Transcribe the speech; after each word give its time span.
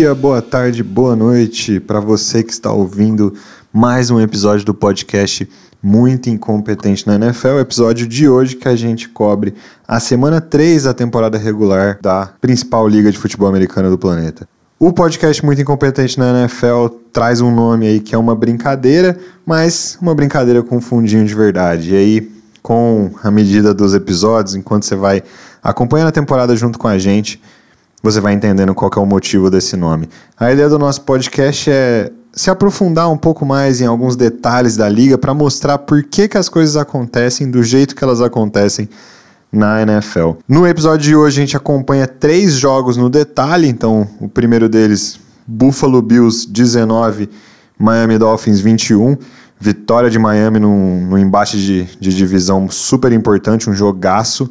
Dia, 0.00 0.14
boa 0.14 0.40
tarde, 0.40 0.82
boa 0.82 1.14
noite 1.14 1.78
para 1.78 2.00
você 2.00 2.42
que 2.42 2.50
está 2.50 2.72
ouvindo 2.72 3.34
mais 3.70 4.10
um 4.10 4.18
episódio 4.18 4.64
do 4.64 4.72
podcast 4.72 5.46
Muito 5.82 6.30
Incompetente 6.30 7.06
na 7.06 7.16
NFL. 7.16 7.58
Episódio 7.58 8.08
de 8.08 8.26
hoje 8.26 8.56
que 8.56 8.66
a 8.66 8.74
gente 8.74 9.10
cobre 9.10 9.52
a 9.86 10.00
semana 10.00 10.40
3 10.40 10.84
da 10.84 10.94
temporada 10.94 11.36
regular 11.36 11.98
da 12.00 12.32
principal 12.40 12.88
liga 12.88 13.12
de 13.12 13.18
futebol 13.18 13.46
americano 13.46 13.90
do 13.90 13.98
planeta. 13.98 14.48
O 14.78 14.90
podcast 14.90 15.44
Muito 15.44 15.60
Incompetente 15.60 16.18
na 16.18 16.30
NFL 16.30 16.86
traz 17.12 17.42
um 17.42 17.54
nome 17.54 17.86
aí 17.86 18.00
que 18.00 18.14
é 18.14 18.18
uma 18.18 18.34
brincadeira, 18.34 19.18
mas 19.44 19.98
uma 20.00 20.14
brincadeira 20.14 20.62
com 20.62 20.78
um 20.78 20.80
fundinho 20.80 21.26
de 21.26 21.34
verdade. 21.34 21.92
E 21.92 21.96
aí, 21.98 22.32
com 22.62 23.10
a 23.22 23.30
medida 23.30 23.74
dos 23.74 23.92
episódios, 23.92 24.54
enquanto 24.54 24.84
você 24.84 24.96
vai 24.96 25.22
acompanhando 25.62 26.08
a 26.08 26.12
temporada 26.12 26.56
junto 26.56 26.78
com 26.78 26.88
a 26.88 26.96
gente, 26.96 27.38
você 28.02 28.20
vai 28.20 28.32
entendendo 28.32 28.74
qual 28.74 28.90
é 28.96 29.00
o 29.00 29.06
motivo 29.06 29.50
desse 29.50 29.76
nome. 29.76 30.08
A 30.38 30.52
ideia 30.52 30.68
do 30.68 30.78
nosso 30.78 31.02
podcast 31.02 31.70
é 31.70 32.10
se 32.32 32.50
aprofundar 32.50 33.10
um 33.10 33.16
pouco 33.16 33.44
mais 33.44 33.80
em 33.80 33.86
alguns 33.86 34.16
detalhes 34.16 34.76
da 34.76 34.88
liga 34.88 35.18
para 35.18 35.34
mostrar 35.34 35.78
por 35.78 36.02
que, 36.02 36.28
que 36.28 36.38
as 36.38 36.48
coisas 36.48 36.76
acontecem 36.76 37.50
do 37.50 37.62
jeito 37.62 37.94
que 37.94 38.04
elas 38.04 38.20
acontecem 38.20 38.88
na 39.52 39.82
NFL. 39.82 40.32
No 40.48 40.66
episódio 40.66 41.04
de 41.04 41.16
hoje 41.16 41.38
a 41.38 41.44
gente 41.44 41.56
acompanha 41.56 42.06
três 42.06 42.54
jogos 42.54 42.96
no 42.96 43.10
detalhe, 43.10 43.68
então 43.68 44.06
o 44.20 44.28
primeiro 44.28 44.68
deles, 44.68 45.18
Buffalo 45.46 46.00
Bills 46.00 46.48
19, 46.48 47.28
Miami 47.78 48.16
Dolphins 48.18 48.60
21. 48.60 49.16
Vitória 49.62 50.08
de 50.08 50.18
Miami 50.18 50.58
num, 50.58 51.18
embate 51.18 51.58
de, 51.58 51.84
de 52.00 52.16
divisão 52.16 52.70
super 52.70 53.12
importante, 53.12 53.68
um 53.68 53.74
jogaço. 53.74 54.48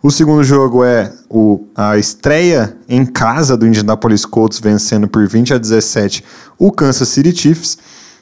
O 0.00 0.12
segundo 0.12 0.44
jogo 0.44 0.84
é 0.84 1.12
o, 1.28 1.66
a 1.74 1.98
estreia 1.98 2.76
em 2.88 3.04
casa 3.04 3.56
do 3.56 3.66
Indianapolis 3.66 4.24
Colts 4.24 4.60
vencendo 4.60 5.08
por 5.08 5.26
20 5.26 5.54
a 5.54 5.58
17 5.58 6.24
o 6.56 6.70
Kansas 6.70 7.08
City 7.08 7.36
Chiefs. 7.36 7.76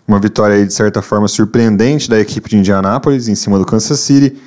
Uma 0.09 0.19
vitória 0.19 0.57
aí, 0.57 0.65
de 0.65 0.73
certa 0.73 1.03
forma 1.03 1.29
surpreendente 1.29 2.09
da 2.09 2.19
equipe 2.19 2.49
de 2.49 2.57
Indianapolis 2.57 3.29
em 3.29 3.35
cima 3.35 3.59
do 3.59 3.67
Kansas 3.67 4.01
City. 4.01 4.39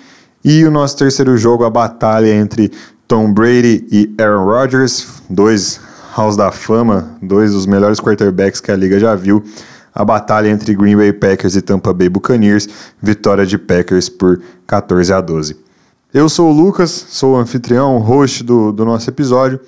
E 0.43 0.65
o 0.65 0.71
nosso 0.71 0.97
terceiro 0.97 1.37
jogo, 1.37 1.63
a 1.65 1.69
batalha 1.69 2.33
entre 2.33 2.71
Tom 3.07 3.31
Brady 3.31 3.85
e 3.91 4.11
Aaron 4.19 4.45
Rodgers, 4.45 5.05
dois 5.29 5.79
House 6.17 6.35
da 6.35 6.51
Fama, 6.51 7.15
dois 7.21 7.51
dos 7.51 7.67
melhores 7.67 7.99
quarterbacks 7.99 8.59
que 8.59 8.71
a 8.71 8.75
liga 8.75 8.99
já 8.99 9.13
viu. 9.13 9.43
A 9.93 10.03
batalha 10.03 10.49
entre 10.49 10.73
Green 10.73 10.97
Bay 10.97 11.13
Packers 11.13 11.55
e 11.55 11.61
Tampa 11.61 11.93
Bay 11.93 12.09
Buccaneers, 12.09 12.67
vitória 12.99 13.45
de 13.45 13.59
Packers 13.59 14.09
por 14.09 14.41
14 14.65 15.13
a 15.13 15.21
12. 15.21 15.68
Eu 16.11 16.27
sou 16.27 16.49
o 16.49 16.51
Lucas, 16.51 16.89
sou 16.89 17.35
o 17.35 17.37
anfitrião, 17.37 17.99
host 17.99 18.43
do, 18.43 18.71
do 18.71 18.83
nosso 18.83 19.07
episódio, 19.07 19.59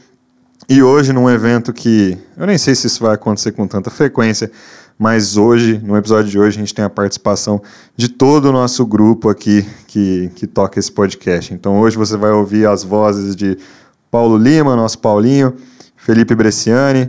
e 0.67 0.81
hoje 0.81 1.14
num 1.14 1.30
evento 1.30 1.72
que 1.72 2.17
eu 2.36 2.47
nem 2.47 2.58
sei 2.58 2.73
se 2.73 2.88
isso 2.88 3.03
vai 3.03 3.14
acontecer 3.14 3.52
com 3.52 3.67
tanta 3.67 3.92
frequência, 3.92 4.52
mas 4.97 5.38
hoje, 5.38 5.80
no 5.84 5.95
episódio 5.95 6.31
de 6.31 6.39
hoje, 6.39 6.58
a 6.58 6.59
gente 6.62 6.73
tem 6.73 6.84
a 6.84 6.89
participação 6.89 7.62
de 7.95 8.09
todo 8.09 8.45
o 8.45 8.52
nosso 8.52 8.84
grupo 8.88 9.30
aqui 9.30 9.64
que, 9.86 10.31
que 10.34 10.47
toca 10.47 10.80
esse 10.80 10.92
podcast. 10.92 11.53
Então 11.53 11.80
hoje 11.80 11.95
você 11.95 12.17
vai 12.17 12.31
ouvir 12.31 12.66
as 12.66 12.84
vozes 12.84 13.36
de 13.36 13.56
Paulo 14.09 14.36
Lima, 14.36 14.75
nosso 14.75 14.97
Paulinho, 14.97 15.53
Felipe 15.95 16.34
Bresciani, 16.34 17.08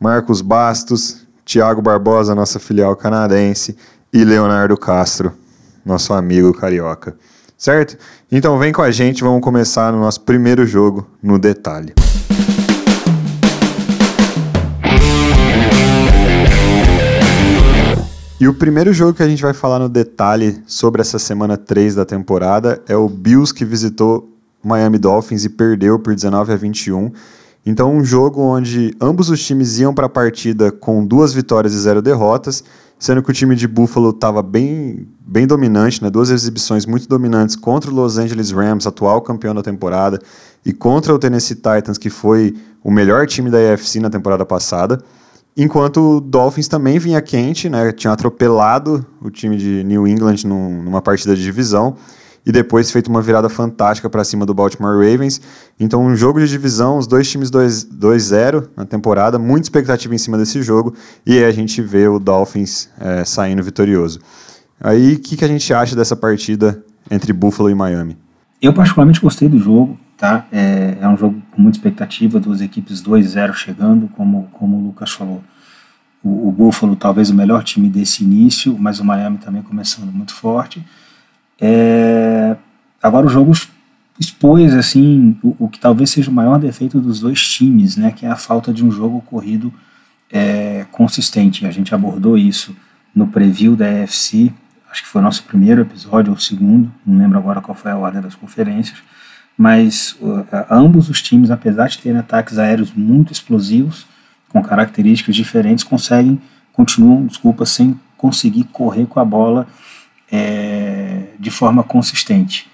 Marcos 0.00 0.40
Bastos, 0.40 1.26
Tiago 1.44 1.82
Barbosa, 1.82 2.32
nossa 2.32 2.60
filial 2.60 2.94
canadense, 2.94 3.76
e 4.12 4.24
Leonardo 4.24 4.76
Castro, 4.76 5.32
nosso 5.84 6.12
amigo 6.12 6.54
carioca 6.54 7.16
certo? 7.58 7.98
Então 8.30 8.56
vem 8.56 8.72
com 8.72 8.80
a 8.80 8.90
gente, 8.92 9.24
vamos 9.24 9.42
começar 9.42 9.92
no 9.92 9.98
nosso 9.98 10.20
primeiro 10.20 10.64
jogo 10.64 11.06
no 11.20 11.38
detalhe. 11.38 11.92
E 18.40 18.46
o 18.46 18.54
primeiro 18.54 18.92
jogo 18.92 19.14
que 19.14 19.22
a 19.22 19.28
gente 19.28 19.42
vai 19.42 19.52
falar 19.52 19.80
no 19.80 19.88
detalhe 19.88 20.62
sobre 20.64 21.00
essa 21.00 21.18
semana 21.18 21.56
3 21.56 21.96
da 21.96 22.04
temporada 22.04 22.80
é 22.86 22.94
o 22.96 23.08
Bills 23.08 23.52
que 23.52 23.64
visitou 23.64 24.32
Miami 24.62 24.96
Dolphins 24.96 25.44
e 25.44 25.48
perdeu 25.48 25.98
por 25.98 26.14
19 26.14 26.52
a 26.52 26.56
21. 26.56 27.10
Então, 27.66 27.92
um 27.92 28.04
jogo 28.04 28.40
onde 28.40 28.94
ambos 29.00 29.28
os 29.28 29.44
times 29.44 29.80
iam 29.80 29.92
para 29.92 30.06
a 30.06 30.08
partida 30.08 30.70
com 30.70 31.04
duas 31.04 31.34
vitórias 31.34 31.74
e 31.74 31.80
zero 31.80 32.00
derrotas 32.00 32.62
sendo 32.98 33.22
que 33.22 33.30
o 33.30 33.34
time 33.34 33.54
de 33.54 33.68
Buffalo 33.68 34.10
estava 34.10 34.42
bem, 34.42 35.06
bem 35.20 35.46
dominante, 35.46 36.02
né? 36.02 36.10
duas 36.10 36.30
exibições 36.30 36.84
muito 36.84 37.08
dominantes 37.08 37.54
contra 37.54 37.90
o 37.90 37.94
Los 37.94 38.18
Angeles 38.18 38.50
Rams, 38.50 38.86
atual 38.86 39.22
campeão 39.22 39.54
da 39.54 39.62
temporada, 39.62 40.18
e 40.66 40.72
contra 40.72 41.14
o 41.14 41.18
Tennessee 41.18 41.56
Titans, 41.56 41.96
que 41.96 42.10
foi 42.10 42.56
o 42.82 42.90
melhor 42.90 43.26
time 43.26 43.50
da 43.50 43.58
AFC 43.72 44.00
na 44.00 44.10
temporada 44.10 44.44
passada. 44.44 45.00
Enquanto 45.56 46.16
o 46.16 46.20
Dolphins 46.20 46.68
também 46.68 46.98
vinha 46.98 47.20
quente, 47.20 47.68
né? 47.68 47.92
tinha 47.92 48.12
atropelado 48.12 49.06
o 49.20 49.30
time 49.30 49.56
de 49.56 49.84
New 49.84 50.06
England 50.06 50.36
num, 50.44 50.82
numa 50.82 51.00
partida 51.00 51.34
de 51.34 51.42
divisão 51.42 51.96
e 52.48 52.52
depois 52.52 52.90
feito 52.90 53.08
uma 53.08 53.20
virada 53.20 53.50
fantástica 53.50 54.08
para 54.08 54.24
cima 54.24 54.46
do 54.46 54.54
Baltimore 54.54 54.96
Ravens. 54.96 55.38
Então, 55.78 56.02
um 56.02 56.16
jogo 56.16 56.40
de 56.40 56.48
divisão, 56.48 56.96
os 56.96 57.06
dois 57.06 57.30
times 57.30 57.50
2-0 57.50 58.68
na 58.74 58.86
temporada, 58.86 59.38
muita 59.38 59.66
expectativa 59.66 60.14
em 60.14 60.18
cima 60.18 60.38
desse 60.38 60.62
jogo, 60.62 60.94
e 61.26 61.36
aí 61.36 61.44
a 61.44 61.52
gente 61.52 61.82
vê 61.82 62.08
o 62.08 62.18
Dolphins 62.18 62.88
é, 62.98 63.22
saindo 63.22 63.62
vitorioso. 63.62 64.20
Aí, 64.80 65.16
o 65.16 65.20
que, 65.20 65.36
que 65.36 65.44
a 65.44 65.48
gente 65.48 65.74
acha 65.74 65.94
dessa 65.94 66.16
partida 66.16 66.82
entre 67.10 67.34
Buffalo 67.34 67.68
e 67.68 67.74
Miami? 67.74 68.16
Eu 68.62 68.72
particularmente 68.72 69.20
gostei 69.20 69.46
do 69.46 69.58
jogo, 69.58 69.98
tá? 70.16 70.46
É, 70.50 70.96
é 71.02 71.08
um 71.08 71.18
jogo 71.18 71.42
com 71.50 71.60
muita 71.60 71.76
expectativa, 71.76 72.40
duas 72.40 72.62
equipes 72.62 73.02
2-0 73.02 73.52
chegando, 73.52 74.08
como, 74.16 74.48
como 74.52 74.78
o 74.78 74.84
Lucas 74.86 75.10
falou. 75.10 75.44
O, 76.24 76.48
o 76.48 76.52
Buffalo 76.52 76.96
talvez 76.96 77.28
o 77.28 77.34
melhor 77.34 77.62
time 77.62 77.90
desse 77.90 78.24
início, 78.24 78.74
mas 78.78 79.00
o 79.00 79.04
Miami 79.04 79.36
também 79.36 79.60
começando 79.60 80.10
muito 80.10 80.32
forte. 80.32 80.82
É, 81.60 82.56
agora 83.02 83.26
o 83.26 83.28
jogo 83.28 83.52
expôs 84.18 84.74
assim 84.74 85.36
o, 85.42 85.64
o, 85.64 85.68
que 85.68 85.78
talvez 85.78 86.10
seja 86.10 86.30
o 86.30 86.34
maior 86.34 86.58
defeito 86.58 87.00
dos 87.00 87.20
dois 87.20 87.40
times, 87.40 87.96
né, 87.96 88.12
que 88.12 88.26
é 88.26 88.30
a 88.30 88.36
falta 88.36 88.72
de 88.72 88.84
um 88.84 88.90
jogo 88.90 89.20
corrido 89.22 89.72
é, 90.30 90.86
consistente. 90.90 91.66
A 91.66 91.70
gente 91.70 91.94
abordou 91.94 92.36
isso 92.36 92.74
no 93.14 93.26
preview 93.26 93.74
da 93.74 93.90
EFC, 93.90 94.52
acho 94.90 95.02
que 95.02 95.08
foi 95.08 95.20
o 95.20 95.24
nosso 95.24 95.42
primeiro 95.44 95.82
episódio 95.82 96.32
ou 96.32 96.38
segundo, 96.38 96.92
não 97.04 97.18
lembro 97.18 97.38
agora 97.38 97.60
qual 97.60 97.74
foi 97.74 97.90
a 97.90 97.96
ordem 97.96 98.20
das 98.20 98.34
conferências, 98.34 98.98
mas 99.56 100.16
uh, 100.20 100.46
ambos 100.70 101.10
os 101.10 101.20
times, 101.20 101.50
apesar 101.50 101.88
de 101.88 101.98
terem 101.98 102.18
ataques 102.18 102.58
aéreos 102.58 102.92
muito 102.92 103.32
explosivos, 103.32 104.06
com 104.48 104.62
características 104.62 105.34
diferentes, 105.34 105.82
conseguem, 105.82 106.40
continuam, 106.72 107.26
desculpa, 107.26 107.66
sem 107.66 107.98
conseguir 108.16 108.64
correr 108.64 109.06
com 109.06 109.18
a 109.18 109.24
bola 109.24 109.66
é, 110.30 111.28
de 111.38 111.50
forma 111.50 111.82
consistente. 111.82 112.70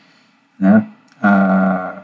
Né? 0.59 0.87
Ah, 1.23 2.03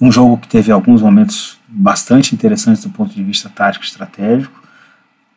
um 0.00 0.10
jogo 0.10 0.38
que 0.38 0.48
teve 0.48 0.70
alguns 0.70 1.02
momentos 1.02 1.58
bastante 1.68 2.34
interessantes 2.34 2.82
do 2.82 2.90
ponto 2.90 3.14
de 3.14 3.22
vista 3.22 3.48
tático 3.48 3.84
e 3.84 3.88
estratégico, 3.88 4.62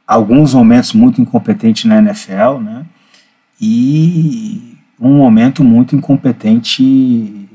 alguns 0.08 0.54
momentos 0.54 0.94
muito 0.94 1.22
incompetentes 1.22 1.86
na 1.86 1.98
NFL, 1.98 2.60
né? 2.62 2.86
e 3.60 4.78
um 5.00 5.18
momento 5.18 5.64
muito 5.64 5.96
incompetente 5.96 7.50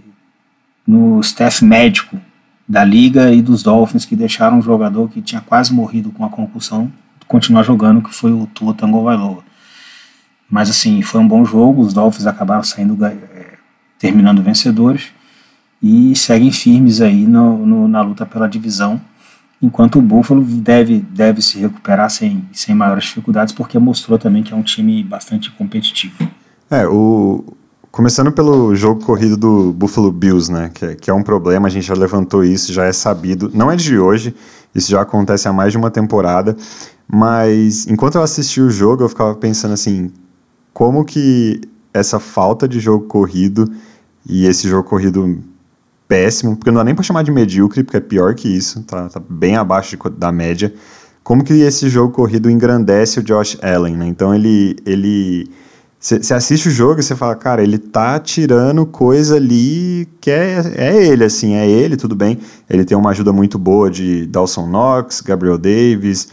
no 0.86 1.20
staff 1.20 1.64
médico 1.64 2.20
da 2.68 2.84
liga 2.84 3.32
e 3.32 3.40
dos 3.40 3.62
Dolphins 3.62 4.04
que 4.04 4.16
deixaram 4.16 4.58
um 4.58 4.62
jogador 4.62 5.09
que 5.09 5.22
tinha 5.22 5.41
quase 5.41 5.72
morrido 5.72 6.10
com 6.10 6.24
a 6.24 6.28
concussão 6.28 6.91
continuar 7.26 7.62
jogando, 7.62 8.03
que 8.03 8.15
foi 8.15 8.32
o 8.32 8.47
Tua 8.47 8.74
Tagovailoa. 8.74 9.44
Mas 10.51 10.71
assim, 10.71 11.03
foi 11.03 11.21
um 11.21 11.28
bom 11.28 11.45
jogo, 11.45 11.83
os 11.83 11.93
Dolphins 11.93 12.27
acabaram 12.27 12.63
saindo 12.63 13.04
é, 13.04 13.16
terminando 13.98 14.43
vencedores 14.43 15.09
e 15.83 16.15
seguem 16.15 16.51
firmes 16.51 17.01
aí 17.01 17.27
no, 17.27 17.66
no, 17.66 17.89
na 17.89 18.01
luta 18.01 18.25
pela 18.25 18.48
divisão, 18.48 19.01
enquanto 19.60 19.98
o 19.98 20.03
Buffalo 20.03 20.43
deve, 20.43 21.01
deve 21.01 21.43
se 21.43 21.59
recuperar 21.59 22.10
sem, 22.10 22.48
sem 22.53 22.75
maiores 22.75 23.04
dificuldades, 23.04 23.53
porque 23.53 23.78
mostrou 23.78 24.19
também 24.19 24.43
que 24.43 24.53
é 24.53 24.57
um 24.57 24.63
time 24.63 25.03
bastante 25.03 25.51
competitivo. 25.51 26.16
É, 26.71 26.87
o, 26.87 27.45
Começando 27.97 28.31
pelo 28.31 28.75
jogo 28.75 29.03
corrido 29.03 29.39
do 29.39 29.72
Buffalo 29.72 30.13
Bills, 30.13 30.53
né? 30.53 30.71
Que 30.75 30.84
é, 30.84 30.95
que 30.95 31.10
é, 31.10 31.15
um 31.15 31.22
problema, 31.22 31.66
a 31.66 31.71
gente 31.71 31.87
já 31.87 31.95
levantou 31.95 32.45
isso, 32.45 32.71
já 32.71 32.84
é 32.84 32.93
sabido. 32.93 33.51
Não 33.54 33.72
é 33.72 33.75
de 33.75 33.98
hoje, 33.98 34.37
isso 34.75 34.91
já 34.91 35.01
acontece 35.01 35.48
há 35.48 35.53
mais 35.53 35.72
de 35.72 35.78
uma 35.78 35.91
temporada. 35.91 36.54
Mas 37.10 37.87
enquanto 37.87 38.16
eu 38.16 38.22
assisti 38.22 38.60
o 38.60 38.69
jogo, 38.69 39.03
eu 39.03 39.09
ficava 39.09 39.34
pensando 39.34 39.72
assim: 39.72 40.13
como 40.76 41.06
que 41.06 41.58
essa 41.90 42.20
falta 42.20 42.68
de 42.68 42.78
jogo 42.78 43.06
corrido 43.06 43.66
e 44.28 44.44
esse 44.44 44.68
jogo 44.68 44.86
corrido 44.86 45.42
péssimo, 46.06 46.54
porque 46.54 46.70
não 46.70 46.76
dá 46.76 46.84
nem 46.84 46.94
para 46.94 47.02
chamar 47.02 47.22
de 47.22 47.30
medíocre, 47.30 47.82
porque 47.82 47.96
é 47.96 48.00
pior 48.00 48.34
que 48.34 48.46
isso, 48.46 48.82
tá, 48.82 49.08
tá 49.08 49.18
bem 49.26 49.56
abaixo 49.56 49.96
de, 49.96 50.10
da 50.18 50.30
média. 50.30 50.74
Como 51.24 51.42
que 51.42 51.54
esse 51.54 51.88
jogo 51.88 52.12
corrido 52.12 52.50
engrandece 52.50 53.20
o 53.20 53.22
Josh 53.22 53.56
Allen, 53.62 53.96
né? 53.96 54.06
Então 54.06 54.34
ele, 54.34 54.76
ele 54.84 55.48
você 55.98 56.34
assiste 56.34 56.68
o 56.68 56.70
jogo 56.70 57.00
e 57.00 57.02
você 57.02 57.16
fala, 57.16 57.34
cara, 57.34 57.62
ele 57.62 57.78
tá 57.78 58.20
tirando 58.20 58.84
coisa 58.84 59.36
ali 59.36 60.06
que 60.20 60.30
é, 60.30 60.60
é 60.74 61.06
ele, 61.06 61.24
assim, 61.24 61.54
é 61.54 61.66
ele, 61.66 61.96
tudo 61.96 62.14
bem. 62.14 62.38
Ele 62.68 62.84
tem 62.84 62.98
uma 62.98 63.12
ajuda 63.12 63.32
muito 63.32 63.58
boa 63.58 63.90
de 63.90 64.26
Dawson 64.26 64.66
Knox, 64.66 65.22
Gabriel 65.22 65.56
Davis, 65.56 66.28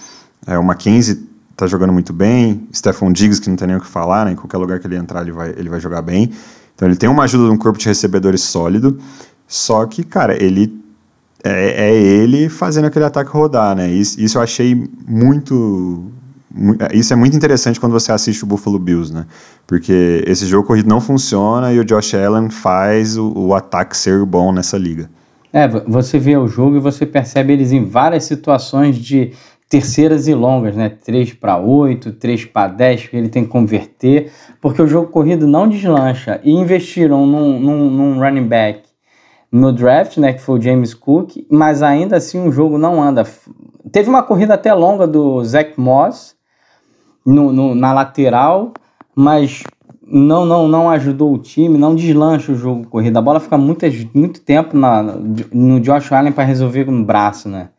é, 0.45 0.57
o 0.57 0.63
Mackenzie 0.65 1.31
tá 1.55 1.67
jogando 1.67 1.93
muito 1.93 2.11
bem, 2.11 2.67
Stephon 2.73 3.11
Diggs, 3.11 3.41
que 3.41 3.49
não 3.49 3.55
tem 3.55 3.67
nem 3.67 3.77
o 3.77 3.81
que 3.81 3.87
falar, 3.87 4.25
né? 4.25 4.31
Em 4.31 4.35
qualquer 4.35 4.57
lugar 4.57 4.79
que 4.79 4.87
ele 4.87 4.95
entrar, 4.95 5.21
ele 5.21 5.31
vai, 5.31 5.49
ele 5.57 5.69
vai 5.69 5.79
jogar 5.79 6.01
bem. 6.01 6.31
Então 6.75 6.87
ele 6.87 6.97
tem 6.97 7.09
uma 7.09 7.23
ajuda 7.23 7.45
de 7.45 7.51
um 7.51 7.57
corpo 7.57 7.77
de 7.77 7.85
recebedores 7.85 8.41
sólido, 8.41 8.97
só 9.47 9.85
que, 9.85 10.03
cara, 10.03 10.41
ele 10.41 10.81
é, 11.43 11.89
é 11.89 11.95
ele 11.95 12.49
fazendo 12.49 12.85
aquele 12.85 13.05
ataque 13.05 13.29
rodar, 13.29 13.75
né? 13.75 13.89
Isso, 13.89 14.19
isso 14.19 14.37
eu 14.37 14.41
achei 14.41 14.89
muito 15.07 16.11
isso 16.93 17.11
é 17.11 17.15
muito 17.15 17.35
interessante 17.35 17.79
quando 17.79 17.93
você 17.93 18.11
assiste 18.11 18.43
o 18.43 18.47
Buffalo 18.47 18.77
Bills, 18.77 19.11
né? 19.11 19.25
Porque 19.65 20.23
esse 20.27 20.45
jogo 20.45 20.67
corrido 20.67 20.87
não 20.87 21.01
funciona 21.01 21.73
e 21.73 21.79
o 21.79 21.85
Josh 21.85 22.13
Allen 22.13 22.49
faz 22.49 23.17
o, 23.17 23.33
o, 23.35 23.55
ataque 23.55 23.97
ser 23.97 24.23
bom 24.23 24.51
nessa 24.51 24.77
liga. 24.77 25.09
É, 25.51 25.67
você 25.67 26.19
vê 26.19 26.37
o 26.37 26.47
jogo 26.47 26.77
e 26.77 26.79
você 26.79 27.05
percebe 27.05 27.53
eles 27.53 27.71
em 27.71 27.83
várias 27.85 28.25
situações 28.25 28.97
de 28.97 29.33
terceiras 29.73 30.27
e 30.27 30.35
longas, 30.35 30.75
né? 30.75 30.87
3 30.87 31.33
para 31.33 31.57
8, 31.57 32.11
3 32.11 32.45
para 32.45 32.67
10, 32.67 33.07
que 33.07 33.17
ele 33.17 33.27
tem 33.27 33.43
que 33.43 33.49
converter, 33.49 34.31
porque 34.61 34.79
o 34.79 34.87
jogo 34.87 35.07
corrido 35.07 35.47
não 35.47 35.67
deslancha. 35.67 36.39
E 36.43 36.51
investiram 36.51 37.25
num, 37.25 37.59
num, 37.59 37.89
num 37.89 38.19
running 38.19 38.47
back 38.47 38.83
no 39.51 39.73
draft, 39.73 40.17
né, 40.17 40.31
que 40.33 40.41
foi 40.41 40.59
o 40.59 40.61
James 40.61 40.93
Cook, 40.93 41.47
mas 41.49 41.81
ainda 41.81 42.17
assim 42.17 42.47
o 42.47 42.51
jogo 42.51 42.77
não 42.77 43.01
anda. 43.01 43.25
Teve 43.91 44.09
uma 44.09 44.21
corrida 44.21 44.53
até 44.53 44.71
longa 44.75 45.07
do 45.07 45.43
Zach 45.43 45.73
Moss 45.75 46.35
no, 47.25 47.51
no, 47.51 47.73
na 47.73 47.93
lateral, 47.93 48.73
mas 49.15 49.63
não, 50.03 50.45
não, 50.45 50.67
não 50.67 50.87
ajudou 50.91 51.33
o 51.33 51.39
time, 51.39 51.79
não 51.79 51.95
deslancha 51.95 52.51
o 52.51 52.55
jogo 52.55 52.87
corrido. 52.87 53.17
A 53.17 53.21
bola 53.23 53.39
fica 53.39 53.57
muito, 53.57 53.83
muito 54.13 54.39
tempo 54.41 54.77
na, 54.77 55.01
no 55.51 55.79
Josh 55.79 56.11
Allen 56.11 56.31
para 56.31 56.43
resolver 56.43 56.85
no 56.85 57.03
braço, 57.03 57.49
né? 57.49 57.69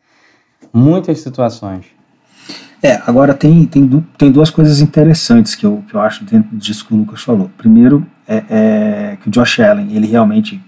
Muitas 0.75 1.21
situações. 1.21 1.85
É, 2.83 3.01
agora 3.07 3.33
tem, 3.33 3.65
tem, 3.65 4.05
tem 4.17 4.29
duas 4.29 4.49
coisas 4.49 4.81
interessantes 4.81 5.55
que 5.55 5.65
eu, 5.65 5.83
que 5.87 5.95
eu 5.95 6.01
acho 6.01 6.25
dentro 6.25 6.55
disso 6.55 6.85
que 6.85 6.93
o 6.93 6.97
Lucas 6.97 7.21
falou. 7.21 7.49
Primeiro, 7.57 8.05
é, 8.27 8.43
é 8.49 9.17
que 9.21 9.29
o 9.29 9.31
Josh 9.31 9.61
Allen, 9.61 9.95
ele 9.95 10.05
realmente 10.05 10.61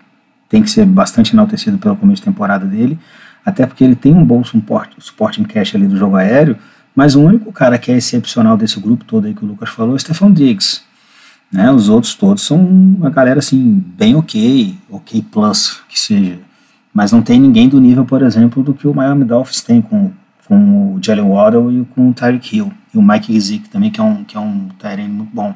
tem 0.48 0.64
que 0.64 0.70
ser 0.70 0.86
bastante 0.86 1.34
enaltecido 1.34 1.78
pelo 1.78 1.98
começo 1.98 2.22
de 2.22 2.26
temporada 2.26 2.66
dele, 2.66 2.98
até 3.46 3.66
porque 3.66 3.84
ele 3.84 3.96
tem 3.96 4.14
um 4.14 4.24
bom 4.24 4.44
suporte, 4.46 4.96
suporte 5.00 5.42
em 5.42 5.44
cash 5.44 5.76
ali 5.76 5.88
do 5.88 5.98
jogo 5.98 6.16
aéreo, 6.16 6.58
mas 6.96 7.14
o 7.14 7.22
único 7.22 7.52
cara 7.52 7.78
que 7.78 7.92
é 7.92 7.98
excepcional 7.98 8.56
desse 8.56 8.80
grupo 8.80 9.04
todo 9.04 9.28
aí 9.28 9.34
que 9.34 9.44
o 9.44 9.48
Lucas 9.48 9.70
falou 9.70 9.92
é 9.92 9.96
o 9.96 10.00
Stefan 10.00 10.32
Diggs. 10.32 10.82
Né? 11.52 11.70
Os 11.70 11.90
outros 11.90 12.16
todos 12.16 12.44
são 12.44 12.58
uma 12.58 13.10
galera 13.10 13.40
assim, 13.40 13.84
bem 13.98 14.16
ok, 14.16 14.74
ok 14.90 15.22
plus, 15.32 15.82
que 15.90 16.00
seja. 16.00 16.47
Mas 16.98 17.12
não 17.12 17.22
tem 17.22 17.40
ninguém 17.40 17.70
do 17.70 17.80
nível, 17.80 18.04
por 18.04 18.24
exemplo, 18.24 18.64
do 18.64 18.74
que 18.74 18.88
o 18.88 18.94
Miami 18.96 19.24
Dolphins 19.24 19.62
tem 19.62 19.84
com, 19.84 20.12
com 20.48 20.96
o 20.96 21.00
Jalen 21.00 21.30
Waddle 21.30 21.72
e 21.72 21.86
com 21.94 22.10
o 22.10 22.14
Tyreek 22.14 22.58
Hill. 22.58 22.74
E 22.92 22.98
o 22.98 23.04
Mike 23.04 23.32
Gesicki 23.32 23.70
também, 23.70 23.92
que 23.92 24.02
é 24.02 24.04
um, 24.04 24.24
que 24.24 24.36
é 24.36 24.40
um 24.40 24.70
Tyrene 24.80 25.08
muito 25.08 25.30
bom. 25.32 25.54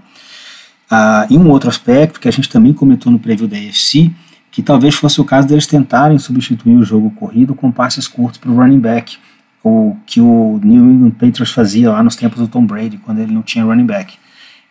Ah, 0.87 1.25
e 1.31 1.39
um 1.39 1.49
outro 1.49 1.67
aspecto 1.67 2.19
que 2.19 2.27
a 2.27 2.31
gente 2.31 2.47
também 2.47 2.73
comentou 2.73 3.11
no 3.11 3.17
preview 3.17 3.47
da 3.47 3.57
AFC, 3.57 4.11
que 4.51 4.61
talvez 4.61 4.93
fosse 4.93 5.19
o 5.19 5.25
caso 5.25 5.47
deles 5.47 5.65
tentarem 5.65 6.19
substituir 6.19 6.75
o 6.75 6.83
jogo 6.83 7.09
corrido 7.09 7.55
com 7.55 7.71
passes 7.71 8.07
curtos 8.07 8.37
para 8.37 8.51
o 8.51 8.55
running 8.55 8.79
back 8.79 9.17
o 9.63 9.97
que 10.05 10.21
o 10.21 10.59
New 10.63 10.91
England 10.91 11.11
Patriots 11.11 11.51
fazia 11.51 11.91
lá 11.91 12.03
nos 12.03 12.15
tempos 12.15 12.39
do 12.39 12.47
Tom 12.47 12.67
Brady, 12.67 12.97
quando 12.97 13.17
ele 13.17 13.33
não 13.33 13.41
tinha 13.41 13.65
running 13.65 13.87
back. 13.87 14.13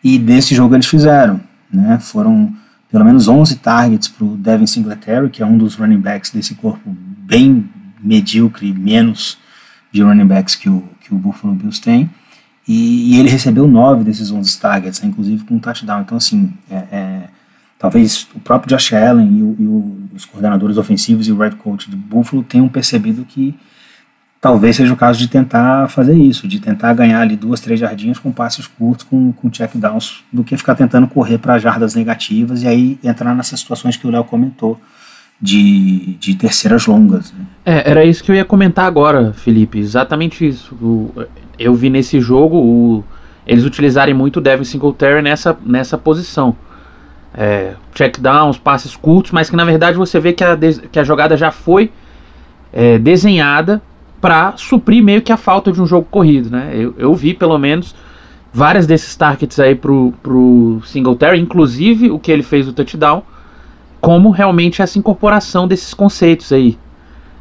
E 0.05 0.19
desse 0.19 0.55
jogo 0.55 0.77
eles 0.77 0.87
fizeram, 0.87 1.41
né? 1.73 1.99
Foram 1.99 2.55
pelo 2.91 3.05
menos 3.05 3.29
11 3.29 3.57
targets 3.57 4.09
para 4.09 4.25
o 4.25 4.37
Devin 4.37 4.67
Singletary, 4.67 5.31
que 5.31 5.43
é 5.43 5.47
um 5.47 5.57
dos 5.57 5.77
running 5.77 6.01
backs 6.01 6.31
desse 6.31 6.55
corpo 6.55 6.83
bem 6.87 7.69
medíocre, 8.03 8.73
menos 8.73 9.39
de 9.93 10.03
running 10.03 10.27
backs 10.27 10.57
que 10.57 10.69
o, 10.69 10.89
que 11.01 11.15
o 11.15 11.19
Buffalo 11.19 11.55
Bills 11.55 11.81
tem. 11.81 12.11
E, 12.67 13.15
e 13.15 13.21
ele 13.21 13.29
recebeu 13.29 13.67
9 13.67 14.05
desses 14.05 14.31
11 14.31 14.61
targets, 14.61 15.01
né? 15.01 15.09
inclusive 15.09 15.45
com 15.45 15.55
um 15.55 15.59
touchdown. 15.59 16.03
Então, 16.03 16.17
assim, 16.17 16.53
é, 16.71 16.77
é, 16.91 17.29
talvez 17.79 18.29
o 18.35 18.41
próprio 18.41 18.77
Josh 18.77 18.93
Allen 18.93 19.39
e, 19.39 19.43
o, 19.43 19.57
e 19.59 19.67
o, 19.67 19.99
os 20.15 20.25
coordenadores 20.25 20.77
ofensivos 20.77 21.27
e 21.27 21.33
o 21.33 21.39
red 21.39 21.53
coach 21.53 21.91
do 21.91 21.97
Buffalo 21.97 22.43
tenham 22.43 22.69
percebido 22.69 23.25
que 23.25 23.57
talvez 24.41 24.77
seja 24.77 24.93
o 24.93 24.97
caso 24.97 25.19
de 25.19 25.29
tentar 25.29 25.89
fazer 25.89 26.15
isso, 26.15 26.49
de 26.49 26.59
tentar 26.59 26.95
ganhar 26.95 27.21
ali 27.21 27.37
duas, 27.37 27.61
três 27.61 27.79
jardinhas 27.79 28.19
com 28.19 28.33
passes 28.33 28.67
curtos, 28.67 29.05
com, 29.05 29.33
com 29.33 29.51
check 29.51 29.77
downs, 29.77 30.25
do 30.33 30.43
que 30.43 30.57
ficar 30.57 30.75
tentando 30.75 31.07
correr 31.07 31.39
para 31.39 31.59
jardas 31.59 31.95
negativas 31.95 32.63
e 32.63 32.67
aí 32.67 32.99
entrar 33.05 33.35
nessas 33.35 33.61
situações 33.61 33.97
que 33.97 34.07
o 34.07 34.11
Léo 34.11 34.25
comentou. 34.25 34.81
De, 35.43 36.19
de 36.21 36.35
terceiras 36.35 36.85
longas. 36.85 37.33
Né? 37.33 37.47
É, 37.65 37.91
era 37.93 38.05
isso 38.05 38.23
que 38.23 38.31
eu 38.31 38.35
ia 38.35 38.45
comentar 38.45 38.85
agora, 38.85 39.33
Felipe. 39.33 39.79
Exatamente 39.79 40.47
isso. 40.47 40.75
O, 40.75 41.15
eu 41.59 41.75
vi 41.75 41.89
nesse 41.89 42.21
jogo 42.21 42.59
o, 42.59 43.05
eles 43.47 43.65
utilizarem 43.65 44.13
muito 44.13 44.37
o 44.37 44.41
Devin 44.43 44.65
Singletary 44.65 45.23
nessa, 45.23 45.57
nessa 45.65 45.97
posição. 45.97 46.55
É, 47.33 47.73
check 47.95 48.19
downs, 48.21 48.59
passes 48.59 48.95
curtos, 48.95 49.33
mas 49.33 49.49
que 49.49 49.57
na 49.57 49.65
verdade 49.65 49.97
você 49.97 50.21
vê 50.21 50.35
que 50.35 50.45
a, 50.45 50.59
que 50.93 50.99
a 50.99 51.05
jogada 51.05 51.35
já 51.39 51.51
foi 51.51 51.91
é, 52.71 52.99
desenhada 52.99 53.81
para 54.21 54.55
suprir 54.57 55.03
meio 55.03 55.23
que 55.23 55.33
a 55.33 55.37
falta 55.37 55.73
de 55.73 55.81
um 55.81 55.87
jogo 55.87 56.07
corrido, 56.11 56.51
né? 56.51 56.73
Eu, 56.75 56.95
eu 56.99 57.15
vi 57.15 57.33
pelo 57.33 57.59
menos 57.59 57.95
várias 58.53 58.87
desses 58.87 59.15
targets 59.17 59.59
aí 59.59 59.75
pro, 59.75 60.13
pro 60.23 60.81
Singletary, 60.85 61.41
inclusive 61.41 62.11
o 62.11 62.19
que 62.19 62.31
ele 62.31 62.43
fez 62.43 62.69
o 62.69 62.73
touchdown, 62.73 63.23
como 64.01 64.31
realmente 64.31 64.83
essa 64.83 64.99
incorporação 64.99 65.67
desses 65.67 65.95
conceitos 65.95 66.53
aí 66.53 66.79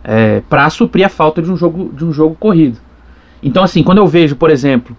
é, 0.03 0.41
para 0.49 0.69
suprir 0.69 1.05
a 1.05 1.09
falta 1.09 1.41
de 1.41 1.51
um 1.51 1.57
jogo 1.57 1.91
de 1.93 2.05
um 2.05 2.13
jogo 2.13 2.35
corrido. 2.35 2.77
Então 3.41 3.63
assim, 3.63 3.83
quando 3.83 3.97
eu 3.97 4.07
vejo, 4.07 4.35
por 4.35 4.49
exemplo, 4.49 4.95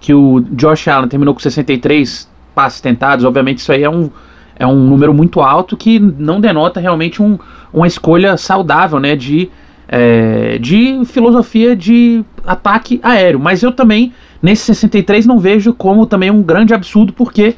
que 0.00 0.12
o 0.12 0.40
Josh 0.40 0.88
Allen 0.88 1.08
terminou 1.08 1.34
com 1.34 1.40
63 1.40 2.30
passes 2.54 2.80
tentados, 2.80 3.24
obviamente 3.24 3.58
isso 3.58 3.72
aí 3.72 3.82
é 3.82 3.90
um 3.90 4.10
é 4.54 4.66
um 4.66 4.76
número 4.76 5.14
muito 5.14 5.40
alto 5.40 5.76
que 5.76 5.98
não 5.98 6.40
denota 6.40 6.78
realmente 6.78 7.22
um, 7.22 7.38
uma 7.72 7.86
escolha 7.86 8.36
saudável, 8.36 9.00
né, 9.00 9.16
de 9.16 9.50
é, 9.94 10.56
de 10.58 11.04
filosofia 11.04 11.76
de 11.76 12.24
ataque 12.46 12.98
aéreo. 13.02 13.38
Mas 13.38 13.62
eu 13.62 13.70
também, 13.70 14.14
nesse 14.40 14.64
63, 14.64 15.26
não 15.26 15.38
vejo 15.38 15.74
como 15.74 16.06
também 16.06 16.30
um 16.30 16.42
grande 16.42 16.72
absurdo, 16.72 17.12
porque 17.12 17.56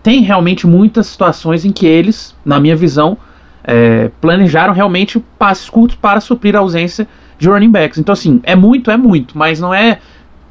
tem 0.00 0.22
realmente 0.22 0.64
muitas 0.64 1.08
situações 1.08 1.64
em 1.64 1.72
que 1.72 1.84
eles, 1.84 2.36
na 2.44 2.60
minha 2.60 2.76
visão, 2.76 3.18
é, 3.64 4.12
planejaram 4.20 4.72
realmente 4.72 5.18
passes 5.36 5.68
curtos 5.68 5.96
para 5.96 6.20
suprir 6.20 6.54
a 6.54 6.60
ausência 6.60 7.08
de 7.36 7.48
running 7.48 7.72
backs. 7.72 7.98
Então, 7.98 8.12
assim, 8.12 8.40
é 8.44 8.54
muito, 8.54 8.88
é 8.88 8.96
muito, 8.96 9.36
mas 9.36 9.58
não 9.58 9.74
é 9.74 9.98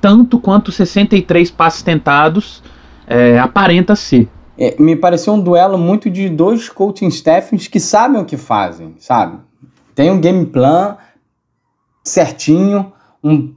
tanto 0.01 0.37
quanto 0.37 0.69
63 0.69 1.49
passes 1.49 1.81
tentados 1.81 2.61
é, 3.07 3.39
aparenta 3.39 3.95
ser. 3.95 4.27
É, 4.57 4.75
me 4.77 4.97
pareceu 4.97 5.33
um 5.33 5.39
duelo 5.39 5.77
muito 5.77 6.09
de 6.09 6.27
dois 6.27 6.67
coaching 6.67 7.07
staffs 7.07 7.69
que 7.69 7.79
sabem 7.79 8.19
o 8.19 8.25
que 8.25 8.35
fazem, 8.35 8.95
sabe? 8.99 9.37
Tem 9.95 10.11
um 10.11 10.19
game 10.19 10.45
plan, 10.45 10.97
certinho, 12.05 12.93
um 13.23 13.53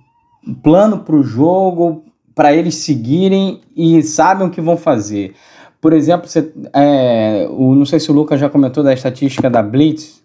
plano 0.63 1.01
para 1.01 1.15
o 1.15 1.23
jogo, 1.23 2.05
para 2.35 2.53
eles 2.55 2.77
seguirem 2.77 3.61
e 3.77 4.03
sabem 4.03 4.47
o 4.47 4.51
que 4.51 4.61
vão 4.61 4.77
fazer. 4.77 5.35
Por 5.81 5.93
exemplo, 5.93 6.27
você, 6.27 6.53
é, 6.73 7.47
o, 7.51 7.75
não 7.75 7.85
sei 7.85 8.01
se 8.01 8.11
o 8.11 8.15
Lucas 8.15 8.41
já 8.41 8.49
comentou 8.49 8.83
da 8.83 8.93
estatística 8.93 9.49
da 9.49 9.63
Blitz 9.63 10.23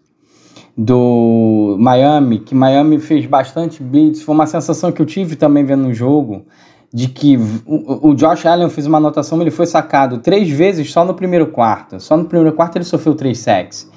do 0.76 1.76
Miami, 1.80 2.40
que 2.40 2.56
Miami 2.56 3.00
fez 3.00 3.26
bastante 3.28 3.84
Blitz. 3.84 4.24
Foi 4.24 4.34
uma 4.34 4.48
sensação 4.48 4.92
que 4.92 5.02
eu 5.02 5.06
tive 5.06 5.36
também 5.36 5.64
vendo 5.64 5.84
no 5.84 5.94
jogo, 5.94 6.46
de 6.92 7.08
que 7.08 7.38
o, 7.66 8.10
o 8.10 8.16
Josh 8.16 8.46
Allen 8.46 8.70
fez 8.70 8.88
uma 8.88 8.98
anotação, 8.98 9.40
ele 9.42 9.52
foi 9.52 9.68
sacado 9.68 10.20
três 10.20 10.50
vezes 10.50 10.92
só 10.92 11.06
no 11.06 11.14
primeiro 11.14 11.48
quarto. 11.48 12.00
Só 12.00 12.18
no 12.18 12.26
primeiro 12.26 12.56
quarto 12.56 12.78
ele 12.78 12.86
sofreu 12.86 13.14
três 13.14 13.40
sacks. 13.40 13.92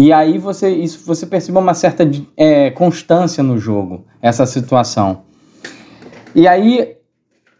E 0.00 0.12
aí 0.12 0.38
você, 0.38 0.70
isso, 0.70 1.04
você 1.04 1.26
percebe 1.26 1.58
uma 1.58 1.74
certa 1.74 2.08
é, 2.36 2.70
constância 2.70 3.42
no 3.42 3.58
jogo, 3.58 4.04
essa 4.22 4.46
situação. 4.46 5.22
E 6.32 6.46
aí 6.46 6.94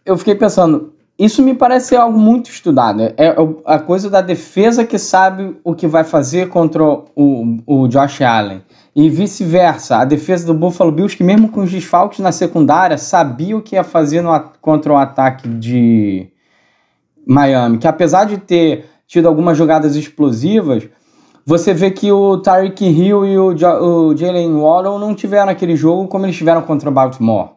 eu 0.05 0.17
fiquei 0.17 0.35
pensando, 0.35 0.93
isso 1.19 1.43
me 1.43 1.53
parece 1.53 1.97
algo 1.97 2.17
muito 2.17 2.49
estudado. 2.49 3.01
É, 3.01 3.13
é 3.17 3.35
a 3.65 3.77
coisa 3.77 4.09
da 4.09 4.21
defesa 4.21 4.85
que 4.85 4.97
sabe 4.97 5.57
o 5.65 5.75
que 5.75 5.85
vai 5.85 6.05
fazer 6.05 6.47
contra 6.47 6.81
o, 6.81 7.57
o 7.67 7.89
Josh 7.89 8.21
Allen. 8.21 8.63
E 8.95 9.09
vice-versa, 9.09 9.97
a 9.97 10.05
defesa 10.05 10.47
do 10.47 10.53
Buffalo 10.53 10.93
Bills, 10.93 11.17
que 11.17 11.25
mesmo 11.25 11.49
com 11.49 11.63
os 11.63 11.69
desfalques 11.69 12.19
na 12.19 12.31
secundária, 12.31 12.97
sabia 12.97 13.57
o 13.57 13.61
que 13.61 13.75
ia 13.75 13.83
fazer 13.83 14.21
no, 14.21 14.31
contra 14.61 14.93
o 14.93 14.97
ataque 14.97 15.49
de 15.49 16.29
Miami. 17.27 17.79
Que 17.79 17.87
apesar 17.87 18.23
de 18.23 18.37
ter 18.37 18.85
tido 19.05 19.27
algumas 19.27 19.57
jogadas 19.57 19.97
explosivas, 19.97 20.87
você 21.49 21.73
vê 21.73 21.89
que 21.89 22.11
o 22.11 22.37
Tyreek 22.37 22.85
Hill 22.85 23.25
e 23.25 23.35
o, 23.35 23.47
o 23.47 24.15
Jalen 24.15 24.53
Waddle 24.53 24.99
não 24.99 25.15
tiveram 25.15 25.51
aquele 25.51 25.75
jogo 25.75 26.07
como 26.07 26.23
eles 26.27 26.37
tiveram 26.37 26.61
contra 26.61 26.87
o 26.87 26.93
Baltimore. 26.93 27.53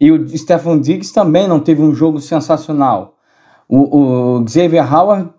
E 0.00 0.10
o 0.10 0.28
Stephon 0.36 0.80
Diggs 0.80 1.14
também 1.14 1.46
não 1.46 1.60
teve 1.60 1.80
um 1.80 1.94
jogo 1.94 2.18
sensacional. 2.20 3.14
o, 3.68 4.40
o 4.40 4.48
Xavier 4.48 4.92
Howard 4.92 5.30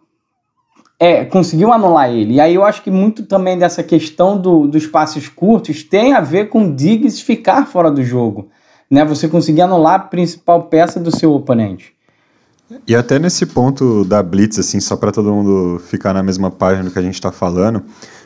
é, 0.97 1.25
conseguiu 1.25 1.73
anular 1.73 2.09
ele. 2.09 2.35
E 2.35 2.39
aí 2.39 2.55
eu 2.55 2.63
acho 2.63 2.81
que 2.81 2.89
muito 2.89 3.25
também 3.25 3.57
dessa 3.57 3.83
questão 3.83 4.39
do, 4.39 4.69
dos 4.69 4.87
passes 4.87 5.27
curtos 5.27 5.83
tem 5.83 6.13
a 6.13 6.21
ver 6.21 6.47
com 6.47 6.73
Diggs 6.73 7.21
ficar 7.21 7.67
fora 7.67 7.91
do 7.91 8.01
jogo. 8.01 8.47
Né? 8.89 9.03
Você 9.03 9.27
conseguir 9.27 9.63
anular 9.63 9.95
a 9.95 9.99
principal 9.99 10.63
peça 10.63 10.97
do 10.97 11.13
seu 11.13 11.33
oponente. 11.33 11.96
E 12.85 12.95
até 12.95 13.17
nesse 13.17 13.45
ponto 13.45 14.03
da 14.03 14.21
Blitz, 14.21 14.59
assim, 14.59 14.79
só 14.79 14.95
para 14.95 15.11
todo 15.11 15.31
mundo 15.31 15.79
ficar 15.79 16.13
na 16.13 16.21
mesma 16.21 16.51
página 16.51 16.85
do 16.85 16.91
que 16.91 16.99
a 16.99 17.01
gente 17.01 17.13
está 17.13 17.31
falando, 17.31 17.83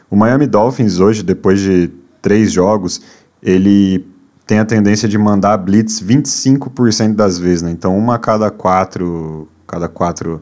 o 0.09 0.15
Miami 0.15 0.47
Dolphins 0.47 0.99
hoje, 0.99 1.23
depois 1.23 1.59
de 1.59 1.91
três 2.21 2.51
jogos, 2.51 3.01
ele 3.41 4.05
tem 4.45 4.59
a 4.59 4.65
tendência 4.65 5.07
de 5.07 5.17
mandar 5.17 5.57
Blitz 5.57 6.01
25% 6.01 7.13
das 7.13 7.37
vezes, 7.37 7.61
né? 7.61 7.71
Então, 7.71 7.97
uma 7.97 8.15
a 8.15 8.19
cada 8.19 8.49
quatro, 8.49 9.47
cada 9.67 9.87
quatro 9.87 10.41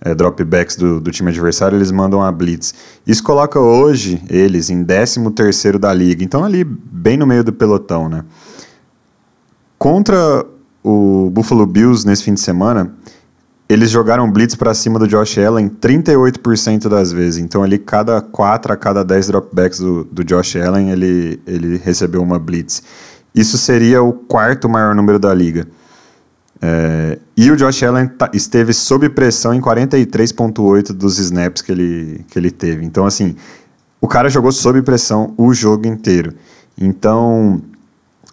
é, 0.00 0.14
dropbacks 0.14 0.76
do, 0.76 1.00
do, 1.00 1.10
time 1.10 1.30
adversário, 1.30 1.76
eles 1.76 1.90
mandam 1.90 2.22
a 2.22 2.30
blitz. 2.30 2.74
Isso 3.06 3.22
coloca 3.22 3.58
hoje 3.58 4.22
eles 4.28 4.70
em 4.70 4.84
13 4.84 5.30
terceiro 5.32 5.78
da 5.78 5.92
liga, 5.92 6.22
então 6.22 6.44
ali 6.44 6.64
bem 6.64 7.16
no 7.16 7.26
meio 7.26 7.42
do 7.42 7.52
pelotão, 7.52 8.08
né? 8.08 8.24
Contra 9.78 10.44
o 10.82 11.30
Buffalo 11.30 11.66
Bills 11.66 12.06
nesse 12.06 12.22
fim 12.22 12.34
de 12.34 12.40
semana, 12.40 12.94
eles 13.68 13.90
jogaram 13.90 14.30
blitz 14.30 14.54
para 14.54 14.72
cima 14.74 14.98
do 14.98 15.08
Josh 15.08 15.38
Allen 15.38 15.68
38% 15.68 16.88
das 16.88 17.12
vezes. 17.12 17.42
Então 17.42 17.62
ali 17.62 17.78
cada 17.78 18.20
4 18.20 18.72
a 18.72 18.76
cada 18.76 19.04
10 19.04 19.28
dropbacks 19.28 19.80
do, 19.80 20.04
do 20.04 20.24
Josh 20.24 20.56
Allen, 20.56 20.90
ele, 20.90 21.40
ele 21.46 21.76
recebeu 21.76 22.22
uma 22.22 22.38
blitz. 22.38 22.82
Isso 23.34 23.58
seria 23.58 24.02
o 24.02 24.12
quarto 24.12 24.68
maior 24.68 24.94
número 24.94 25.18
da 25.18 25.34
liga. 25.34 25.66
É, 26.62 27.18
e 27.36 27.50
o 27.50 27.56
Josh 27.56 27.82
Allen 27.82 28.10
esteve 28.32 28.72
sob 28.72 29.08
pressão 29.10 29.52
em 29.52 29.60
43,8% 29.60 30.92
dos 30.92 31.18
snaps 31.18 31.60
que 31.60 31.70
ele, 31.70 32.24
que 32.28 32.38
ele 32.38 32.50
teve. 32.50 32.84
Então, 32.84 33.04
assim, 33.04 33.36
o 34.00 34.08
cara 34.08 34.30
jogou 34.30 34.52
sob 34.52 34.80
pressão 34.82 35.34
o 35.36 35.52
jogo 35.52 35.86
inteiro. 35.86 36.32
Então, 36.78 37.60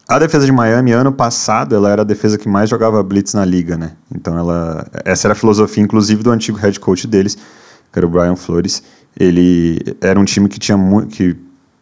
a 0.07 0.19
defesa 0.19 0.45
de 0.45 0.51
Miami, 0.51 0.91
ano 0.91 1.11
passado, 1.11 1.75
ela 1.75 1.89
era 1.89 2.01
a 2.01 2.05
defesa 2.05 2.37
que 2.37 2.47
mais 2.47 2.69
jogava 2.69 3.01
blitz 3.01 3.33
na 3.33 3.45
liga, 3.45 3.77
né? 3.77 3.93
Então, 4.13 4.37
ela, 4.37 4.85
essa 5.05 5.27
era 5.27 5.33
a 5.33 5.35
filosofia, 5.35 5.83
inclusive, 5.83 6.21
do 6.23 6.31
antigo 6.31 6.57
head 6.57 6.79
coach 6.79 7.07
deles, 7.07 7.35
que 7.35 7.99
era 7.99 8.05
o 8.05 8.09
Brian 8.09 8.35
Flores. 8.35 8.83
Ele 9.17 9.79
era 10.01 10.19
um 10.19 10.25
time 10.25 10.49
que, 10.49 10.59
tinha 10.59 10.77
que 11.09 11.35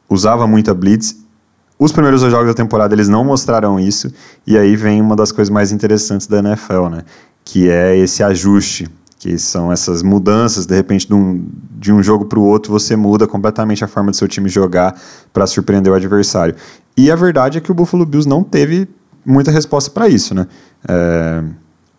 usava 0.09 0.45
muita 0.45 0.73
blitz 0.73 1.21
os 1.81 1.91
primeiros 1.91 2.21
dois 2.21 2.31
jogos 2.31 2.47
da 2.47 2.53
temporada 2.53 2.93
eles 2.93 3.09
não 3.09 3.25
mostraram 3.25 3.79
isso, 3.79 4.13
e 4.45 4.55
aí 4.55 4.75
vem 4.75 5.01
uma 5.01 5.15
das 5.15 5.31
coisas 5.31 5.49
mais 5.49 5.71
interessantes 5.71 6.27
da 6.27 6.37
NFL, 6.37 6.89
né? 6.89 7.03
Que 7.43 7.71
é 7.71 7.97
esse 7.97 8.21
ajuste, 8.21 8.87
que 9.17 9.35
são 9.39 9.71
essas 9.71 10.03
mudanças, 10.03 10.67
de 10.67 10.75
repente, 10.75 11.07
de 11.07 11.13
um, 11.15 11.43
de 11.79 11.91
um 11.91 12.03
jogo 12.03 12.25
para 12.25 12.37
o 12.37 12.43
outro, 12.43 12.71
você 12.71 12.95
muda 12.95 13.25
completamente 13.25 13.83
a 13.83 13.87
forma 13.87 14.11
do 14.11 14.15
seu 14.15 14.27
time 14.27 14.47
jogar 14.47 14.95
para 15.33 15.47
surpreender 15.47 15.91
o 15.91 15.95
adversário. 15.95 16.53
E 16.97 17.09
a 17.09 17.15
verdade 17.15 17.57
é 17.57 17.61
que 17.61 17.71
o 17.71 17.73
Buffalo 17.73 18.05
Bills 18.05 18.27
não 18.27 18.43
teve 18.43 18.87
muita 19.25 19.51
resposta 19.51 19.89
para 19.91 20.07
isso, 20.07 20.33
né? 20.33 20.47
É, 20.87 21.43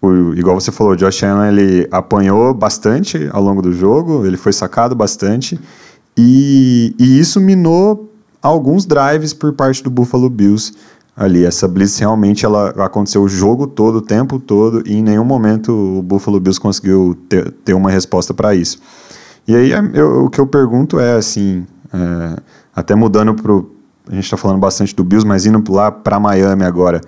o, 0.00 0.34
igual 0.34 0.60
você 0.60 0.72
falou, 0.72 0.92
o 0.92 0.96
Josh 0.96 1.22
Allen 1.22 1.48
ele 1.48 1.88
apanhou 1.90 2.52
bastante 2.52 3.28
ao 3.32 3.42
longo 3.42 3.62
do 3.62 3.72
jogo, 3.72 4.26
ele 4.26 4.36
foi 4.36 4.52
sacado 4.52 4.94
bastante, 4.94 5.58
e, 6.16 6.94
e 6.98 7.18
isso 7.18 7.40
minou 7.40 8.12
alguns 8.42 8.84
drives 8.84 9.32
por 9.32 9.52
parte 9.52 9.82
do 9.82 9.90
Buffalo 9.90 10.28
Bills 10.28 10.72
ali. 11.16 11.44
Essa 11.44 11.68
blitz 11.68 11.98
realmente 11.98 12.44
ela 12.44 12.70
aconteceu 12.84 13.22
o 13.22 13.28
jogo 13.28 13.66
todo, 13.66 13.96
o 13.96 14.02
tempo 14.02 14.38
todo, 14.38 14.82
e 14.86 14.94
em 14.94 15.02
nenhum 15.02 15.24
momento 15.24 15.72
o 15.72 16.02
Buffalo 16.02 16.40
Bills 16.40 16.60
conseguiu 16.60 17.16
ter, 17.28 17.50
ter 17.64 17.74
uma 17.74 17.90
resposta 17.90 18.34
para 18.34 18.54
isso. 18.54 18.78
E 19.46 19.54
aí 19.54 19.70
eu, 19.94 20.24
o 20.24 20.30
que 20.30 20.40
eu 20.40 20.46
pergunto 20.46 20.98
é 20.98 21.14
assim, 21.14 21.64
é, 21.92 22.36
até 22.74 22.94
mudando 22.94 23.34
a 24.08 24.14
gente 24.14 24.24
está 24.24 24.36
falando 24.36 24.58
bastante 24.58 24.94
do 24.94 25.04
Bills, 25.04 25.26
mas 25.26 25.46
indo 25.46 25.62
lá 25.72 25.90
para 25.90 26.18
Miami 26.18 26.64
agora. 26.64 27.00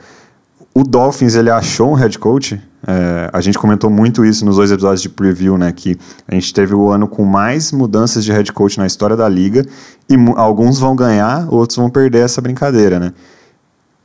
O 0.73 0.83
Dolphins 0.83 1.35
ele 1.35 1.51
achou 1.51 1.93
um 1.93 1.95
head 1.95 2.19
coach. 2.19 2.61
É, 2.87 3.31
a 3.33 3.41
gente 3.41 3.59
comentou 3.59 3.89
muito 3.89 4.25
isso 4.25 4.45
nos 4.45 4.57
dois 4.57 4.71
episódios 4.71 5.03
de 5.03 5.09
preview, 5.09 5.57
né? 5.57 5.73
Que 5.73 5.97
a 6.27 6.35
gente 6.35 6.53
teve 6.53 6.75
o 6.75 6.91
ano 6.91 7.07
com 7.07 7.25
mais 7.25 7.73
mudanças 7.73 8.25
de 8.25 8.33
head 8.33 8.53
coach 8.53 8.79
na 8.79 8.87
história 8.87 9.17
da 9.17 9.29
liga 9.29 9.65
e 10.09 10.17
alguns 10.37 10.79
vão 10.79 10.95
ganhar, 10.97 11.47
outros 11.49 11.77
vão 11.77 11.89
perder 11.89 12.25
essa 12.25 12.41
brincadeira, 12.41 12.99
né? 12.99 13.13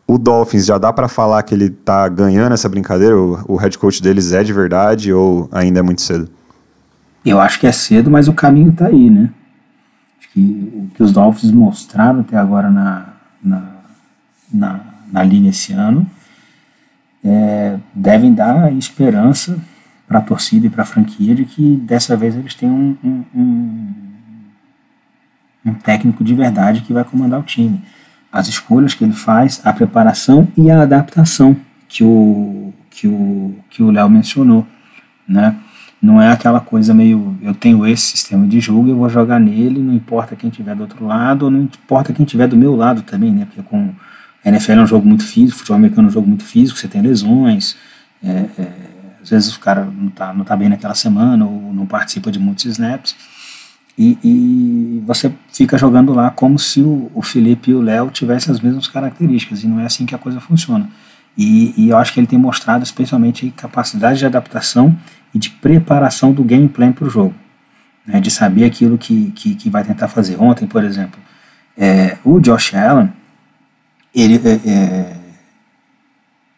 O 0.08 0.18
Dolphins 0.18 0.66
já 0.66 0.78
dá 0.78 0.94
para 0.94 1.08
falar 1.08 1.42
que 1.44 1.54
ele 1.54 1.70
tá 1.70 2.08
ganhando 2.08 2.54
essa 2.54 2.70
brincadeira? 2.70 3.18
O, 3.18 3.40
o 3.48 3.56
head 3.56 3.78
coach 3.78 4.02
deles 4.02 4.32
é 4.32 4.44
de 4.44 4.54
verdade 4.54 5.14
ou 5.14 5.48
ainda 5.52 5.80
é 5.80 5.84
muito 5.84 6.02
cedo? 6.02 6.30
Eu 7.26 7.40
acho 7.40 7.60
que 7.60 7.68
é 7.68 7.72
cedo, 7.72 8.10
mas 8.10 8.28
o 8.28 8.34
caminho 8.34 8.72
tá 8.72 8.88
aí, 8.88 9.10
né? 9.10 9.30
Que 10.34 10.72
o 10.74 10.90
que 10.94 11.04
os 11.04 11.12
Dolphins 11.12 11.52
mostraram 11.52 12.22
até 12.22 12.38
agora 12.38 12.70
na, 12.70 13.14
na, 13.44 13.72
na, 14.52 14.80
na 15.12 15.24
liga 15.24 15.50
esse 15.50 15.74
ano 15.74 16.10
é, 17.24 17.78
devem 17.94 18.34
dar 18.34 18.72
esperança 18.74 19.60
para 20.08 20.20
a 20.20 20.22
torcida 20.22 20.68
e 20.68 20.70
para 20.70 20.84
a 20.84 20.86
franquia 20.86 21.36
de 21.36 21.46
que 21.46 21.76
dessa 21.78 22.18
vez 22.18 22.36
eles 22.36 22.56
têm 22.56 22.70
um, 22.70 22.98
um, 23.04 23.24
um, 23.36 23.94
um, 25.68 25.74
técnico 25.76 26.24
de 26.24 26.34
verdade 26.34 26.82
que 26.82 26.94
vai 26.94 27.04
comandar 27.04 27.40
o 27.40 27.44
time. 27.44 27.82
As 28.32 28.48
escolhas 28.48 28.94
que 28.94 29.04
ele 29.04 29.14
faz, 29.14 29.62
a 29.64 29.74
preparação 29.74 30.48
e 30.58 30.72
a 30.72 30.82
adaptação 30.82 31.56
que 31.88 32.04
o 32.04 32.74
que 32.90 33.08
o 33.08 33.56
que 33.70 33.84
o 33.84 33.92
Léo 33.92 34.10
mencionou, 34.10 34.66
né? 35.28 35.56
Não 36.02 36.22
é 36.22 36.32
aquela 36.32 36.62
coisa 36.62 36.94
meio 36.94 37.38
eu 37.42 37.54
tenho 37.54 37.86
esse 37.86 38.06
sistema 38.06 38.48
de 38.48 38.60
jogo 38.60 38.88
e 38.88 38.94
vou 38.94 39.10
jogar 39.10 39.40
nele, 39.40 39.82
não 39.82 39.94
importa 39.94 40.36
quem 40.36 40.50
tiver 40.50 40.76
do 40.76 40.82
outro 40.82 41.06
lado, 41.06 41.44
ou 41.46 41.52
não 41.52 41.62
importa 41.62 42.14
quem 42.14 42.26
tiver 42.26 42.48
do 42.48 42.56
meu 42.56 42.76
lado 42.76 43.02
também, 43.02 43.32
né? 43.32 43.46
Porque 43.46 43.62
com 43.62 43.94
NFL 44.46 44.72
é 44.72 44.82
um 44.82 44.88
jogo 44.88 45.06
muito 45.06 45.26
físico, 45.26 45.60
futebol 45.60 45.78
americano 45.78 46.08
é 46.08 46.10
um 46.10 46.14
jogo 46.14 46.28
muito 46.28 46.46
físico, 46.46 46.80
você 46.80 46.88
tem 46.88 47.02
lesões, 47.02 47.76
é, 48.24 48.46
é, 48.58 48.72
às 49.22 49.30
vezes 49.30 49.54
o 49.54 49.60
cara 49.60 49.86
não 49.86 50.08
está 50.08 50.34
não 50.34 50.46
tá 50.46 50.56
bem 50.56 50.70
naquela 50.70 50.96
semana 50.96 51.46
ou 51.46 51.74
não 51.74 51.86
participa 51.86 52.32
de 52.32 52.40
muitos 52.40 52.66
snaps. 52.66 53.16
E, 53.98 54.18
e 54.24 55.04
você 55.06 55.30
fica 55.52 55.78
jogando 55.78 56.14
lá 56.14 56.30
como 56.30 56.58
se 56.58 56.82
o, 56.82 57.12
o 57.14 57.22
Felipe 57.22 57.72
e 57.72 57.74
o 57.74 57.82
Léo 57.82 58.10
tivessem 58.10 58.54
as 58.54 58.62
mesmas 58.62 58.88
características, 58.88 59.62
e 59.62 59.68
não 59.68 59.82
é 59.82 59.86
assim 59.86 60.06
que 60.06 60.16
a 60.16 60.18
coisa 60.18 60.40
funciona. 60.40 60.90
E, 61.40 61.74
e 61.78 61.90
eu 61.90 61.98
acho 61.98 62.12
que 62.12 62.20
ele 62.20 62.28
tem 62.28 62.38
mostrado 62.38 62.84
especialmente 62.84 63.50
capacidade 63.52 64.20
de 64.20 64.26
adaptação 64.26 64.94
e 65.34 65.40
de 65.40 65.50
preparação 65.50 66.34
do 66.34 66.44
game 66.44 66.68
plan 66.68 66.92
para 66.92 67.06
o 67.06 67.10
jogo, 67.10 67.34
né, 68.06 68.20
de 68.20 68.30
saber 68.30 68.66
aquilo 68.66 68.98
que, 68.98 69.32
que, 69.32 69.56
que, 69.56 69.70
vai 69.70 69.86
tentar 69.86 70.10
fazer. 70.10 70.36
Ontem, 70.38 70.68
por 70.68 70.84
exemplo, 70.84 71.18
é, 71.78 72.18
o 72.26 72.42
Josh 72.42 72.74
Allen, 72.76 73.14
ele, 74.14 74.36
é, 74.44 74.70
é, 74.70 75.18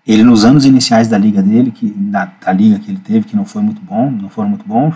ele 0.07 0.23
nos 0.23 0.43
anos 0.43 0.65
iniciais 0.65 1.07
da 1.07 1.15
liga 1.15 1.43
dele, 1.43 1.69
que, 1.69 1.85
da, 1.95 2.31
da, 2.43 2.51
liga 2.51 2.79
que 2.79 2.89
ele 2.89 3.01
teve, 3.03 3.27
que 3.27 3.35
não 3.35 3.45
foi 3.45 3.61
muito 3.61 3.83
bom, 3.83 4.09
não 4.09 4.29
foram 4.29 4.49
muito 4.49 4.65
bons, 4.65 4.95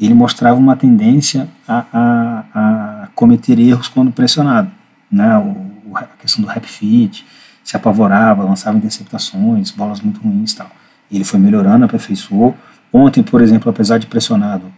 ele 0.00 0.12
mostrava 0.12 0.58
uma 0.58 0.74
tendência 0.74 1.48
a, 1.68 1.84
a, 1.92 3.02
a 3.04 3.06
cometer 3.14 3.60
erros 3.60 3.86
quando 3.86 4.10
pressionado, 4.10 4.72
né? 5.08 5.38
O, 5.38 5.96
a 5.96 6.02
questão 6.02 6.42
do 6.42 6.48
rap 6.48 6.66
fit, 6.66 7.24
se 7.68 7.76
apavorava, 7.76 8.42
lançava 8.44 8.78
interceptações, 8.78 9.70
bolas 9.70 10.00
muito 10.00 10.22
ruins, 10.22 10.54
tal. 10.54 10.70
Ele 11.12 11.22
foi 11.22 11.38
melhorando, 11.38 11.84
aperfeiçoou. 11.84 12.56
Ontem, 12.90 13.22
por 13.22 13.42
exemplo, 13.42 13.68
apesar 13.68 13.98
de 13.98 14.06
pressionado 14.06 14.72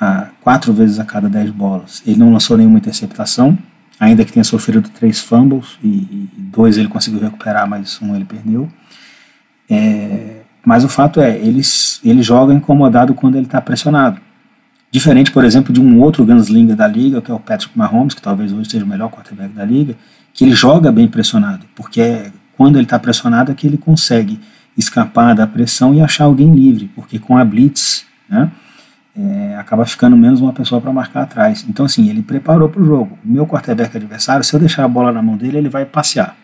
a 0.00 0.28
quatro 0.40 0.72
vezes 0.72 0.98
a 0.98 1.04
cada 1.04 1.28
dez 1.28 1.50
bolas, 1.50 2.02
ele 2.06 2.18
não 2.18 2.32
lançou 2.32 2.56
nenhuma 2.56 2.78
interceptação, 2.78 3.58
ainda 4.00 4.24
que 4.24 4.32
tenha 4.32 4.44
sofrido 4.44 4.88
três 4.88 5.20
fumbles 5.20 5.78
e, 5.84 5.88
e 5.88 6.30
dois 6.38 6.78
ele 6.78 6.88
conseguiu 6.88 7.20
recuperar, 7.20 7.68
mas 7.68 8.00
um 8.00 8.16
ele 8.16 8.24
perdeu. 8.24 8.66
É, 9.68 10.40
mas 10.64 10.84
o 10.84 10.88
fato 10.88 11.20
é, 11.20 11.36
ele, 11.36 11.60
ele 12.02 12.22
joga 12.22 12.54
incomodado 12.54 13.12
quando 13.12 13.36
ele 13.36 13.44
está 13.44 13.60
pressionado. 13.60 14.18
Diferente, 14.90 15.30
por 15.30 15.44
exemplo, 15.44 15.70
de 15.70 15.82
um 15.82 16.00
outro 16.00 16.24
gunslinger 16.24 16.76
da 16.76 16.86
liga, 16.86 17.20
que 17.20 17.30
é 17.30 17.34
o 17.34 17.38
Patrick 17.38 17.76
Mahomes, 17.76 18.14
que 18.14 18.22
talvez 18.22 18.54
hoje 18.54 18.70
seja 18.70 18.86
o 18.86 18.88
melhor 18.88 19.10
quarterback 19.10 19.52
da 19.52 19.66
liga, 19.66 19.96
que 20.32 20.44
ele 20.44 20.52
joga 20.52 20.90
bem 20.90 21.08
pressionado, 21.08 21.66
porque 21.74 22.00
é 22.00 22.32
quando 22.56 22.76
ele 22.76 22.84
está 22.84 22.98
pressionado 22.98 23.50
é 23.50 23.54
que 23.54 23.66
ele 23.66 23.76
consegue 23.76 24.38
escapar 24.76 25.34
da 25.34 25.46
pressão 25.46 25.94
e 25.94 26.00
achar 26.00 26.24
alguém 26.24 26.54
livre, 26.54 26.90
porque 26.94 27.18
com 27.18 27.36
a 27.36 27.44
blitz, 27.44 28.06
né, 28.28 28.50
é, 29.16 29.56
acaba 29.58 29.84
ficando 29.84 30.16
menos 30.16 30.40
uma 30.40 30.52
pessoa 30.52 30.80
para 30.80 30.92
marcar 30.92 31.22
atrás. 31.22 31.64
Então, 31.68 31.84
assim, 31.84 32.08
ele 32.08 32.22
preparou 32.22 32.68
para 32.68 32.80
o 32.80 32.84
jogo. 32.84 33.18
O 33.24 33.28
meu 33.28 33.46
quarterback 33.46 33.96
adversário, 33.96 34.44
se 34.44 34.54
eu 34.54 34.60
deixar 34.60 34.84
a 34.84 34.88
bola 34.88 35.12
na 35.12 35.20
mão 35.20 35.36
dele, 35.36 35.58
ele 35.58 35.68
vai 35.68 35.84
passear. 35.84 36.34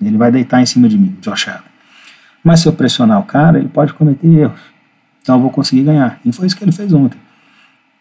Ele 0.00 0.16
vai 0.16 0.30
deitar 0.30 0.60
em 0.60 0.66
cima 0.66 0.88
de 0.88 0.98
mim, 0.98 1.16
o 1.18 1.20
Josh 1.22 1.48
Allen. 1.48 1.62
Mas 2.44 2.60
se 2.60 2.68
eu 2.68 2.72
pressionar 2.72 3.18
o 3.18 3.24
cara, 3.24 3.58
ele 3.58 3.68
pode 3.68 3.92
cometer 3.94 4.26
erros. 4.26 4.60
Então 5.22 5.36
eu 5.36 5.42
vou 5.42 5.50
conseguir 5.50 5.82
ganhar. 5.82 6.20
E 6.24 6.32
foi 6.32 6.46
isso 6.46 6.56
que 6.56 6.64
ele 6.64 6.72
fez 6.72 6.92
ontem. 6.92 7.18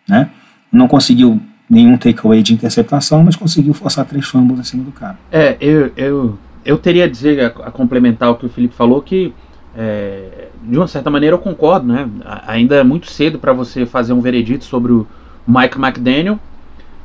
Né? 0.08 0.30
Não 0.72 0.88
conseguiu 0.88 1.42
nenhum 1.70 1.98
takeaway 1.98 2.42
de 2.42 2.54
interceptação, 2.54 3.24
mas 3.24 3.36
conseguiu 3.36 3.74
forçar 3.74 4.06
três 4.06 4.26
fumbles 4.26 4.60
em 4.60 4.64
cima 4.64 4.84
do 4.84 4.92
cara. 4.92 5.18
É, 5.32 5.58
eu, 5.60 5.92
eu, 5.98 6.38
eu 6.64 6.78
teria 6.78 7.06
a 7.06 7.08
dizer, 7.08 7.42
a, 7.42 7.48
a 7.48 7.72
complementar 7.72 8.32
o 8.32 8.36
que 8.36 8.46
o 8.46 8.50
Felipe 8.50 8.74
falou, 8.74 9.02
que 9.02 9.34
é, 9.76 10.48
de 10.64 10.78
uma 10.78 10.88
certa 10.88 11.10
maneira 11.10 11.36
eu 11.36 11.40
concordo, 11.40 11.88
né? 11.88 12.10
Ainda 12.48 12.76
é 12.76 12.84
muito 12.84 13.12
cedo 13.12 13.38
para 13.38 13.54
você 13.54 13.86
fazer 13.86 14.14
um 14.14 14.22
veredito 14.22 14.66
sobre 14.66 14.92
o 14.92 15.06
Mike 15.48 15.78
McDaniel, 15.78 16.40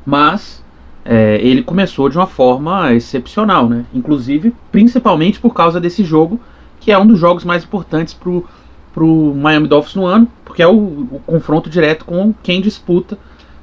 mas 0.07 0.65
é, 1.05 1.39
ele 1.43 1.63
começou 1.63 2.09
de 2.09 2.17
uma 2.17 2.27
forma 2.27 2.95
excepcional, 2.95 3.69
né? 3.69 3.85
Inclusive, 3.93 4.55
principalmente 4.71 5.39
por 5.39 5.53
causa 5.53 5.81
desse 5.81 6.03
jogo, 6.03 6.41
que 6.81 6.91
é 6.91 6.99
um 6.99 7.07
dos 7.07 7.19
jogos 7.19 7.45
mais 7.45 7.63
importantes 7.63 8.15
pro, 8.15 8.49
pro 8.95 9.35
Miami 9.35 9.69
Dolphins 9.69 9.95
no 9.95 10.07
ano, 10.07 10.29
porque 10.45 10.63
é 10.63 10.67
o, 10.67 10.73
o 11.13 11.21
confronto 11.27 11.69
direto 11.69 12.05
com 12.05 12.33
quem 12.43 12.61
disputa 12.61 13.19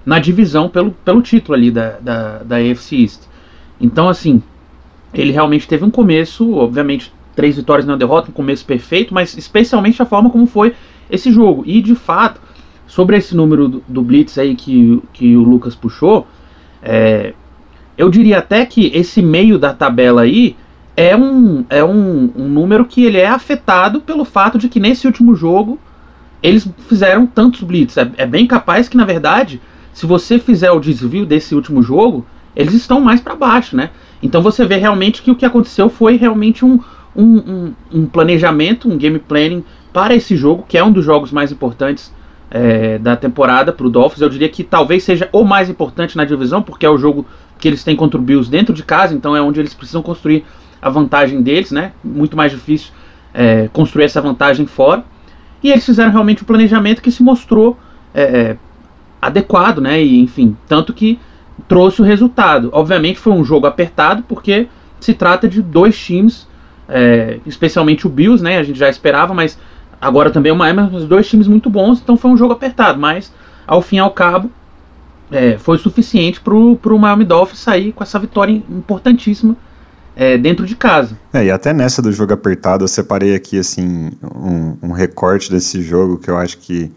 na 0.05 0.19
divisão 0.19 0.69
pelo, 0.69 0.91
pelo 0.91 1.21
título 1.21 1.55
ali 1.55 1.71
da, 1.71 1.97
da, 1.99 2.37
da 2.39 2.55
AFC 2.57 3.01
East. 3.01 3.21
Então, 3.79 4.09
assim, 4.09 4.41
ele 5.13 5.31
realmente 5.31 5.67
teve 5.67 5.83
um 5.83 5.89
começo, 5.89 6.53
obviamente, 6.53 7.13
três 7.35 7.55
vitórias 7.55 7.85
na 7.85 7.95
derrota, 7.95 8.29
um 8.29 8.33
começo 8.33 8.65
perfeito, 8.65 9.13
mas 9.13 9.37
especialmente 9.37 10.01
a 10.01 10.05
forma 10.05 10.29
como 10.29 10.45
foi 10.45 10.73
esse 11.09 11.31
jogo. 11.31 11.63
E 11.65 11.81
de 11.81 11.95
fato, 11.95 12.41
sobre 12.85 13.17
esse 13.17 13.35
número 13.35 13.67
do, 13.67 13.83
do 13.87 14.01
Blitz 14.01 14.37
aí 14.37 14.55
que, 14.55 15.01
que 15.13 15.35
o 15.37 15.43
Lucas 15.43 15.75
puxou, 15.75 16.27
é, 16.81 17.33
eu 17.97 18.09
diria 18.09 18.39
até 18.39 18.65
que 18.65 18.91
esse 18.93 19.21
meio 19.21 19.57
da 19.57 19.73
tabela 19.73 20.21
aí 20.23 20.55
é 20.95 21.15
um, 21.15 21.63
é 21.69 21.83
um, 21.83 22.31
um 22.35 22.47
número 22.49 22.85
que 22.85 23.05
ele 23.05 23.17
é 23.17 23.27
afetado 23.27 24.01
pelo 24.01 24.25
fato 24.25 24.57
de 24.57 24.67
que 24.67 24.79
nesse 24.79 25.07
último 25.07 25.33
jogo 25.33 25.79
eles 26.41 26.67
fizeram 26.87 27.25
tantos 27.25 27.61
blitz. 27.61 27.97
É, 27.97 28.09
é, 28.17 28.25
bem 28.25 28.47
capaz 28.47 28.89
que, 28.89 28.97
na 28.97 29.05
verdade, 29.05 29.61
se 29.99 30.05
você 30.05 30.39
fizer 30.39 30.71
o 30.71 30.79
desvio 30.79 31.25
desse 31.25 31.53
último 31.53 31.83
jogo, 31.83 32.25
eles 32.55 32.73
estão 32.73 33.01
mais 33.01 33.19
para 33.19 33.35
baixo, 33.35 33.75
né? 33.75 33.89
Então 34.23 34.41
você 34.41 34.65
vê 34.65 34.77
realmente 34.77 35.21
que 35.21 35.29
o 35.29 35.35
que 35.35 35.45
aconteceu 35.45 35.89
foi 35.89 36.15
realmente 36.15 36.63
um, 36.63 36.79
um, 37.13 37.35
um, 37.35 37.73
um 37.91 38.05
planejamento, 38.05 38.89
um 38.89 38.97
game 38.97 39.19
planning 39.19 39.61
para 39.91 40.15
esse 40.15 40.37
jogo, 40.37 40.63
que 40.65 40.77
é 40.77 40.83
um 40.83 40.89
dos 40.89 41.03
jogos 41.03 41.33
mais 41.33 41.51
importantes 41.51 42.13
é, 42.49 42.97
da 42.97 43.17
temporada 43.17 43.73
para 43.73 43.85
o 43.85 43.89
Dolphins. 43.89 44.21
Eu 44.21 44.29
diria 44.29 44.47
que 44.47 44.63
talvez 44.63 45.03
seja 45.03 45.27
o 45.33 45.43
mais 45.43 45.69
importante 45.69 46.15
na 46.15 46.23
divisão, 46.23 46.61
porque 46.61 46.85
é 46.85 46.89
o 46.89 46.97
jogo 46.97 47.25
que 47.57 47.67
eles 47.67 47.83
têm 47.83 47.97
contra 47.97 48.17
o 48.17 48.23
Bills 48.23 48.49
dentro 48.49 48.73
de 48.73 48.83
casa, 48.83 49.13
então 49.13 49.35
é 49.35 49.41
onde 49.41 49.59
eles 49.59 49.73
precisam 49.73 50.01
construir 50.01 50.45
a 50.81 50.89
vantagem 50.89 51.41
deles, 51.41 51.71
né? 51.71 51.91
Muito 52.01 52.37
mais 52.37 52.53
difícil 52.53 52.93
é, 53.33 53.67
construir 53.73 54.05
essa 54.05 54.21
vantagem 54.21 54.65
fora. 54.65 55.03
E 55.61 55.69
eles 55.69 55.85
fizeram 55.85 56.09
realmente 56.09 56.41
um 56.41 56.45
planejamento 56.45 57.01
que 57.01 57.11
se 57.11 57.21
mostrou 57.21 57.77
é, 58.13 58.23
é 58.23 58.57
adequado, 59.21 59.79
né? 59.79 60.01
E, 60.01 60.19
enfim, 60.19 60.55
tanto 60.67 60.93
que 60.93 61.19
trouxe 61.67 62.01
o 62.01 62.05
resultado. 62.05 62.69
Obviamente 62.71 63.19
foi 63.19 63.33
um 63.33 63.43
jogo 63.43 63.67
apertado, 63.67 64.23
porque 64.23 64.67
se 64.99 65.13
trata 65.13 65.47
de 65.47 65.61
dois 65.61 65.97
times, 65.97 66.47
é, 66.87 67.39
especialmente 67.45 68.07
o 68.07 68.09
Bills, 68.09 68.43
né? 68.43 68.57
A 68.57 68.63
gente 68.63 68.79
já 68.79 68.89
esperava, 68.89 69.33
mas 69.33 69.57
agora 70.01 70.31
também 70.31 70.51
o 70.51 70.55
Miami, 70.55 70.95
os 70.95 71.05
dois 71.05 71.27
times 71.27 71.47
muito 71.47 71.69
bons, 71.69 71.99
então 71.99 72.15
foi 72.17 72.31
um 72.31 72.37
jogo 72.37 72.53
apertado, 72.53 72.99
mas 72.99 73.33
ao 73.67 73.81
fim 73.81 73.97
e 73.97 73.99
ao 73.99 74.11
cabo 74.11 74.49
é, 75.31 75.57
foi 75.57 75.77
suficiente 75.77 76.39
para 76.41 76.53
o 76.55 76.99
Miami 76.99 77.25
Dolphins 77.25 77.59
sair 77.59 77.91
com 77.91 78.03
essa 78.03 78.17
vitória 78.17 78.51
importantíssima 78.51 79.55
é, 80.15 80.37
dentro 80.37 80.65
de 80.65 80.75
casa. 80.75 81.17
É, 81.31 81.45
e 81.45 81.51
até 81.51 81.71
nessa 81.71 82.01
do 82.01 82.11
jogo 82.11 82.33
apertado, 82.33 82.83
eu 82.83 82.87
separei 82.87 83.35
aqui 83.35 83.57
assim 83.59 84.11
um, 84.23 84.77
um 84.81 84.91
recorte 84.91 85.51
desse 85.51 85.81
jogo 85.81 86.17
que 86.17 86.29
eu 86.29 86.37
acho 86.37 86.57
que 86.57 86.91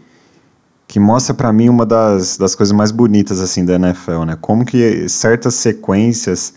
que 0.87 0.99
mostra 0.99 1.33
para 1.33 1.51
mim 1.51 1.69
uma 1.69 1.85
das, 1.85 2.37
das 2.37 2.55
coisas 2.55 2.75
mais 2.75 2.91
bonitas 2.91 3.39
assim 3.39 3.65
da 3.65 3.75
NFL, 3.75 4.23
né? 4.25 4.37
Como 4.39 4.65
que 4.65 5.07
certas 5.09 5.55
sequências 5.55 6.53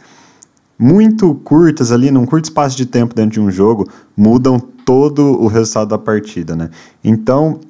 muito 0.78 1.34
curtas 1.36 1.90
ali, 1.90 2.10
num 2.10 2.26
curto 2.26 2.44
espaço 2.44 2.76
de 2.76 2.84
tempo 2.84 3.14
dentro 3.14 3.32
de 3.32 3.40
um 3.40 3.50
jogo, 3.50 3.88
mudam 4.16 4.58
todo 4.58 5.40
o 5.42 5.46
resultado 5.46 5.88
da 5.88 5.98
partida, 5.98 6.54
né? 6.54 6.70
Então, 7.02 7.60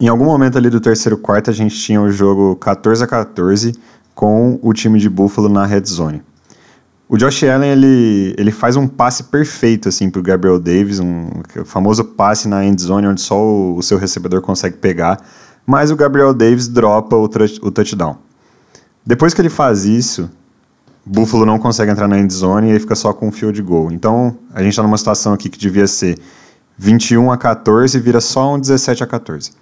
em 0.00 0.08
algum 0.08 0.24
momento 0.24 0.56
ali 0.56 0.70
do 0.70 0.80
terceiro 0.80 1.18
quarto, 1.18 1.50
a 1.50 1.52
gente 1.52 1.76
tinha 1.76 2.00
o 2.00 2.10
jogo 2.10 2.56
14 2.56 3.04
a 3.04 3.06
14 3.06 3.74
com 4.14 4.58
o 4.62 4.72
time 4.72 4.98
de 4.98 5.08
Buffalo 5.08 5.48
na 5.48 5.66
red 5.66 5.84
zone. 5.84 6.22
O 7.08 7.16
Josh 7.16 7.42
Allen, 7.42 7.70
ele, 7.70 8.34
ele 8.38 8.52
faz 8.52 8.76
um 8.76 8.86
passe 8.86 9.24
perfeito, 9.24 9.88
assim, 9.88 10.08
pro 10.08 10.22
Gabriel 10.22 10.60
Davis, 10.60 11.00
um 11.00 11.28
famoso 11.64 12.04
passe 12.04 12.46
na 12.46 12.64
end 12.64 12.80
zone, 12.80 13.06
onde 13.08 13.20
só 13.20 13.36
o, 13.36 13.76
o 13.76 13.82
seu 13.82 13.98
recebedor 13.98 14.40
consegue 14.40 14.76
pegar, 14.76 15.20
mas 15.66 15.90
o 15.90 15.96
Gabriel 15.96 16.34
Davis 16.34 16.68
dropa 16.68 17.16
o, 17.16 17.24
o 17.24 17.70
touchdown. 17.70 18.16
Depois 19.04 19.34
que 19.34 19.40
ele 19.40 19.48
faz 19.48 19.84
isso, 19.84 20.30
Buffalo 21.04 21.46
não 21.46 21.58
consegue 21.58 21.90
entrar 21.90 22.06
na 22.06 22.18
end 22.18 22.32
zone 22.32 22.68
e 22.68 22.72
aí 22.72 22.78
fica 22.80 22.94
só 22.94 23.12
com 23.12 23.28
um 23.28 23.32
field 23.32 23.60
goal. 23.62 23.90
Então, 23.90 24.36
a 24.54 24.62
gente 24.62 24.70
está 24.72 24.82
numa 24.82 24.98
situação 24.98 25.32
aqui 25.32 25.48
que 25.48 25.58
devia 25.58 25.86
ser 25.86 26.18
21 26.76 27.30
a 27.32 27.36
14 27.36 27.96
e 27.96 28.00
vira 28.00 28.20
só 28.20 28.54
um 28.54 28.60
17 28.60 29.02
a 29.02 29.06
14. 29.06 29.52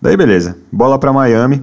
Daí, 0.00 0.16
beleza. 0.16 0.56
Bola 0.70 0.98
para 0.98 1.12
Miami. 1.12 1.62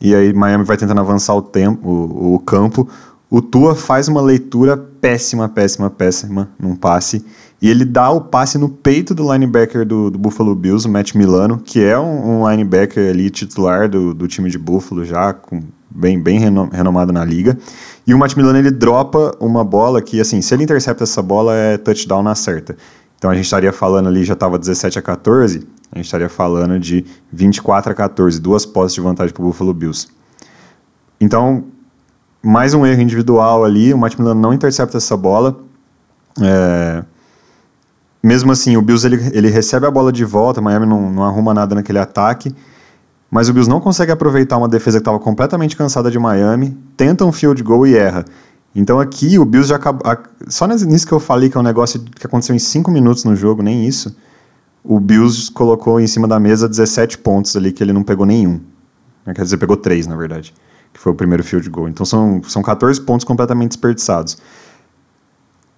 E 0.00 0.14
aí, 0.14 0.32
Miami 0.32 0.64
vai 0.64 0.76
tentando 0.76 1.00
avançar 1.00 1.34
o, 1.34 1.42
tempo, 1.42 1.88
o, 1.88 2.34
o 2.34 2.38
campo. 2.38 2.88
O 3.30 3.40
Tua 3.40 3.74
faz 3.74 4.08
uma 4.08 4.20
leitura 4.20 4.76
péssima, 4.76 5.48
péssima, 5.48 5.90
péssima 5.90 6.48
num 6.58 6.76
passe. 6.76 7.24
E 7.62 7.70
ele 7.70 7.84
dá 7.84 8.10
o 8.10 8.20
passe 8.20 8.58
no 8.58 8.68
peito 8.68 9.14
do 9.14 9.32
linebacker 9.32 9.86
do, 9.86 10.10
do 10.10 10.18
Buffalo 10.18 10.54
Bills, 10.54 10.86
o 10.86 10.90
Matt 10.90 11.14
Milano, 11.14 11.58
que 11.58 11.82
é 11.82 11.98
um, 11.98 12.42
um 12.42 12.50
linebacker 12.50 13.10
ali 13.10 13.30
titular 13.30 13.88
do, 13.88 14.12
do 14.12 14.28
time 14.28 14.50
de 14.50 14.58
Buffalo 14.58 15.04
já, 15.04 15.32
com, 15.32 15.62
bem, 15.90 16.20
bem 16.20 16.38
renomado 16.38 17.12
na 17.12 17.24
liga. 17.24 17.56
E 18.06 18.12
o 18.12 18.18
Matt 18.18 18.36
Milano 18.36 18.58
ele 18.58 18.70
dropa 18.70 19.34
uma 19.40 19.64
bola 19.64 20.02
que, 20.02 20.20
assim, 20.20 20.42
se 20.42 20.52
ele 20.54 20.64
intercepta 20.64 21.04
essa 21.04 21.22
bola 21.22 21.54
é 21.54 21.78
touchdown 21.78 22.22
na 22.22 22.34
certa. 22.34 22.76
Então 23.16 23.30
a 23.30 23.34
gente 23.34 23.44
estaria 23.44 23.72
falando 23.72 24.08
ali, 24.08 24.24
já 24.24 24.34
estava 24.34 24.58
17 24.58 24.98
a 24.98 25.02
14, 25.02 25.66
a 25.90 25.96
gente 25.96 26.04
estaria 26.04 26.28
falando 26.28 26.78
de 26.78 27.06
24 27.32 27.92
a 27.92 27.94
14, 27.94 28.38
duas 28.40 28.66
posses 28.66 28.94
de 28.94 29.00
vantagem 29.00 29.32
para 29.32 29.42
o 29.42 29.46
Buffalo 29.46 29.72
Bills. 29.72 30.08
Então, 31.18 31.64
mais 32.42 32.74
um 32.74 32.84
erro 32.84 33.00
individual 33.00 33.64
ali, 33.64 33.94
o 33.94 33.98
Matt 33.98 34.18
Milano 34.18 34.38
não 34.38 34.52
intercepta 34.52 34.98
essa 34.98 35.16
bola. 35.16 35.56
É, 36.42 37.02
mesmo 38.24 38.50
assim, 38.50 38.74
o 38.74 38.80
Bills 38.80 39.06
ele, 39.06 39.16
ele 39.34 39.50
recebe 39.50 39.86
a 39.86 39.90
bola 39.90 40.10
de 40.10 40.24
volta, 40.24 40.58
Miami 40.58 40.86
não, 40.86 41.10
não 41.10 41.24
arruma 41.24 41.52
nada 41.52 41.74
naquele 41.74 41.98
ataque, 41.98 42.54
mas 43.30 43.50
o 43.50 43.52
Bills 43.52 43.68
não 43.68 43.80
consegue 43.80 44.10
aproveitar 44.10 44.56
uma 44.56 44.66
defesa 44.68 44.96
que 44.98 45.02
estava 45.02 45.18
completamente 45.18 45.76
cansada 45.76 46.10
de 46.10 46.18
Miami, 46.18 46.74
tenta 46.96 47.24
um 47.26 47.30
field 47.30 47.62
goal 47.62 47.86
e 47.86 47.94
erra. 47.94 48.24
Então 48.74 48.98
aqui 48.98 49.38
o 49.38 49.44
Bills 49.44 49.68
já 49.68 49.76
acabou. 49.76 50.02
Só 50.48 50.66
nisso 50.66 51.06
que 51.06 51.12
eu 51.12 51.20
falei 51.20 51.50
que 51.50 51.56
é 51.56 51.60
um 51.60 51.64
negócio 51.64 52.00
que 52.00 52.26
aconteceu 52.26 52.56
em 52.56 52.58
5 52.58 52.90
minutos 52.90 53.24
no 53.24 53.36
jogo, 53.36 53.62
nem 53.62 53.86
isso. 53.86 54.16
O 54.82 54.98
Bills 54.98 55.50
colocou 55.52 56.00
em 56.00 56.06
cima 56.06 56.26
da 56.26 56.40
mesa 56.40 56.66
17 56.66 57.18
pontos 57.18 57.54
ali, 57.56 57.72
que 57.72 57.82
ele 57.82 57.92
não 57.92 58.02
pegou 58.02 58.24
nenhum. 58.24 58.58
Quer 59.34 59.42
dizer, 59.42 59.58
pegou 59.58 59.76
3, 59.76 60.06
na 60.06 60.16
verdade. 60.16 60.54
Que 60.92 61.00
foi 61.00 61.12
o 61.12 61.14
primeiro 61.14 61.44
field 61.44 61.68
goal. 61.68 61.88
Então 61.88 62.06
são, 62.06 62.42
são 62.46 62.62
14 62.62 63.00
pontos 63.02 63.24
completamente 63.24 63.70
desperdiçados. 63.72 64.38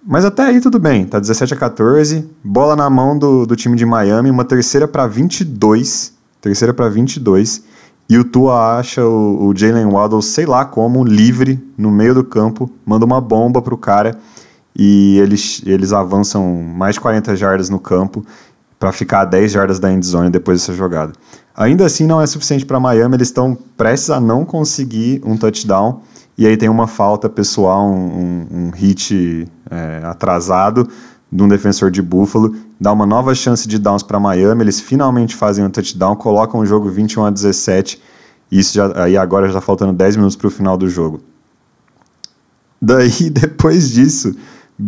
Mas 0.09 0.23
até 0.23 0.43
aí 0.43 0.61
tudo 0.61 0.79
bem, 0.79 1.05
tá 1.05 1.19
17 1.19 1.53
a 1.53 1.57
14, 1.57 2.25
bola 2.41 2.77
na 2.77 2.89
mão 2.89 3.19
do, 3.19 3.45
do 3.45 3.57
time 3.57 3.75
de 3.75 3.85
Miami, 3.85 4.31
uma 4.31 4.45
terceira 4.45 4.87
para 4.87 5.05
22, 5.05 6.13
terceira 6.39 6.73
para 6.73 6.87
22, 6.87 7.61
e 8.09 8.17
o 8.17 8.23
Tua 8.23 8.77
acha 8.79 9.03
o, 9.05 9.47
o 9.49 9.53
Jalen 9.53 9.87
Waddle, 9.87 10.21
sei 10.21 10.45
lá 10.45 10.63
como, 10.63 11.03
livre 11.03 11.61
no 11.77 11.91
meio 11.91 12.13
do 12.13 12.23
campo, 12.23 12.71
manda 12.85 13.05
uma 13.05 13.19
bomba 13.19 13.61
pro 13.61 13.77
cara 13.77 14.17
e 14.73 15.19
eles, 15.19 15.61
eles 15.65 15.91
avançam 15.91 16.53
mais 16.53 16.95
de 16.95 17.01
40 17.01 17.35
jardas 17.35 17.69
no 17.69 17.77
campo 17.77 18.25
para 18.79 18.93
ficar 18.93 19.21
a 19.21 19.25
10 19.25 19.51
jardas 19.51 19.77
da 19.77 19.91
endzone 19.91 20.29
depois 20.29 20.61
dessa 20.61 20.73
jogada. 20.73 21.11
Ainda 21.53 21.85
assim 21.85 22.07
não 22.07 22.21
é 22.21 22.27
suficiente 22.27 22.65
para 22.65 22.79
Miami, 22.79 23.15
eles 23.15 23.27
estão 23.27 23.57
prestes 23.75 24.09
a 24.09 24.21
não 24.21 24.45
conseguir 24.45 25.21
um 25.25 25.35
touchdown 25.35 25.99
e 26.37 26.47
aí 26.47 26.55
tem 26.55 26.69
uma 26.69 26.87
falta 26.87 27.27
pessoal, 27.27 27.89
um, 27.89 28.45
um, 28.53 28.67
um 28.67 28.69
hit 28.69 29.45
é, 29.69 30.01
atrasado 30.05 30.87
de 31.31 31.43
um 31.43 31.47
defensor 31.47 31.91
de 31.91 32.01
Buffalo, 32.01 32.55
dá 32.79 32.91
uma 32.91 33.05
nova 33.05 33.35
chance 33.35 33.67
de 33.67 33.77
downs 33.77 34.01
para 34.01 34.19
Miami, 34.19 34.63
eles 34.63 34.79
finalmente 34.79 35.35
fazem 35.35 35.65
um 35.65 35.69
touchdown, 35.69 36.15
colocam 36.15 36.61
o 36.61 36.65
jogo 36.65 36.89
21 36.89 37.25
a 37.25 37.29
17, 37.29 38.01
e 38.49 38.59
isso 38.59 38.73
já, 38.73 39.03
aí 39.03 39.17
agora 39.17 39.45
já 39.45 39.53
está 39.53 39.61
faltando 39.61 39.91
10 39.91 40.15
minutos 40.15 40.35
para 40.35 40.47
o 40.47 40.51
final 40.51 40.77
do 40.77 40.87
jogo. 40.87 41.19
Daí, 42.81 43.29
depois 43.29 43.91
disso, 43.91 44.35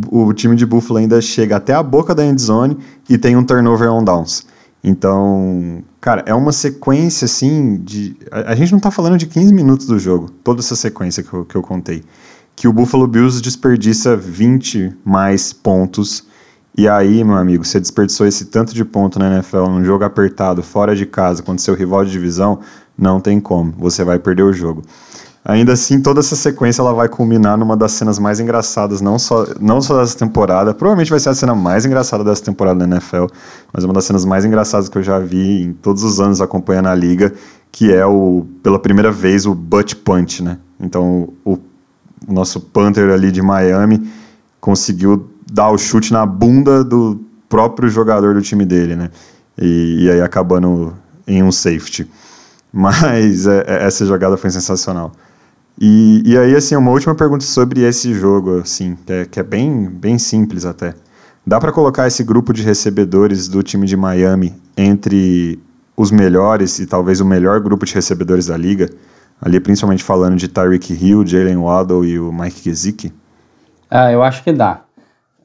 o 0.10 0.32
time 0.34 0.56
de 0.56 0.66
Buffalo 0.66 1.00
ainda 1.00 1.20
chega 1.20 1.58
até 1.58 1.74
a 1.74 1.84
boca 1.84 2.16
da 2.16 2.26
endzone 2.26 2.78
e 3.10 3.18
tem 3.18 3.36
um 3.36 3.44
turnover 3.44 3.92
on 3.92 4.04
downs. 4.04 4.46
Então, 4.84 5.84
cara, 6.00 6.24
é 6.26 6.34
uma 6.34 6.54
sequência 6.54 7.26
assim 7.26 7.78
de. 7.78 8.16
A, 8.32 8.52
a, 8.52 8.56
gente 8.56 8.72
não 8.72 8.80
tá 8.80 8.90
falando 8.90 9.18
de 9.18 9.26
15 9.26 9.54
minutos 9.54 9.86
do 9.86 10.00
jogo, 10.00 10.30
toda 10.44 10.62
essa 10.62 10.76
sequência 10.76 11.22
que 11.22 11.34
eu, 11.34 11.44
que 11.44 11.56
eu 11.56 11.62
contei. 11.62 12.04
Que 12.60 12.68
o 12.68 12.74
Buffalo 12.74 13.08
Bills 13.08 13.42
desperdiça 13.42 14.18
20 14.18 14.98
mais 15.06 15.54
pontos. 15.54 16.26
E 16.78 16.90
aí, 16.90 17.24
meu 17.24 17.38
amigo, 17.38 17.64
você 17.64 17.80
desperdiçou 17.80 18.28
esse 18.28 18.48
tanto 18.48 18.74
de 18.74 18.84
ponto 18.84 19.18
na 19.18 19.34
NFL 19.34 19.70
num 19.70 19.86
jogo 19.86 20.04
apertado, 20.04 20.62
fora 20.62 20.94
de 20.94 21.06
casa, 21.06 21.42
contra 21.42 21.64
seu 21.64 21.74
rival 21.74 22.04
de 22.04 22.12
divisão, 22.12 22.60
não 22.98 23.22
tem 23.22 23.40
como. 23.40 23.74
Você 23.78 24.04
vai 24.04 24.20
perder 24.20 24.44
o 24.44 24.52
jogo. 24.52 24.82
Ainda 25.46 25.72
assim, 25.72 26.02
toda 26.02 26.20
essa 26.20 26.36
sequência 26.36 26.82
ela 26.82 26.94
vai 26.94 27.08
culminar 27.08 27.58
numa 27.58 27.78
das 27.78 27.94
cenas 27.94 28.20
mais 28.20 28.42
engraçadas, 28.42 29.00
não 29.00 29.18
só, 29.18 29.48
não 29.62 29.82
só 29.82 29.98
dessa 29.98 30.18
temporada, 30.18 30.74
provavelmente 30.74 31.12
vai 31.12 31.20
ser 31.22 31.30
a 31.30 31.34
cena 31.34 31.56
mais 31.56 31.86
engraçada 31.86 32.26
dessa 32.26 32.44
temporada 32.44 32.80
da 32.80 32.84
NFL, 32.84 33.28
mas 33.72 33.86
uma 33.86 33.94
das 33.94 34.04
cenas 34.04 34.26
mais 34.26 34.44
engraçadas 34.44 34.90
que 34.90 34.98
eu 34.98 35.04
já 35.04 35.18
vi 35.18 35.64
em 35.64 35.72
todos 35.72 36.04
os 36.04 36.20
anos 36.20 36.42
acompanhando 36.42 36.88
a 36.88 36.94
liga, 36.94 37.34
que 37.72 37.94
é 37.94 38.06
o, 38.06 38.46
pela 38.62 38.78
primeira 38.78 39.14
vez, 39.14 39.46
o 39.46 39.56
butt 39.56 39.96
punch, 39.96 40.44
né? 40.44 40.58
Então, 40.78 41.30
o, 41.46 41.58
o 42.28 42.34
nosso 42.34 42.60
Panther 42.60 43.10
ali 43.12 43.32
de 43.32 43.42
Miami 43.42 44.10
conseguiu 44.60 45.30
dar 45.52 45.70
o 45.70 45.78
chute 45.78 46.14
na 46.14 46.26
bunda 46.26 46.84
do 46.84 47.20
próprio 47.48 47.90
jogador 47.90 48.36
do 48.36 48.42
time 48.42 48.66
dele, 48.66 48.96
né? 48.96 49.10
E, 49.58 50.04
e 50.06 50.12
aí 50.12 50.22
acabando 50.22 50.94
em 51.28 51.44
um 51.44 51.52
safety. 51.52 52.10
Mas 52.72 53.48
é, 53.48 53.64
é, 53.68 53.86
essa 53.86 54.06
jogada 54.06 54.38
foi 54.38 54.50
sensacional. 54.52 55.12
E, 55.82 56.22
e 56.26 56.38
aí, 56.38 56.56
assim, 56.56 56.76
uma 56.76 56.92
última 56.92 57.16
pergunta 57.16 57.44
sobre 57.44 57.82
esse 57.82 58.14
jogo, 58.14 58.60
assim, 58.60 58.98
que 59.06 59.14
é, 59.14 59.26
que 59.26 59.40
é 59.40 59.44
bem, 59.44 59.90
bem 59.90 60.20
simples 60.20 60.66
até. 60.66 60.94
Dá 61.48 61.60
para 61.60 61.72
colocar 61.72 62.06
esse 62.06 62.24
grupo 62.24 62.54
de 62.54 62.62
recebedores 62.62 63.48
do 63.48 63.64
time 63.64 63.88
de 63.88 63.96
Miami 63.96 64.54
entre 64.78 65.58
os 65.96 66.12
melhores 66.12 66.80
e 66.80 66.86
talvez 66.86 67.22
o 67.22 67.26
melhor 67.26 67.60
grupo 67.60 67.86
de 67.86 67.96
recebedores 67.96 68.48
da 68.48 68.58
liga? 68.58 68.90
Ali, 69.42 69.60
principalmente 69.60 70.04
falando 70.04 70.36
de 70.36 70.48
Tyreek 70.48 70.94
Hill, 70.94 71.26
Jalen 71.26 71.58
Waddle 71.58 72.06
e 72.06 72.20
o 72.20 72.32
Mike 72.32 72.62
Gesicki? 72.64 73.14
Ah, 73.90 74.12
eu 74.12 74.22
acho 74.22 74.44
que 74.44 74.52
dá. 74.52 74.82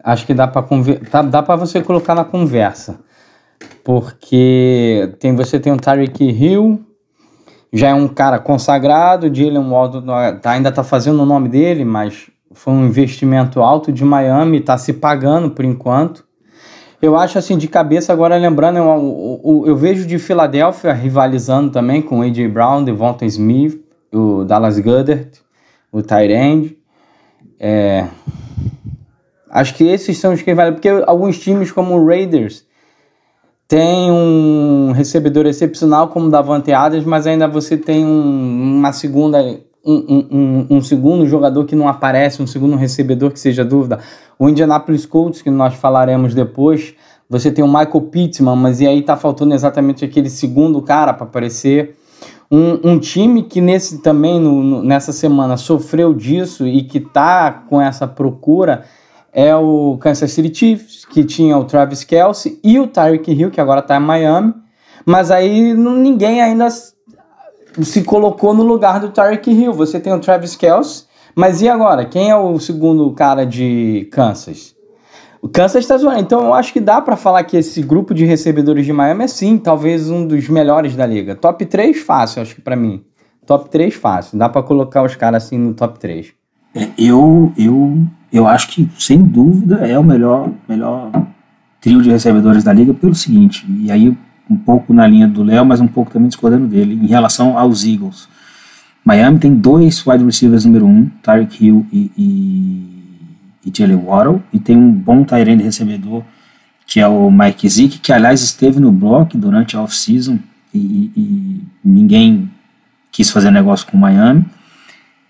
Acho 0.03 0.27
que 0.27 0.35
dá 0.35 0.47
para 0.47 0.67
dá, 1.11 1.23
dá 1.23 1.43
para 1.43 1.57
você 1.57 1.83
colocar 1.83 2.15
na 2.15 2.25
conversa. 2.25 2.99
Porque 3.83 5.15
tem 5.21 5.35
você 5.35 5.59
tem 5.61 5.73
o 5.73 5.77
Tyreek 5.77 6.25
Hill, 6.25 6.85
já 7.73 7.89
é 7.89 7.95
um 7.95 8.09
cara 8.09 8.39
consagrado, 8.39 9.35
Jalen 9.35 9.71
Waddle 9.71 10.03
tá, 10.41 10.51
ainda 10.51 10.69
está 10.69 10.85
fazendo 10.85 11.23
o 11.23 11.27
nome 11.27 11.49
dele, 11.49 11.85
mas 11.85 12.31
foi 12.53 12.73
um 12.73 12.87
investimento 12.87 13.61
alto 13.61 13.93
de 13.93 14.05
Miami, 14.05 14.59
está 14.59 14.77
se 14.77 14.93
pagando 14.93 15.51
por 15.51 15.65
enquanto. 15.65 16.25
Eu 17.03 17.17
acho 17.17 17.39
assim, 17.39 17.59
de 17.59 17.69
cabeça, 17.69 18.13
agora 18.13 18.37
lembrando, 18.37 18.79
eu, 18.79 19.41
eu, 19.45 19.65
eu 19.67 19.77
vejo 19.77 20.07
de 20.07 20.19
Filadélfia 20.19 20.93
rivalizando 20.93 21.71
também 21.71 22.01
com 22.01 22.23
A.J. 22.23 22.49
Brown, 22.49 22.83
Devonta 22.83 23.27
Smith, 23.27 23.84
o 24.15 24.45
Dallas 24.45 24.79
Goddard, 24.79 25.31
o 25.93 26.03
Tyrande. 26.03 26.77
É, 27.59 28.07
acho 29.51 29.75
que 29.75 29.85
esses 29.85 30.19
são 30.19 30.33
os 30.33 30.43
que 30.43 30.55
valem, 30.55 30.75
porque 30.75 30.89
alguns 30.89 31.39
times 31.39 31.71
como 31.73 31.95
o 31.95 32.07
Raiders 32.07 32.65
tem 33.67 34.11
um 34.11 34.93
recebedor 34.93 35.47
excepcional 35.47 36.09
como 36.09 36.31
Davante 36.31 36.73
Adams, 36.73 37.05
mas 37.05 37.27
ainda 37.27 37.49
você 37.49 37.77
tem 37.77 38.05
um, 38.05 38.79
uma 38.79 38.93
segunda 38.93 39.43
um, 39.85 40.27
um, 40.31 40.77
um, 40.77 40.81
segundo 40.81 41.27
jogador 41.27 41.65
que 41.65 41.77
não 41.77 41.89
aparece, 41.89 42.43
um 42.43 42.47
segundo 42.47 42.77
recebedor 42.77 43.31
que 43.31 43.39
seja 43.39 43.65
dúvida. 43.65 43.99
O 44.39 44.49
Indianapolis 44.49 45.05
Colts, 45.05 45.43
que 45.43 45.51
nós 45.51 45.75
falaremos 45.75 46.35
depois, 46.35 46.95
você 47.29 47.51
tem 47.51 47.65
o 47.65 47.69
Michael 47.69 48.01
Pittman, 48.11 48.57
mas 48.57 48.81
e 48.81 48.87
aí 48.87 49.03
tá 49.03 49.17
faltando 49.17 49.55
exatamente 49.55 50.05
aquele 50.05 50.31
segundo 50.31 50.81
cara 50.81 51.13
para 51.13 51.27
aparecer. 51.27 51.97
Um, 52.55 52.93
um, 52.93 52.99
time 53.01 53.43
que 53.43 53.61
nesse 53.61 53.99
também 53.99 54.39
no, 54.39 54.63
no, 54.63 54.81
nessa 54.81 55.13
semana 55.13 55.57
sofreu 55.57 56.15
disso 56.15 56.65
e 56.65 56.85
que 56.85 57.01
tá 57.01 57.51
com 57.51 57.81
essa 57.81 58.07
procura 58.07 58.85
é 59.33 59.57
o 59.57 59.99
Kansas 60.01 60.31
City 60.31 60.55
Chiefs, 60.57 61.05
que 61.05 61.25
tinha 61.25 61.59
o 61.59 61.65
Travis 61.65 62.05
Kelsey 62.05 62.61
e 62.63 62.79
o 62.79 62.87
Tyreek 62.87 63.33
Hill, 63.33 63.51
que 63.51 63.61
agora 63.61 63.81
está 63.81 63.97
em 63.97 64.01
Miami. 64.01 64.55
Mas 65.05 65.33
aí 65.33 65.75
ninguém 65.75 66.41
ainda 66.41 66.69
se 66.71 68.05
colocou 68.05 68.55
no 68.55 68.63
lugar 68.63 69.01
do 69.01 69.09
Tyreek 69.09 69.51
Hill. 69.51 69.73
Você 69.73 69.99
tem 69.99 70.13
o 70.13 70.21
Travis 70.21 70.55
Kelsey, 70.55 71.07
mas 71.35 71.61
e 71.61 71.69
agora? 71.69 72.05
Quem 72.05 72.31
é 72.31 72.37
o 72.37 72.57
segundo 72.61 73.11
cara 73.15 73.45
de 73.45 74.09
Kansas? 74.13 74.77
O 75.45 75.49
Kansas 75.51 75.85
está 75.85 75.99
zoando. 75.99 76.21
Então 76.21 76.43
eu 76.43 76.55
acho 76.55 76.73
que 76.73 76.81
dá 76.81 77.03
para 77.03 77.19
falar 77.19 77.45
que 77.45 77.55
esse 77.55 77.83
grupo 77.83 78.15
de 78.15 78.25
recebedores 78.25 78.87
de 78.87 78.95
Miami 78.95 79.25
é 79.25 79.29
sim, 79.29 79.59
talvez 79.59 80.09
um 80.09 80.27
dos 80.27 80.49
melhores 80.49 80.97
da 80.97 81.05
liga. 81.05 81.35
Top 81.35 81.63
3 81.67 82.01
fácil, 82.01 82.41
acho 82.41 82.55
que 82.55 82.63
para 82.63 82.75
mim. 82.75 83.05
Top 83.47 83.69
3 83.69 83.93
fácil. 83.95 84.39
Dá 84.39 84.49
para 84.49 84.63
colocar 84.63 85.03
os 85.03 85.15
caras 85.17 85.45
assim 85.45 85.59
no 85.59 85.75
top 85.75 85.99
3. 85.99 86.33
É, 86.75 86.89
eu, 86.97 87.53
eu, 87.59 87.99
eu 88.33 88.47
acho 88.47 88.69
que, 88.69 88.89
sem 88.99 89.23
dúvida, 89.23 89.87
é 89.87 89.99
o 89.99 90.03
melhor, 90.03 90.51
melhor 90.67 91.11
trio 91.79 92.01
de 92.01 92.11
recebedores 92.11 92.65
da 92.65 92.73
liga 92.73 92.95
pelo 92.95 93.15
seguinte, 93.15 93.67
e 93.69 93.93
aí 93.93 94.17
um 94.49 94.57
pouco 94.57 94.95
na 94.95 95.07
linha 95.07 95.29
do 95.29 95.43
Léo, 95.43 95.67
mas 95.67 95.79
um 95.79 95.87
pouco 95.87 96.11
também 96.11 96.29
discordando 96.29 96.67
dele, 96.67 96.95
em 96.95 97.07
relação 97.07 97.59
aos 97.59 97.85
Eagles. 97.85 98.31
Miami 99.05 99.39
tem 99.39 99.55
dois 99.55 100.07
wide 100.07 100.25
receivers 100.25 100.65
número 100.65 100.87
um, 100.87 101.11
Tyreek 101.23 101.67
Hill 101.67 101.87
e, 101.93 102.11
e, 102.17 102.94
e 103.65 103.73
Jalen 103.77 103.97
Waddle, 103.97 104.43
e 104.53 104.59
tem 104.59 104.77
um 104.77 104.91
bom 104.91 105.25
end 105.33 105.63
recebedor, 105.63 106.23
que 106.87 107.01
é 107.01 107.09
o 107.09 107.31
Mike 107.31 107.69
Zick, 107.69 107.99
que 107.99 108.13
aliás 108.13 108.43
esteve 108.43 108.79
no 108.79 108.93
bloco 108.93 109.39
durante 109.39 109.77
a 109.77 109.83
off-season 109.83 110.39
e, 110.73 111.11
e, 111.17 111.61
ninguém 111.85 112.51
quis 113.11 113.31
fazer 113.31 113.51
negócio 113.51 113.87
com 113.87 113.97
o 113.97 114.01
Miami. 114.01 114.45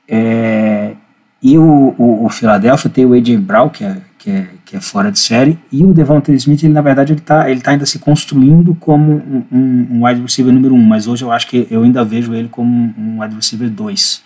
É, 0.08 0.94
e 1.42 1.58
o, 1.58 1.94
o, 1.98 2.24
o 2.24 2.28
Philadelphia 2.28 2.90
tem 2.90 3.04
o 3.04 3.12
AJ 3.12 3.36
Brown, 3.36 3.68
que 3.68 3.84
é, 3.84 4.00
que, 4.18 4.30
é, 4.30 4.48
que 4.64 4.76
é 4.76 4.80
fora 4.80 5.12
de 5.12 5.18
série, 5.18 5.58
e 5.70 5.84
o 5.84 5.92
Devonta 5.92 6.32
Smith, 6.32 6.62
ele 6.62 6.72
na 6.72 6.80
verdade 6.80 7.12
ele 7.12 7.20
está 7.20 7.50
ele 7.50 7.60
tá 7.60 7.72
ainda 7.72 7.84
se 7.84 7.98
construindo 7.98 8.74
como 8.76 9.12
um, 9.12 9.44
um, 9.52 9.86
um, 9.90 10.06
wide 10.06 10.22
receiver 10.22 10.52
número 10.52 10.74
um, 10.74 10.82
mas 10.82 11.06
hoje 11.06 11.22
eu 11.22 11.30
acho 11.30 11.46
que 11.46 11.66
eu 11.70 11.82
ainda 11.82 12.02
vejo 12.02 12.32
ele 12.32 12.48
como 12.48 12.94
um 12.96 13.20
wide 13.20 13.34
receiver 13.34 13.68
dois. 13.68 14.22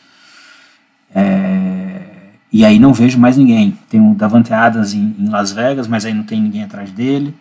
É, 1.12 2.07
e 2.52 2.64
aí 2.64 2.78
não 2.78 2.92
vejo 2.94 3.18
mais 3.18 3.36
ninguém. 3.36 3.76
Tem 3.88 4.00
o 4.00 4.14
Davante 4.14 4.52
Adams 4.52 4.94
em, 4.94 5.14
em, 5.18 5.28
Las 5.28 5.52
Vegas, 5.52 5.86
mas 5.86 6.04
aí 6.04 6.14
não 6.14 6.24
tem 6.24 6.40
ninguém 6.40 6.62
atrás 6.62 6.90
dele. 6.90 7.34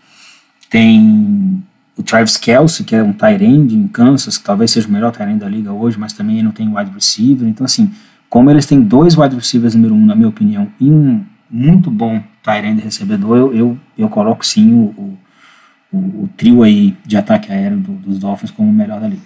Tem 0.70 1.64
o 1.96 2.04
Travis 2.04 2.38
Kelsey, 2.38 2.86
que 2.86 2.96
é 2.96 3.02
um 3.02 3.14
tight 3.14 3.44
end 3.44 3.74
em 3.76 3.88
Kansas, 3.88 4.38
que 4.38 4.44
talvez 4.44 4.72
seja 4.72 4.88
o 4.88 4.92
melhor 4.92 5.12
tight 5.12 5.32
end 5.32 5.40
da 5.40 5.50
liga 5.50 5.72
hoje, 5.72 5.98
mas 5.98 6.14
também 6.14 6.44
não 6.44 6.52
tem 6.52 6.68
wide 6.76 6.92
receiver. 6.92 7.48
Então 7.48 7.66
assim, 7.66 7.92
como 8.30 8.52
eles 8.52 8.66
têm 8.66 8.82
dois 8.82 9.18
wide 9.18 9.36
receivers 9.36 9.74
número 9.74 9.96
um, 9.96 10.06
na 10.06 10.16
minha 10.16 10.28
opinião, 10.28 10.68
e 10.80 10.92
um 10.92 11.24
muito 11.50 11.90
bom 11.90 12.22
tight 12.44 12.68
end 12.68 12.82
recebedor, 12.82 13.38
eu, 13.38 13.54
eu, 13.54 13.78
eu 13.98 14.10
coloco 14.10 14.46
sim 14.46 14.74
o, 14.74 15.18
o, 15.92 15.98
o, 15.98 16.30
trio 16.36 16.64
aí 16.64 16.96
de 17.06 17.16
ataque 17.16 17.52
aéreo 17.52 17.78
do, 17.78 17.94
dos 17.94 18.20
Dolphins 18.20 18.52
como 18.52 18.70
o 18.70 18.74
melhor 18.74 19.00
da 19.00 19.08
liga. 19.08 19.22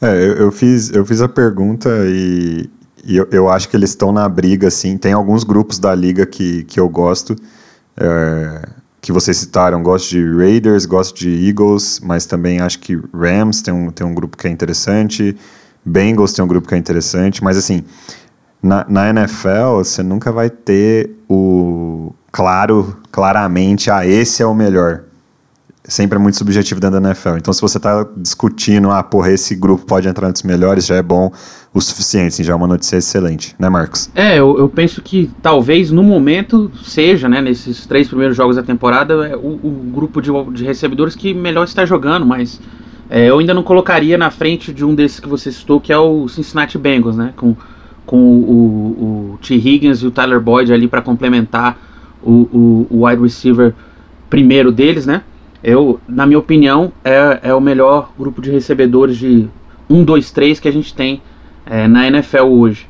É, 0.00 0.14
eu, 0.14 0.32
eu, 0.36 0.52
fiz, 0.52 0.90
eu 0.90 1.04
fiz 1.04 1.20
a 1.20 1.28
pergunta 1.28 1.88
e, 2.06 2.68
e 3.06 3.16
eu, 3.16 3.28
eu 3.30 3.48
acho 3.48 3.68
que 3.68 3.76
eles 3.76 3.90
estão 3.90 4.10
na 4.12 4.28
briga, 4.28 4.68
assim. 4.68 4.98
Tem 4.98 5.12
alguns 5.12 5.44
grupos 5.44 5.78
da 5.78 5.94
liga 5.94 6.26
que, 6.26 6.64
que 6.64 6.80
eu 6.80 6.88
gosto, 6.88 7.36
é, 7.96 8.68
que 9.00 9.12
vocês 9.12 9.36
citaram. 9.36 9.82
Gosto 9.82 10.10
de 10.10 10.36
Raiders, 10.36 10.84
gosto 10.86 11.16
de 11.16 11.48
Eagles, 11.48 12.00
mas 12.02 12.26
também 12.26 12.60
acho 12.60 12.80
que 12.80 13.00
Rams 13.14 13.62
tem 13.62 13.72
um, 13.72 13.90
tem 13.90 14.06
um 14.06 14.14
grupo 14.14 14.36
que 14.36 14.48
é 14.48 14.50
interessante. 14.50 15.36
Bengals 15.84 16.32
tem 16.32 16.44
um 16.44 16.48
grupo 16.48 16.66
que 16.66 16.74
é 16.74 16.78
interessante, 16.78 17.44
mas 17.44 17.56
assim, 17.56 17.84
na, 18.60 18.84
na 18.88 19.08
NFL, 19.10 19.78
você 19.78 20.02
nunca 20.02 20.32
vai 20.32 20.50
ter 20.50 21.10
o 21.28 22.12
claro, 22.32 22.98
claramente, 23.10 23.90
ah, 23.90 24.06
esse 24.06 24.42
é 24.42 24.46
o 24.46 24.54
melhor. 24.54 25.04
Sempre 25.88 26.18
é 26.18 26.20
muito 26.20 26.36
subjetivo 26.36 26.80
dentro 26.80 27.00
da 27.00 27.08
NFL. 27.08 27.36
Então, 27.36 27.52
se 27.52 27.60
você 27.60 27.78
está 27.78 28.06
discutindo, 28.16 28.90
ah, 28.90 29.02
porra, 29.02 29.30
esse 29.30 29.54
grupo 29.54 29.86
pode 29.86 30.08
entrar 30.08 30.28
entre 30.28 30.40
os 30.40 30.42
melhores, 30.42 30.86
já 30.86 30.96
é 30.96 31.02
bom 31.02 31.32
o 31.72 31.80
suficiente, 31.80 32.28
assim, 32.28 32.42
já 32.42 32.52
é 32.52 32.56
uma 32.56 32.66
notícia 32.66 32.96
excelente, 32.96 33.54
né, 33.58 33.68
Marcos? 33.68 34.10
É, 34.14 34.38
eu, 34.38 34.58
eu 34.58 34.68
penso 34.68 35.02
que 35.02 35.30
talvez 35.42 35.90
no 35.90 36.02
momento 36.02 36.70
seja, 36.82 37.28
né, 37.28 37.40
nesses 37.40 37.86
três 37.86 38.08
primeiros 38.08 38.36
jogos 38.36 38.56
da 38.56 38.62
temporada, 38.62 39.28
é 39.28 39.36
o, 39.36 39.60
o 39.62 39.90
grupo 39.94 40.22
de, 40.22 40.30
de 40.52 40.64
recebedores 40.64 41.14
que 41.14 41.34
melhor 41.34 41.64
está 41.64 41.84
jogando, 41.84 42.24
mas 42.24 42.60
é, 43.10 43.26
eu 43.26 43.38
ainda 43.38 43.52
não 43.52 43.62
colocaria 43.62 44.16
na 44.16 44.30
frente 44.30 44.72
de 44.72 44.84
um 44.84 44.94
desses 44.94 45.20
que 45.20 45.28
você 45.28 45.52
citou, 45.52 45.80
que 45.80 45.92
é 45.92 45.98
o 45.98 46.26
Cincinnati 46.28 46.78
Bengals, 46.78 47.16
né, 47.16 47.32
com 47.36 47.54
com 48.06 48.16
o, 48.16 49.32
o, 49.34 49.38
T. 49.42 49.56
Higgins 49.56 49.98
e 50.02 50.06
o 50.06 50.10
Tyler 50.10 50.40
Boyd 50.40 50.72
ali 50.72 50.86
para 50.86 51.02
complementar 51.02 51.76
o, 52.22 52.30
o, 52.30 52.86
o, 52.88 53.06
wide 53.06 53.20
receiver 53.20 53.74
primeiro 54.30 54.70
deles, 54.70 55.04
né? 55.04 55.22
Eu, 55.66 55.98
na 56.06 56.24
minha 56.26 56.38
opinião, 56.38 56.92
é, 57.04 57.40
é 57.42 57.52
o 57.52 57.60
melhor 57.60 58.12
grupo 58.16 58.40
de 58.40 58.52
recebedores 58.52 59.16
de 59.16 59.48
1, 59.90 60.04
2, 60.04 60.30
3 60.30 60.60
que 60.60 60.68
a 60.68 60.70
gente 60.70 60.94
tem 60.94 61.20
é, 61.66 61.88
na 61.88 62.06
NFL 62.06 62.44
hoje. 62.44 62.86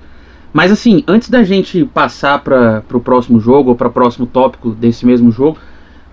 Mas 0.52 0.70
assim, 0.70 1.02
antes 1.08 1.30
da 1.30 1.42
gente 1.42 1.86
passar 1.86 2.38
para 2.40 2.84
o 2.92 3.00
próximo 3.00 3.40
jogo 3.40 3.70
ou 3.70 3.76
para 3.76 3.88
o 3.88 3.90
próximo 3.90 4.26
tópico 4.26 4.72
desse 4.72 5.06
mesmo 5.06 5.32
jogo, 5.32 5.56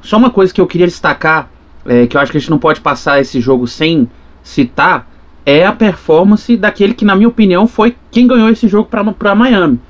só 0.01 0.15
uma 0.15 0.29
coisa 0.29 0.53
que 0.53 0.61
eu 0.61 0.65
queria 0.65 0.87
destacar, 0.87 1.49
é, 1.85 2.07
que 2.07 2.15
eu 2.15 2.21
acho 2.21 2.31
que 2.31 2.37
a 2.37 2.39
gente 2.39 2.49
não 2.49 2.59
pode 2.59 2.79
passar 2.79 3.19
esse 3.19 3.41
jogo 3.41 3.67
sem 3.67 4.09
citar, 4.41 5.05
é 5.45 5.65
a 5.65 5.73
performance 5.73 6.55
daquele 6.55 6.93
que, 6.93 7.03
na 7.03 7.13
minha 7.13 7.27
opinião, 7.27 7.67
foi 7.67 7.93
quem 8.09 8.25
ganhou 8.25 8.47
esse 8.47 8.69
jogo 8.69 8.87
para 8.87 9.35
Miami. 9.35 9.81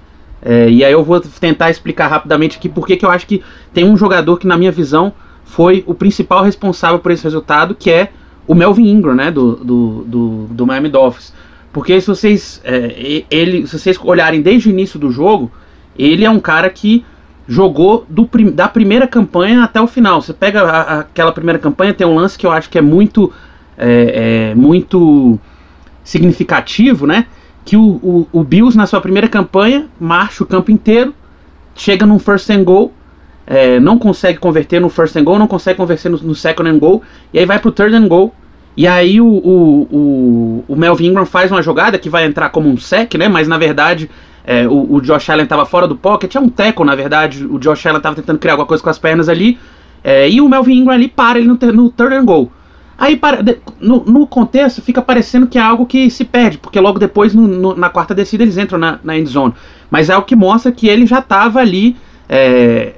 É, 0.41 0.67
e 0.71 0.83
aí 0.83 0.91
eu 0.91 1.03
vou 1.03 1.21
tentar 1.21 1.69
explicar 1.69 2.07
rapidamente 2.07 2.57
aqui 2.57 2.67
porque 2.67 2.97
que 2.97 3.05
eu 3.05 3.11
acho 3.11 3.27
que 3.27 3.43
tem 3.71 3.85
um 3.85 3.95
jogador 3.95 4.37
que, 4.37 4.47
na 4.47 4.57
minha 4.57 4.71
visão, 4.71 5.13
foi 5.53 5.83
o 5.85 5.93
principal 5.93 6.43
responsável 6.43 6.97
por 6.97 7.11
esse 7.11 7.23
resultado, 7.23 7.75
que 7.75 7.91
é 7.91 8.09
o 8.47 8.55
Melvin 8.55 8.89
Ingram, 8.89 9.13
né, 9.13 9.29
do, 9.29 9.55
do, 9.57 10.03
do, 10.03 10.47
do 10.49 10.65
Miami 10.65 10.89
Dolphins. 10.89 11.31
Porque 11.71 12.01
se 12.01 12.07
vocês, 12.07 12.59
é, 12.63 13.23
ele, 13.29 13.67
se 13.67 13.77
vocês 13.77 13.99
olharem 14.03 14.41
desde 14.41 14.67
o 14.67 14.71
início 14.71 14.97
do 14.97 15.11
jogo, 15.11 15.51
ele 15.97 16.25
é 16.25 16.29
um 16.29 16.39
cara 16.39 16.67
que 16.71 17.05
jogou 17.47 18.03
do, 18.09 18.27
da 18.51 18.67
primeira 18.67 19.07
campanha 19.07 19.63
até 19.63 19.79
o 19.79 19.85
final. 19.85 20.23
Você 20.23 20.33
pega 20.33 20.63
a, 20.63 20.99
aquela 21.01 21.31
primeira 21.31 21.59
campanha, 21.59 21.93
tem 21.93 22.07
um 22.07 22.15
lance 22.15 22.35
que 22.35 22.47
eu 22.47 22.51
acho 22.51 22.67
que 22.67 22.79
é 22.79 22.81
muito, 22.81 23.31
é, 23.77 24.49
é, 24.49 24.55
muito 24.55 25.39
significativo, 26.03 27.05
né? 27.05 27.27
Que 27.63 27.77
o, 27.77 27.99
o, 28.01 28.27
o, 28.31 28.43
Bills, 28.43 28.75
na 28.75 28.87
sua 28.87 28.99
primeira 28.99 29.27
campanha, 29.27 29.87
marcha 29.99 30.43
o 30.43 30.47
campo 30.47 30.71
inteiro, 30.71 31.13
chega 31.75 32.07
num 32.07 32.17
first 32.17 32.49
and 32.49 32.63
goal, 32.63 32.91
é, 33.45 33.79
não 33.79 33.97
consegue 33.97 34.39
converter 34.39 34.79
no 34.79 34.89
first 34.89 35.15
and 35.15 35.23
goal, 35.23 35.37
não 35.37 35.47
consegue 35.47 35.77
converter 35.77 36.09
no, 36.09 36.17
no, 36.17 36.35
second 36.35 36.69
and 36.69 36.79
goal, 36.79 37.01
e 37.33 37.39
aí 37.39 37.45
vai 37.45 37.59
pro 37.59 37.71
third 37.71 37.95
and 37.95 38.07
goal. 38.07 38.33
E 38.75 38.87
aí 38.87 39.21
o, 39.21 39.27
o, 39.27 40.63
o, 40.67 40.75
Melvin 40.75 41.07
Ingram 41.07 41.25
faz 41.25 41.51
uma 41.51 41.61
jogada 41.61 41.99
que 41.99 42.09
vai 42.09 42.25
entrar 42.25 42.49
como 42.49 42.67
um 42.67 42.77
sec, 42.77 43.13
né? 43.15 43.27
Mas 43.27 43.47
na 43.47 43.57
verdade 43.57 44.09
é, 44.45 44.67
o, 44.67 44.95
o, 44.95 45.01
Josh 45.01 45.29
Allen 45.29 45.43
estava 45.43 45.65
fora 45.65 45.87
do 45.87 45.95
pocket, 45.95 46.33
é 46.35 46.39
um 46.39 46.49
teco, 46.49 46.83
na 46.83 46.95
verdade. 46.95 47.45
O 47.45 47.59
Josh 47.59 47.85
Allen 47.85 47.97
estava 47.97 48.15
tentando 48.15 48.39
criar 48.39 48.53
alguma 48.53 48.67
coisa 48.67 48.83
com 48.83 48.89
as 48.89 48.97
pernas 48.97 49.29
ali. 49.29 49.57
É, 50.03 50.29
e 50.29 50.41
o 50.41 50.49
Melvin 50.49 50.79
Ingram 50.79 50.93
ali 50.93 51.07
para 51.07 51.39
ele 51.39 51.47
no, 51.47 51.57
no 51.71 51.89
third 51.91 52.15
and 52.15 52.25
goal. 52.25 52.51
Aí, 52.97 53.15
para, 53.15 53.43
no, 53.79 54.03
no, 54.05 54.27
contexto, 54.27 54.81
fica 54.81 55.01
parecendo 55.01 55.47
que 55.47 55.57
é 55.57 55.61
algo 55.61 55.85
que 55.85 56.09
se 56.09 56.23
perde, 56.23 56.57
porque 56.57 56.79
logo 56.79 56.99
depois, 56.99 57.33
no, 57.33 57.47
no, 57.47 57.75
na 57.75 57.89
quarta 57.89 58.13
descida, 58.13 58.43
eles 58.43 58.57
entram 58.57 58.77
na, 58.77 58.99
na 59.03 59.17
end 59.17 59.29
zone. 59.29 59.53
Mas 59.89 60.09
é 60.09 60.17
o 60.17 60.21
que 60.21 60.35
mostra 60.35 60.71
que 60.71 60.87
ele 60.87 61.05
já 61.05 61.19
estava 61.19 61.59
ali 61.59 61.95
é, 62.29 62.93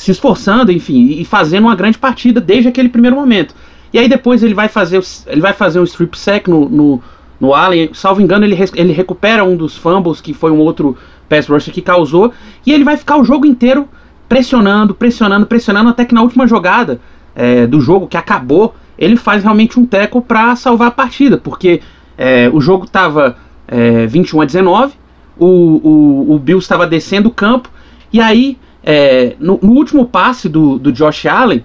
se 0.00 0.10
esforçando, 0.10 0.72
enfim, 0.72 1.08
e 1.18 1.24
fazendo 1.24 1.64
uma 1.64 1.76
grande 1.76 1.98
partida 1.98 2.40
desde 2.40 2.68
aquele 2.68 2.88
primeiro 2.88 3.16
momento. 3.16 3.54
E 3.92 3.98
aí 3.98 4.08
depois 4.08 4.42
ele 4.42 4.54
vai 4.54 4.66
fazer, 4.66 5.02
ele 5.26 5.40
vai 5.40 5.52
fazer 5.52 5.78
um 5.78 5.84
strip 5.84 6.18
sack 6.18 6.48
no, 6.48 6.68
no 6.68 7.02
no 7.40 7.54
Allen. 7.54 7.90
Salvo 7.92 8.20
engano, 8.20 8.44
ele, 8.44 8.56
ele 8.74 8.92
recupera 8.92 9.42
um 9.42 9.56
dos 9.56 9.76
fumbles, 9.76 10.20
que 10.20 10.34
foi 10.34 10.50
um 10.50 10.58
outro 10.58 10.96
pass 11.28 11.46
rusher 11.46 11.72
que 11.72 11.82
causou. 11.82 12.32
E 12.66 12.72
ele 12.72 12.84
vai 12.84 12.96
ficar 12.96 13.16
o 13.16 13.24
jogo 13.24 13.46
inteiro 13.46 13.88
pressionando, 14.28 14.94
pressionando, 14.94 15.46
pressionando, 15.46 15.90
até 15.90 16.04
que 16.04 16.14
na 16.14 16.22
última 16.22 16.46
jogada 16.46 16.98
é, 17.34 17.66
do 17.66 17.80
jogo, 17.80 18.06
que 18.06 18.16
acabou, 18.16 18.74
ele 18.98 19.16
faz 19.16 19.42
realmente 19.42 19.78
um 19.78 19.84
teco 19.84 20.22
para 20.22 20.54
salvar 20.56 20.88
a 20.88 20.92
partida, 20.92 21.36
porque 21.36 21.80
é, 22.16 22.50
o 22.52 22.60
jogo 22.60 22.84
estava 22.84 23.36
é, 23.66 24.06
21 24.06 24.40
a 24.40 24.44
19, 24.44 24.94
o, 25.38 25.46
o, 25.46 26.34
o 26.34 26.38
Bills 26.38 26.64
estava 26.64 26.86
descendo 26.86 27.28
o 27.28 27.32
campo, 27.32 27.70
e 28.12 28.20
aí, 28.20 28.58
é, 28.82 29.36
no, 29.38 29.58
no, 29.62 29.72
último 29.72 30.06
passe 30.06 30.48
do, 30.48 30.78
do 30.78 30.92
Josh 30.92 31.26
Allen, 31.26 31.64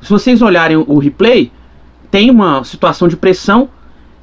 se 0.00 0.10
vocês 0.10 0.40
olharem 0.42 0.76
o 0.76 0.98
replay, 0.98 1.50
tem 2.10 2.30
uma 2.30 2.64
situação 2.64 3.08
de 3.08 3.16
pressão 3.16 3.68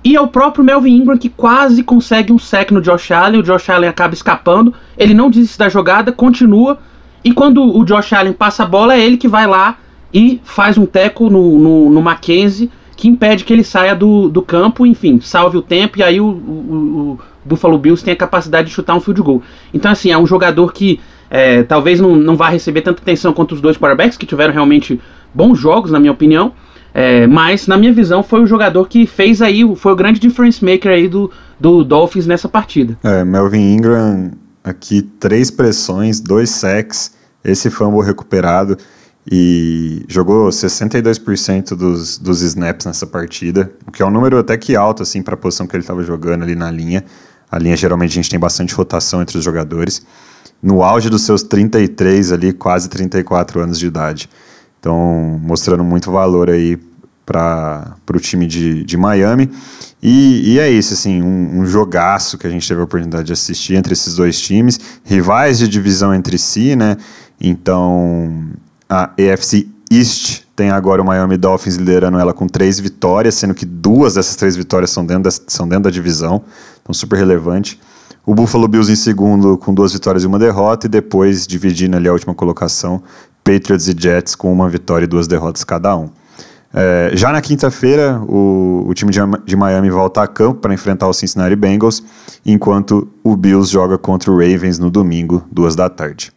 e 0.03 0.15
é 0.15 0.21
o 0.21 0.27
próprio 0.27 0.63
Melvin 0.63 0.97
Ingram 0.97 1.17
que 1.17 1.29
quase 1.29 1.81
consegue 1.83 2.33
um 2.33 2.39
sec 2.39 2.71
no 2.71 2.81
Josh 2.81 3.11
Allen. 3.11 3.39
O 3.39 3.43
Josh 3.43 3.69
Allen 3.69 3.89
acaba 3.89 4.13
escapando. 4.13 4.73
Ele 4.97 5.13
não 5.13 5.29
desiste 5.29 5.57
da 5.57 5.69
jogada, 5.69 6.11
continua. 6.11 6.79
E 7.23 7.31
quando 7.31 7.63
o 7.63 7.85
Josh 7.85 8.11
Allen 8.11 8.33
passa 8.33 8.63
a 8.63 8.65
bola, 8.65 8.95
é 8.95 8.99
ele 8.99 9.15
que 9.15 9.29
vai 9.29 9.47
lá 9.47 9.77
e 10.13 10.41
faz 10.43 10.77
um 10.77 10.85
teco 10.85 11.29
no, 11.29 11.57
no, 11.57 11.89
no 11.89 12.01
Mackenzie 12.01 12.69
que 12.97 13.07
impede 13.07 13.43
que 13.43 13.51
ele 13.51 13.63
saia 13.63 13.95
do, 13.95 14.29
do 14.29 14.41
campo, 14.41 14.85
enfim, 14.85 15.19
salve 15.21 15.57
o 15.57 15.61
tempo. 15.61 15.99
E 15.99 16.03
aí 16.03 16.19
o, 16.19 16.25
o, 16.25 17.11
o 17.13 17.19
Buffalo 17.45 17.77
Bills 17.77 18.03
tem 18.03 18.13
a 18.13 18.17
capacidade 18.17 18.67
de 18.67 18.73
chutar 18.73 18.95
um 18.95 18.99
field 18.99 19.21
goal. 19.21 19.41
Então, 19.73 19.91
assim, 19.91 20.11
é 20.11 20.17
um 20.17 20.27
jogador 20.27 20.73
que 20.73 20.99
é, 21.35 21.63
talvez 21.63 21.99
não, 21.99 22.15
não 22.15 22.37
vá 22.37 22.47
receber 22.47 22.81
tanta 22.81 23.01
atenção 23.01 23.33
quanto 23.33 23.55
os 23.55 23.59
dois 23.59 23.75
quarterbacks, 23.75 24.15
que 24.15 24.25
tiveram 24.27 24.53
realmente 24.53 25.01
bons 25.33 25.57
jogos, 25.57 25.89
na 25.89 25.99
minha 25.99 26.11
opinião. 26.11 26.53
É, 26.93 27.25
mas, 27.25 27.65
na 27.65 27.75
minha 27.75 27.91
visão, 27.91 28.21
foi 28.21 28.43
o 28.43 28.45
jogador 28.45 28.87
que 28.87 29.07
fez 29.07 29.41
aí, 29.41 29.63
foi 29.75 29.93
o 29.93 29.95
grande 29.95 30.19
difference 30.19 30.63
maker 30.63 30.91
aí 30.91 31.07
do, 31.07 31.31
do 31.59 31.83
Dolphins 31.83 32.27
nessa 32.27 32.47
partida. 32.47 32.95
É, 33.03 33.25
Melvin 33.25 33.73
Ingram, 33.73 34.29
aqui 34.63 35.01
três 35.01 35.49
pressões, 35.49 36.19
dois 36.19 36.51
sacks, 36.51 37.15
esse 37.43 37.67
fumble 37.71 38.05
recuperado 38.05 38.77
e 39.29 40.05
jogou 40.07 40.49
62% 40.49 41.75
dos, 41.75 42.19
dos 42.19 42.41
snaps 42.43 42.85
nessa 42.85 43.07
partida, 43.07 43.71
o 43.87 43.91
que 43.91 44.03
é 44.03 44.05
um 44.05 44.11
número 44.11 44.37
até 44.37 44.55
que 44.55 44.75
alto 44.75 45.01
assim 45.01 45.23
para 45.23 45.33
a 45.33 45.37
posição 45.37 45.65
que 45.65 45.75
ele 45.75 45.81
estava 45.81 46.03
jogando 46.03 46.43
ali 46.43 46.53
na 46.53 46.69
linha. 46.69 47.03
A 47.51 47.57
linha 47.57 47.75
geralmente 47.75 48.11
a 48.11 48.15
gente 48.15 48.29
tem 48.29 48.39
bastante 48.39 48.75
rotação 48.75 49.19
entre 49.19 49.35
os 49.35 49.43
jogadores. 49.43 50.05
No 50.63 50.81
auge 50.81 51.09
dos 51.09 51.23
seus 51.23 51.43
33 51.43 52.31
ali, 52.31 52.53
quase 52.53 52.87
34 52.87 53.59
anos 53.59 53.77
de 53.77 53.85
idade. 53.85 54.29
Então, 54.79 55.39
mostrando 55.43 55.83
muito 55.83 56.09
valor 56.09 56.49
aí 56.49 56.79
para 57.25 57.95
o 58.13 58.19
time 58.19 58.47
de, 58.47 58.83
de 58.83 58.97
Miami. 58.97 59.49
E, 60.01 60.53
e, 60.53 60.59
é 60.59 60.69
isso, 60.69 60.93
assim, 60.93 61.21
um, 61.21 61.59
um, 61.59 61.65
jogaço 61.65 62.37
que 62.37 62.45
a 62.45 62.49
gente 62.49 62.67
teve 62.67 62.81
a 62.81 62.83
oportunidade 62.83 63.27
de 63.27 63.33
assistir 63.33 63.75
entre 63.75 63.93
esses 63.93 64.15
dois 64.15 64.39
times, 64.39 64.79
rivais 65.03 65.57
de 65.57 65.67
divisão 65.67 66.13
entre 66.13 66.37
si, 66.37 66.75
né? 66.75 66.97
Então, 67.39 68.49
a 68.89 69.11
AFC 69.17 69.67
East 69.89 70.43
tem 70.55 70.69
agora 70.69 71.01
o 71.01 71.05
Miami 71.05 71.37
Dolphins 71.37 71.75
liderando 71.75 72.19
ela 72.19 72.33
com 72.33 72.47
três 72.47 72.79
vitórias, 72.79 73.35
sendo 73.35 73.53
que 73.53 73.65
duas 73.65 74.15
dessas 74.15 74.35
três 74.35 74.55
vitórias 74.55 74.91
são 74.91 75.05
dentro 75.05 75.23
da, 75.23 75.31
são 75.31 75.67
dentro 75.67 75.85
da 75.85 75.89
divisão, 75.89 76.43
então 76.81 76.93
super 76.93 77.17
relevante. 77.17 77.79
O 78.25 78.33
Buffalo 78.33 78.69
Bills 78.69 78.89
em 78.89 78.95
segundo 78.95 79.57
com 79.57 79.73
duas 79.73 79.91
vitórias 79.91 80.23
e 80.23 80.27
uma 80.27 80.39
derrota, 80.39 80.87
e 80.87 80.89
depois 80.89 81.45
dividindo 81.45 81.97
ali 81.97 82.07
a 82.07 82.13
última 82.13 82.33
colocação, 82.33 83.03
Patriots 83.43 83.89
e 83.89 83.95
Jets 83.97 84.33
com 84.33 84.51
uma 84.51 84.69
vitória 84.69 85.03
e 85.03 85.07
duas 85.07 85.27
derrotas 85.27 85.65
cada 85.65 85.95
um. 85.97 86.09
É, 86.73 87.11
já 87.13 87.31
na 87.31 87.41
quinta-feira, 87.41 88.19
o, 88.27 88.85
o, 88.87 88.93
time 88.93 89.11
de, 89.11 89.19
de, 89.45 89.55
Miami 89.55 89.89
volta 89.89 90.23
a 90.23 90.27
campo 90.27 90.61
para 90.61 90.73
enfrentar 90.73 91.07
o 91.07 91.13
Cincinnati 91.13 91.55
Bengals, 91.55 92.01
enquanto 92.45 93.07
o 93.23 93.35
Bills 93.35 93.71
joga 93.71 93.97
contra 93.97 94.31
o 94.31 94.37
Ravens 94.37 94.79
no 94.79 94.89
domingo, 94.89 95.43
duas 95.51 95.75
da 95.75 95.89
tarde. 95.89 96.31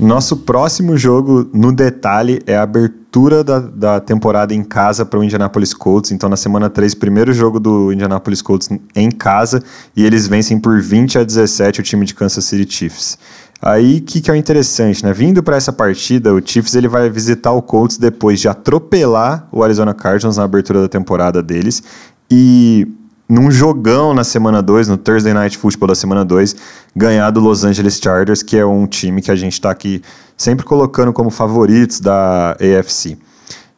Nosso 0.00 0.34
próximo 0.38 0.96
jogo, 0.96 1.50
no 1.52 1.70
detalhe, 1.70 2.40
é 2.46 2.56
a 2.56 2.62
abertura 2.62 3.44
da, 3.44 3.58
da 3.58 4.00
temporada 4.00 4.54
em 4.54 4.64
casa 4.64 5.04
para 5.04 5.18
o 5.18 5.22
Indianapolis 5.22 5.74
Colts. 5.74 6.10
Então, 6.10 6.26
na 6.26 6.38
semana 6.38 6.70
3, 6.70 6.94
primeiro 6.94 7.34
jogo 7.34 7.60
do 7.60 7.92
Indianapolis 7.92 8.40
Colts 8.40 8.70
em 8.96 9.10
casa, 9.10 9.62
e 9.94 10.02
eles 10.02 10.26
vencem 10.26 10.58
por 10.58 10.80
20 10.80 11.18
a 11.18 11.22
17 11.22 11.80
o 11.80 11.82
time 11.82 12.06
de 12.06 12.14
Kansas 12.14 12.46
City 12.46 12.72
Chiefs. 12.72 13.18
Aí, 13.60 13.98
o 13.98 14.02
que, 14.02 14.22
que 14.22 14.30
é 14.30 14.36
interessante, 14.38 15.04
né? 15.04 15.12
Vindo 15.12 15.42
para 15.42 15.56
essa 15.56 15.70
partida, 15.70 16.32
o 16.32 16.40
Chiefs 16.42 16.74
ele 16.74 16.88
vai 16.88 17.10
visitar 17.10 17.52
o 17.52 17.60
Colts 17.60 17.98
depois 17.98 18.40
de 18.40 18.48
atropelar 18.48 19.46
o 19.52 19.62
Arizona 19.62 19.92
Cardinals 19.92 20.38
na 20.38 20.44
abertura 20.44 20.80
da 20.80 20.88
temporada 20.88 21.42
deles. 21.42 21.82
E 22.30 22.88
num 23.30 23.48
jogão 23.48 24.12
na 24.12 24.24
semana 24.24 24.60
2, 24.60 24.88
no 24.88 24.96
Thursday 24.96 25.32
Night 25.32 25.56
Football 25.56 25.88
da 25.88 25.94
semana 25.94 26.24
2, 26.24 26.56
ganhar 26.96 27.30
do 27.30 27.38
Los 27.38 27.64
Angeles 27.64 28.00
Chargers, 28.02 28.42
que 28.42 28.56
é 28.56 28.66
um 28.66 28.88
time 28.88 29.22
que 29.22 29.30
a 29.30 29.36
gente 29.36 29.52
está 29.52 29.70
aqui 29.70 30.02
sempre 30.36 30.66
colocando 30.66 31.12
como 31.12 31.30
favoritos 31.30 32.00
da 32.00 32.56
AFC. 32.60 33.16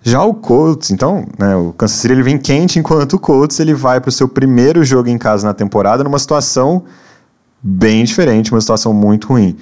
Já 0.02 0.22
o 0.22 0.32
Colts, 0.32 0.90
então, 0.90 1.26
né, 1.38 1.54
o 1.54 1.72
Kansas 1.74 1.98
City 1.98 2.14
ele 2.14 2.22
vem 2.22 2.38
quente, 2.38 2.78
enquanto 2.78 3.12
o 3.12 3.18
Colts 3.18 3.60
ele 3.60 3.74
vai 3.74 4.00
para 4.00 4.08
o 4.08 4.12
seu 4.12 4.26
primeiro 4.26 4.82
jogo 4.82 5.10
em 5.10 5.18
casa 5.18 5.46
na 5.46 5.52
temporada 5.52 6.02
numa 6.02 6.18
situação 6.18 6.84
bem 7.62 8.04
diferente, 8.04 8.50
uma 8.50 8.60
situação 8.60 8.94
muito 8.94 9.28
ruim. 9.28 9.54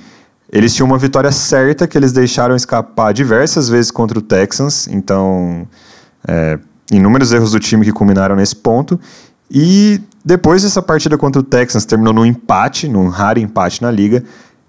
Eles 0.52 0.72
tinham 0.72 0.86
uma 0.86 0.98
vitória 0.98 1.32
certa 1.32 1.88
que 1.88 1.98
eles 1.98 2.12
deixaram 2.12 2.54
escapar 2.54 3.12
diversas 3.12 3.68
vezes 3.68 3.90
contra 3.90 4.18
o 4.18 4.22
Texans, 4.22 4.86
então 4.88 5.66
é, 6.26 6.58
inúmeros 6.90 7.32
erros 7.32 7.52
do 7.52 7.60
time 7.60 7.84
que 7.84 7.92
culminaram 7.92 8.36
nesse 8.36 8.56
ponto. 8.56 8.98
E 9.50 10.00
depois 10.24 10.62
dessa 10.62 10.80
partida 10.80 11.18
contra 11.18 11.40
o 11.40 11.42
Texans 11.42 11.84
terminou 11.84 12.12
num 12.12 12.24
empate, 12.24 12.88
num 12.88 13.08
raro 13.08 13.40
empate 13.40 13.82
na 13.82 13.90
liga. 13.90 14.22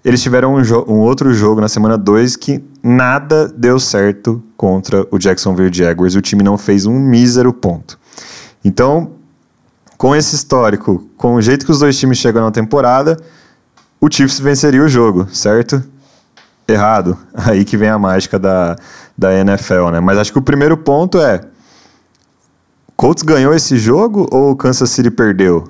Eles 0.04 0.20
tiveram 0.20 0.56
um, 0.56 0.60
um 0.88 0.98
outro 0.98 1.32
jogo 1.32 1.60
na 1.60 1.68
semana 1.68 1.96
2 1.96 2.34
que 2.34 2.64
nada 2.82 3.46
deu 3.48 3.78
certo 3.78 4.42
contra 4.56 5.06
o 5.10 5.18
Jacksonville 5.18 5.72
Jaguars. 5.72 6.16
O 6.16 6.20
time 6.20 6.42
não 6.42 6.58
fez 6.58 6.86
um 6.86 6.98
mísero 6.98 7.52
ponto. 7.52 7.96
Então, 8.64 9.12
com 9.96 10.16
esse 10.16 10.34
histórico, 10.34 11.08
com 11.16 11.34
o 11.34 11.42
jeito 11.42 11.64
que 11.64 11.70
os 11.70 11.78
dois 11.78 11.96
times 11.96 12.18
chegam 12.18 12.42
na 12.42 12.50
temporada, 12.50 13.16
o 14.00 14.10
Chiefs 14.10 14.40
venceria 14.40 14.82
o 14.82 14.88
jogo, 14.88 15.28
certo? 15.32 15.80
Errado. 16.66 17.16
Aí 17.32 17.64
que 17.64 17.76
vem 17.76 17.88
a 17.88 17.96
mágica 17.96 18.36
da, 18.36 18.74
da 19.16 19.32
NFL, 19.32 19.90
né? 19.92 20.00
Mas 20.00 20.18
acho 20.18 20.32
que 20.32 20.38
o 20.40 20.42
primeiro 20.42 20.76
ponto 20.76 21.20
é 21.20 21.40
Colts 23.02 23.24
ganhou 23.24 23.52
esse 23.52 23.78
jogo 23.78 24.28
ou 24.30 24.52
o 24.52 24.56
Kansas 24.56 24.88
City 24.90 25.10
perdeu? 25.10 25.64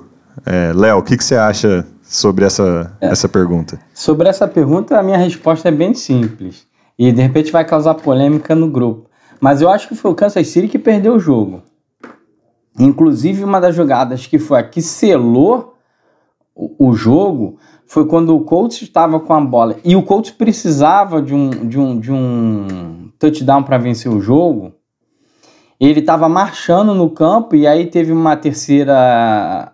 É, 0.45 0.71
Léo, 0.71 0.99
o 0.99 1.01
que, 1.01 1.17
que 1.17 1.23
você 1.23 1.35
acha 1.35 1.83
sobre 2.03 2.45
essa, 2.45 2.95
é. 3.01 3.07
essa 3.07 3.27
pergunta? 3.27 3.79
Sobre 3.91 4.29
essa 4.29 4.47
pergunta, 4.47 4.99
a 4.99 5.01
minha 5.01 5.17
resposta 5.17 5.67
é 5.67 5.71
bem 5.71 5.95
simples. 5.95 6.67
E 6.95 7.11
de 7.11 7.19
repente 7.23 7.51
vai 7.51 7.65
causar 7.65 7.95
polêmica 7.95 8.53
no 8.53 8.69
grupo. 8.69 9.09
Mas 9.41 9.63
eu 9.63 9.69
acho 9.71 9.87
que 9.87 9.95
foi 9.95 10.11
o 10.11 10.13
Kansas 10.13 10.47
City 10.47 10.67
que 10.67 10.77
perdeu 10.77 11.15
o 11.15 11.19
jogo. 11.19 11.63
Inclusive, 12.77 13.43
uma 13.43 13.59
das 13.59 13.73
jogadas 13.73 14.27
que 14.27 14.37
foi 14.37 14.59
a 14.59 14.63
que 14.63 14.79
selou 14.79 15.73
o, 16.55 16.89
o 16.89 16.93
jogo 16.93 17.57
foi 17.87 18.05
quando 18.05 18.35
o 18.35 18.41
Colts 18.41 18.79
estava 18.83 19.19
com 19.19 19.33
a 19.33 19.41
bola 19.41 19.77
e 19.83 19.95
o 19.95 20.03
Colts 20.03 20.29
precisava 20.29 21.19
de 21.19 21.33
um, 21.33 21.49
de 21.49 21.79
um, 21.79 21.99
de 21.99 22.11
um 22.11 23.09
touchdown 23.17 23.63
para 23.63 23.79
vencer 23.79 24.11
o 24.11 24.21
jogo. 24.21 24.73
Ele 25.83 25.99
estava 25.99 26.29
marchando 26.29 26.95
no 26.95 27.09
campo 27.09 27.57
e 27.57 27.67
aí 27.67 27.87
teve 27.87 28.13
uma 28.13 28.37
terceira 28.37 29.73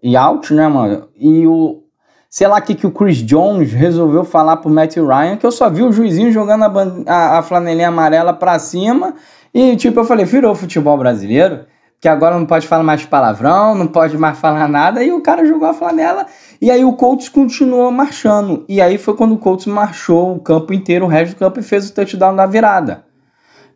e 0.00 0.16
out, 0.16 0.54
né, 0.54 0.68
mano? 0.68 1.08
E 1.16 1.48
o 1.48 1.82
sei 2.30 2.46
lá 2.46 2.60
que, 2.60 2.76
que 2.76 2.86
o 2.86 2.92
Chris 2.92 3.16
Jones 3.16 3.72
resolveu 3.72 4.22
falar 4.22 4.58
pro 4.58 4.70
Matt 4.70 4.96
Ryan, 4.96 5.36
que 5.36 5.44
eu 5.44 5.50
só 5.50 5.68
vi 5.68 5.82
o 5.82 5.90
juizinho 5.90 6.30
jogando 6.30 6.62
a, 6.62 7.12
a, 7.12 7.38
a 7.38 7.42
flanelinha 7.42 7.88
amarela 7.88 8.32
pra 8.32 8.56
cima 8.60 9.14
e 9.52 9.74
tipo, 9.74 9.98
eu 9.98 10.04
falei, 10.04 10.24
virou 10.24 10.54
futebol 10.54 10.96
brasileiro 10.96 11.66
que 12.00 12.06
agora 12.06 12.38
não 12.38 12.46
pode 12.46 12.64
falar 12.68 12.84
mais 12.84 13.04
palavrão, 13.04 13.74
não 13.74 13.88
pode 13.88 14.16
mais 14.16 14.38
falar 14.38 14.68
nada, 14.68 15.02
e 15.02 15.10
o 15.10 15.20
cara 15.20 15.44
jogou 15.44 15.66
a 15.66 15.74
flanela, 15.74 16.26
e 16.62 16.70
aí 16.70 16.84
o 16.84 16.92
Colts 16.92 17.28
continuou 17.28 17.90
marchando, 17.90 18.64
e 18.68 18.80
aí 18.80 18.96
foi 18.96 19.16
quando 19.16 19.34
o 19.34 19.38
Colts 19.38 19.66
marchou 19.66 20.36
o 20.36 20.38
campo 20.38 20.72
inteiro, 20.72 21.06
o 21.06 21.08
resto 21.08 21.34
do 21.34 21.38
campo, 21.40 21.58
e 21.58 21.62
fez 21.64 21.90
o 21.90 21.92
touchdown 21.92 22.36
da 22.36 22.46
virada. 22.46 23.07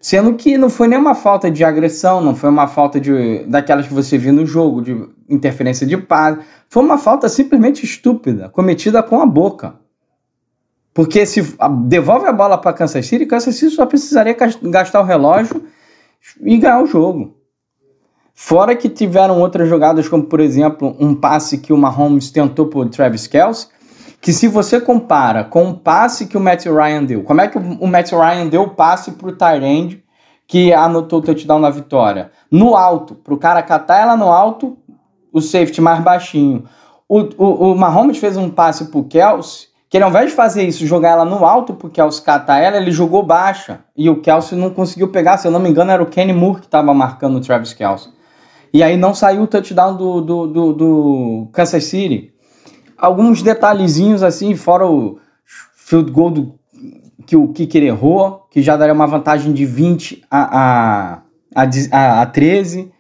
Sendo 0.03 0.35
que 0.35 0.59
não 0.59 0.69
foi 0.69 0.89
nenhuma 0.89 1.15
falta 1.15 1.49
de 1.49 1.63
agressão, 1.63 2.21
não 2.21 2.35
foi 2.35 2.51
uma 2.51 2.67
falta 2.67 2.99
de 3.01 3.45
daquelas 3.47 3.87
que 3.87 3.95
você 3.95 4.19
viu 4.19 4.33
no 4.33 4.45
jogo, 4.45 4.83
de 4.83 5.09
interferência 5.29 5.87
de 5.87 5.97
passe, 5.97 6.41
foi 6.69 6.83
uma 6.83 6.99
falta 6.99 7.29
simplesmente 7.29 7.85
estúpida, 7.85 8.49
cometida 8.49 9.01
com 9.01 9.21
a 9.21 9.27
boca. 9.27 9.77
Porque 10.93 11.25
se 11.25 11.57
devolve 11.87 12.27
a 12.27 12.33
bola 12.33 12.59
para 12.59 12.73
Kansas 12.73 13.07
City, 13.07 13.27
Kansas 13.27 13.55
City 13.55 13.77
só 13.77 13.87
precisaria 13.87 14.37
gastar 14.65 15.01
o 15.01 15.05
relógio 15.05 15.63
e 16.41 16.59
ganhar 16.59 16.83
o 16.83 16.87
jogo. 16.87 17.37
Fora 18.35 18.75
que 18.75 18.89
tiveram 18.89 19.41
outras 19.41 19.69
jogadas, 19.69 20.09
como 20.09 20.25
por 20.25 20.41
exemplo 20.41 20.97
um 20.99 21.15
passe 21.15 21.59
que 21.59 21.73
o 21.73 21.77
Mahomes 21.77 22.29
tentou 22.29 22.67
por 22.67 22.89
Travis 22.89 23.29
Kelce, 23.29 23.69
que 24.23 24.33
se 24.33 24.47
você 24.47 24.81
compara 24.81 25.43
com 25.43 25.69
o 25.69 25.75
passe 25.75 26.27
que 26.27 26.37
o 26.37 26.41
Matt 26.41 26.65
Ryan 26.67 27.03
deu, 27.03 27.25
como 27.25 27.41
é 27.41 27.49
que 27.49 27.59
o 27.59 27.87
Matt 27.89 28.13
Ryan 28.13 28.47
deu 28.47 28.63
o 28.63 28.71
passe 28.71 29.11
pro 29.11 29.37
Tyrande 29.37 30.01
que 30.47 30.73
anotou 30.73 31.19
o 31.19 31.23
touchdown 31.23 31.59
na 31.59 31.71
vitória? 31.71 32.31
No 32.49 32.77
alto, 32.77 33.17
pro 33.17 33.37
cara 33.37 33.61
catar 33.65 33.99
ela 33.99 34.17
no 34.17 34.31
alto, 34.31 34.79
o 35.33 35.41
safety 35.41 35.81
mais 35.81 36.01
baixinho. 36.01 36.63
O, 37.09 37.19
o, 37.37 37.73
o 37.73 37.75
Mahomes 37.77 38.19
fez 38.19 38.37
um 38.37 38.49
passe 38.49 38.85
pro 38.93 39.03
Kelsey, 39.03 39.67
que 39.91 39.97
ele, 39.97 40.05
ao 40.05 40.11
invés 40.11 40.31
de 40.31 40.37
fazer 40.37 40.63
isso, 40.63 40.87
jogar 40.87 41.11
ela 41.11 41.25
no 41.25 41.45
alto 41.45 41.75
pro 41.75 41.91
Kelsey 41.91 42.25
catar 42.25 42.61
ela, 42.61 42.77
ele 42.77 42.93
jogou 42.93 43.25
baixa. 43.25 43.81
E 43.97 44.09
o 44.09 44.21
Kelsey 44.21 44.57
não 44.57 44.71
conseguiu 44.71 45.09
pegar, 45.09 45.37
se 45.37 45.49
eu 45.49 45.51
não 45.51 45.59
me 45.59 45.69
engano, 45.69 45.91
era 45.91 46.03
o 46.03 46.07
Kenny 46.07 46.33
Moore 46.33 46.61
que 46.61 46.67
estava 46.67 46.95
marcando 46.95 47.39
o 47.39 47.41
Travis 47.41 47.75
Kelsey. 47.75 48.13
E 48.73 48.85
aí 48.85 48.97
não 48.97 49.15
saiu 49.15 49.43
o 49.43 49.47
touchdown 49.49 49.97
do, 49.97 50.21
do, 50.21 50.47
do, 50.47 50.73
do 50.73 51.49
Kansas 51.53 51.85
City. 51.85 52.32
Alguns 53.03 53.43
detalhezinhos 53.43 54.23
assim, 54.23 54.55
fora 54.55 54.87
o 54.87 55.19
field 55.75 56.13
goal 56.13 56.31
do, 56.31 56.55
que 57.27 57.35
o 57.35 57.49
Kicker 57.49 57.83
errou, 57.83 58.47
que 58.49 58.63
já 58.63 58.77
daria 58.77 58.95
uma 58.95 59.09
vantagem 59.09 59.53
de 59.53 59.67
20 59.67 60.23
a, 60.31 61.19
a, 61.57 61.65
a, 61.91 62.23
a 62.23 62.27
13. 62.27 62.93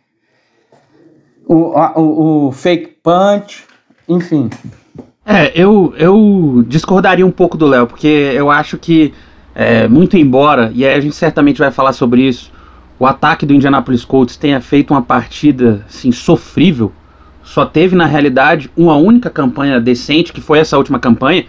O, 1.46 1.76
a, 1.76 1.96
o, 1.96 2.48
o 2.48 2.52
fake 2.52 2.96
punch, 3.00 3.64
enfim. 4.08 4.50
É, 5.24 5.52
eu, 5.54 5.94
eu 5.96 6.64
discordaria 6.66 7.24
um 7.24 7.30
pouco 7.30 7.56
do 7.56 7.66
Léo, 7.68 7.86
porque 7.86 8.08
eu 8.08 8.50
acho 8.50 8.76
que, 8.78 9.14
é, 9.54 9.86
muito 9.86 10.16
embora, 10.16 10.72
e 10.74 10.84
a 10.84 10.98
gente 11.00 11.14
certamente 11.14 11.60
vai 11.60 11.70
falar 11.70 11.92
sobre 11.92 12.22
isso, 12.22 12.50
o 12.98 13.06
ataque 13.06 13.46
do 13.46 13.54
Indianapolis 13.54 14.04
Colts 14.04 14.36
tenha 14.36 14.60
feito 14.60 14.92
uma 14.92 15.02
partida 15.02 15.84
assim, 15.88 16.10
sofrível, 16.10 16.90
só 17.52 17.66
teve 17.66 17.94
na 17.94 18.06
realidade 18.06 18.70
uma 18.74 18.96
única 18.96 19.28
campanha 19.28 19.78
decente, 19.78 20.32
que 20.32 20.40
foi 20.40 20.58
essa 20.58 20.78
última 20.78 20.98
campanha, 20.98 21.44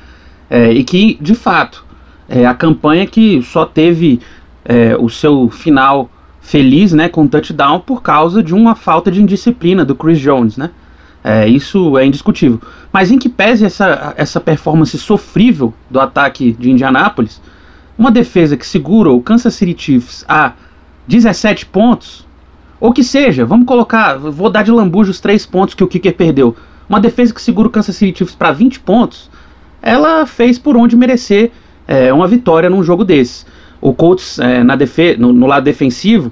é, 0.50 0.70
e 0.70 0.84
que 0.84 1.18
de 1.22 1.34
fato 1.34 1.86
é 2.28 2.46
a 2.46 2.54
campanha 2.54 3.06
que 3.06 3.42
só 3.42 3.66
teve 3.66 4.20
é, 4.66 4.98
o 5.00 5.08
seu 5.08 5.50
final 5.50 6.10
feliz 6.42 6.92
né, 6.92 7.08
com 7.08 7.26
touchdown 7.26 7.80
por 7.80 8.02
causa 8.02 8.44
de 8.44 8.54
uma 8.54 8.76
falta 8.76 9.10
de 9.10 9.22
indisciplina 9.22 9.86
do 9.86 9.96
Chris 9.96 10.20
Jones. 10.20 10.58
Né? 10.58 10.72
É, 11.24 11.48
isso 11.48 11.98
é 11.98 12.06
indiscutível. 12.06 12.62
Mas 12.92 13.10
em 13.10 13.18
que 13.18 13.30
pese 13.30 13.64
essa, 13.64 14.14
essa 14.18 14.42
performance 14.42 14.98
sofrível 14.98 15.74
do 15.90 16.02
ataque 16.02 16.52
de 16.52 16.70
Indianápolis, 16.70 17.42
uma 17.98 18.12
defesa 18.12 18.58
que 18.58 18.68
segura 18.68 19.10
o 19.10 19.22
Kansas 19.22 19.54
City 19.54 19.74
Chiefs 19.82 20.26
a 20.28 20.52
17 21.08 21.66
pontos, 21.68 22.28
ou 22.84 22.92
que 22.92 23.02
seja, 23.02 23.46
vamos 23.46 23.66
colocar, 23.66 24.18
vou 24.18 24.50
dar 24.50 24.62
de 24.62 24.70
lambuja 24.70 25.10
os 25.10 25.22
3 25.22 25.46
pontos 25.46 25.74
que 25.74 25.86
o 25.86 25.88
Kicker 25.88 26.14
perdeu. 26.18 26.54
Uma 26.90 27.00
defesa 27.00 27.34
que 27.34 27.42
segura 27.42 27.70
o 27.70 27.72
Kansas 27.72 27.96
City 27.96 28.18
Chiefs 28.18 28.36
para 28.36 28.52
20 28.52 28.82
pontos, 28.82 29.32
ela 29.82 30.26
fez 30.26 30.60
por 30.60 30.76
onde 30.76 30.94
merecer 30.94 31.50
é, 31.88 32.12
uma 32.12 32.28
vitória 32.28 32.70
num 32.70 32.84
jogo 32.84 33.06
desse. 33.06 33.46
O 33.80 33.94
Colts, 33.94 34.38
é, 34.38 34.66
na 34.66 34.76
defe 34.76 35.16
no, 35.16 35.32
no, 35.32 35.48
lado 35.48 35.64
defensivo, 35.64 36.30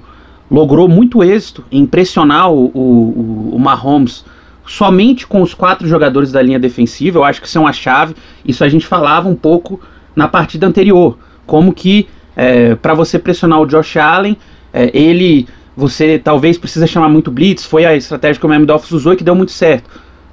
logrou 0.50 0.86
muito 0.90 1.24
êxito 1.24 1.64
em 1.72 1.86
pressionar 1.86 2.52
o, 2.52 2.66
o, 2.74 3.52
o 3.54 3.58
Mahomes 3.58 4.22
somente 4.66 5.26
com 5.26 5.40
os 5.40 5.54
quatro 5.54 5.88
jogadores 5.88 6.30
da 6.30 6.42
linha 6.42 6.58
defensiva. 6.58 7.18
Eu 7.18 7.24
acho 7.24 7.40
que 7.40 7.46
isso 7.46 7.56
é 7.56 7.62
uma 7.62 7.72
chave. 7.72 8.14
Isso 8.44 8.62
a 8.62 8.68
gente 8.68 8.86
falava 8.86 9.26
um 9.26 9.34
pouco 9.34 9.80
na 10.14 10.28
partida 10.28 10.66
anterior. 10.66 11.16
Como 11.46 11.72
que 11.72 12.06
é, 12.36 12.74
para 12.74 12.92
você 12.92 13.18
pressionar 13.18 13.58
o 13.58 13.66
Josh 13.66 13.96
Allen, 13.96 14.36
é, 14.70 14.90
ele, 14.92 15.48
você 15.76 16.18
talvez 16.18 16.58
precisa 16.58 16.86
chamar 16.86 17.08
muito 17.08 17.30
blitz, 17.30 17.64
foi 17.64 17.84
a 17.84 17.96
estratégia 17.96 18.38
que 18.38 18.46
o 18.46 18.48
Miami 18.48 18.66
Dolphins 18.66 18.92
usou 18.92 19.12
e 19.12 19.16
que 19.16 19.24
deu 19.24 19.34
muito 19.34 19.52
certo. 19.52 19.88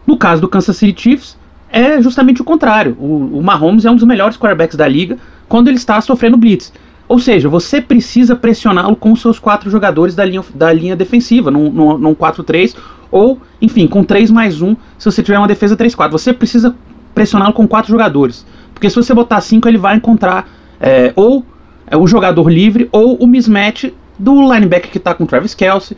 No 0.06 0.17
caso 0.17 0.41
do 0.41 0.47
Kansas 0.47 0.75
City 0.75 1.02
Chiefs, 1.02 1.38
é 1.71 2.02
justamente 2.02 2.41
o 2.41 2.45
contrário. 2.45 2.97
O, 2.99 3.39
o 3.39 3.43
Mahomes 3.43 3.86
é 3.86 3.91
um 3.91 3.95
dos 3.95 4.04
melhores 4.04 4.38
quarterbacks 4.38 4.75
da 4.75 4.88
liga 4.88 5.17
quando 5.47 5.67
ele 5.67 5.78
está 5.78 5.99
sofrendo 6.02 6.38
blitz. 6.38 6.73
Ou 7.08 7.17
seja, 7.17 7.49
você 7.49 7.82
precisa 7.82 8.36
pressioná-lo 8.36 8.95
com 8.95 9.12
os 9.12 9.21
seus 9.21 9.39
quatro 9.39 9.69
jogadores 9.69 10.13
da 10.13 10.23
linha, 10.23 10.43
da 10.54 10.71
linha 10.71 10.95
defensiva, 10.95 11.49
num, 11.49 11.71
num, 11.71 11.97
num 11.97 12.15
4-3, 12.15 12.75
ou, 13.10 13.41
enfim, 13.60 13.88
com 13.88 14.04
3 14.04 14.30
mais 14.30 14.62
1, 14.62 14.75
se 14.97 15.06
você 15.12 15.23
tiver 15.23 15.39
uma 15.39 15.47
defesa 15.47 15.75
3-4. 15.75 16.12
Você 16.12 16.34
precisa 16.34 16.75
pressioná-lo 17.15 17.54
com 17.54 17.67
quatro 17.67 17.89
jogadores. 17.89 18.45
Porque 18.73 18.89
se 18.89 18.95
você 18.95 19.13
botar 19.13 19.41
5, 19.41 19.67
ele 19.67 19.78
vai 19.78 19.95
encontrar 19.95 20.47
é, 20.80 21.12
ou 21.15 21.43
é, 21.88 21.97
o 21.97 22.06
jogador 22.06 22.47
livre 22.47 22.88
ou 22.91 23.15
o 23.15 23.25
mismatch 23.25 23.91
do 24.19 24.53
linebacker 24.53 24.91
que 24.91 24.97
está 24.97 25.13
com 25.13 25.25
Travis 25.25 25.55
Kelsey, 25.55 25.97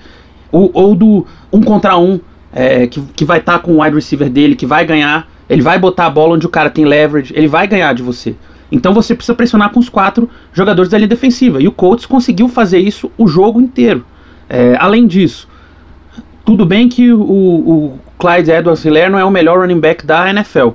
ou, 0.52 0.70
ou, 0.74 0.96
do 0.96 1.26
um 1.52 1.62
contra 1.62 1.98
um 1.98 2.20
é, 2.54 2.88
que, 2.88 3.02
que 3.16 3.26
vai 3.26 3.40
estar 3.40 3.54
tá 3.54 3.60
com 3.60 3.74
o 3.74 3.82
wide 3.82 3.96
receiver 3.96 4.30
dele, 4.30 4.56
que 4.56 4.66
vai 4.66 4.86
ganhar, 4.86 5.28
ele 5.50 5.62
vai 5.62 5.80
botar 5.80 6.06
a 6.06 6.10
bola 6.10 6.36
onde 6.36 6.46
o 6.46 6.50
cara 6.50 6.70
tem 6.70 6.86
leverage, 6.86 7.34
ele 7.36 7.48
vai 7.48 7.68
ganhar 7.68 7.94
de 7.94 8.04
você. 8.04 8.36
Então 8.72 8.94
você 8.94 9.14
precisa 9.14 9.36
pressionar 9.36 9.72
com 9.72 9.80
os 9.80 9.90
quatro 9.90 10.30
jogadores 10.54 10.90
da 10.90 10.98
linha 10.98 11.08
defensiva. 11.08 11.62
E 11.62 11.68
o 11.68 11.72
Colts 11.72 12.06
conseguiu 12.06 12.48
fazer 12.48 12.80
isso 12.80 13.12
o 13.18 13.28
jogo 13.28 13.60
inteiro. 13.60 14.06
É, 14.50 14.78
além 14.80 15.08
disso, 15.08 15.48
tudo 16.46 16.66
bem 16.66 16.88
que 16.88 17.12
o, 17.12 17.22
o 17.22 18.00
Clyde 18.18 18.52
Edwards-Helaire 18.52 19.12
não 19.12 19.20
é 19.20 19.26
o 19.26 19.32
melhor 19.32 19.60
running 19.60 19.80
back 19.80 20.06
da 20.06 20.30
NFL, 20.30 20.70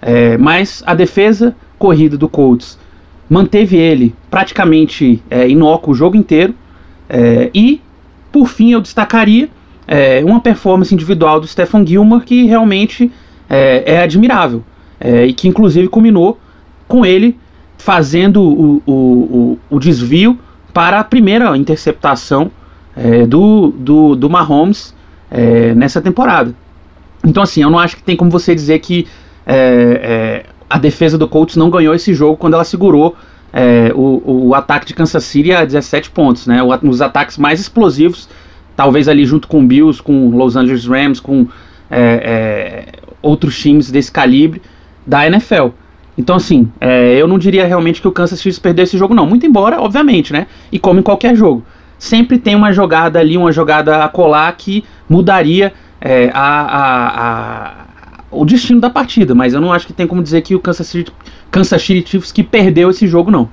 é, 0.00 0.36
mas 0.38 0.82
a 0.86 0.94
defesa 0.94 1.54
corrida 1.78 2.16
do 2.16 2.28
Colts 2.28 2.78
manteve 3.28 3.76
ele 3.76 4.14
praticamente 4.30 5.22
é, 5.30 5.48
inócuo 5.48 5.92
o 5.92 5.94
jogo 5.94 6.16
inteiro. 6.16 6.54
É, 7.10 7.50
e, 7.52 7.80
por 8.30 8.46
fim, 8.46 8.70
eu 8.70 8.80
destacaria 8.80 9.48
é, 9.86 10.22
uma 10.24 10.40
performance 10.40 10.94
individual 10.94 11.40
do 11.40 11.46
Stephen 11.48 11.84
Gilmore 11.84 12.24
que 12.24 12.44
realmente 12.44 13.10
é, 13.48 13.94
é 13.94 14.02
admirável 14.02 14.62
é, 15.00 15.26
e 15.26 15.32
que, 15.32 15.48
inclusive, 15.48 15.88
culminou 15.88 16.38
com 16.86 17.04
ele 17.04 17.36
fazendo 17.76 18.40
o, 18.40 18.82
o, 18.86 18.92
o, 18.92 19.58
o 19.68 19.78
desvio 19.80 20.38
para 20.72 21.00
a 21.00 21.04
primeira 21.04 21.56
interceptação 21.56 22.52
é, 22.96 23.26
do, 23.26 23.74
do, 23.76 24.14
do 24.14 24.30
Mahomes 24.30 24.94
nessa 25.76 26.02
temporada. 26.02 26.52
Então, 27.24 27.40
assim, 27.40 27.62
eu 27.62 27.70
não 27.70 27.78
acho 27.78 27.96
que 27.96 28.02
tem 28.02 28.16
como 28.16 28.32
você 28.32 28.52
dizer 28.52 28.80
que 28.80 29.06
a 30.68 30.76
defesa 30.76 31.16
do 31.16 31.28
Colts 31.28 31.54
não 31.54 31.70
ganhou 31.70 31.94
esse 31.94 32.12
jogo 32.12 32.36
quando 32.36 32.54
ela 32.54 32.64
segurou 32.64 33.14
é, 33.52 33.92
o, 33.94 34.48
o 34.48 34.54
ataque 34.54 34.86
de 34.86 34.94
Kansas 34.94 35.24
City 35.24 35.52
a 35.52 35.64
17 35.64 36.10
pontos, 36.10 36.46
né? 36.46 36.60
Os 36.82 37.02
ataques 37.02 37.36
mais 37.36 37.60
explosivos, 37.60 38.28
talvez 38.76 39.08
ali 39.08 39.24
junto 39.24 39.48
com 39.48 39.66
Bills, 39.66 40.02
com 40.02 40.30
Los 40.30 40.56
Angeles 40.56 40.86
Rams, 40.86 41.20
com 41.20 41.46
é, 41.90 42.00
é, 42.00 43.00
outros 43.20 43.58
times 43.58 43.90
desse 43.90 44.10
calibre 44.10 44.62
da 45.06 45.26
NFL. 45.26 45.68
Então, 46.16 46.36
assim, 46.36 46.70
é, 46.80 47.14
eu 47.14 47.26
não 47.26 47.38
diria 47.38 47.66
realmente 47.66 48.00
que 48.00 48.08
o 48.08 48.12
Kansas 48.12 48.38
City 48.38 48.60
perdeu 48.60 48.84
esse 48.84 48.96
jogo, 48.96 49.14
não. 49.14 49.26
Muito 49.26 49.46
embora, 49.46 49.80
obviamente, 49.80 50.32
né? 50.32 50.46
E 50.70 50.78
como 50.78 51.00
em 51.00 51.02
qualquer 51.02 51.34
jogo. 51.34 51.64
Sempre 51.98 52.38
tem 52.38 52.54
uma 52.54 52.72
jogada 52.72 53.18
ali, 53.18 53.36
uma 53.36 53.52
jogada 53.52 54.04
a 54.04 54.08
colar 54.08 54.50
que 54.56 54.84
mudaria 55.08 55.72
é, 56.00 56.30
a, 56.32 56.60
a, 56.60 57.26
a, 57.26 57.74
o 58.30 58.44
destino 58.44 58.80
da 58.80 58.88
partida. 58.88 59.34
Mas 59.34 59.52
eu 59.52 59.60
não 59.60 59.72
acho 59.72 59.86
que 59.86 59.92
tem 59.92 60.06
como 60.06 60.22
dizer 60.22 60.42
que 60.42 60.54
o 60.54 60.60
Kansas 60.60 60.86
City 60.86 61.12
Kansas 61.50 61.82
City 61.82 62.08
Chiefs 62.08 62.32
que 62.32 62.42
perdeu 62.42 62.90
esse 62.90 63.06
jogo, 63.06 63.30
não. 63.30 63.48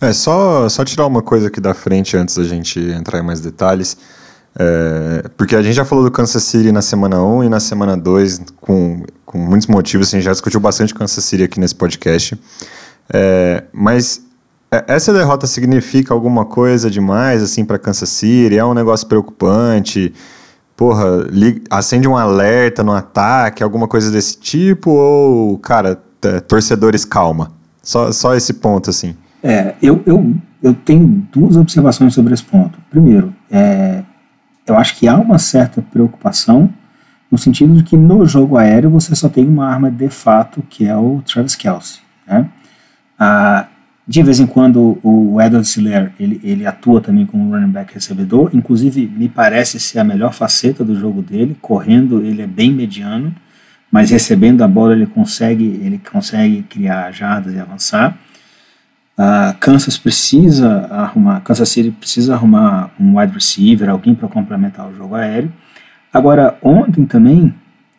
É, 0.00 0.12
só, 0.12 0.68
só 0.68 0.84
tirar 0.84 1.06
uma 1.06 1.22
coisa 1.22 1.48
aqui 1.48 1.60
da 1.60 1.74
frente 1.74 2.16
antes 2.16 2.36
da 2.36 2.44
gente 2.44 2.78
entrar 2.78 3.18
em 3.18 3.22
mais 3.22 3.40
detalhes. 3.40 3.96
É, 4.58 5.28
porque 5.36 5.54
a 5.54 5.62
gente 5.62 5.74
já 5.74 5.84
falou 5.84 6.04
do 6.04 6.10
Kansas 6.10 6.42
City 6.42 6.72
na 6.72 6.82
semana 6.82 7.22
1 7.22 7.44
e 7.44 7.48
na 7.48 7.60
semana 7.60 7.96
2, 7.96 8.42
com, 8.60 9.04
com 9.24 9.38
muitos 9.38 9.68
motivos, 9.68 10.08
a 10.08 10.10
gente 10.16 10.24
já 10.24 10.32
discutiu 10.32 10.60
bastante 10.60 10.94
Kansas 10.94 11.24
City 11.24 11.44
aqui 11.44 11.60
nesse 11.60 11.74
podcast. 11.74 12.38
É, 13.12 13.64
mas 13.72 14.22
é, 14.70 14.84
essa 14.88 15.12
derrota 15.12 15.46
significa 15.46 16.12
alguma 16.12 16.44
coisa 16.44 16.90
demais 16.90 17.42
assim 17.42 17.64
para 17.64 17.78
Kansas 17.78 18.08
City? 18.08 18.56
É 18.56 18.64
um 18.64 18.74
negócio 18.74 19.06
preocupante? 19.06 20.12
Porra, 20.76 21.26
acende 21.70 22.06
um 22.06 22.16
alerta 22.16 22.84
no 22.84 22.92
ataque, 22.92 23.64
alguma 23.64 23.88
coisa 23.88 24.12
desse 24.12 24.36
tipo? 24.38 24.90
Ou, 24.90 25.58
cara, 25.58 26.00
torcedores, 26.46 27.04
calma? 27.04 27.52
Só, 27.82 28.12
só 28.12 28.34
esse 28.34 28.54
ponto, 28.54 28.90
assim. 28.90 29.14
É, 29.42 29.74
eu, 29.80 30.02
eu, 30.04 30.34
eu 30.62 30.74
tenho 30.74 31.26
duas 31.32 31.56
observações 31.56 32.14
sobre 32.14 32.34
esse 32.34 32.42
ponto. 32.42 32.78
Primeiro, 32.90 33.34
é, 33.50 34.02
eu 34.66 34.76
acho 34.76 34.96
que 34.96 35.08
há 35.08 35.16
uma 35.16 35.38
certa 35.38 35.80
preocupação 35.80 36.72
no 37.30 37.38
sentido 37.38 37.74
de 37.74 37.82
que 37.82 37.96
no 37.96 38.24
jogo 38.26 38.56
aéreo 38.56 38.90
você 38.90 39.14
só 39.14 39.28
tem 39.28 39.46
uma 39.46 39.66
arma 39.66 39.90
de 39.90 40.08
fato, 40.08 40.62
que 40.68 40.86
é 40.86 40.96
o 40.96 41.22
Travis 41.24 41.54
Kelsey. 41.54 42.00
Né? 42.26 42.48
Ah, 43.18 43.66
de 44.06 44.22
vez 44.22 44.40
em 44.40 44.46
quando 44.46 44.98
o 45.02 45.38
Edward 45.40 45.68
Siller 45.68 46.12
ele, 46.18 46.40
ele 46.42 46.66
atua 46.66 47.00
também 47.00 47.26
como 47.26 47.52
running 47.52 47.70
back 47.70 47.92
recebedor, 47.92 48.50
inclusive 48.54 49.06
me 49.06 49.28
parece 49.28 49.78
ser 49.78 49.98
a 49.98 50.04
melhor 50.04 50.32
faceta 50.32 50.82
do 50.82 50.98
jogo 50.98 51.20
dele, 51.20 51.56
correndo 51.60 52.24
ele 52.24 52.40
é 52.40 52.46
bem 52.46 52.72
mediano, 52.72 53.34
mas 53.90 54.10
recebendo 54.10 54.62
a 54.62 54.68
bola 54.68 54.92
ele 54.92 55.06
consegue 55.06 55.80
ele 55.82 55.98
consegue 55.98 56.62
criar 56.62 57.10
jardas 57.12 57.54
e 57.54 57.58
avançar. 57.58 58.16
Uh, 59.18 59.52
Kansas 59.58 59.98
precisa 59.98 60.86
arrumar, 60.90 61.40
Kansas 61.40 61.68
City 61.68 61.90
precisa 61.90 62.34
arrumar 62.34 62.90
um 63.00 63.18
wide 63.18 63.32
receiver, 63.32 63.88
alguém 63.88 64.14
para 64.14 64.28
complementar 64.28 64.86
o 64.88 64.94
jogo 64.94 65.16
aéreo. 65.16 65.52
Agora, 66.12 66.56
ontem 66.62 67.04
também, 67.04 67.52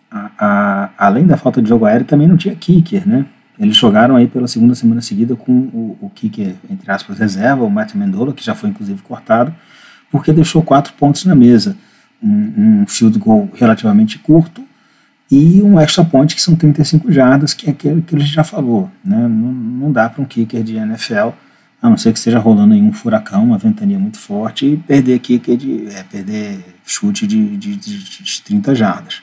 a, 0.10 0.32
a, 0.40 0.90
além 0.98 1.28
da 1.28 1.36
falta 1.36 1.62
de 1.62 1.68
jogo 1.68 1.86
aéreo, 1.86 2.06
também 2.06 2.26
não 2.26 2.38
tinha 2.38 2.56
kicker, 2.56 3.06
né? 3.06 3.26
Eles 3.60 3.76
jogaram 3.76 4.16
aí 4.16 4.28
pela 4.28 4.48
segunda 4.48 4.74
semana 4.74 5.02
seguida 5.02 5.36
com 5.36 5.52
o, 5.52 5.98
o 6.00 6.10
kicker, 6.10 6.56
entre 6.70 6.90
aspas, 6.90 7.20
reserva, 7.20 7.66
o 7.66 7.70
Matt 7.70 7.96
Mendola, 7.96 8.34
que 8.34 8.44
já 8.44 8.56
foi 8.56 8.70
inclusive 8.70 9.02
cortado, 9.02 9.54
porque 10.10 10.32
deixou 10.32 10.64
quatro 10.64 10.94
pontos 10.94 11.26
na 11.26 11.36
mesa. 11.36 11.76
Um, 12.24 12.82
um 12.82 12.86
field 12.88 13.20
goal 13.20 13.50
relativamente 13.54 14.18
curto 14.20 14.62
e 15.32 15.62
um 15.62 15.80
extra 15.80 16.04
point 16.04 16.36
que 16.36 16.42
são 16.42 16.56
35 16.56 17.12
jardas, 17.12 17.54
que 17.54 17.68
é 17.68 17.72
aquele 17.72 18.02
que 18.02 18.16
a 18.16 18.20
gente 18.20 18.34
já 18.34 18.44
falou. 18.44 18.90
Né? 19.04 19.18
Não, 19.18 19.52
não 19.52 19.92
dá 19.92 20.10
para 20.10 20.22
um 20.22 20.26
kicker 20.26 20.64
de 20.64 20.76
NFL, 20.76 21.30
a 21.82 21.90
não 21.90 21.98
ser 21.98 22.12
que 22.12 22.18
esteja 22.18 22.40
rolando 22.40 22.74
aí 22.74 22.82
um 22.82 22.92
furacão, 22.92 23.44
uma 23.44 23.58
ventania 23.58 24.00
muito 24.00 24.18
forte, 24.18 24.66
e 24.66 24.78
perder 24.78 25.20
kicker 25.20 25.56
de. 25.56 25.88
É, 25.88 26.04
perder 26.04 26.60
chute 26.86 27.28
de, 27.28 27.58
de, 27.58 27.76
de, 27.76 28.04
de 28.04 28.42
30 28.42 28.74
jardas. 28.74 29.22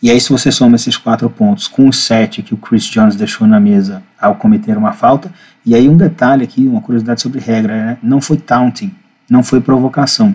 E 0.00 0.10
aí, 0.10 0.20
se 0.20 0.28
você 0.30 0.52
soma 0.52 0.76
esses 0.76 0.96
quatro 0.96 1.28
pontos 1.28 1.66
com 1.66 1.88
os 1.88 1.96
sete 1.96 2.42
que 2.42 2.54
o 2.54 2.56
Chris 2.56 2.84
Jones 2.84 3.16
deixou 3.16 3.46
na 3.46 3.58
mesa 3.58 4.02
ao 4.20 4.36
cometer 4.36 4.78
uma 4.78 4.92
falta, 4.92 5.32
e 5.64 5.74
aí 5.74 5.88
um 5.88 5.96
detalhe 5.96 6.44
aqui, 6.44 6.68
uma 6.68 6.80
curiosidade 6.80 7.20
sobre 7.20 7.40
regra, 7.40 7.74
né? 7.74 7.98
não 8.02 8.20
foi 8.20 8.36
taunting, 8.36 8.94
não 9.28 9.42
foi 9.42 9.60
provocação 9.60 10.34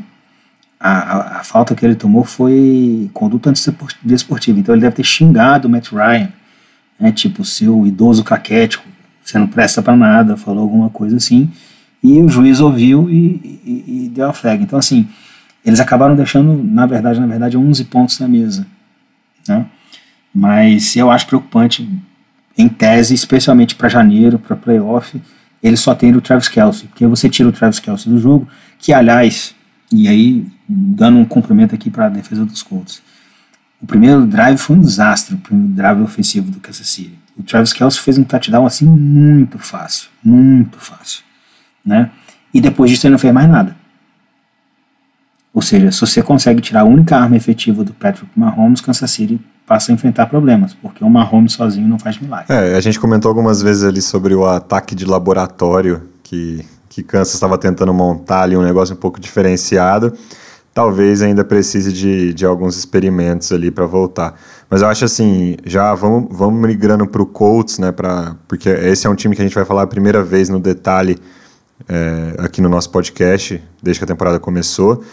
a, 0.82 1.40
a, 1.40 1.44
falta 1.44 1.76
que 1.76 1.86
ele 1.86 1.94
tomou 1.94 2.24
foi 2.24 3.10
conduta 3.14 3.52
antidesportiva. 3.52 4.60
Então 4.60 4.74
ele 4.74 4.82
deve 4.82 4.96
ter 4.96 5.04
xingado 5.04 5.68
o 5.68 5.72
Matt 5.72 5.92
Ryan, 5.92 6.30
né, 7.00 7.12
tipo, 7.12 7.46
seu 7.46 7.86
idoso 7.86 8.24
caquético, 8.24 8.84
você 9.24 9.38
não 9.38 9.48
presta 9.48 9.84
para 9.84 9.96
nada, 9.96 10.36
falou 10.36 10.64
alguma 10.64 10.90
coisa 10.90 11.18
assim. 11.18 11.52
E 12.04 12.20
o 12.20 12.28
juiz 12.28 12.60
ouviu 12.60 13.08
e, 13.10 13.62
e, 13.64 14.06
e, 14.06 14.10
deu 14.10 14.30
a 14.30 14.34
flag. 14.34 14.64
Então, 14.64 14.80
assim, 14.80 15.08
eles 15.64 15.80
acabaram 15.80 16.16
deixando, 16.16 16.62
na 16.64 16.88
verdade, 16.88 17.20
na 17.20 17.28
verdade, 17.28 17.56
11 17.56 17.86
pontos 17.86 18.20
na 18.20 18.28
mesa. 18.28 18.66
Né? 19.48 19.68
Mas 20.34 20.96
eu 20.96 21.12
acho 21.12 21.28
preocupante, 21.28 21.88
em 22.58 22.68
tese, 22.68 23.14
especialmente 23.14 23.76
para 23.76 23.88
janeiro, 23.88 24.40
para 24.40 24.56
playoff, 24.56 25.22
eles 25.62 25.80
só 25.80 25.94
têm 25.94 26.16
o 26.16 26.22
Travis 26.22 26.50
Kelsey. 26.50 26.88
Porque 26.88 27.06
você 27.06 27.30
tira 27.30 27.48
o 27.48 27.52
Travis 27.52 27.80
Kelsey 27.80 28.12
do 28.12 28.20
jogo, 28.20 28.48
que, 28.80 28.92
aliás, 28.92 29.54
e 29.92 30.08
aí, 30.08 30.46
dando 30.72 31.18
um 31.18 31.26
cumprimento 31.26 31.76
aqui 31.76 31.90
para 31.90 32.06
a 32.06 32.10
defesa 32.10 32.46
dos 32.46 32.64
Colts. 32.64 33.02
O 33.82 33.86
primeiro 33.86 34.26
drive 34.26 34.58
foi 34.58 34.76
um 34.76 34.82
desastre, 34.82 35.36
o 35.36 35.38
primeiro 35.38 35.74
drive 35.74 36.02
ofensivo 36.02 36.52
do 36.52 36.60
Kansas 36.60 36.88
City. 36.88 37.18
O 37.38 37.44
Travis 37.44 37.74
Kelce 37.74 38.00
fez 38.00 38.18
um 38.18 38.24
touchdown 38.24 38.66
assim 38.66 38.86
muito 38.86 39.58
fácil, 39.58 40.10
muito 40.24 40.78
fácil, 40.80 41.24
né? 41.84 42.12
E 42.54 42.62
depois 42.62 42.92
disso 42.92 43.08
ele 43.08 43.14
não 43.14 43.20
fez 43.20 43.34
mais 43.34 43.50
nada. 43.50 43.76
Ou 45.54 45.62
seja, 45.62 45.92
se 45.92 46.00
você 46.00 46.22
consegue 46.22 46.62
tirar 46.62 46.82
a 46.82 46.86
única 46.86 47.18
arma 47.18 47.36
efetiva 47.36 47.84
do 47.84 47.94
Patrick 47.94 48.30
Mahomes, 48.36 48.82
Kansas 48.82 49.10
City 49.10 49.40
passa 49.66 49.92
a 49.92 49.96
enfrentar 49.96 50.28
problemas, 50.28 50.74
porque 50.74 51.04
o 51.04 51.10
Mahomes 51.10 51.54
sozinho 51.54 51.88
não 51.88 51.98
faz 51.98 52.20
milagre. 52.20 52.54
É, 52.54 52.76
a 52.76 52.82
gente 52.82 53.00
comentou 53.00 53.30
algumas 53.30 53.62
vezes 53.62 53.84
ali 53.84 54.02
sobre 54.02 54.36
o 54.36 54.46
ataque 54.46 54.94
de 54.94 55.06
laboratório 55.06 56.10
que 56.24 56.66
que 56.92 57.02
Kansas 57.02 57.34
estava 57.34 57.58
tentando 57.58 57.94
montar 57.94 58.42
ali 58.42 58.58
um 58.58 58.62
negócio 58.62 58.94
um 58.94 58.98
pouco 58.98 59.18
diferenciado, 59.18 60.14
talvez 60.74 61.22
ainda 61.22 61.44
precise 61.44 61.92
de, 61.92 62.34
de 62.34 62.46
alguns 62.46 62.78
experimentos 62.78 63.52
ali 63.52 63.70
para 63.70 63.86
voltar. 63.86 64.40
Mas 64.70 64.82
eu 64.82 64.88
acho 64.88 65.06
assim, 65.06 65.58
já 65.66 65.94
vamos, 65.94 66.30
vamos 66.32 66.68
migrando 66.68 67.06
para 67.08 67.22
o 67.22 67.26
Colts, 67.26 67.78
né, 67.78 67.92
pra, 67.92 68.36
porque 68.48 68.70
esse 68.70 69.06
é 69.06 69.10
um 69.10 69.16
time 69.16 69.36
que 69.36 69.42
a 69.42 69.46
gente 69.46 69.56
vai 69.56 69.66
falar 69.66 69.84
a 69.84 69.88
primeira 69.88 70.24
vez 70.24 70.50
no 70.50 70.60
detalhe 70.60 71.18
é, 71.90 72.36
aqui 72.40 72.62
no 72.62 72.70
nosso 72.70 72.90
podcast, 72.90 73.62
desde 73.82 74.00
que 74.00 74.04
a 74.06 74.08
temporada 74.08 74.40
começou. 74.40 75.04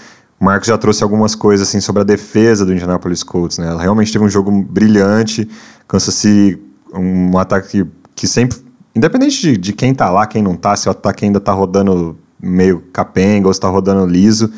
O 0.40 0.44
Marcos 0.44 0.68
já 0.68 0.78
trouxe 0.78 1.02
algumas 1.02 1.34
coisas 1.34 1.66
assim 1.66 1.80
sobre 1.80 2.02
a 2.02 2.04
defesa 2.04 2.64
do 2.64 2.72
Indianapolis 2.72 3.24
Colts, 3.24 3.58
né? 3.58 3.66
Ela 3.66 3.82
realmente 3.82 4.12
teve 4.12 4.24
um 4.24 4.28
jogo 4.28 4.52
brilhante, 4.62 5.48
Kansas 5.88 6.14
City 6.14 6.62
um 6.94 7.36
ataque 7.36 7.84
que, 8.14 8.26
sempre 8.26 8.56
Independente 8.98 9.40
de, 9.40 9.56
de 9.56 9.72
quem 9.72 9.94
tá 9.94 10.10
lá, 10.10 10.26
quem 10.26 10.42
não 10.42 10.56
tá, 10.56 10.74
se 10.74 10.88
o 10.88 10.90
ataque 10.90 11.24
ainda 11.24 11.38
tá 11.38 11.52
rodando 11.52 12.18
meio 12.40 12.80
capenga 12.92 13.46
ou 13.46 13.54
se 13.54 13.60
tá 13.60 13.68
rodando 13.68 14.04
liso, 14.04 14.52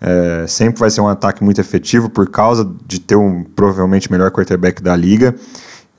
é, 0.00 0.46
sempre 0.46 0.80
vai 0.80 0.90
ser 0.90 1.00
um 1.00 1.08
ataque 1.08 1.42
muito 1.42 1.60
efetivo 1.60 2.08
por 2.08 2.28
causa 2.28 2.70
de 2.86 3.00
ter 3.00 3.16
um 3.16 3.42
provavelmente 3.42 4.10
melhor 4.10 4.30
quarterback 4.30 4.82
da 4.82 4.94
liga. 4.94 5.34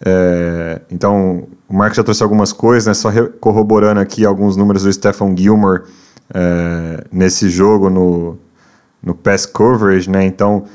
É, 0.05 0.81
então, 0.91 1.47
o 1.67 1.75
Marcos 1.75 1.97
já 1.97 2.03
trouxe 2.03 2.21
algumas 2.21 2.51
coisas, 2.53 2.85
né, 2.85 2.93
só 2.93 3.09
corroborando 3.39 3.99
aqui 3.99 4.25
alguns 4.25 4.55
números 4.55 4.83
do 4.83 4.91
Stephen 4.93 5.35
Gilmore 5.35 5.83
é, 6.33 7.03
nesse 7.11 7.49
jogo 7.49 7.89
no, 7.89 8.37
no 9.01 9.15
pass 9.15 9.45
coverage, 9.45 10.09
né? 10.09 10.25
Então, 10.25 10.65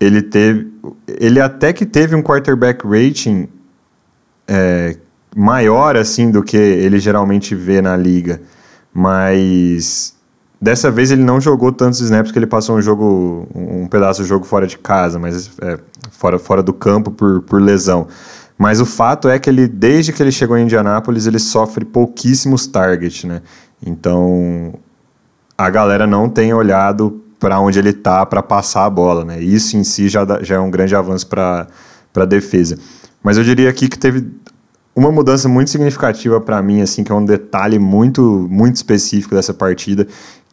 ele 0.00 0.22
teve, 0.22 0.70
ele 1.06 1.40
até 1.40 1.72
que 1.72 1.86
teve 1.86 2.14
um 2.14 2.22
quarterback 2.22 2.86
rating 2.86 3.48
é, 4.46 4.96
maior 5.34 5.96
assim 5.96 6.30
do 6.30 6.42
que 6.42 6.56
ele 6.56 6.98
geralmente 6.98 7.54
vê 7.54 7.80
na 7.80 7.96
liga, 7.96 8.40
mas 8.92 10.14
dessa 10.64 10.90
vez 10.90 11.10
ele 11.10 11.22
não 11.22 11.38
jogou 11.38 11.70
tantos 11.70 12.00
snaps 12.00 12.32
que 12.32 12.38
ele 12.38 12.46
passou 12.46 12.76
um 12.76 12.80
jogo, 12.80 13.46
um 13.54 13.86
pedaço 13.86 14.22
do 14.22 14.26
jogo 14.26 14.46
fora 14.46 14.66
de 14.66 14.78
casa, 14.78 15.18
mas 15.18 15.50
é, 15.60 15.78
fora, 16.10 16.38
fora 16.38 16.62
do 16.62 16.72
campo 16.72 17.10
por, 17.10 17.42
por 17.42 17.60
lesão. 17.60 18.08
Mas 18.56 18.80
o 18.80 18.86
fato 18.86 19.28
é 19.28 19.38
que 19.38 19.50
ele, 19.50 19.68
desde 19.68 20.10
que 20.10 20.22
ele 20.22 20.32
chegou 20.32 20.56
em 20.56 20.62
Indianápolis, 20.62 21.26
ele 21.26 21.38
sofre 21.38 21.84
pouquíssimos 21.84 22.66
targets, 22.66 23.24
né? 23.24 23.42
Então 23.84 24.72
a 25.58 25.68
galera 25.68 26.06
não 26.06 26.30
tem 26.30 26.54
olhado 26.54 27.22
para 27.38 27.60
onde 27.60 27.78
ele 27.78 27.92
tá 27.92 28.24
para 28.24 28.42
passar 28.42 28.86
a 28.86 28.90
bola, 28.90 29.22
né? 29.22 29.42
Isso 29.42 29.76
em 29.76 29.84
si 29.84 30.08
já, 30.08 30.24
dá, 30.24 30.42
já 30.42 30.54
é 30.54 30.58
um 30.58 30.70
grande 30.70 30.96
avanço 30.96 31.26
para 31.26 31.66
a 32.16 32.24
defesa. 32.24 32.78
Mas 33.22 33.36
eu 33.36 33.44
diria 33.44 33.68
aqui 33.68 33.86
que 33.86 33.98
teve 33.98 34.26
uma 34.96 35.10
mudança 35.10 35.48
muito 35.48 35.70
significativa 35.70 36.40
para 36.40 36.62
mim, 36.62 36.80
assim, 36.80 37.02
que 37.02 37.10
é 37.10 37.14
um 37.14 37.24
detalhe 37.24 37.78
muito, 37.78 38.46
muito 38.50 38.76
específico 38.76 39.34
dessa 39.34 39.52
partida, 39.52 40.06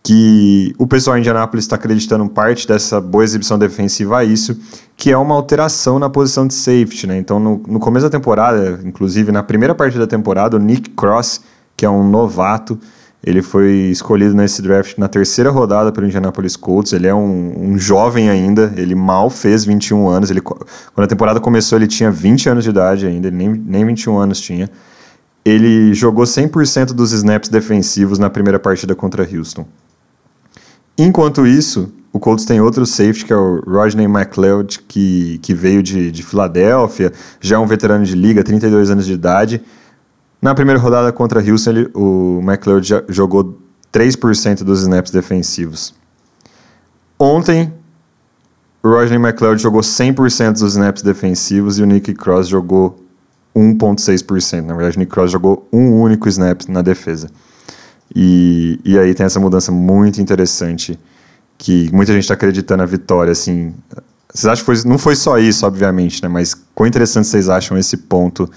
que 0.04 0.74
o 0.80 0.88
pessoal 0.88 1.16
em 1.16 1.20
Indianápolis 1.20 1.66
está 1.66 1.76
acreditando 1.76 2.28
parte 2.28 2.68
dessa 2.68 3.00
boa 3.00 3.24
exibição 3.24 3.58
defensiva 3.60 4.18
a 4.18 4.24
isso, 4.24 4.60
que 4.98 5.12
é 5.12 5.18
uma 5.18 5.36
alteração 5.36 6.00
na 6.00 6.10
posição 6.10 6.48
de 6.48 6.54
safety, 6.54 7.06
né? 7.06 7.18
Então, 7.18 7.40
no, 7.40 7.62
no 7.68 7.80
começo 7.80 8.06
da 8.06 8.10
temporada, 8.10 8.80
inclusive 8.84 9.32
na 9.32 9.44
primeira 9.44 9.76
partida 9.76 10.06
da 10.06 10.10
temporada, 10.10 10.58
o 10.58 10.60
Nick 10.60 10.90
Cross, 10.92 11.42
que 11.78 11.86
é 11.86 11.90
um 11.90 12.08
novato, 12.08 12.80
ele 13.24 13.44
foi 13.44 13.92
escolhido 13.92 14.34
nesse 14.34 14.64
draft 14.64 14.98
na 14.98 15.08
terceira 15.08 15.52
rodada 15.52 15.92
pelo 15.92 16.08
Indianapolis 16.08 16.56
Colts. 16.56 16.92
Ele 16.92 17.06
é 17.06 17.14
um, 17.14 17.72
um, 17.72 17.78
jovem 17.78 18.30
ainda, 18.30 18.74
ele 18.76 18.96
mal 18.96 19.30
fez 19.30 19.64
21 19.64 20.08
anos. 20.08 20.32
Ele, 20.32 20.42
quando 20.42 20.66
a 20.98 21.08
temporada 21.08 21.40
começou, 21.40 21.78
ele 21.78 21.88
tinha 21.88 22.10
20 22.10 22.50
anos 22.50 22.64
de 22.64 22.72
idade 22.72 23.06
ainda, 23.06 23.28
ele 23.28 23.38
nem, 23.38 23.50
nem 23.50 23.86
21 23.86 24.18
anos 24.18 24.42
tinha. 24.42 24.68
Ele 25.46 25.94
jogou 25.94 26.26
100% 26.26 26.94
dos 26.94 27.12
snaps 27.12 27.50
defensivos 27.50 28.18
na 28.18 28.30
primeira 28.30 28.60
partida 28.60 28.96
contra 28.96 29.24
Houston. 29.24 29.68
Enquanto 30.98 31.48
isso, 31.48 31.92
o 32.14 32.20
Colts 32.20 32.46
tem 32.46 32.62
outro 32.62 32.86
safety, 32.86 33.26
que 33.26 33.34
é 33.34 33.36
o 33.36 33.62
Rodney 33.66 34.06
McLeod, 34.06 34.80
que, 34.88 35.40
que 35.40 35.54
veio 35.54 35.82
de, 35.82 36.12
de 36.12 36.24
Filadélfia, 36.24 37.12
já 37.40 37.56
é 37.56 37.60
um 37.60 37.66
veterano 37.66 38.06
de 38.06 38.16
liga, 38.16 38.44
32 38.44 38.90
anos 38.90 39.06
de 39.06 39.14
idade 39.14 39.64
na 40.42 40.56
primeira 40.56 40.80
rodada 40.80 41.12
contra 41.14 41.40
Houston, 41.40 41.70
ele, 41.70 41.92
o 41.94 42.40
McLeod 42.42 43.04
jogou 43.10 43.60
3% 43.94 44.64
dos 44.64 44.82
snaps 44.82 45.12
defensivos. 45.12 45.94
Ontem, 47.20 47.72
o 48.82 48.90
Rodney 48.90 49.20
McLeod 49.20 49.62
jogou 49.62 49.82
100% 49.82 50.54
dos 50.54 50.74
snaps 50.74 51.04
defensivos 51.04 51.78
e 51.78 51.84
o 51.84 51.86
Nick 51.86 52.16
Cross 52.16 52.48
jogou 52.48 53.00
1,6%. 53.56 54.62
Na 54.62 54.74
verdade, 54.74 54.98
o 54.98 55.00
Nick 55.00 55.12
Cross 55.12 55.32
jogou 55.32 55.68
um 55.72 56.02
único 56.02 56.28
snap 56.28 56.68
na 56.68 56.82
defesa. 56.82 57.30
E, 58.16 58.80
e 58.84 58.98
aí 58.98 59.14
tem 59.14 59.26
essa 59.26 59.40
mudança 59.40 59.72
muito 59.72 60.22
interessante 60.22 61.00
que 61.58 61.90
muita 61.94 62.12
gente 62.12 62.24
está 62.24 62.34
acreditando 62.34 62.80
na 62.80 62.86
vitória, 62.86 63.32
assim. 63.32 63.74
Vocês 64.34 64.46
acham 64.46 64.66
que 64.66 64.82
foi, 64.82 64.90
não 64.90 64.98
foi 64.98 65.16
só 65.16 65.38
isso, 65.38 65.66
obviamente, 65.66 66.22
né? 66.24 66.28
Mas 66.28 66.54
quão 66.74 66.88
interessante 66.88 67.28
vocês 67.28 67.50
acham 67.50 67.78
esse 67.78 67.98
ponto 67.98 68.50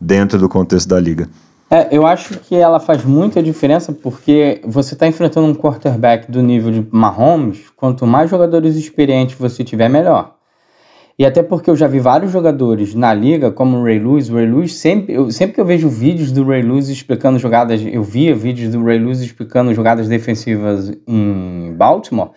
dentro 0.00 0.38
do 0.38 0.48
contexto 0.48 0.88
da 0.88 1.00
liga? 1.00 1.28
É, 1.70 1.88
eu 1.90 2.06
acho 2.06 2.38
que 2.40 2.54
ela 2.54 2.78
faz 2.78 3.02
muita 3.02 3.42
diferença 3.42 3.92
porque 3.92 4.60
você 4.62 4.92
está 4.92 5.06
enfrentando 5.06 5.46
um 5.46 5.54
quarterback 5.54 6.30
do 6.30 6.42
nível 6.42 6.70
de 6.70 6.86
Mahomes, 6.90 7.62
quanto 7.74 8.06
mais 8.06 8.30
jogadores 8.30 8.76
experientes 8.76 9.38
você 9.38 9.64
tiver, 9.64 9.88
melhor. 9.88 10.34
E 11.18 11.26
até 11.26 11.42
porque 11.42 11.68
eu 11.68 11.76
já 11.76 11.86
vi 11.86 12.00
vários 12.00 12.32
jogadores 12.32 12.94
na 12.94 13.12
liga, 13.12 13.50
como 13.50 13.78
o 13.78 13.84
Ray 13.84 13.98
Lewis. 13.98 14.30
O 14.30 14.34
Ray 14.34 14.46
Lewis, 14.46 14.74
sempre, 14.74 15.14
eu, 15.14 15.30
sempre 15.30 15.54
que 15.54 15.60
eu 15.60 15.64
vejo 15.64 15.88
vídeos 15.88 16.32
do 16.32 16.44
Ray 16.44 16.62
Lewis 16.62 16.88
explicando 16.88 17.38
jogadas, 17.38 17.82
eu 17.84 18.02
via 18.02 18.34
vídeos 18.34 18.72
do 18.72 18.82
Ray 18.82 18.98
Lewis 18.98 19.20
explicando 19.20 19.74
jogadas 19.74 20.08
defensivas 20.08 20.92
em 21.06 21.72
Baltimore. 21.76 22.30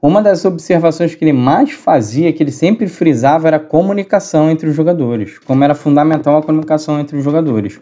Uma 0.00 0.20
das 0.20 0.44
observações 0.44 1.14
que 1.14 1.24
ele 1.24 1.32
mais 1.32 1.70
fazia, 1.72 2.32
que 2.32 2.42
ele 2.42 2.50
sempre 2.50 2.86
frisava, 2.86 3.46
era 3.48 3.56
a 3.56 3.60
comunicação 3.60 4.50
entre 4.50 4.68
os 4.68 4.76
jogadores. 4.76 5.38
Como 5.38 5.64
era 5.64 5.74
fundamental 5.74 6.36
a 6.36 6.42
comunicação 6.42 7.00
entre 7.00 7.16
os 7.16 7.24
jogadores. 7.24 7.80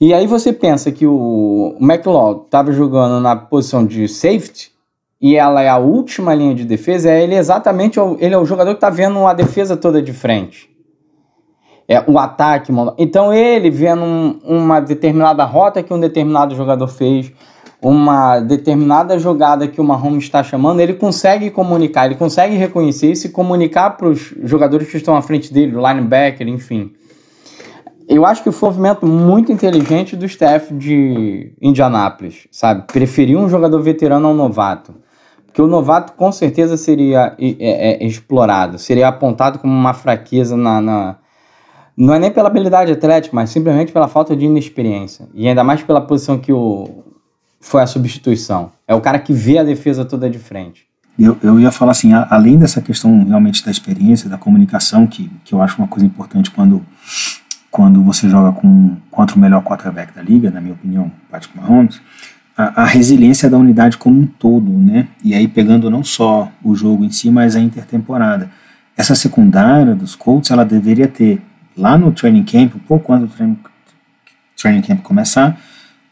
E 0.00 0.14
aí 0.14 0.26
você 0.26 0.50
pensa 0.50 0.90
que 0.90 1.06
o 1.06 1.76
McLeod 1.78 2.44
estava 2.46 2.72
jogando 2.72 3.20
na 3.20 3.36
posição 3.36 3.84
de 3.84 4.08
safety 4.08 4.72
e 5.20 5.36
ela 5.36 5.62
é 5.62 5.68
a 5.68 5.76
última 5.76 6.34
linha 6.34 6.54
de 6.54 6.64
defesa, 6.64 7.10
é 7.10 7.22
ele 7.22 7.34
exatamente 7.34 7.98
ele 8.18 8.34
é 8.34 8.38
o 8.38 8.44
jogador 8.44 8.70
que 8.70 8.76
está 8.76 8.90
vendo 8.90 9.26
a 9.26 9.34
defesa 9.34 9.76
toda 9.76 10.00
de 10.00 10.12
frente. 10.12 10.68
É 11.86 12.02
o 12.06 12.18
ataque. 12.18 12.72
Então 12.96 13.34
ele 13.34 13.68
vendo 13.68 14.02
um, 14.02 14.38
uma 14.44 14.80
determinada 14.80 15.44
rota 15.44 15.82
que 15.82 15.92
um 15.92 15.98
determinado 15.98 16.54
jogador 16.54 16.86
fez, 16.86 17.32
uma 17.82 18.38
determinada 18.40 19.18
jogada 19.18 19.66
que 19.66 19.80
o 19.80 19.84
Mahomes 19.84 20.24
está 20.24 20.42
chamando, 20.42 20.80
ele 20.80 20.94
consegue 20.94 21.50
comunicar, 21.50 22.06
ele 22.06 22.14
consegue 22.14 22.54
reconhecer 22.54 23.12
e 23.12 23.16
se 23.16 23.30
comunicar 23.30 23.90
para 23.96 24.08
os 24.08 24.32
jogadores 24.44 24.88
que 24.88 24.96
estão 24.96 25.16
à 25.16 25.22
frente 25.22 25.52
dele, 25.52 25.76
o 25.76 25.86
linebacker, 25.86 26.46
enfim 26.46 26.92
eu 28.10 28.26
acho 28.26 28.42
que 28.42 28.50
foi 28.50 28.68
um 28.68 28.72
movimento 28.72 29.06
muito 29.06 29.52
inteligente 29.52 30.16
do 30.16 30.26
staff 30.26 30.74
de 30.74 31.54
Indianápolis, 31.62 32.48
sabe? 32.50 32.84
Preferir 32.92 33.38
um 33.38 33.48
jogador 33.48 33.80
veterano 33.80 34.26
ao 34.26 34.34
novato. 34.34 34.92
Porque 35.50 35.60
o 35.60 35.66
novato 35.66 36.12
com 36.12 36.30
certeza 36.30 36.76
seria 36.76 37.34
é, 37.36 37.56
é, 37.58 38.06
explorado, 38.06 38.78
seria 38.78 39.08
apontado 39.08 39.58
como 39.58 39.74
uma 39.74 39.92
fraqueza 39.92 40.56
na, 40.56 40.80
na, 40.80 41.16
Não 41.96 42.14
é 42.14 42.20
nem 42.20 42.30
pela 42.30 42.48
habilidade 42.48 42.92
atlética, 42.92 43.34
mas 43.34 43.50
simplesmente 43.50 43.90
pela 43.90 44.06
falta 44.06 44.36
de 44.36 44.44
inexperiência. 44.44 45.28
E 45.34 45.48
ainda 45.48 45.64
mais 45.64 45.82
pela 45.82 46.00
posição 46.00 46.38
que 46.38 46.52
o, 46.52 47.02
foi 47.60 47.82
a 47.82 47.86
substituição. 47.86 48.70
É 48.86 48.94
o 48.94 49.00
cara 49.00 49.18
que 49.18 49.32
vê 49.32 49.58
a 49.58 49.64
defesa 49.64 50.04
toda 50.04 50.30
de 50.30 50.38
frente. 50.38 50.86
Eu, 51.18 51.36
eu 51.42 51.58
ia 51.58 51.72
falar 51.72 51.90
assim, 51.90 52.12
além 52.12 52.56
dessa 52.56 52.80
questão 52.80 53.24
realmente 53.24 53.64
da 53.64 53.72
experiência, 53.72 54.30
da 54.30 54.38
comunicação, 54.38 55.04
que, 55.04 55.28
que 55.44 55.52
eu 55.52 55.60
acho 55.60 55.76
uma 55.78 55.88
coisa 55.88 56.06
importante 56.06 56.50
quando 56.50 56.80
quando 57.70 58.02
você 58.02 58.28
joga 58.28 58.52
com, 58.52 58.96
contra 59.10 59.36
o 59.36 59.38
melhor 59.38 59.62
quarterback 59.62 60.12
da 60.12 60.20
liga, 60.20 60.50
na 60.50 60.60
minha 60.60 60.74
opinião, 60.74 61.10
Patrick 61.30 61.56
Mahomes, 61.56 62.02
a, 62.68 62.82
a, 62.82 62.84
resiliência 62.84 63.48
da 63.48 63.56
unidade 63.56 63.96
como 63.96 64.20
um 64.20 64.26
todo, 64.26 64.70
né? 64.70 65.08
E 65.22 65.34
aí 65.34 65.46
pegando 65.46 65.90
não 65.90 66.02
só 66.02 66.50
o 66.62 66.74
jogo 66.74 67.04
em 67.04 67.10
si, 67.10 67.30
mas 67.30 67.56
a 67.56 67.60
intertemporada. 67.60 68.50
Essa 68.96 69.14
secundária 69.14 69.94
dos 69.94 70.14
Colts, 70.14 70.50
ela 70.50 70.64
deveria 70.64 71.08
ter 71.08 71.40
lá 71.76 71.96
no 71.96 72.12
training 72.12 72.44
camp, 72.44 72.74
um 72.74 72.80
pouco 72.80 73.12
antes 73.12 73.28
do 73.28 73.34
training, 73.34 73.58
training 74.56 74.82
camp 74.82 75.00
começar, 75.02 75.58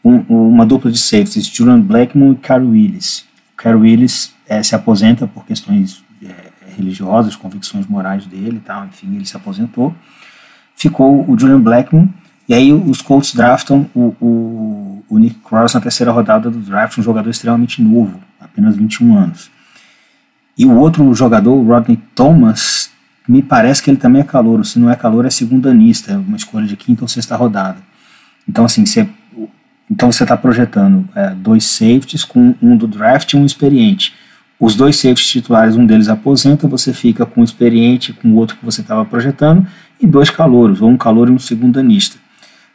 um, 0.03 0.17
uma 0.29 0.65
dupla 0.65 0.91
de 0.91 0.97
safeties, 0.97 1.47
Julian 1.47 1.81
Blackmon 1.81 2.33
e 2.33 2.35
Cary 2.35 2.65
Willis. 2.65 3.25
Cary 3.57 3.77
Willis 3.77 4.33
é, 4.47 4.63
se 4.63 4.73
aposenta 4.73 5.27
por 5.27 5.45
questões 5.45 6.03
é, 6.23 6.33
religiosas, 6.75 7.35
convicções 7.35 7.85
morais 7.85 8.25
dele 8.25 8.57
e 8.57 8.65
tal, 8.65 8.85
enfim, 8.85 9.15
ele 9.15 9.25
se 9.25 9.35
aposentou 9.35 9.93
ficou 10.79 11.29
o 11.29 11.37
Julian 11.37 11.59
Blackmon, 11.59 12.07
e 12.47 12.53
aí 12.53 12.71
os 12.71 13.01
Colts 13.01 13.35
draftam 13.35 13.85
o, 13.93 14.15
o, 14.21 14.88
o 15.09 15.17
Nick 15.17 15.35
Cross 15.39 15.73
na 15.73 15.81
terceira 15.81 16.11
rodada 16.11 16.49
do 16.49 16.59
draft, 16.59 16.97
um 16.97 17.03
jogador 17.03 17.29
extremamente 17.29 17.81
novo, 17.81 18.19
apenas 18.39 18.75
21 18.75 19.17
anos. 19.17 19.49
E 20.57 20.65
o 20.65 20.75
outro 20.75 21.13
jogador, 21.13 21.53
o 21.53 21.65
Rodney 21.65 21.97
Thomas, 22.13 22.91
me 23.27 23.41
parece 23.41 23.81
que 23.81 23.89
ele 23.89 23.97
também 23.97 24.21
é 24.21 24.25
calor, 24.25 24.65
se 24.65 24.77
não 24.79 24.89
é 24.89 24.95
calor 24.95 25.25
é 25.25 25.29
segundanista, 25.29 26.17
uma 26.17 26.37
escolha 26.37 26.67
de 26.67 26.75
quinta 26.75 27.03
ou 27.03 27.07
sexta 27.07 27.35
rodada. 27.35 27.77
Então 28.47 28.65
assim, 28.65 28.85
você, 28.85 29.07
então 29.89 30.11
você 30.11 30.23
está 30.23 30.37
projetando 30.37 31.07
é, 31.15 31.29
dois 31.31 31.63
safeties 31.63 32.23
com 32.23 32.55
um 32.61 32.75
do 32.75 32.87
draft 32.87 33.33
e 33.33 33.37
um 33.37 33.45
experiente. 33.45 34.13
Os 34.59 34.75
dois 34.75 34.97
safeties 34.97 35.29
titulares, 35.29 35.75
um 35.75 35.85
deles 35.85 36.09
aposenta, 36.09 36.67
você 36.67 36.91
fica 36.91 37.25
com 37.25 37.41
o 37.41 37.43
experiente, 37.43 38.11
com 38.11 38.29
o 38.29 38.35
outro 38.35 38.57
que 38.57 38.65
você 38.65 38.81
estava 38.81 39.05
projetando, 39.05 39.65
e 40.01 40.05
dois 40.05 40.29
calouros, 40.29 40.81
ou 40.81 40.89
um 40.89 40.97
calouro 40.97 41.31
e 41.31 41.35
um 41.35 41.39
segundanista. 41.39 42.17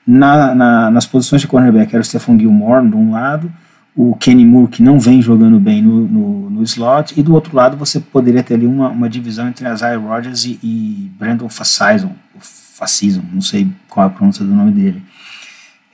Na, 0.07 0.55
na, 0.55 0.91
nas 0.91 1.07
posições 1.07 1.41
de 1.41 1.49
cornerback 1.49 1.95
era 1.95 2.03
o 2.03 2.05
Stephon 2.05 2.39
Gilmore 2.39 2.87
de 2.87 2.95
um 2.95 3.13
lado, 3.13 3.51
o 3.97 4.15
Kenny 4.17 4.45
Moore 4.45 4.71
que 4.71 4.83
não 4.83 4.99
vem 4.99 5.23
jogando 5.23 5.59
bem 5.59 5.81
no, 5.81 6.07
no, 6.07 6.51
no, 6.51 6.63
slot, 6.63 7.19
e 7.19 7.23
do 7.23 7.33
outro 7.33 7.57
lado 7.57 7.77
você 7.77 8.01
poderia 8.01 8.43
ter 8.43 8.55
ali 8.55 8.67
uma, 8.67 8.89
uma 8.89 9.09
divisão 9.09 9.49
entre 9.49 9.67
Isaiah 9.67 9.99
Rodgers 9.99 10.45
e, 10.45 10.59
e 10.63 11.11
Brandon 11.19 11.49
Facison, 11.49 12.13
Facison, 12.39 13.23
não 13.33 13.41
sei 13.41 13.69
qual 13.89 14.05
é 14.05 14.11
a 14.11 14.13
pronúncia 14.13 14.45
do 14.45 14.53
nome 14.53 14.73
dele. 14.73 15.03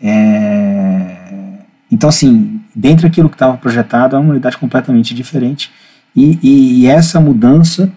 É, 0.02 1.58
então 1.92 2.08
assim, 2.08 2.61
dentro 2.74 3.06
daquilo 3.06 3.28
que 3.28 3.36
estava 3.36 3.56
projetado, 3.58 4.16
é 4.16 4.18
uma 4.18 4.30
unidade 4.30 4.56
completamente 4.56 5.14
diferente, 5.14 5.70
e, 6.16 6.38
e, 6.42 6.80
e 6.80 6.86
essa 6.86 7.20
mudança 7.20 7.92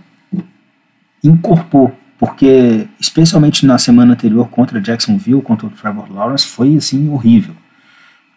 incorporou 1.23 2.02
porque 2.25 2.87
especialmente 3.01 3.65
na 3.65 3.77
semana 3.77 4.13
anterior 4.13 4.47
contra 4.47 4.79
Jacksonville, 4.79 5.41
contra 5.41 5.67
o 5.67 5.69
Trevor 5.69 6.09
Lawrence, 6.09 6.47
foi 6.47 6.73
assim 6.77 7.09
horrível. 7.09 7.53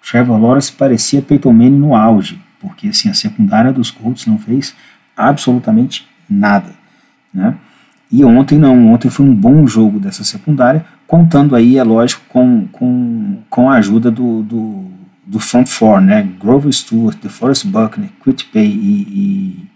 Trevor 0.02 0.40
Lawrence 0.40 0.72
parecia 0.72 1.22
Peyton 1.22 1.52
Manning 1.52 1.78
no 1.78 1.94
auge, 1.94 2.36
porque 2.58 2.88
assim 2.88 3.08
a 3.08 3.14
secundária 3.14 3.72
dos 3.72 3.92
Colts 3.92 4.26
não 4.26 4.40
fez 4.40 4.74
absolutamente 5.16 6.04
nada, 6.28 6.72
né? 7.32 7.54
E 8.10 8.24
ontem 8.24 8.58
não, 8.58 8.92
ontem 8.92 9.08
foi 9.08 9.24
um 9.24 9.32
bom 9.32 9.64
jogo 9.68 10.00
dessa 10.00 10.24
secundária, 10.24 10.84
contando 11.06 11.54
aí, 11.54 11.78
é 11.78 11.84
lógico, 11.84 12.22
com, 12.28 12.66
com, 12.72 13.38
com 13.48 13.70
a 13.70 13.76
ajuda 13.76 14.10
do, 14.10 14.42
do, 14.42 14.86
do 15.24 15.38
front 15.38 15.68
four, 15.68 16.00
né? 16.00 16.28
Grover 16.40 16.72
Stewart, 16.72 17.16
DeForest 17.22 17.64
Buckner, 17.68 18.10
Quit 18.24 18.46
Pay 18.46 18.66
e, 18.66 19.68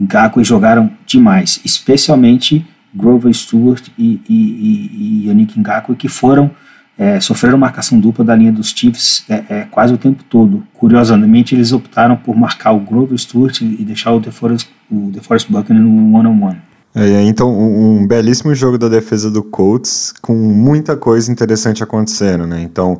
e 0.00 0.02
Ngakwe 0.02 0.42
jogaram 0.42 0.90
demais, 1.04 1.60
especialmente 1.66 2.64
Grover 2.96 3.32
Stewart 3.34 3.88
e, 3.98 4.20
e, 4.28 4.34
e, 4.34 5.24
e 5.24 5.28
Yannick 5.28 5.58
Ngakwe, 5.58 5.94
que 5.96 6.08
foram 6.08 6.50
é, 6.98 7.20
sofreram 7.20 7.58
marcação 7.58 8.00
dupla 8.00 8.24
da 8.24 8.34
linha 8.34 8.50
dos 8.50 8.70
Chiefs 8.70 9.24
é, 9.28 9.44
é, 9.50 9.62
quase 9.70 9.92
o 9.92 9.98
tempo 9.98 10.24
todo. 10.24 10.62
Curiosamente, 10.72 11.54
eles 11.54 11.72
optaram 11.72 12.16
por 12.16 12.34
marcar 12.34 12.72
o 12.72 12.80
Grover 12.80 13.18
Stewart 13.18 13.60
e 13.60 13.84
deixar 13.84 14.12
o 14.12 14.20
DeForest, 14.20 14.70
o 14.90 15.10
DeForest 15.10 15.52
Buckner 15.52 15.82
no 15.82 16.16
one-on-one. 16.16 16.40
-on 16.40 16.48
-one. 16.48 16.66
É, 16.98 17.22
então, 17.24 17.52
um, 17.52 18.00
um, 18.00 18.06
belíssimo 18.06 18.54
jogo 18.54 18.78
da 18.78 18.88
defesa 18.88 19.30
do 19.30 19.42
Colts, 19.42 20.14
com 20.22 20.34
muita 20.34 20.96
coisa 20.96 21.30
interessante 21.30 21.84
acontecendo, 21.84 22.46
né? 22.46 22.62
Então, 22.62 22.98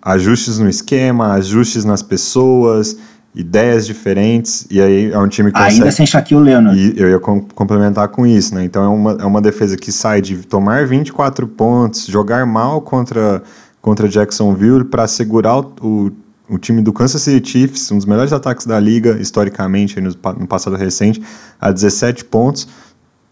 ajustes 0.00 0.58
no 0.58 0.66
esquema, 0.70 1.34
ajustes 1.34 1.84
nas 1.84 2.02
pessoas, 2.02 2.96
ideias 3.34 3.84
diferentes, 3.84 4.66
e 4.70 4.80
aí 4.80 5.10
é 5.10 5.18
um 5.18 5.26
time 5.26 5.50
que 5.50 5.58
consegue... 5.58 5.80
Ainda 5.80 5.90
sem 5.90 6.06
Shaquille 6.06 6.40
Leonard. 6.40 6.78
E 6.78 7.00
eu 7.00 7.10
ia 7.10 7.18
com, 7.18 7.40
complementar 7.40 8.08
com 8.08 8.24
isso, 8.24 8.54
né? 8.54 8.64
Então 8.64 8.84
é 8.84 8.88
uma, 8.88 9.12
é 9.12 9.24
uma 9.24 9.42
defesa 9.42 9.76
que 9.76 9.90
sai 9.90 10.20
de 10.20 10.36
tomar 10.38 10.86
24 10.86 11.48
pontos, 11.48 12.06
jogar 12.06 12.46
mal 12.46 12.80
contra, 12.80 13.42
contra 13.82 14.08
Jacksonville 14.08 14.84
para 14.84 15.08
segurar 15.08 15.58
o, 15.58 15.72
o, 15.82 16.12
o, 16.48 16.58
time 16.58 16.80
do 16.80 16.92
Kansas 16.92 17.22
City 17.22 17.50
Chiefs, 17.50 17.90
um 17.90 17.96
dos 17.96 18.06
melhores 18.06 18.32
ataques 18.32 18.66
da 18.66 18.78
liga, 18.78 19.18
historicamente, 19.20 20.00
no, 20.00 20.10
no 20.38 20.46
passado 20.46 20.76
recente, 20.76 21.20
a 21.60 21.72
17 21.72 22.26
pontos, 22.26 22.68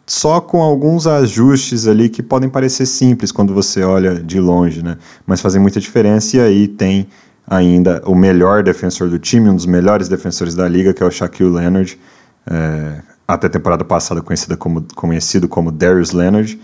só 0.04 0.40
com 0.40 0.60
alguns 0.60 1.06
ajustes 1.06 1.86
ali 1.86 2.08
que 2.08 2.24
podem 2.24 2.48
parecer 2.48 2.86
simples 2.86 3.30
quando 3.30 3.54
você 3.54 3.84
olha 3.84 4.14
de 4.16 4.40
longe, 4.40 4.82
né? 4.82 4.98
Mas 5.24 5.40
fazem 5.40 5.62
muita 5.62 5.78
diferença 5.78 6.38
e 6.38 6.40
aí 6.40 6.66
tem 6.66 7.06
ainda 7.46 8.02
o 8.06 8.14
melhor 8.14 8.62
defensor 8.62 9.08
do 9.08 9.18
time, 9.18 9.48
um 9.48 9.56
dos 9.56 9.66
melhores 9.66 10.08
defensores 10.08 10.54
da 10.54 10.68
liga, 10.68 10.92
que 10.92 11.02
é 11.02 11.06
o 11.06 11.10
Shaquille 11.10 11.50
Leonard, 11.50 11.98
é, 12.46 13.00
até 13.26 13.46
a 13.46 13.50
temporada 13.50 13.84
passada 13.84 14.20
conhecido 14.22 14.56
como, 14.56 14.84
conhecido 14.94 15.48
como 15.48 15.70
Darius 15.70 16.12
Leonard, 16.12 16.58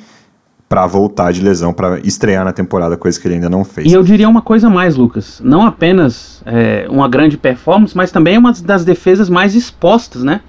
para 0.68 0.86
voltar 0.86 1.32
de 1.32 1.42
lesão, 1.42 1.72
para 1.72 1.98
estrear 2.00 2.44
na 2.44 2.52
temporada, 2.52 2.96
coisa 2.96 3.18
que 3.18 3.26
ele 3.26 3.36
ainda 3.36 3.48
não 3.48 3.64
fez. 3.64 3.90
E 3.90 3.94
eu 3.94 4.02
diria 4.02 4.28
uma 4.28 4.42
coisa 4.42 4.68
mais, 4.68 4.96
Lucas, 4.96 5.40
não 5.42 5.66
apenas 5.66 6.42
é, 6.44 6.86
uma 6.90 7.08
grande 7.08 7.38
performance, 7.38 7.96
mas 7.96 8.10
também 8.10 8.36
uma 8.36 8.52
das 8.52 8.84
defesas 8.84 9.30
mais 9.30 9.54
expostas, 9.54 10.22
né? 10.22 10.40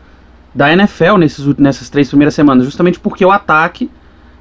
da 0.53 0.71
NFL 0.73 1.17
nesses, 1.17 1.45
nessas 1.57 1.89
três 1.89 2.07
primeiras 2.09 2.33
semanas, 2.33 2.65
justamente 2.65 2.99
porque 2.99 3.23
o 3.23 3.31
ataque 3.31 3.89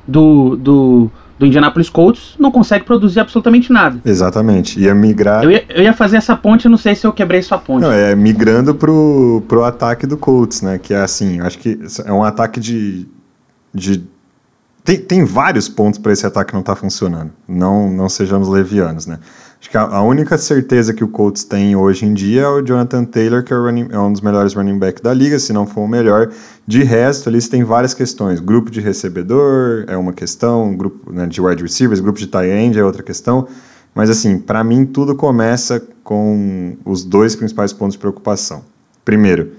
do, 0.07 0.57
do, 0.57 1.11
do 1.39 1.47
Indianapolis 1.47 1.89
Colts 1.89 2.35
não 2.39 2.51
consegue 2.51 2.85
produzir 2.85 3.21
absolutamente 3.21 3.73
nada. 3.73 4.01
Exatamente. 4.05 4.81
Ia 4.81 4.95
migrar. 4.95 5.45
Eu 5.45 5.51
ia, 5.51 5.65
eu 5.69 5.83
ia 5.83 5.93
fazer 5.93 6.17
essa 6.17 6.37
ponte, 6.37 6.69
não 6.69 6.77
sei 6.77 6.95
se 6.95 7.07
eu 7.07 7.13
quebrei 7.13 7.41
sua 7.43 7.59
ponte. 7.59 7.83
Não, 7.83 7.93
é 7.93 8.15
migrando 8.15 8.75
pro, 8.75 9.43
pro 9.47 9.65
ataque 9.65 10.07
do 10.07 10.17
Colts, 10.17 10.63
né? 10.63 10.79
Que 10.79 10.93
é 10.93 11.01
assim, 11.01 11.41
acho 11.41 11.59
que 11.59 11.79
é 12.05 12.13
um 12.13 12.25
ataque 12.25 12.59
de. 12.59 13.07
de 13.73 14.03
tem, 14.85 14.99
tem 14.99 15.25
vários 15.25 15.69
pontos 15.69 15.99
para 15.99 16.13
esse 16.13 16.27
ataque 16.27 16.53
não 16.53 16.61
estar 16.61 16.75
tá 16.75 16.81
funcionando. 16.81 17.31
Não, 17.47 17.91
não 17.91 18.09
sejamos 18.09 18.49
levianos, 18.49 19.07
né? 19.07 19.19
Acho 19.61 19.71
que 19.71 19.77
a, 19.77 20.03
única 20.03 20.39
certeza 20.39 20.95
que 20.95 21.03
o 21.03 21.09
Colts 21.09 21.43
tem 21.43 21.75
hoje 21.75 22.07
em 22.07 22.15
dia 22.15 22.43
é 22.43 22.49
o 22.49 22.63
Jonathan 22.63 23.05
Taylor, 23.05 23.43
que 23.43 23.53
é, 23.53 23.57
running, 23.57 23.89
é 23.91 23.99
um 23.99 24.13
dos 24.13 24.21
melhores 24.21 24.55
running 24.55 24.79
back 24.79 25.03
da 25.03 25.13
liga, 25.13 25.37
se 25.39 25.53
não 25.53 25.67
for 25.67 25.81
o 25.81 25.89
melhor. 25.89 26.31
De 26.65 26.85
resto, 26.85 27.29
eles 27.29 27.49
têm 27.49 27.65
várias 27.65 27.93
questões. 27.93 28.39
Grupo 28.39 28.71
de 28.71 28.81
recebedor 28.81 29.85
é 29.89 29.97
uma 29.97 30.13
questão, 30.13 30.77
grupo 30.77 31.13
né, 31.13 31.27
de 31.27 31.41
wide 31.41 31.61
receivers, 31.61 31.99
grupo 31.99 32.21
de 32.21 32.29
tight 32.29 32.49
end 32.49 32.79
é 32.79 32.85
outra 32.85 33.03
questão. 33.03 33.49
Mas 33.93 34.09
assim, 34.11 34.39
para 34.39 34.63
mim 34.63 34.87
tudo 34.87 35.17
começa 35.17 35.83
com 36.05 36.77
os 36.85 37.05
dois 37.05 37.35
principais 37.35 37.73
pontos 37.73 37.95
de 37.95 37.99
preocupação. 37.99 38.63
Primeiro, 39.05 39.53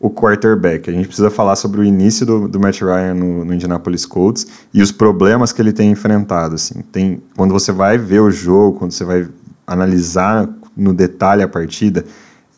o 0.00 0.08
quarterback. 0.08 0.88
A 0.88 0.92
gente 0.92 1.06
precisa 1.06 1.30
falar 1.30 1.54
sobre 1.56 1.82
o 1.82 1.84
início 1.84 2.24
do, 2.24 2.48
do 2.48 2.58
Matt 2.58 2.80
Ryan 2.80 3.14
no, 3.14 3.44
no, 3.44 3.52
Indianapolis 3.54 4.06
Colts 4.06 4.46
e 4.72 4.80
os 4.80 4.90
problemas 4.90 5.52
que 5.52 5.60
ele 5.60 5.72
tem 5.72 5.90
enfrentado. 5.90 6.54
Assim. 6.54 6.80
Tem, 6.90 7.22
quando 7.36 7.52
você 7.52 7.70
vai 7.70 7.98
ver 7.98 8.20
o 8.20 8.30
jogo, 8.30 8.78
quando 8.78 8.92
você 8.92 9.04
vai 9.04 9.28
analisar 9.70 10.48
no 10.76 10.92
detalhe 10.92 11.42
a 11.44 11.48
partida, 11.48 12.04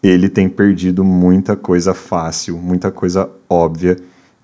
ele 0.03 0.31
tem 0.31 0.49
perdido 0.49 1.05
muita 1.05 1.55
coisa 1.55 1.93
fácil, 1.93 2.57
muita 2.57 2.91
coisa 2.91 3.29
óbvia 3.49 3.97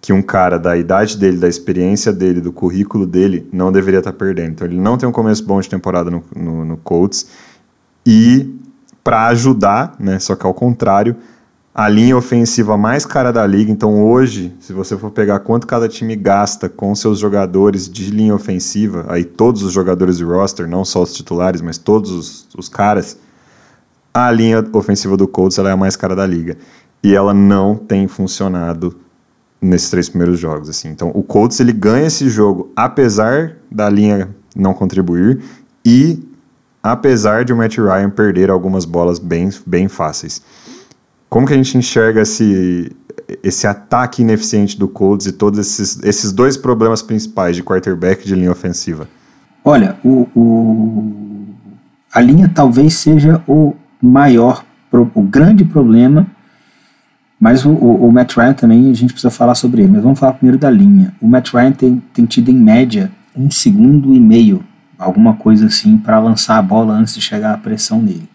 que 0.03 0.13
um 0.13 0.21
cara 0.21 0.59
da 0.59 0.77
idade 0.77 1.17
dele, 1.17 1.39
da 1.39 1.49
experiência 1.49 2.13
dele, 2.13 2.41
do 2.43 2.53
currículo 2.53 3.07
dele, 3.07 3.49
não 3.51 3.73
deveria 3.73 3.99
estar 3.99 4.13
tá 4.13 4.19
perdendo. 4.19 4.51
Então 4.51 4.67
ele 4.67 4.79
não 4.79 4.99
tem 4.99 5.09
um 5.09 5.13
começo 5.13 5.45
bom 5.45 5.59
de 5.61 5.69
temporada 5.69 6.11
no, 6.11 6.23
no, 6.37 6.65
no 6.65 6.77
Colts 6.77 7.31
e 8.07 8.55
para 9.03 9.27
ajudar, 9.29 9.97
né, 9.99 10.19
só 10.19 10.37
que 10.37 10.47
ao 10.47 10.53
contrário, 10.53 11.17
a 11.79 11.89
linha 11.89 12.17
ofensiva 12.17 12.77
mais 12.77 13.07
cara 13.07 13.33
da 13.33 13.47
liga. 13.47 13.71
Então 13.71 14.03
hoje, 14.03 14.53
se 14.59 14.73
você 14.73 14.99
for 14.99 15.13
pegar 15.13 15.39
quanto 15.39 15.65
cada 15.65 15.89
time 15.89 16.17
gasta 16.17 16.69
com 16.69 16.93
seus 16.93 17.21
jogadores 17.21 17.89
de 17.89 18.11
linha 18.11 18.35
ofensiva, 18.35 19.07
aí 19.09 19.23
todos 19.23 19.63
os 19.63 19.73
jogadores 19.73 20.19
do 20.19 20.27
roster, 20.27 20.67
não 20.67 20.85
só 20.85 21.05
os 21.05 21.15
titulares, 21.15 21.61
mas 21.61 21.79
todos 21.79 22.11
os, 22.11 22.49
os 22.59 22.69
caras, 22.69 23.17
a 24.13 24.29
linha 24.33 24.69
ofensiva 24.73 25.17
do 25.17 25.29
Colts 25.29 25.57
é 25.57 25.71
a 25.71 25.77
mais 25.77 25.95
cara 25.95 26.17
da 26.17 26.27
liga. 26.27 26.57
E 27.01 27.15
ela 27.15 27.33
não 27.33 27.77
tem 27.77 28.09
funcionado 28.09 28.97
nesses 29.63 29.89
três 29.89 30.09
primeiros 30.09 30.37
jogos. 30.37 30.69
Assim. 30.69 30.89
Então 30.89 31.13
o 31.15 31.23
Colts 31.23 31.61
ele 31.61 31.73
ganha 31.73 32.09
esse 32.09 32.29
jogo 32.29 32.73
apesar 32.75 33.55
da 33.71 33.89
linha 33.89 34.35
não 34.57 34.75
contribuir 34.75 35.45
e 35.87 36.27
apesar 36.83 37.45
de 37.45 37.53
o 37.53 37.57
Matt 37.57 37.79
Ryan 37.79 38.11
perder 38.11 38.51
algumas 38.51 38.85
bolas 38.85 39.21
bem, 39.21 39.49
bem 39.65 39.87
fáceis. 39.87 40.43
Como 41.29 41.47
que 41.47 41.53
a 41.53 41.57
gente 41.57 41.77
enxerga 41.77 42.23
esse, 42.23 42.91
esse 43.43 43.67
ataque 43.67 44.23
ineficiente 44.23 44.79
do 44.79 44.89
Colts 44.89 45.27
e 45.27 45.33
todos 45.33 45.59
esses, 45.59 46.03
esses 46.03 46.33
dois 46.33 46.57
problemas 46.57 47.03
principais 47.03 47.55
de 47.55 47.63
quarterback 47.63 48.25
e 48.25 48.27
de 48.27 48.35
linha 48.35 48.51
ofensiva? 48.51 49.07
Olha, 49.63 49.99
o, 50.03 50.27
o, 50.35 51.47
a 52.13 52.21
linha 52.21 52.51
talvez 52.55 52.95
seja 52.95 53.43
o 53.47 53.75
maior, 54.01 54.65
o 54.91 55.23
grande 55.23 55.65
problema, 55.65 56.27
mas 57.39 57.65
o, 57.65 57.71
o, 57.71 58.07
o, 58.07 58.13
Matt 58.13 58.35
Ryan 58.37 58.55
também 58.55 58.91
a 58.91 58.95
gente 58.95 59.13
precisa 59.13 59.31
falar 59.31 59.55
sobre 59.55 59.83
ele. 59.83 59.93
Mas 59.93 60.03
vamos 60.03 60.19
falar 60.19 60.33
primeiro 60.33 60.59
da 60.59 60.71
linha. 60.71 61.15
O 61.21 61.29
Matt 61.29 61.53
Ryan 61.53 61.73
tem, 61.73 62.03
tem 62.13 62.25
tido 62.25 62.51
em 62.51 62.57
média 62.57 63.13
um 63.37 63.51
segundo 63.51 64.13
e 64.15 64.19
meio, 64.19 64.65
alguma 64.99 65.35
coisa 65.37 65.67
assim, 65.67 65.99
para 65.99 66.19
lançar 66.19 66.59
a 66.59 66.63
bola 66.63 66.95
antes 66.95 67.15
de 67.15 67.21
chegar 67.21 67.53
a 67.55 67.59
pressão 67.59 68.03
nele. 68.03 68.29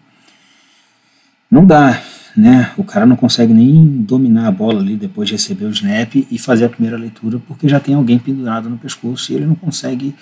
Não 1.50 1.66
dá 1.66 2.00
né? 2.36 2.72
O 2.76 2.84
cara 2.84 3.06
não 3.06 3.16
consegue 3.16 3.52
nem 3.52 3.86
dominar 4.02 4.48
a 4.48 4.50
bola 4.50 4.80
ali 4.80 4.96
depois 4.96 5.28
de 5.28 5.34
receber 5.34 5.66
o 5.66 5.70
snap 5.70 6.14
e 6.14 6.38
fazer 6.38 6.64
a 6.64 6.68
primeira 6.68 6.96
leitura 6.96 7.40
porque 7.46 7.68
já 7.68 7.78
tem 7.78 7.94
alguém 7.94 8.18
pendurado 8.18 8.68
no 8.68 8.76
pescoço 8.76 9.32
e 9.32 9.36
ele 9.36 9.46
não 9.46 9.54
consegue 9.54 10.14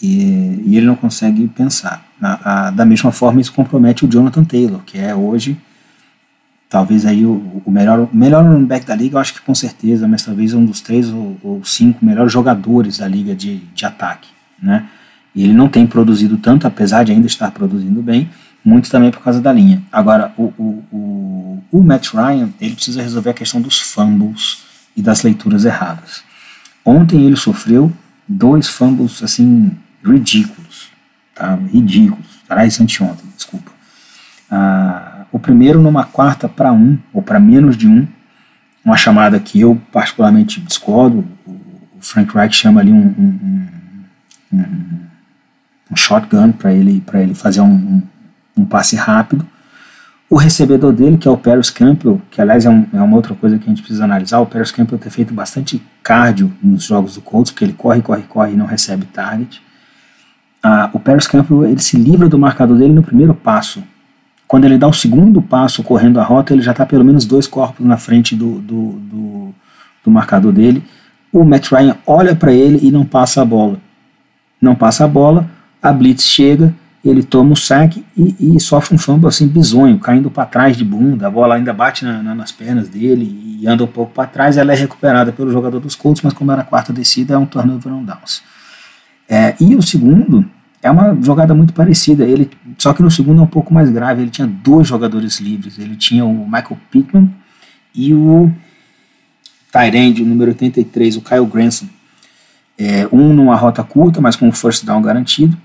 e, 0.00 0.62
e 0.66 0.76
ele 0.76 0.86
não 0.86 0.94
consegue 0.94 1.48
pensar. 1.48 2.06
A, 2.20 2.70
da 2.70 2.84
mesma 2.84 3.10
forma, 3.10 3.40
isso 3.40 3.52
compromete 3.52 4.04
o 4.04 4.08
Jonathan 4.08 4.44
Taylor, 4.44 4.82
que 4.84 4.98
é 4.98 5.14
hoje 5.14 5.56
talvez 6.68 7.06
aí 7.06 7.24
o, 7.24 7.62
o 7.64 7.70
melhor 7.70 8.00
o 8.00 8.16
melhor 8.16 8.44
running 8.44 8.66
back 8.66 8.84
da 8.84 8.94
liga, 8.94 9.16
eu 9.16 9.20
acho 9.20 9.34
que 9.34 9.40
com 9.40 9.54
certeza, 9.54 10.06
mas 10.06 10.22
talvez 10.22 10.52
um 10.52 10.64
dos 10.64 10.80
três 10.80 11.10
ou, 11.10 11.36
ou 11.42 11.64
cinco 11.64 12.04
melhores 12.04 12.32
jogadores 12.32 12.98
da 12.98 13.08
liga 13.08 13.34
de, 13.34 13.58
de 13.74 13.84
ataque, 13.84 14.28
né? 14.60 14.86
E 15.34 15.44
ele 15.44 15.52
não 15.52 15.68
tem 15.68 15.86
produzido 15.86 16.38
tanto, 16.38 16.66
apesar 16.66 17.04
de 17.04 17.12
ainda 17.12 17.26
estar 17.26 17.50
produzindo 17.50 18.02
bem 18.02 18.30
muito 18.66 18.90
também 18.90 19.12
por 19.12 19.22
causa 19.22 19.40
da 19.40 19.52
linha. 19.52 19.80
Agora, 19.92 20.32
o, 20.36 20.52
o, 20.58 20.84
o, 20.90 21.64
o 21.70 21.82
Matt 21.84 22.12
Ryan, 22.12 22.50
ele 22.60 22.74
precisa 22.74 23.00
resolver 23.00 23.30
a 23.30 23.34
questão 23.34 23.60
dos 23.60 23.78
fumbles 23.78 24.64
e 24.96 25.00
das 25.00 25.22
leituras 25.22 25.64
erradas. 25.64 26.24
Ontem 26.84 27.24
ele 27.24 27.36
sofreu 27.36 27.92
dois 28.26 28.66
fumbles, 28.66 29.22
assim, 29.22 29.70
ridículos, 30.04 30.88
tá? 31.32 31.54
Ridículos. 31.72 32.26
Aliás, 32.48 32.80
anteontem, 32.80 33.24
desculpa. 33.36 33.70
Ah, 34.50 35.26
o 35.30 35.38
primeiro 35.38 35.80
numa 35.80 36.02
quarta 36.02 36.48
para 36.48 36.72
um, 36.72 36.98
ou 37.12 37.22
para 37.22 37.38
menos 37.38 37.76
de 37.76 37.86
um, 37.86 38.04
uma 38.84 38.96
chamada 38.96 39.38
que 39.38 39.60
eu 39.60 39.80
particularmente 39.92 40.60
discordo, 40.60 41.24
o 41.46 42.00
Frank 42.00 42.34
Reich 42.34 42.56
chama 42.56 42.80
ali 42.80 42.90
um, 42.90 43.14
um, 43.16 43.66
um, 44.52 45.00
um 45.92 45.96
shotgun 45.96 46.50
para 46.50 46.72
ele, 46.72 47.00
ele 47.14 47.34
fazer 47.34 47.60
um, 47.60 48.02
um 48.56 48.64
passe 48.64 48.96
rápido. 48.96 49.46
O 50.28 50.36
recebedor 50.36 50.92
dele, 50.92 51.16
que 51.16 51.28
é 51.28 51.30
o 51.30 51.36
Paris 51.36 51.70
Campbell, 51.70 52.20
que 52.30 52.40
aliás 52.40 52.66
é, 52.66 52.70
um, 52.70 52.84
é, 52.92 53.00
uma 53.00 53.16
outra 53.16 53.34
coisa 53.34 53.58
que 53.58 53.64
a 53.64 53.68
gente 53.68 53.82
precisa 53.82 54.04
analisar, 54.04 54.40
o 54.40 54.46
Paris 54.46 54.72
Campbell 54.72 54.98
tem 54.98 55.10
feito 55.10 55.32
bastante 55.32 55.80
cardio 56.02 56.52
nos 56.60 56.84
jogos 56.84 57.14
do 57.14 57.20
Colts, 57.20 57.52
porque 57.52 57.64
ele 57.64 57.74
corre, 57.74 58.02
corre, 58.02 58.22
corre 58.22 58.52
e 58.52 58.56
não 58.56 58.66
recebe 58.66 59.04
target. 59.06 59.62
Ah, 60.62 60.90
o 60.92 60.98
Paris 60.98 61.28
Campbell 61.28 61.64
ele 61.66 61.80
se 61.80 61.96
livra 61.96 62.28
do 62.28 62.38
marcador 62.38 62.76
dele 62.76 62.92
no 62.92 63.02
primeiro 63.02 63.34
passo. 63.34 63.84
Quando 64.48 64.64
ele 64.64 64.78
dá 64.78 64.88
o 64.88 64.92
segundo 64.92 65.40
passo 65.40 65.82
correndo 65.84 66.18
a 66.18 66.24
rota, 66.24 66.52
ele 66.52 66.62
já 66.62 66.72
está 66.72 66.84
pelo 66.84 67.04
menos 67.04 67.24
dois 67.24 67.46
corpos 67.46 67.86
na 67.86 67.96
frente 67.96 68.34
do, 68.34 68.58
do, 68.58 68.92
do, 68.92 69.54
do 70.04 70.10
marcador 70.10 70.52
dele. 70.52 70.82
O 71.32 71.44
Matt 71.44 71.70
Ryan 71.70 71.96
olha 72.04 72.34
para 72.34 72.52
ele 72.52 72.80
e 72.82 72.90
não 72.90 73.04
passa 73.04 73.42
a 73.42 73.44
bola. 73.44 73.78
Não 74.60 74.74
passa 74.74 75.04
a 75.04 75.08
bola, 75.08 75.48
a 75.80 75.92
blitz 75.92 76.24
chega, 76.24 76.74
ele 77.08 77.22
toma 77.22 77.52
o 77.52 77.56
saque 77.56 78.04
e, 78.16 78.56
e 78.56 78.60
sofre 78.60 78.94
um 78.94 78.98
fumble 78.98 79.28
assim 79.28 79.46
bizonho, 79.46 79.98
caindo 79.98 80.30
para 80.30 80.46
trás 80.46 80.76
de 80.76 80.84
bunda, 80.84 81.26
a 81.26 81.30
bola 81.30 81.54
ainda 81.54 81.72
bate 81.72 82.04
na, 82.04 82.22
na, 82.22 82.34
nas 82.34 82.50
pernas 82.50 82.88
dele 82.88 83.58
e 83.60 83.66
anda 83.66 83.84
um 83.84 83.86
pouco 83.86 84.12
para 84.12 84.26
trás, 84.26 84.56
ela 84.56 84.72
é 84.72 84.76
recuperada 84.76 85.32
pelo 85.32 85.50
jogador 85.52 85.80
dos 85.80 85.94
Colts, 85.94 86.22
mas 86.22 86.32
como 86.32 86.50
era 86.52 86.62
a 86.62 86.64
quarta 86.64 86.92
descida, 86.92 87.34
é 87.34 87.38
um 87.38 87.46
turnover 87.46 87.92
on 87.92 88.04
downs. 88.04 88.42
É, 89.28 89.54
e 89.60 89.74
o 89.74 89.82
segundo 89.82 90.44
é 90.82 90.90
uma 90.90 91.16
jogada 91.22 91.54
muito 91.54 91.72
parecida, 91.72 92.24
ele, 92.24 92.50
só 92.78 92.92
que 92.92 93.02
no 93.02 93.10
segundo 93.10 93.40
é 93.40 93.44
um 93.44 93.48
pouco 93.48 93.72
mais 93.72 93.90
grave, 93.90 94.22
ele 94.22 94.30
tinha 94.30 94.46
dois 94.46 94.86
jogadores 94.86 95.38
livres, 95.38 95.78
ele 95.78 95.96
tinha 95.96 96.24
o 96.24 96.44
Michael 96.44 96.78
Pittman 96.90 97.30
e 97.94 98.14
o 98.14 98.50
Tyrande, 99.72 100.22
o 100.22 100.26
número 100.26 100.50
83, 100.50 101.16
o 101.16 101.20
Kyle 101.20 101.46
Granson, 101.46 101.86
é, 102.78 103.08
um 103.12 103.32
numa 103.32 103.56
rota 103.56 103.82
curta, 103.82 104.20
mas 104.20 104.36
com 104.36 104.48
o 104.48 104.52
first 104.52 104.84
down 104.84 105.00
garantido, 105.00 105.56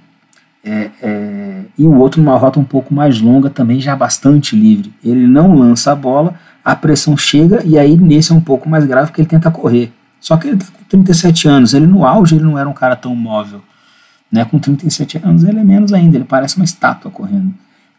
é, 0.64 0.92
é, 1.02 1.62
e 1.78 1.86
o 1.86 1.96
outro 1.98 2.22
numa 2.22 2.38
rota 2.38 2.60
um 2.60 2.64
pouco 2.64 2.94
mais 2.94 3.20
longa, 3.20 3.50
também 3.50 3.80
já 3.80 3.96
bastante 3.96 4.56
livre. 4.56 4.94
Ele 5.04 5.26
não 5.26 5.56
lança 5.56 5.92
a 5.92 5.96
bola, 5.96 6.36
a 6.64 6.76
pressão 6.76 7.18
chega 7.18 7.64
e 7.66 7.78
aí 7.78 7.98
nesse 7.98 8.32
é 8.32 8.36
um 8.36 8.42
pouco 8.42 8.70
mais 8.70 8.86
grave 8.86 9.08
porque 9.08 9.22
ele 9.22 9.30
tenta 9.30 9.50
correr. 9.50 9.92
Só 10.20 10.38
que 10.38 10.48
ele 10.48 10.58
está 10.58 10.72
com 10.72 10.86
37 10.86 11.48
anos, 11.48 11.74
ele 11.74 11.88
no 11.88 12.06
auge 12.06 12.36
ele 12.36 12.44
não 12.44 12.58
era 12.58 12.70
um 12.70 12.74
cara 12.74 12.96
tão 12.96 13.16
móvel. 13.16 13.62
Né? 14.32 14.46
Com 14.46 14.60
37 14.60 15.20
anos 15.24 15.44
ele 15.44 15.60
é 15.60 15.64
menos 15.64 15.92
ainda, 15.92 16.18
ele 16.18 16.26
parece 16.26 16.58
uma 16.58 16.66
estátua 16.66 17.10
correndo. 17.10 17.54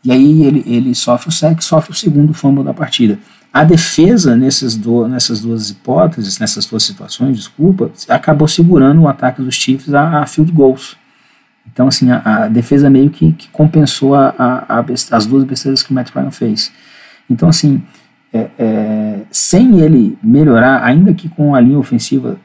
E 0.05 0.11
aí 0.11 0.43
ele, 0.45 0.65
ele 0.67 0.95
sofre 0.95 1.29
o 1.29 1.33
sec, 1.33 1.61
sofre 1.63 1.93
o 1.93 1.95
segundo 1.95 2.33
fumble 2.33 2.65
da 2.65 2.75
partida. 2.75 3.19
A 3.53 3.65
defesa 3.65 4.35
nesses 4.35 4.77
do, 4.77 5.07
nessas 5.07 5.41
duas 5.41 5.71
hipóteses, 5.71 6.39
nessas 6.39 6.67
duas 6.67 6.83
situações, 6.83 7.37
desculpa, 7.37 7.91
acabou 8.09 8.49
segurando 8.49 9.03
o 9.03 9.09
ataque 9.09 9.43
dos 9.43 9.55
Chiefs 9.55 9.93
a, 9.93 10.21
a 10.23 10.27
field 10.27 10.51
goals. 10.51 10.97
Então, 11.71 11.89
assim, 11.89 12.11
a, 12.11 12.45
a 12.45 12.49
defesa 12.49 12.91
meio 12.91 13.11
que, 13.11 13.33
que 13.33 13.49
compensou 13.49 14.15
a, 14.15 14.35
a, 14.39 14.85
as 15.11 15.27
duas 15.27 15.45
besteiras 15.45 15.83
que 15.83 15.91
o 15.91 15.95
Matt 15.95 16.11
Ryan 16.15 16.31
fez. 16.31 16.73
Então, 17.29 17.49
assim, 17.49 17.83
é, 18.33 18.51
é, 18.59 19.21
sem 19.31 19.81
ele 19.81 20.19
melhorar, 20.23 20.83
ainda 20.85 21.13
que 21.15 21.29
com 21.29 21.55
a 21.55 21.61
linha 21.61 21.79
ofensiva 21.79 22.39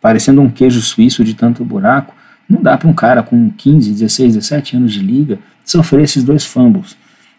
parecendo 0.00 0.40
um 0.40 0.50
queijo 0.50 0.80
suíço 0.80 1.22
de 1.22 1.34
tanto 1.34 1.64
buraco, 1.64 2.14
não 2.48 2.60
dá 2.60 2.76
para 2.76 2.88
um 2.88 2.92
cara 2.92 3.22
com 3.22 3.50
15, 3.50 3.92
16, 3.92 4.34
17 4.34 4.76
anos 4.76 4.92
de 4.92 5.00
liga 5.00 5.38
sofrer 5.64 6.02
esses 6.02 6.24
dois 6.24 6.44
fumbles. 6.44 6.96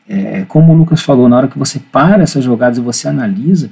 É, 0.07 0.45
como 0.47 0.73
o 0.73 0.75
Lucas 0.75 1.01
falou, 1.01 1.29
na 1.29 1.37
hora 1.37 1.47
que 1.47 1.57
você 1.57 1.79
para 1.79 2.23
essas 2.23 2.43
jogadas 2.43 2.77
e 2.77 2.81
você 2.81 3.07
analisa, 3.07 3.69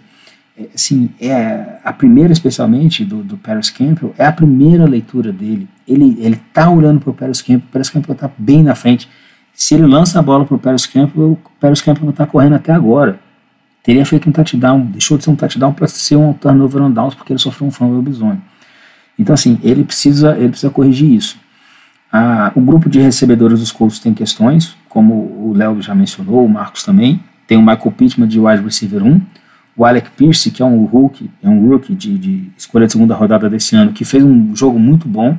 assim, 0.74 1.10
é 1.20 1.80
a 1.84 1.94
primeira 1.94 2.32
especialmente 2.32 3.04
do, 3.06 3.24
do 3.24 3.38
Paris 3.38 3.70
Campbell, 3.70 4.14
é 4.18 4.26
a 4.26 4.32
primeira 4.32 4.86
leitura 4.86 5.32
dele. 5.32 5.68
Ele 5.88 6.18
ele 6.20 6.40
tá 6.54 6.70
olhando 6.70 7.00
para 7.00 7.10
o 7.10 7.14
Paris 7.14 7.42
Campbell, 7.42 7.68
o 7.68 7.72
Paris 7.72 7.90
Campbell 7.90 8.14
está 8.14 8.30
bem 8.38 8.64
na 8.64 8.76
frente. 8.76 9.10
Se 9.54 9.76
ele 9.76 9.86
lança 9.86 10.20
a 10.20 10.22
bola 10.22 10.46
para 10.46 10.56
o 10.56 10.60
Paris 10.60 10.86
Campbell, 10.86 11.32
o 11.32 11.40
Paris 11.60 11.82
Campbell 11.82 12.10
está 12.10 12.26
correndo 12.26 12.56
até 12.56 12.72
agora. 12.72 13.20
Teria 13.84 14.06
feito 14.06 14.30
um 14.30 14.32
touchdown, 14.32 14.86
deixou 14.86 15.18
de 15.18 15.24
ser 15.24 15.30
um 15.30 15.36
touchdown 15.36 15.74
para 15.74 15.88
ser 15.88 16.16
um 16.16 16.34
turnover 16.34 16.82
on 16.84 16.92
downs 16.92 17.16
porque 17.16 17.34
ele 17.34 17.40
sofreu 17.40 17.68
um 17.68 17.72
fumble 17.72 18.02
bizonho. 18.02 18.42
Então 19.18 19.34
assim, 19.34 19.60
ele 19.64 19.84
precisa 19.84 20.38
ele 20.38 20.50
precisa 20.50 20.72
corrigir 20.72 21.12
isso. 21.12 21.38
Ah, 22.12 22.52
o 22.56 22.62
grupo 22.62 22.90
de 22.90 23.00
recebedores 23.00 23.60
dos 23.60 23.72
Colts 23.72 24.00
tem 24.00 24.14
questões, 24.14 24.76
como 24.90 25.14
o 25.14 25.54
Léo 25.56 25.82
já 25.82 25.96
mencionou, 25.96 26.46
o 26.46 26.50
Marcos 26.50 26.84
também. 26.84 27.24
Tem 27.48 27.58
o 27.58 27.62
Michael 27.62 27.92
Pittman 27.92 28.28
de 28.28 28.40
wide 28.40 28.64
receiver 28.64 29.02
1, 29.04 29.22
o 29.76 29.86
Alec 29.86 30.10
Pierce, 30.12 30.52
que 30.52 30.62
é 30.62 30.66
um 30.66 30.86
rookie, 30.86 31.30
é 31.42 31.50
um 31.50 31.68
rookie 31.68 31.96
de, 31.96 32.18
de 32.18 32.52
escolha 32.58 32.86
de 32.86 32.94
segunda 32.94 33.16
rodada 33.16 33.50
desse 33.50 33.76
ano, 33.76 33.94
que 33.94 34.04
fez 34.04 34.24
um 34.24 34.56
jogo 34.56 34.78
muito 34.78 35.08
bom. 35.08 35.38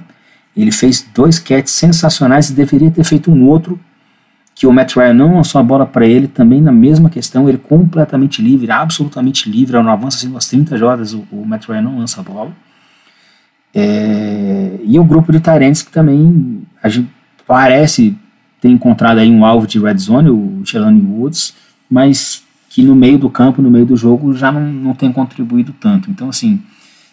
Ele 0.57 0.73
fez 0.73 1.07
dois 1.15 1.39
catches 1.39 1.75
sensacionais 1.75 2.51
e 2.51 2.55
deveria 2.55 2.91
ter 2.91 3.05
feito 3.05 3.31
um 3.31 3.47
outro, 3.47 3.79
que 4.55 4.67
o 4.67 4.73
Matt 4.73 4.97
Ryan 4.97 5.15
não 5.15 5.37
lançou 5.37 5.61
a 5.61 5.65
bola 5.65 5.87
para 5.87 6.07
ele, 6.07 6.29
também 6.29 6.61
na 6.61 6.73
mesma 6.73 7.09
questão, 7.09 7.49
ele 7.49 7.59
completamente 7.59 8.43
livre, 8.43 8.71
absolutamente 8.71 9.51
livre, 9.51 9.81
não 9.83 9.91
avança 9.91 10.19
assim 10.19 10.29
umas 10.29 10.47
30 10.47 10.77
jogadas, 10.77 11.15
o, 11.15 11.25
o 11.33 11.47
Matt 11.47 11.67
Ryan 11.67 11.83
não 11.83 11.99
lança 11.99 12.21
a 12.21 12.25
bola. 12.25 12.53
É, 13.75 14.79
e 14.85 14.99
o 14.99 15.05
grupo 15.05 15.33
de 15.33 15.41
Tyrants 15.41 15.83
que 15.83 15.91
também 15.91 16.63
a 16.83 16.91
gente 16.91 17.09
parece 17.47 18.15
ter 18.61 18.69
encontrado 18.69 19.19
aí 19.19 19.31
um 19.31 19.45
alvo 19.45 19.67
de 19.67 19.79
red 19.79 19.97
zone, 19.97 20.31
o 20.31 20.61
Jelani 20.65 21.01
Woods, 21.01 21.55
mas 21.91 22.45
que 22.73 22.83
no 22.83 22.97
meio 22.97 23.19
do 23.19 23.29
campo, 23.29 23.61
no 23.61 23.71
meio 23.71 23.85
do 23.85 23.95
jogo, 23.95 24.33
já 24.33 24.51
não, 24.51 24.63
não 24.63 24.95
tem 24.95 25.13
contribuído 25.13 25.75
tanto. 25.79 26.11
Então, 26.11 26.31
assim, 26.31 26.59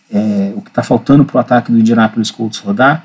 é, 0.09 0.53
o 0.55 0.61
que 0.61 0.69
está 0.69 0.81
faltando 0.81 1.25
para 1.25 1.35
o 1.35 1.39
ataque 1.41 1.69
do 1.69 1.77
Indianapolis 1.77 2.31
Colts 2.31 2.59
rodar, 2.59 3.03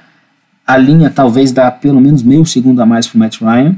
a 0.65 0.77
linha 0.77 1.11
talvez 1.11 1.51
dá 1.51 1.69
pelo 1.69 2.01
menos 2.01 2.23
meio 2.23 2.47
segundo 2.47 2.81
a 2.81 2.87
mais 2.87 3.09
para 3.09 3.17
o 3.17 3.19
Matt 3.19 3.41
Ryan, 3.41 3.75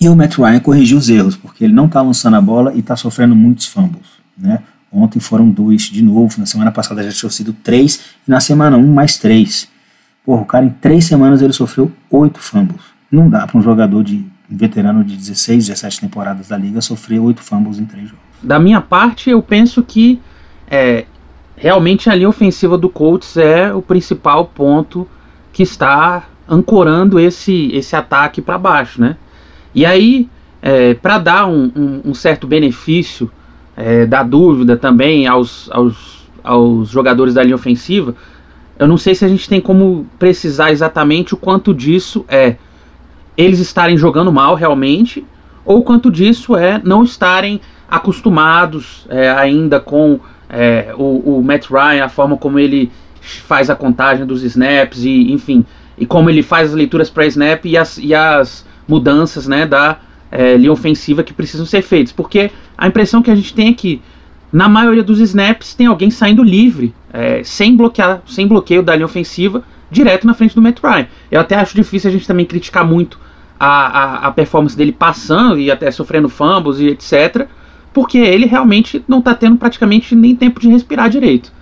e 0.00 0.08
o 0.08 0.14
Matt 0.14 0.38
Ryan 0.38 0.60
corrigiu 0.60 0.98
os 0.98 1.08
erros, 1.10 1.34
porque 1.34 1.64
ele 1.64 1.72
não 1.72 1.86
está 1.86 2.00
lançando 2.00 2.36
a 2.36 2.40
bola 2.40 2.72
e 2.74 2.78
está 2.78 2.94
sofrendo 2.94 3.34
muitos 3.34 3.66
fumbles. 3.66 4.06
Né? 4.38 4.60
Ontem 4.92 5.18
foram 5.18 5.50
dois 5.50 5.82
de 5.82 6.00
novo, 6.00 6.38
na 6.38 6.46
semana 6.46 6.70
passada 6.70 7.02
já 7.02 7.10
tinham 7.10 7.28
sido 7.28 7.52
três, 7.52 8.00
e 8.24 8.30
na 8.30 8.38
semana 8.38 8.76
um 8.76 8.94
mais 8.94 9.18
três. 9.18 9.68
Porra, 10.24 10.42
o 10.42 10.46
cara 10.46 10.64
em 10.64 10.70
três 10.70 11.06
semanas 11.06 11.42
ele 11.42 11.52
sofreu 11.52 11.90
oito 12.08 12.38
fumbles. 12.38 12.82
Não 13.10 13.28
dá 13.28 13.48
para 13.48 13.58
um 13.58 13.62
jogador 13.62 14.04
de 14.04 14.24
um 14.50 14.56
veterano 14.56 15.04
de 15.04 15.16
16, 15.16 15.68
17 15.68 16.00
temporadas 16.00 16.48
da 16.48 16.56
liga, 16.56 16.80
sofreu 16.80 17.24
oito 17.24 17.42
fumbles 17.42 17.78
em 17.78 17.84
três 17.84 18.08
jogos. 18.08 18.24
Da 18.42 18.58
minha 18.58 18.80
parte, 18.80 19.30
eu 19.30 19.40
penso 19.42 19.82
que 19.82 20.20
é, 20.68 21.04
realmente 21.56 22.10
a 22.10 22.14
linha 22.14 22.28
ofensiva 22.28 22.76
do 22.76 22.88
Colts 22.88 23.36
é 23.36 23.72
o 23.72 23.82
principal 23.82 24.46
ponto 24.46 25.06
que 25.52 25.62
está 25.62 26.26
ancorando 26.48 27.20
esse, 27.20 27.70
esse 27.72 27.94
ataque 27.94 28.42
para 28.42 28.58
baixo, 28.58 29.00
né? 29.00 29.16
E 29.72 29.86
aí, 29.86 30.28
é, 30.60 30.94
para 30.94 31.18
dar 31.18 31.46
um, 31.46 31.70
um, 31.76 32.00
um, 32.06 32.14
certo 32.14 32.46
benefício 32.46 33.30
é, 33.76 34.04
da 34.04 34.22
dúvida 34.22 34.76
também 34.76 35.28
aos, 35.28 35.70
aos, 35.70 36.28
aos 36.42 36.88
jogadores 36.88 37.34
da 37.34 37.42
linha 37.42 37.54
ofensiva, 37.54 38.16
eu 38.78 38.88
não 38.88 38.96
sei 38.96 39.14
se 39.14 39.24
a 39.24 39.28
gente 39.28 39.48
tem 39.48 39.60
como 39.60 40.06
precisar 40.18 40.72
exatamente 40.72 41.34
o 41.34 41.36
quanto 41.36 41.72
disso 41.72 42.24
é 42.26 42.56
eles 43.36 43.58
estarem 43.58 43.96
jogando 43.96 44.32
mal 44.32 44.54
realmente, 44.54 45.24
ou 45.64 45.82
quanto 45.82 46.10
disso 46.10 46.56
é 46.56 46.80
não 46.82 47.02
estarem 47.02 47.60
acostumados 47.88 49.06
é, 49.08 49.30
ainda 49.30 49.80
com 49.80 50.20
é, 50.48 50.92
o, 50.96 51.38
o, 51.38 51.42
Matt 51.42 51.68
Ryan, 51.70 52.04
a 52.04 52.08
forma 52.08 52.36
como 52.36 52.58
ele 52.58 52.90
faz 53.20 53.68
a 53.68 53.76
contagem 53.76 54.26
dos 54.26 54.42
snaps 54.42 55.04
e 55.04 55.32
enfim, 55.32 55.64
e 55.98 56.06
como 56.06 56.30
ele 56.30 56.42
faz 56.42 56.70
as 56.70 56.74
leituras 56.74 57.10
para 57.10 57.26
snap 57.26 57.64
e 57.66 57.76
as, 57.76 57.98
e 57.98 58.14
as 58.14 58.66
mudanças 58.88 59.46
né, 59.46 59.66
da 59.66 59.98
é, 60.30 60.56
linha 60.56 60.72
ofensiva 60.72 61.22
que 61.22 61.32
precisam 61.32 61.66
ser 61.66 61.82
feitas. 61.82 62.12
Porque 62.12 62.50
a 62.76 62.86
impressão 62.86 63.22
que 63.22 63.30
a 63.30 63.34
gente 63.34 63.54
tem 63.54 63.68
é 63.68 63.74
que 63.74 64.00
na 64.52 64.68
maioria 64.68 65.02
dos 65.02 65.20
snaps 65.20 65.74
tem 65.74 65.86
alguém 65.86 66.10
saindo 66.10 66.42
livre, 66.42 66.94
é, 67.12 67.42
sem 67.44 67.76
bloquear, 67.76 68.22
sem 68.26 68.46
bloqueio 68.46 68.82
da 68.82 68.94
linha 68.94 69.06
ofensiva, 69.06 69.62
direto 69.90 70.26
na 70.26 70.34
frente 70.34 70.54
do 70.54 70.62
Matt 70.62 70.78
Ryan. 70.82 71.06
Eu 71.30 71.40
até 71.40 71.56
acho 71.56 71.74
difícil 71.74 72.08
a 72.08 72.12
gente 72.12 72.26
também 72.26 72.46
criticar 72.46 72.86
muito 72.86 73.18
a, 73.58 73.66
a, 73.68 74.26
a 74.28 74.30
performance 74.30 74.76
dele 74.76 74.92
passando 74.92 75.58
e 75.58 75.70
até 75.70 75.90
sofrendo 75.90 76.28
fumbles 76.28 76.78
e 76.78 76.88
etc. 76.88 77.46
Porque 77.92 78.18
ele 78.18 78.46
realmente 78.46 79.04
não 79.08 79.18
está 79.18 79.34
tendo 79.34 79.56
praticamente 79.56 80.14
nem 80.14 80.34
tempo 80.34 80.60
de 80.60 80.68
respirar 80.68 81.10
direito. 81.10 81.52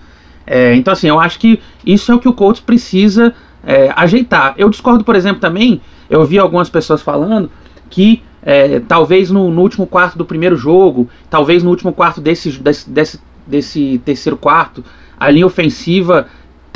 É, 0.46 0.74
então, 0.74 0.92
assim, 0.92 1.08
eu 1.08 1.20
acho 1.20 1.38
que 1.38 1.60
isso 1.84 2.10
é 2.10 2.14
o 2.14 2.18
que 2.18 2.28
o 2.28 2.32
Colts 2.32 2.60
precisa 2.60 3.34
é, 3.64 3.92
ajeitar. 3.96 4.54
Eu 4.56 4.70
discordo, 4.70 5.04
por 5.04 5.14
exemplo, 5.14 5.40
também, 5.40 5.80
eu 6.08 6.24
vi 6.24 6.38
algumas 6.38 6.70
pessoas 6.70 7.02
falando 7.02 7.50
que 7.90 8.22
é, 8.42 8.80
talvez 8.80 9.30
no, 9.30 9.50
no, 9.50 9.60
último 9.60 9.86
quarto 9.86 10.16
do 10.16 10.24
primeiro 10.24 10.56
jogo, 10.56 11.08
talvez 11.28 11.62
no 11.62 11.70
último 11.70 11.92
quarto 11.92 12.20
desse, 12.20 12.50
desse, 12.58 12.88
desse, 12.88 13.20
desse 13.46 14.00
terceiro 14.04 14.36
quarto, 14.36 14.82
a 15.18 15.30
linha 15.30 15.46
ofensiva 15.46 16.28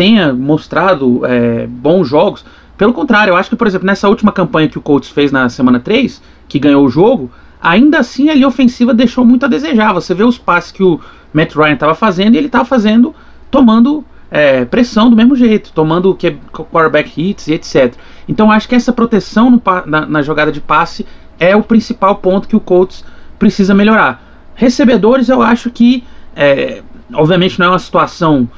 tenha 0.02 0.32
mostrado 0.32 1.24
é, 1.24 1.64
bons 1.68 2.08
jogos. 2.08 2.44
Pelo 2.76 2.92
contrário, 2.92 3.30
eu 3.30 3.36
acho 3.36 3.48
que, 3.48 3.54
por 3.54 3.68
exemplo, 3.68 3.86
nessa 3.86 4.08
última 4.08 4.32
campanha 4.32 4.68
que 4.68 4.76
o 4.76 4.80
Colts 4.80 5.08
fez 5.08 5.30
na 5.30 5.48
semana 5.48 5.78
3, 5.78 6.20
que 6.48 6.58
ganhou 6.58 6.84
o 6.84 6.88
jogo, 6.88 7.30
ainda 7.62 8.00
assim 8.00 8.28
a 8.28 8.34
linha 8.34 8.48
ofensiva 8.48 8.92
deixou 8.92 9.24
muito 9.24 9.46
a 9.46 9.48
desejar. 9.48 9.92
Você 9.92 10.12
vê 10.12 10.24
os 10.24 10.36
passes 10.36 10.72
que 10.72 10.82
o 10.82 10.98
Matt 11.32 11.54
Ryan 11.54 11.74
estava 11.74 11.94
fazendo 11.94 12.34
e 12.34 12.38
ele 12.38 12.46
estava 12.46 12.64
fazendo, 12.64 13.14
tomando 13.48 14.04
é, 14.28 14.64
pressão 14.64 15.08
do 15.08 15.14
mesmo 15.14 15.36
jeito, 15.36 15.70
tomando 15.72 16.12
que, 16.16 16.32
quarterback 16.52 17.12
hits 17.16 17.46
e 17.46 17.52
etc. 17.52 17.94
Então 18.28 18.50
acho 18.50 18.68
que 18.68 18.74
essa 18.74 18.92
proteção 18.92 19.52
no, 19.52 19.62
na, 19.86 20.04
na, 20.04 20.20
jogada 20.20 20.50
de 20.50 20.60
passe 20.60 21.06
é 21.38 21.54
o 21.54 21.62
principal 21.62 22.16
ponto 22.16 22.48
que 22.48 22.56
o 22.56 22.60
Colts 22.60 23.04
precisa 23.38 23.72
melhorar. 23.72 24.20
Recebedores, 24.56 25.28
eu 25.28 25.40
acho 25.42 25.70
que, 25.70 26.02
é, 26.34 26.82
obviamente, 27.14 27.56
não 27.60 27.66
é 27.66 27.68
uma 27.68 27.78
situação 27.78 28.48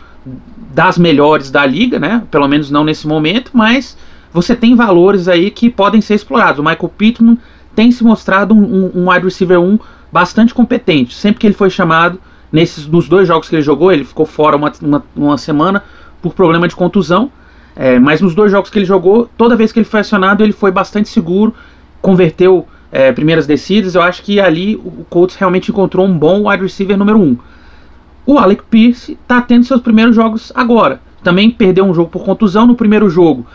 das 0.75 0.99
melhores 0.99 1.51
da 1.51 1.65
liga, 1.65 2.01
né? 2.01 2.25
Pelo 2.31 2.49
menos 2.49 2.71
não 2.71 2.83
nesse 2.83 3.07
momento, 3.07 3.53
mas 3.55 3.97
você 4.33 4.57
tem 4.57 4.75
valores 4.75 5.29
aí 5.29 5.51
que 5.51 5.71
podem 5.71 6.01
ser 6.01 6.17
explorados. 6.17 6.59
O 6.59 6.65
Michael 6.65 6.93
Pittman 6.99 7.39
tem 7.77 7.93
se 7.93 8.03
mostrado 8.03 8.53
um, 8.53 8.91
um, 8.93 9.11
wide 9.11 9.25
receiver 9.25 9.61
1 9.61 9.79
bastante 10.13 10.53
competente. 10.53 11.15
Sempre 11.15 11.41
que 11.41 11.47
ele 11.47 11.55
foi 11.55 11.71
chamado, 11.71 12.21
nesses 12.51 12.87
nos 12.87 13.09
dois 13.09 13.29
jogos 13.29 13.49
que 13.49 13.55
ele 13.55 13.63
jogou, 13.63 13.93
ele 13.93 14.05
ficou 14.05 14.27
fora 14.27 14.57
uma, 14.57 14.73
uma, 14.83 15.05
uma 15.15 15.39
semana 15.39 15.85
por 16.21 16.35
problema 16.35 16.67
de 16.67 16.75
contusão. 16.75 17.31
É, 17.77 17.99
mas 18.01 18.21
nos 18.21 18.35
dois 18.35 18.51
jogos 18.51 18.69
que 18.69 18.79
ele 18.79 18.87
jogou, 18.87 19.31
toda 19.37 19.57
vez 19.57 19.71
que 19.71 19.79
ele 19.79 19.87
foi 19.87 20.01
acionado, 20.01 20.43
ele 20.43 20.53
foi 20.53 20.73
bastante 20.73 21.09
seguro, 21.09 21.55
converteu 22.03 22.67
é, 22.91 23.13
primeiras 23.13 23.47
descidas. 23.47 23.95
Eu 23.95 24.03
acho 24.03 24.23
que 24.23 24.41
ali 24.41 24.75
o 24.75 25.05
Colts 25.09 25.37
realmente 25.37 25.71
encontrou 25.71 26.05
um 26.05 26.19
bom 26.19 26.49
wide 26.49 26.63
receiver 26.65 26.97
número 26.97 27.19
1. 27.19 27.23
Um. 27.23 27.39
O 28.27 28.39
Alec 28.39 28.63
Pierce 28.71 29.13
está 29.13 29.41
tendo 29.41 29.65
seus 29.65 29.81
primeiros 29.81 30.15
jogos 30.15 30.53
agora. 30.55 31.01
Também 31.23 31.51
perdeu 31.51 31.85
um 31.85 31.95
jogo 31.95 32.11
por 32.11 32.25
contusão 32.25 32.67
no 32.67 32.75
primeiro 32.75 33.09
jogo 33.09 33.47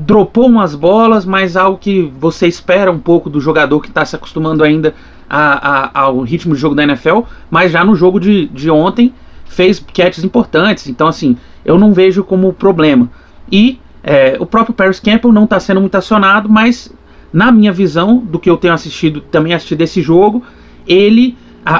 dropou 0.00 0.46
umas 0.46 0.74
bolas, 0.74 1.26
mas 1.26 1.56
algo 1.56 1.76
que 1.76 2.10
você 2.18 2.46
espera 2.46 2.90
um 2.90 2.98
pouco 2.98 3.28
do 3.28 3.38
jogador 3.38 3.80
que 3.80 3.88
está 3.88 4.04
se 4.04 4.16
acostumando 4.16 4.64
ainda 4.64 4.94
a, 5.28 5.98
a, 5.98 6.00
ao 6.02 6.20
ritmo 6.22 6.54
de 6.54 6.60
jogo 6.60 6.74
da 6.74 6.82
NFL, 6.82 7.20
mas 7.50 7.70
já 7.70 7.84
no 7.84 7.94
jogo 7.94 8.18
de, 8.18 8.46
de 8.46 8.70
ontem 8.70 9.12
fez 9.44 9.78
catches 9.78 10.24
importantes, 10.24 10.88
então 10.88 11.06
assim, 11.06 11.36
eu 11.64 11.78
não 11.78 11.92
vejo 11.92 12.24
como 12.24 12.52
problema. 12.52 13.10
E 13.52 13.78
é, 14.02 14.36
o 14.40 14.46
próprio 14.46 14.74
Paris 14.74 14.98
Campbell 14.98 15.32
não 15.32 15.44
está 15.44 15.60
sendo 15.60 15.80
muito 15.80 15.94
acionado, 15.94 16.48
mas 16.48 16.90
na 17.30 17.52
minha 17.52 17.72
visão, 17.72 18.16
do 18.16 18.38
que 18.38 18.48
eu 18.48 18.56
tenho 18.56 18.72
assistido, 18.72 19.20
também 19.20 19.52
assisti 19.52 19.76
desse 19.76 20.00
jogo, 20.00 20.42
ele, 20.86 21.36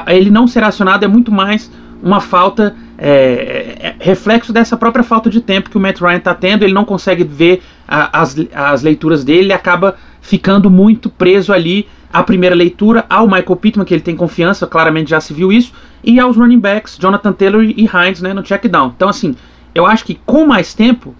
ele 0.07 0.29
não 0.29 0.47
ser 0.47 0.63
acionado 0.63 1.03
é 1.03 1.07
muito 1.07 1.31
mais 1.31 1.71
uma 2.01 2.19
falta, 2.19 2.75
é, 2.97 3.77
é, 3.79 3.95
reflexo 3.99 4.51
dessa 4.51 4.75
própria 4.75 5.03
falta 5.03 5.29
de 5.29 5.39
tempo 5.39 5.69
que 5.69 5.77
o 5.77 5.79
Matt 5.79 6.01
Ryan 6.01 6.17
está 6.17 6.33
tendo, 6.33 6.63
ele 6.63 6.73
não 6.73 6.83
consegue 6.83 7.23
ver 7.23 7.61
a, 7.87 8.21
as, 8.21 8.35
as 8.53 8.81
leituras 8.81 9.23
dele, 9.23 9.41
ele 9.41 9.53
acaba 9.53 9.95
ficando 10.19 10.69
muito 10.69 11.09
preso 11.09 11.53
ali 11.53 11.87
à 12.11 12.23
primeira 12.23 12.55
leitura, 12.55 13.05
ao 13.09 13.27
Michael 13.27 13.55
Pittman, 13.55 13.85
que 13.85 13.93
ele 13.93 14.01
tem 14.01 14.15
confiança, 14.15 14.65
claramente 14.65 15.11
já 15.11 15.21
se 15.21 15.33
viu 15.33 15.51
isso, 15.51 15.73
e 16.03 16.19
aos 16.19 16.35
running 16.35 16.59
backs, 16.59 16.97
Jonathan 16.99 17.33
Taylor 17.33 17.63
e 17.63 17.87
Hines, 17.87 18.21
né, 18.21 18.33
no 18.33 18.43
check 18.43 18.67
down. 18.67 18.91
Então, 18.95 19.07
assim, 19.07 19.35
eu 19.73 19.85
acho 19.85 20.03
que 20.03 20.19
com 20.25 20.45
mais 20.45 20.73
tempo, 20.73 21.15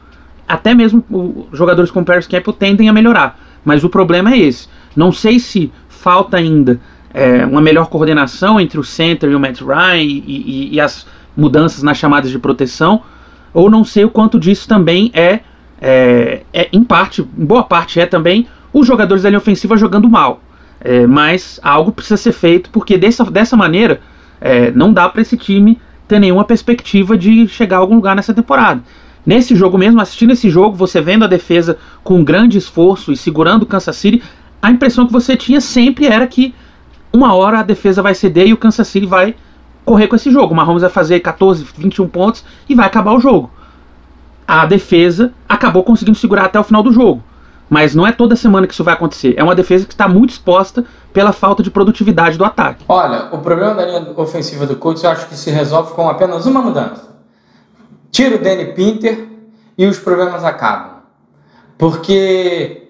até 0.48 0.74
mesmo 0.74 1.04
os 1.52 1.58
jogadores 1.58 1.92
com 1.92 2.04
Paris 2.04 2.28
Campbell 2.28 2.54
tendem 2.54 2.90
a 2.90 2.94
melhorar. 2.94 3.40
Mas 3.64 3.84
o 3.84 3.90
problema 3.90 4.34
é 4.34 4.40
esse. 4.40 4.68
Não 4.96 5.12
sei 5.12 5.40
se 5.40 5.72
falta 5.88 6.38
ainda 6.38 6.82
é, 7.14 7.46
uma 7.46 7.62
melhor 7.62 7.88
coordenação 7.88 8.60
entre 8.60 8.80
o 8.80 8.84
center 8.84 9.32
e 9.32 9.36
o 9.36 9.40
Matt 9.40 9.62
Ryan 9.62 9.96
e, 9.98 10.24
e, 10.28 10.76
e, 10.76 10.80
as 10.80 11.06
mudanças 11.36 11.84
nas 11.84 11.98
chamadas 11.98 12.32
de 12.32 12.40
proteção, 12.40 13.02
ou 13.54 13.70
não 13.70 13.84
sei 13.84 14.06
o 14.06 14.10
quanto 14.10 14.40
disso 14.40 14.68
também 14.68 15.12
é, 15.14 15.40
é, 15.82 16.42
é 16.54 16.70
em 16.72 16.84
parte, 16.84 17.22
em 17.22 17.46
boa 17.46 17.64
parte 17.64 18.00
é 18.00 18.06
também 18.06 18.48
os 18.74 18.88
jogadores 18.88 19.24
da 19.24 19.30
linha 19.30 19.40
ofensiva 19.40 19.76
jogando 19.78 20.10
mal. 20.10 20.42
É, 20.80 21.06
mas 21.06 21.60
algo 21.62 21.92
precisa 21.92 22.18
ser 22.18 22.32
feito, 22.32 22.70
porque 22.72 22.98
dessa, 22.98 23.24
dessa 23.26 23.56
maneira 23.56 24.00
É, 24.44 24.72
não 24.72 24.92
dá 24.92 25.08
para 25.08 25.22
esse 25.22 25.38
time 25.38 25.78
ter 26.08 26.20
nenhuma 26.20 26.44
perspectiva 26.44 27.16
de 27.16 27.48
chegar 27.48 27.78
a 27.78 27.80
algum 27.80 27.94
lugar 27.94 28.16
nessa 28.16 28.34
temporada. 28.34 28.82
Nesse 29.24 29.56
jogo 29.56 29.78
mesmo, 29.78 30.02
assistindo 30.02 30.34
esse 30.34 30.50
jogo, 30.50 30.76
você 30.76 31.00
vendo 31.00 31.24
a 31.24 31.28
defesa 31.28 31.78
com 32.04 32.24
grande 32.24 32.58
esforço 32.58 33.12
e 33.12 33.16
segurando 33.16 33.62
o 33.62 33.66
Kansas 33.68 33.96
City, 33.96 34.20
a 34.60 34.72
impressão 34.72 35.06
que 35.06 35.14
você 35.14 35.38
tinha 35.38 35.62
sempre 35.62 36.08
era 36.08 36.26
que 36.26 36.56
uma 37.14 37.34
hora 37.34 37.60
a 37.60 37.64
defesa 37.64 38.02
vai 38.02 38.14
ceder 38.14 38.48
e 38.48 38.54
o 38.54 38.58
Kansas 38.58 38.88
City 38.88 39.06
vai 39.06 39.36
correr 39.84 40.08
com 40.08 40.16
esse 40.16 40.32
jogo. 40.32 40.54
O 40.54 40.56
Mahomes 40.56 40.82
vai 40.82 40.90
fazer 40.90 41.20
14, 41.20 41.66
21 41.78 42.08
pontos 42.08 42.44
e 42.70 42.76
vai 42.76 42.86
acabar 42.86 43.14
o 43.14 43.20
jogo. 43.20 43.52
A 44.48 44.66
defesa 44.66 45.34
acabou 45.48 45.84
conseguindo 45.84 46.18
segurar 46.18 46.46
até 46.46 46.60
o 46.60 46.64
final 46.64 46.84
do 46.84 46.92
jogo. 46.92 47.24
Mas 47.70 47.96
não 47.96 48.06
é 48.06 48.12
toda 48.12 48.36
semana 48.36 48.68
que 48.68 48.74
isso 48.74 48.84
vai 48.84 48.94
acontecer. 48.94 49.34
É 49.38 49.44
uma 49.44 49.56
defesa 49.56 49.86
que 49.86 49.94
está 49.94 50.06
muito 50.08 50.32
exposta 50.32 50.84
pela 51.14 51.32
falta 51.32 51.64
de 51.64 51.72
produtividade 51.72 52.38
do 52.38 52.44
ataque. 52.44 52.84
Olha, 52.88 53.30
o 53.32 53.38
problema 53.38 53.76
da 53.76 53.86
linha 53.86 54.14
ofensiva 54.18 54.66
do 54.66 54.76
Colts 54.76 55.04
eu 55.04 55.10
acho 55.10 55.28
que 55.28 55.36
se 55.38 55.50
resolve 55.50 55.94
com 55.94 56.10
apenas 56.10 56.46
uma 56.46 56.62
mudança. 56.62 57.10
Tira 58.12 58.36
o 58.36 58.40
Danny 58.40 58.74
Pinter 58.74 59.26
e 59.78 59.86
os 59.86 59.98
problemas 59.98 60.44
acabam. 60.44 60.98
Porque 61.78 62.90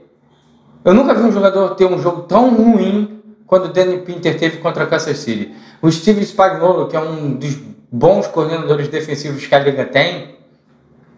eu 0.84 0.95
nunca 0.95 1.13
vi 1.13 1.22
um 1.22 1.32
jogador 1.32 1.76
ter 1.76 1.86
um 1.86 2.01
jogo 2.01 2.24
tão 2.24 2.49
ruim 2.49 3.20
quando 3.51 3.73
Danny 3.73 3.97
Pinter 3.97 4.39
teve 4.39 4.59
contra 4.59 4.85
Kansas 4.85 5.17
City. 5.17 5.53
O 5.81 5.91
Steve 5.91 6.21
Spagnuolo, 6.21 6.87
que 6.87 6.95
é 6.95 7.01
um 7.01 7.33
dos 7.33 7.53
bons 7.91 8.25
coordenadores 8.25 8.87
defensivos 8.87 9.45
que 9.45 9.53
a 9.53 9.59
liga 9.59 9.83
tem, 9.83 10.37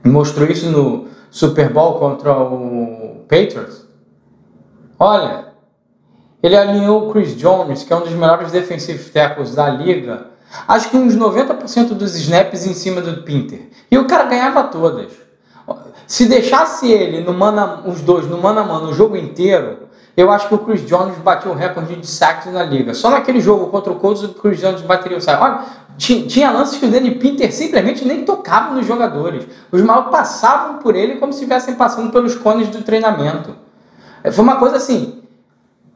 mostrou 0.03 0.47
isso 0.49 0.71
no 0.71 1.09
Super 1.29 1.71
Bowl 1.71 1.99
contra 1.99 2.35
o 2.35 3.23
Patriots. 3.29 3.87
Olha, 4.97 5.49
ele 6.41 6.57
alinhou 6.57 7.07
o 7.07 7.11
Chris 7.13 7.37
Jones, 7.37 7.83
que 7.83 7.93
é 7.93 7.95
um 7.95 8.01
dos 8.01 8.13
melhores 8.13 8.51
defensivos 8.51 9.11
tackles 9.11 9.53
da 9.53 9.69
liga, 9.69 10.31
acho 10.67 10.89
que 10.89 10.97
uns 10.97 11.15
90% 11.15 11.89
dos 11.89 12.15
snaps 12.15 12.65
em 12.65 12.73
cima 12.73 12.99
do 12.99 13.21
Pinter. 13.21 13.69
E 13.91 13.97
o 13.99 14.07
cara 14.07 14.23
ganhava 14.23 14.63
todas. 14.63 15.11
Se 16.07 16.25
deixasse 16.25 16.91
ele 16.91 17.21
no 17.21 17.31
mana, 17.31 17.83
os 17.85 18.01
dois 18.01 18.25
no 18.25 18.39
mano 18.39 18.59
a 18.59 18.63
mano 18.63 18.89
o 18.89 18.93
jogo 18.93 19.15
inteiro, 19.15 19.82
eu 20.15 20.31
acho 20.31 20.47
que 20.47 20.53
o 20.55 20.59
Chris 20.59 20.85
Jones 20.85 21.17
bateu 21.17 21.51
o 21.51 21.55
recorde 21.55 21.95
de 21.95 22.05
saques 22.05 22.51
na 22.53 22.63
liga. 22.63 22.93
Só 22.93 23.09
naquele 23.09 23.41
jogo 23.41 23.67
contra 23.67 23.91
o 23.91 23.95
Colts 23.95 24.23
o 24.23 24.29
Chris 24.29 24.59
Jones 24.59 24.81
bateria 24.81 25.17
o 25.17 25.21
saque. 25.21 25.41
Olha, 25.41 25.61
tinha, 25.97 26.27
tinha 26.27 26.51
lances 26.51 26.77
que 26.77 26.85
o 26.85 26.91
Danny 26.91 27.15
Pinter 27.15 27.51
simplesmente 27.51 28.05
nem 28.05 28.23
tocava 28.23 28.73
nos 28.75 28.85
jogadores. 28.85 29.47
Os 29.71 29.81
malucos 29.81 30.11
passavam 30.11 30.77
por 30.77 30.95
ele 30.95 31.15
como 31.15 31.33
se 31.33 31.39
estivessem 31.39 31.75
passando 31.75 32.11
pelos 32.11 32.35
cones 32.35 32.67
do 32.69 32.81
treinamento. 32.83 33.55
É, 34.23 34.31
foi 34.31 34.43
uma 34.43 34.57
coisa 34.57 34.77
assim, 34.77 35.21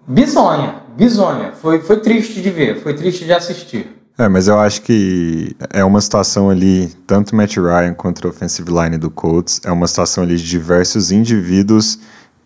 bizonha, 0.07 0.75
bizonha. 0.95 1.53
Foi, 1.53 1.79
foi 1.79 1.97
triste 1.97 2.41
de 2.41 2.49
ver, 2.49 2.81
foi 2.81 2.93
triste 2.93 3.23
de 3.23 3.33
assistir. 3.33 3.95
É, 4.17 4.27
mas 4.27 4.47
eu 4.47 4.59
acho 4.59 4.81
que 4.81 5.55
é 5.71 5.85
uma 5.85 6.01
situação 6.01 6.49
ali, 6.49 6.87
tanto 7.05 7.35
Matt 7.35 7.57
Ryan 7.57 7.93
contra 7.93 8.27
a 8.27 8.31
offensive 8.31 8.67
line 8.71 8.97
do 8.97 9.11
Colts, 9.11 9.61
é 9.63 9.71
uma 9.71 9.87
situação 9.87 10.23
ali 10.23 10.37
de 10.37 10.43
diversos 10.43 11.11
indivíduos 11.11 11.99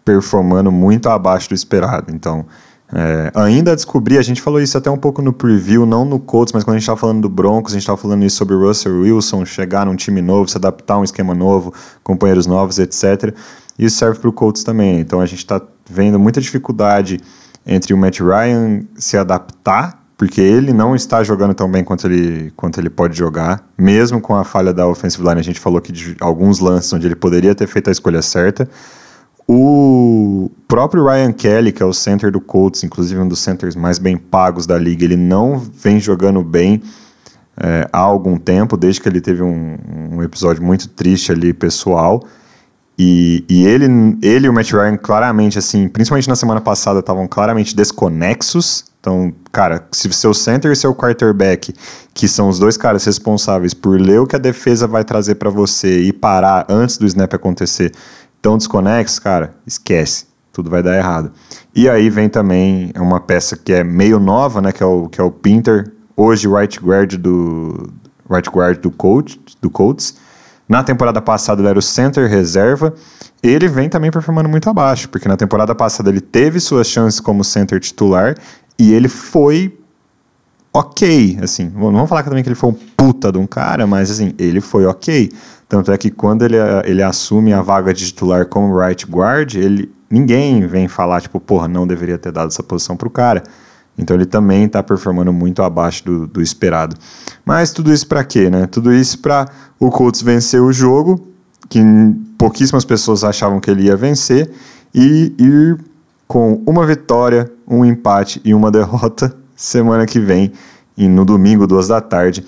performando 0.03 0.71
muito 0.71 1.09
abaixo 1.09 1.49
do 1.49 1.55
esperado. 1.55 2.13
Então, 2.13 2.45
é, 2.93 3.31
ainda 3.33 3.71
a 3.71 3.75
descobrir, 3.75 4.17
a 4.17 4.21
gente 4.21 4.41
falou 4.41 4.59
isso 4.59 4.77
até 4.77 4.89
um 4.91 4.97
pouco 4.97 5.21
no 5.21 5.31
preview, 5.31 5.85
não 5.85 6.03
no 6.03 6.19
Colts, 6.19 6.51
mas 6.51 6.63
quando 6.63 6.75
a 6.75 6.77
gente 6.77 6.83
estava 6.83 6.99
falando 6.99 7.21
do 7.21 7.29
Broncos, 7.29 7.71
a 7.71 7.75
gente 7.75 7.83
estava 7.83 7.97
falando 7.97 8.23
isso 8.25 8.35
sobre 8.35 8.53
o 8.53 8.67
Russell 8.67 9.01
Wilson, 9.01 9.45
chegar 9.45 9.85
num 9.85 9.95
time 9.95 10.21
novo, 10.21 10.49
se 10.49 10.57
adaptar 10.57 10.95
a 10.95 10.99
um 10.99 11.03
esquema 11.03 11.33
novo, 11.33 11.73
companheiros 12.03 12.45
novos, 12.45 12.79
etc. 12.79 13.33
Isso 13.79 13.97
serve 13.97 14.19
para 14.19 14.29
o 14.29 14.33
Colts 14.33 14.63
também. 14.63 14.99
Então 14.99 15.21
a 15.21 15.25
gente 15.25 15.39
está 15.39 15.61
vendo 15.89 16.19
muita 16.19 16.41
dificuldade 16.41 17.19
entre 17.65 17.93
o 17.93 17.97
Matt 17.97 18.19
Ryan 18.19 18.81
se 18.95 19.17
adaptar, 19.17 20.01
porque 20.17 20.41
ele 20.41 20.73
não 20.73 20.95
está 20.95 21.23
jogando 21.23 21.53
tão 21.53 21.71
bem 21.71 21.83
quanto 21.83 22.07
ele, 22.07 22.51
quanto 22.55 22.79
ele 22.79 22.89
pode 22.89 23.17
jogar, 23.17 23.65
mesmo 23.77 24.19
com 24.19 24.35
a 24.35 24.43
falha 24.43 24.73
da 24.73 24.85
offensive 24.85 25.23
line. 25.23 25.39
A 25.39 25.43
gente 25.43 25.59
falou 25.59 25.79
que 25.79 25.91
de 25.91 26.15
alguns 26.19 26.59
lances 26.59 26.91
onde 26.91 27.07
ele 27.07 27.15
poderia 27.15 27.55
ter 27.55 27.67
feito 27.67 27.87
a 27.87 27.91
escolha 27.91 28.21
certa. 28.21 28.69
O 29.53 30.49
próprio 30.65 31.05
Ryan 31.05 31.33
Kelly, 31.33 31.73
que 31.73 31.83
é 31.83 31.85
o 31.85 31.91
center 31.91 32.31
do 32.31 32.39
Colts, 32.39 32.85
inclusive 32.85 33.19
um 33.19 33.27
dos 33.27 33.39
centers 33.39 33.75
mais 33.75 33.99
bem 33.99 34.15
pagos 34.15 34.65
da 34.65 34.77
liga, 34.77 35.03
ele 35.03 35.17
não 35.17 35.59
vem 35.59 35.99
jogando 35.99 36.41
bem 36.41 36.81
é, 37.57 37.85
há 37.91 37.97
algum 37.97 38.37
tempo, 38.37 38.77
desde 38.77 39.01
que 39.01 39.09
ele 39.09 39.19
teve 39.19 39.43
um, 39.43 39.77
um 40.09 40.23
episódio 40.23 40.63
muito 40.63 40.87
triste 40.87 41.33
ali, 41.33 41.51
pessoal. 41.51 42.23
E, 42.97 43.43
e, 43.49 43.65
ele, 43.65 43.87
ele 44.21 44.47
e 44.47 44.49
o 44.49 44.53
Matt 44.53 44.71
Ryan 44.71 44.95
claramente, 44.95 45.59
assim, 45.59 45.89
principalmente 45.89 46.29
na 46.29 46.35
semana 46.37 46.61
passada, 46.61 47.01
estavam 47.01 47.27
claramente 47.27 47.75
desconexos. 47.75 48.85
Então, 49.01 49.33
cara, 49.51 49.85
se 49.91 50.13
seu 50.13 50.33
center 50.33 50.71
e 50.71 50.75
seu 50.77 50.95
quarterback, 50.95 51.73
que 52.13 52.27
são 52.27 52.47
os 52.47 52.57
dois 52.57 52.77
caras 52.77 53.03
responsáveis 53.03 53.73
por 53.73 53.99
ler 53.99 54.21
o 54.21 54.27
que 54.27 54.35
a 54.37 54.39
defesa 54.39 54.87
vai 54.87 55.03
trazer 55.03 55.35
para 55.35 55.49
você 55.49 56.03
e 56.03 56.13
parar 56.13 56.67
antes 56.69 56.97
do 56.97 57.05
snap 57.05 57.33
acontecer, 57.33 57.91
tão 58.41 58.57
desconexos, 58.57 59.19
cara, 59.19 59.55
esquece. 59.65 60.25
Tudo 60.51 60.69
vai 60.69 60.83
dar 60.83 60.97
errado. 60.97 61.31
E 61.73 61.89
aí 61.89 62.09
vem 62.09 62.27
também 62.27 62.91
uma 62.97 63.19
peça 63.19 63.55
que 63.55 63.71
é 63.71 63.83
meio 63.83 64.19
nova, 64.19 64.61
né? 64.61 64.71
Que 64.71 64.83
é 64.83 64.85
o, 64.85 65.07
que 65.07 65.21
é 65.21 65.23
o 65.23 65.31
Pinter, 65.31 65.93
hoje 66.15 66.47
right 66.47 66.77
guard 66.79 67.15
do 67.15 67.89
right 68.29 68.49
guard 68.49 68.79
do 68.79 68.91
coach, 68.91 69.39
do 69.61 69.69
Colts. 69.69 70.15
Na 70.67 70.83
temporada 70.83 71.21
passada 71.21 71.61
ele 71.61 71.69
era 71.69 71.79
o 71.79 71.81
center 71.81 72.29
reserva. 72.29 72.93
Ele 73.41 73.67
vem 73.67 73.89
também 73.89 74.11
performando 74.11 74.49
muito 74.49 74.69
abaixo, 74.69 75.09
porque 75.09 75.27
na 75.27 75.35
temporada 75.35 75.73
passada 75.73 76.09
ele 76.09 76.21
teve 76.21 76.59
suas 76.59 76.87
chances 76.87 77.19
como 77.19 77.43
center 77.43 77.79
titular 77.79 78.35
e 78.77 78.93
ele 78.93 79.07
foi 79.07 79.77
ok, 80.73 81.39
assim. 81.41 81.69
Não 81.73 81.91
vamos 81.91 82.09
falar 82.09 82.23
também 82.23 82.43
que 82.43 82.49
ele 82.49 82.55
foi 82.55 82.69
um 82.69 82.73
puta 82.95 83.31
de 83.31 83.37
um 83.37 83.45
cara, 83.45 83.85
mas 83.85 84.11
assim, 84.11 84.33
ele 84.37 84.61
foi 84.61 84.85
ok. 84.85 85.31
Tanto 85.71 85.89
é 85.89 85.97
que 85.97 86.11
quando 86.11 86.43
ele, 86.43 86.57
ele 86.83 87.01
assume 87.01 87.53
a 87.53 87.61
vaga 87.61 87.93
de 87.93 88.07
titular 88.07 88.45
como 88.45 88.77
right 88.77 89.09
guard, 89.09 89.55
ele, 89.55 89.89
ninguém 90.09 90.67
vem 90.67 90.89
falar, 90.89 91.21
tipo, 91.21 91.39
porra, 91.39 91.65
não 91.65 91.87
deveria 91.87 92.17
ter 92.17 92.29
dado 92.29 92.49
essa 92.49 92.61
posição 92.61 92.97
pro 92.97 93.09
cara. 93.09 93.41
Então 93.97 94.13
ele 94.13 94.25
também 94.25 94.65
está 94.65 94.83
performando 94.83 95.31
muito 95.31 95.63
abaixo 95.63 96.03
do, 96.03 96.27
do 96.27 96.41
esperado. 96.41 96.97
Mas 97.45 97.71
tudo 97.71 97.93
isso 97.93 98.05
para 98.05 98.21
quê, 98.21 98.49
né? 98.49 98.67
Tudo 98.67 98.93
isso 98.93 99.19
para 99.19 99.47
o 99.79 99.89
Colts 99.89 100.21
vencer 100.21 100.61
o 100.61 100.73
jogo, 100.73 101.25
que 101.69 101.79
pouquíssimas 102.37 102.83
pessoas 102.83 103.23
achavam 103.23 103.61
que 103.61 103.71
ele 103.71 103.83
ia 103.83 103.95
vencer, 103.95 104.51
e 104.93 105.33
ir 105.39 105.79
com 106.27 106.61
uma 106.65 106.85
vitória, 106.85 107.49
um 107.65 107.85
empate 107.85 108.41
e 108.43 108.53
uma 108.53 108.69
derrota 108.75 109.33
semana 109.55 110.05
que 110.05 110.19
vem, 110.19 110.51
e 110.97 111.07
no 111.07 111.23
domingo, 111.23 111.65
duas 111.65 111.87
da 111.87 112.01
tarde, 112.01 112.43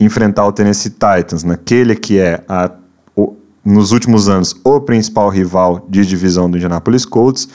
enfrentar 0.00 0.46
o 0.46 0.52
Tennessee 0.52 0.90
Titans, 0.90 1.42
naquele 1.44 1.94
que 1.96 2.18
é, 2.18 2.42
a, 2.48 2.70
o, 3.16 3.36
nos 3.64 3.92
últimos 3.92 4.28
anos, 4.28 4.54
o 4.64 4.80
principal 4.80 5.28
rival 5.28 5.86
de 5.88 6.06
divisão 6.06 6.50
do 6.50 6.56
Indianapolis 6.56 7.04
Colts, 7.04 7.48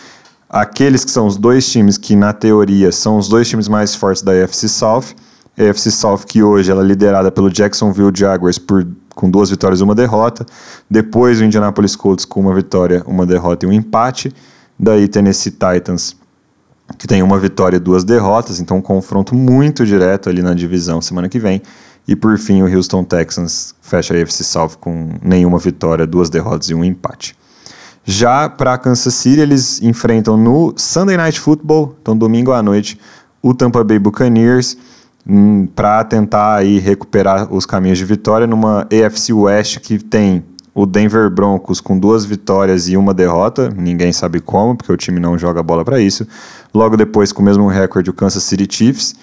aqueles 0.49 1.05
que 1.05 1.11
são 1.11 1.25
os 1.25 1.37
dois 1.37 1.69
times 1.69 1.97
que, 1.97 2.15
na 2.15 2.33
teoria, 2.33 2.91
são 2.91 3.17
os 3.17 3.27
dois 3.27 3.47
times 3.47 3.67
mais 3.67 3.95
fortes 3.95 4.21
da 4.21 4.31
AFC 4.31 4.67
South, 4.67 5.15
a 5.57 5.69
AFC 5.69 5.91
South 5.91 6.19
que 6.27 6.43
hoje 6.43 6.71
ela 6.71 6.83
é 6.83 6.85
liderada 6.85 7.31
pelo 7.31 7.49
Jacksonville 7.49 8.11
Jaguars 8.13 8.57
por, 8.57 8.85
com 9.15 9.29
duas 9.29 9.49
vitórias 9.49 9.79
e 9.79 9.83
uma 9.83 9.95
derrota, 9.95 10.45
depois 10.89 11.39
o 11.39 11.43
Indianapolis 11.43 11.95
Colts 11.95 12.25
com 12.25 12.41
uma 12.41 12.53
vitória, 12.53 13.03
uma 13.05 13.25
derrota 13.25 13.65
e 13.65 13.69
um 13.69 13.71
empate, 13.71 14.33
daí 14.77 15.07
Tennessee 15.07 15.51
Titans 15.51 16.15
que 16.97 17.07
tem 17.07 17.23
uma 17.23 17.39
vitória 17.39 17.77
e 17.77 17.79
duas 17.79 18.03
derrotas, 18.03 18.59
então 18.59 18.77
um 18.77 18.81
confronto 18.81 19.33
muito 19.35 19.85
direto 19.85 20.29
ali 20.29 20.41
na 20.41 20.53
divisão 20.53 21.01
semana 21.01 21.29
que 21.29 21.39
vem. 21.39 21.61
E 22.07 22.15
por 22.15 22.37
fim, 22.37 22.61
o 22.61 22.67
Houston 22.67 23.03
Texans 23.03 23.73
fecha 23.81 24.13
a 24.13 24.21
AFC 24.21 24.43
South 24.43 24.71
com 24.79 25.11
nenhuma 25.21 25.57
vitória, 25.57 26.05
duas 26.05 26.29
derrotas 26.29 26.69
e 26.69 26.73
um 26.73 26.83
empate. 26.83 27.35
Já 28.05 28.49
para 28.49 28.77
Kansas 28.77 29.13
City, 29.13 29.39
eles 29.39 29.81
enfrentam 29.81 30.35
no 30.35 30.73
Sunday 30.75 31.15
Night 31.15 31.39
Football, 31.39 31.95
então 32.01 32.17
domingo 32.17 32.51
à 32.51 32.61
noite, 32.61 32.99
o 33.41 33.53
Tampa 33.53 33.81
Bay 33.83 33.97
Buccaneers 33.97 34.77
hum, 35.25 35.65
para 35.73 36.03
tentar 36.03 36.55
aí 36.55 36.79
recuperar 36.79 37.53
os 37.53 37.65
caminhos 37.65 37.97
de 37.97 38.03
vitória 38.03 38.45
numa 38.45 38.81
AFC 38.81 39.31
West 39.31 39.79
que 39.79 39.97
tem 39.97 40.43
o 40.75 40.85
Denver 40.85 41.29
Broncos 41.29 41.79
com 41.79 41.97
duas 41.97 42.25
vitórias 42.25 42.89
e 42.89 42.97
uma 42.97 43.13
derrota, 43.13 43.69
ninguém 43.69 44.11
sabe 44.11 44.41
como, 44.41 44.75
porque 44.75 44.91
o 44.91 44.97
time 44.97 45.19
não 45.19 45.37
joga 45.37 45.61
bola 45.61 45.85
para 45.85 45.99
isso. 45.99 46.27
Logo 46.73 46.97
depois, 46.97 47.31
com 47.31 47.41
o 47.41 47.45
mesmo 47.45 47.67
recorde, 47.67 48.09
o 48.09 48.13
Kansas 48.13 48.43
City 48.43 48.67
Chiefs 48.69 49.15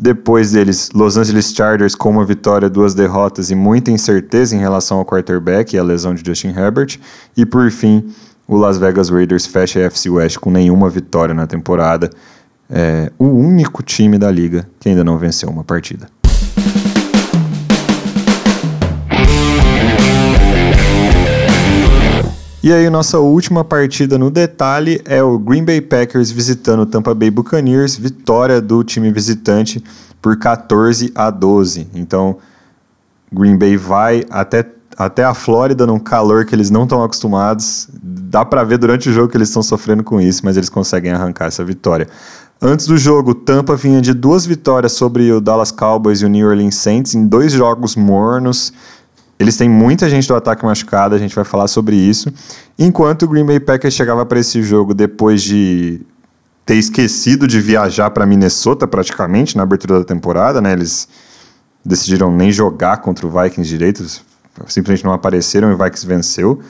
depois 0.00 0.52
deles, 0.52 0.90
Los 0.94 1.16
Angeles 1.16 1.52
Chargers 1.54 1.94
com 1.94 2.10
uma 2.10 2.24
vitória, 2.24 2.68
duas 2.68 2.94
derrotas 2.94 3.50
e 3.50 3.54
muita 3.54 3.90
incerteza 3.90 4.54
em 4.54 4.58
relação 4.58 4.98
ao 4.98 5.06
quarterback 5.06 5.74
e 5.74 5.78
a 5.78 5.82
lesão 5.82 6.14
de 6.14 6.22
Justin 6.24 6.48
Herbert. 6.48 6.98
E 7.36 7.46
por 7.46 7.70
fim, 7.70 8.04
o 8.46 8.56
Las 8.56 8.76
Vegas 8.76 9.08
Raiders 9.08 9.46
fecha 9.46 9.78
a 9.78 9.82
FC 9.84 10.10
West 10.10 10.38
com 10.38 10.50
nenhuma 10.50 10.90
vitória 10.90 11.34
na 11.34 11.46
temporada. 11.46 12.10
É 12.68 13.10
o 13.18 13.26
único 13.26 13.82
time 13.82 14.18
da 14.18 14.30
liga 14.30 14.68
que 14.78 14.88
ainda 14.88 15.02
não 15.02 15.16
venceu 15.16 15.48
uma 15.48 15.64
partida. 15.64 16.08
E 22.62 22.72
aí, 22.72 22.88
nossa 22.90 23.18
última 23.18 23.62
partida 23.62 24.18
no 24.18 24.30
detalhe 24.30 25.00
é 25.04 25.22
o 25.22 25.38
Green 25.38 25.64
Bay 25.64 25.80
Packers 25.80 26.30
visitando 26.30 26.80
o 26.80 26.86
Tampa 26.86 27.14
Bay 27.14 27.30
Buccaneers, 27.30 27.96
vitória 27.96 28.60
do 28.60 28.82
time 28.82 29.12
visitante 29.12 29.82
por 30.20 30.36
14 30.38 31.12
a 31.14 31.30
12. 31.30 31.86
Então, 31.94 32.38
Green 33.32 33.56
Bay 33.56 33.76
vai 33.76 34.24
até, 34.30 34.66
até 34.96 35.22
a 35.22 35.34
Flórida 35.34 35.86
num 35.86 35.98
calor 35.98 36.44
que 36.44 36.54
eles 36.54 36.70
não 36.70 36.84
estão 36.84 37.04
acostumados. 37.04 37.88
Dá 38.02 38.44
para 38.44 38.64
ver 38.64 38.78
durante 38.78 39.10
o 39.10 39.12
jogo 39.12 39.28
que 39.28 39.36
eles 39.36 39.48
estão 39.48 39.62
sofrendo 39.62 40.02
com 40.02 40.20
isso, 40.20 40.40
mas 40.44 40.56
eles 40.56 40.68
conseguem 40.68 41.12
arrancar 41.12 41.46
essa 41.46 41.64
vitória. 41.64 42.08
Antes 42.60 42.86
do 42.86 42.96
jogo, 42.96 43.34
Tampa 43.34 43.76
vinha 43.76 44.00
de 44.00 44.14
duas 44.14 44.46
vitórias 44.46 44.92
sobre 44.92 45.30
o 45.30 45.42
Dallas 45.42 45.70
Cowboys 45.70 46.22
e 46.22 46.24
o 46.24 46.28
New 46.28 46.48
Orleans 46.48 46.76
Saints 46.76 47.14
em 47.14 47.26
dois 47.26 47.52
jogos 47.52 47.94
mornos. 47.94 48.72
Eles 49.38 49.56
têm 49.56 49.68
muita 49.68 50.08
gente 50.08 50.26
do 50.26 50.34
ataque 50.34 50.64
machucada, 50.64 51.14
a 51.14 51.18
gente 51.18 51.34
vai 51.34 51.44
falar 51.44 51.68
sobre 51.68 51.96
isso. 51.96 52.32
Enquanto 52.78 53.24
o 53.24 53.28
Green 53.28 53.44
Bay 53.44 53.60
Packers 53.60 53.94
chegava 53.94 54.24
para 54.24 54.40
esse 54.40 54.62
jogo 54.62 54.94
depois 54.94 55.42
de 55.42 56.00
ter 56.64 56.74
esquecido 56.74 57.46
de 57.46 57.60
viajar 57.60 58.10
para 58.10 58.26
Minnesota 58.26 58.88
praticamente 58.88 59.56
na 59.56 59.62
abertura 59.62 60.00
da 60.00 60.04
temporada, 60.04 60.60
né? 60.60 60.72
Eles 60.72 61.08
decidiram 61.84 62.34
nem 62.34 62.50
jogar 62.50 62.96
contra 62.98 63.26
o 63.26 63.30
Vikings 63.30 63.68
direitos, 63.68 64.22
simplesmente 64.66 65.04
não 65.04 65.12
apareceram 65.12 65.70
e 65.70 65.74
o 65.74 65.76
Vikings 65.76 66.06
venceu. 66.06 66.60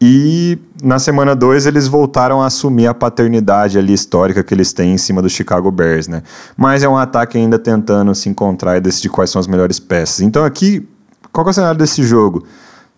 E 0.00 0.56
na 0.80 1.00
semana 1.00 1.34
2 1.34 1.66
eles 1.66 1.88
voltaram 1.88 2.40
a 2.40 2.46
assumir 2.46 2.86
a 2.86 2.94
paternidade 2.94 3.76
ali 3.76 3.92
histórica 3.92 4.44
que 4.44 4.54
eles 4.54 4.72
têm 4.72 4.94
em 4.94 4.98
cima 4.98 5.20
do 5.20 5.28
Chicago 5.28 5.70
Bears, 5.72 6.06
né? 6.06 6.22
Mas 6.56 6.84
é 6.84 6.88
um 6.88 6.96
ataque 6.96 7.36
ainda 7.36 7.58
tentando 7.58 8.14
se 8.14 8.28
encontrar 8.28 8.76
e 8.76 8.80
decidir 8.80 9.08
quais 9.08 9.28
são 9.28 9.40
as 9.40 9.48
melhores 9.48 9.80
peças. 9.80 10.20
Então 10.20 10.44
aqui, 10.44 10.88
qual 11.32 11.46
é 11.46 11.50
o 11.50 11.52
cenário 11.52 11.78
desse 11.78 12.02
jogo? 12.02 12.44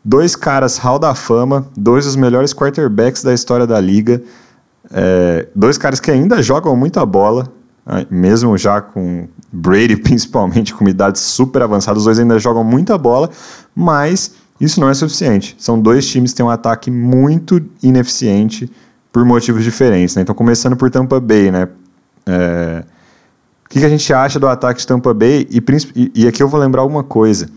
Dois 0.05 0.35
caras 0.35 0.79
hall 0.79 0.99
da 0.99 1.15
fama, 1.15 1.67
dois 1.77 2.05
dos 2.05 2.17
melhores 2.17 2.55
quarterbacks 2.55 3.23
da 3.23 3.35
história 3.35 3.67
da 3.67 3.79
liga, 3.79 4.23
é, 4.91 5.47
dois 5.55 5.77
caras 5.77 6.01
que 6.01 6.11
ainda 6.11 6.43
jogam 6.43 6.75
muita 6.75 7.05
bola, 7.05 7.49
né? 7.87 8.07
mesmo 8.11 8.57
já 8.57 8.81
com 8.81 9.29
Brady 9.53 9.97
principalmente 10.03 10.75
com 10.75 10.89
idade 10.89 11.19
super 11.19 11.63
avançada, 11.63 11.99
os 11.99 12.05
dois 12.05 12.19
ainda 12.19 12.39
jogam 12.39 12.65
muita 12.65 12.97
bola, 12.97 13.31
mas 13.75 14.35
isso 14.61 14.81
não 14.81 14.89
é 14.89 14.95
suficiente. 14.95 15.57
São 15.59 15.81
dois 15.81 16.07
times 16.07 16.33
que 16.33 16.37
têm 16.37 16.47
um 16.47 16.51
ataque 16.51 16.91
muito 16.91 17.65
ineficiente 17.83 18.71
por 19.13 19.25
motivos 19.25 19.65
diferentes. 19.65 20.15
Né? 20.15 20.23
Então, 20.23 20.35
começando 20.35 20.77
por 20.77 20.91
Tampa 20.91 21.19
Bay, 21.19 21.51
né? 21.51 21.69
É... 22.27 22.85
O 23.65 23.69
que, 23.71 23.85
a 23.85 23.89
gente 23.89 24.13
acha 24.13 24.39
do 24.39 24.49
ataque 24.49 24.81
de 24.81 24.87
Tampa 24.87 25.15
Bay? 25.15 25.47
E, 25.49 25.63
e, 25.95 26.13
e 26.23 26.29
aqui 26.29 26.43
eu 26.43 26.49
vou 26.49 26.61
lembrar 26.61 26.85
uma 26.85 27.05
coisa. 27.05 27.49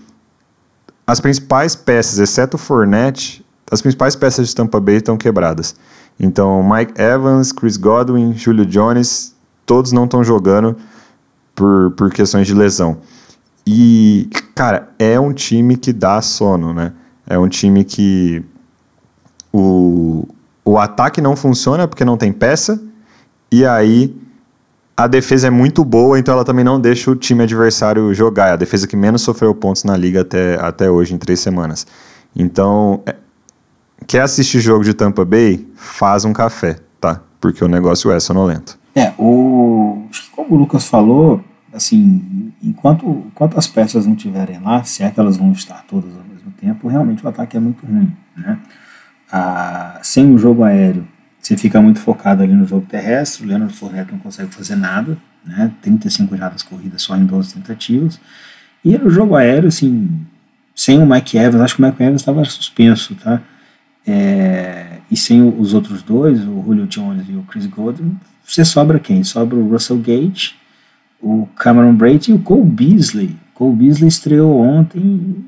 As 1.06 1.20
principais 1.20 1.76
peças, 1.76 2.20
exceto 2.20 2.56
o 2.56 2.60
Fournette, 2.60 3.46
as 3.70 3.82
principais 3.82 4.16
peças 4.16 4.48
de 4.48 4.56
Tampa 4.56 4.80
Bay 4.80 4.98
estão 4.98 5.18
quebradas. 5.18 5.76
Então, 6.20 6.64
Mike 6.64 6.94
Evans, 7.00 7.52
Chris 7.52 7.76
Godwin, 7.76 8.34
Julio 8.34 8.66
Jones, 8.66 9.36
todos 9.66 9.92
não 9.92 10.06
estão 10.06 10.24
jogando 10.24 10.76
por, 11.56 11.92
por 11.92 12.12
questões 12.12 12.48
de 12.48 12.54
lesão. 12.54 12.98
E, 13.66 14.30
cara, 14.54 14.90
é 15.00 15.20
um 15.20 15.34
time 15.34 15.76
que 15.78 15.92
dá 15.92 16.22
sono, 16.22 16.74
né? 16.74 16.94
É 17.28 17.38
um 17.38 17.48
time 17.48 17.84
que 17.84 18.44
o, 19.52 20.28
o 20.64 20.78
ataque 20.78 21.22
não 21.22 21.36
funciona 21.36 21.88
porque 21.88 22.04
não 22.04 22.18
tem 22.18 22.32
peça, 22.32 22.82
e 23.52 23.66
aí 23.66 24.16
a 25.04 25.08
defesa 25.08 25.48
é 25.48 25.50
muito 25.50 25.84
boa, 25.84 26.18
então 26.18 26.34
ela 26.34 26.46
também 26.46 26.64
não 26.64 26.80
deixa 26.80 27.12
o 27.12 27.16
time 27.16 27.44
adversário 27.44 28.14
jogar. 28.14 28.48
É 28.48 28.52
a 28.54 28.56
defesa 28.56 28.88
que 28.88 28.96
menos 28.96 29.22
sofreu 29.22 29.54
pontos 29.54 29.84
na 29.84 29.98
liga 29.98 30.22
até, 30.22 30.56
até 30.56 30.90
hoje, 30.90 31.14
em 31.14 31.18
três 31.18 31.42
semanas. 31.42 31.86
Então, 32.34 33.04
é, 33.06 33.14
quer 34.08 34.22
assistir 34.22 34.62
jogo 34.62 34.82
de 34.82 34.94
Tampa 34.94 35.26
Bay? 35.26 35.68
Faz 35.76 36.24
um 36.24 36.32
café, 36.32 36.78
tá? 37.02 37.22
Porque 37.42 37.62
o 37.62 37.68
negócio 37.68 38.10
é 38.12 38.20
sonolento. 38.22 38.80
É, 38.96 39.12
o, 39.18 40.08
como 40.32 40.56
o 40.56 40.58
Lucas 40.58 40.88
falou, 40.88 41.44
assim, 41.74 42.54
enquanto, 42.64 43.26
enquanto 43.28 43.60
as 43.60 43.68
peças 43.68 44.06
não 44.06 44.14
estiverem 44.14 44.62
lá, 44.62 44.86
se 44.86 45.04
é 45.04 45.12
que 45.12 45.20
elas 45.20 45.36
vão 45.36 45.52
estar 45.52 45.84
todas 45.86 46.12
ao 46.16 46.24
mesmo 46.24 46.52
tempo, 46.52 46.88
realmente 46.88 47.26
o 47.26 47.28
ataque 47.28 47.58
é 47.58 47.60
muito 47.60 47.86
ruim. 47.86 48.10
Né? 48.38 48.58
Ah, 49.30 50.00
sem 50.02 50.34
o 50.34 50.38
jogo 50.38 50.64
aéreo, 50.64 51.06
você 51.44 51.58
fica 51.58 51.82
muito 51.82 52.00
focado 52.00 52.42
ali 52.42 52.54
no 52.54 52.66
jogo 52.66 52.86
terrestre, 52.88 53.44
o 53.44 53.48
Leonard 53.50 53.74
Fournette 53.74 54.14
não 54.14 54.20
consegue 54.20 54.56
fazer 54.56 54.78
nada, 54.78 55.18
né? 55.46 55.70
35 55.82 56.38
jardas 56.38 56.64
corridas 56.64 57.02
só 57.02 57.18
em 57.18 57.26
12 57.26 57.56
tentativas. 57.56 58.18
E 58.84 58.98
no 58.98 59.10
jogo 59.10 59.36
aéreo, 59.36 59.68
assim, 59.68 60.10
sem 60.74 61.02
o 61.02 61.06
Mike 61.06 61.38
Evans, 61.38 61.62
acho 61.62 61.76
que 61.76 61.84
o 61.84 61.86
Mike 61.86 62.02
Evans 62.02 62.22
estava 62.22 62.46
suspenso, 62.46 63.14
tá? 63.16 63.42
É, 64.08 65.00
e 65.12 65.18
sem 65.18 65.42
os 65.42 65.74
outros 65.74 66.02
dois, 66.02 66.40
o 66.40 66.64
Julio 66.66 66.88
Jones 66.88 67.28
e 67.28 67.34
o 67.34 67.44
Chris 67.44 67.66
Godwin, 67.66 68.18
você 68.46 68.64
sobra 68.64 68.98
quem? 68.98 69.22
Sobra 69.26 69.58
o 69.58 69.70
Russell 69.70 69.98
Gage, 69.98 70.56
o 71.22 71.46
Cameron 71.58 71.94
Brady 71.94 72.32
e 72.32 72.36
o 72.36 72.40
Cole 72.40 72.64
Beasley. 72.64 73.36
Cole 73.54 73.76
Beasley 73.76 74.08
estreou 74.08 74.62
ontem 74.62 75.44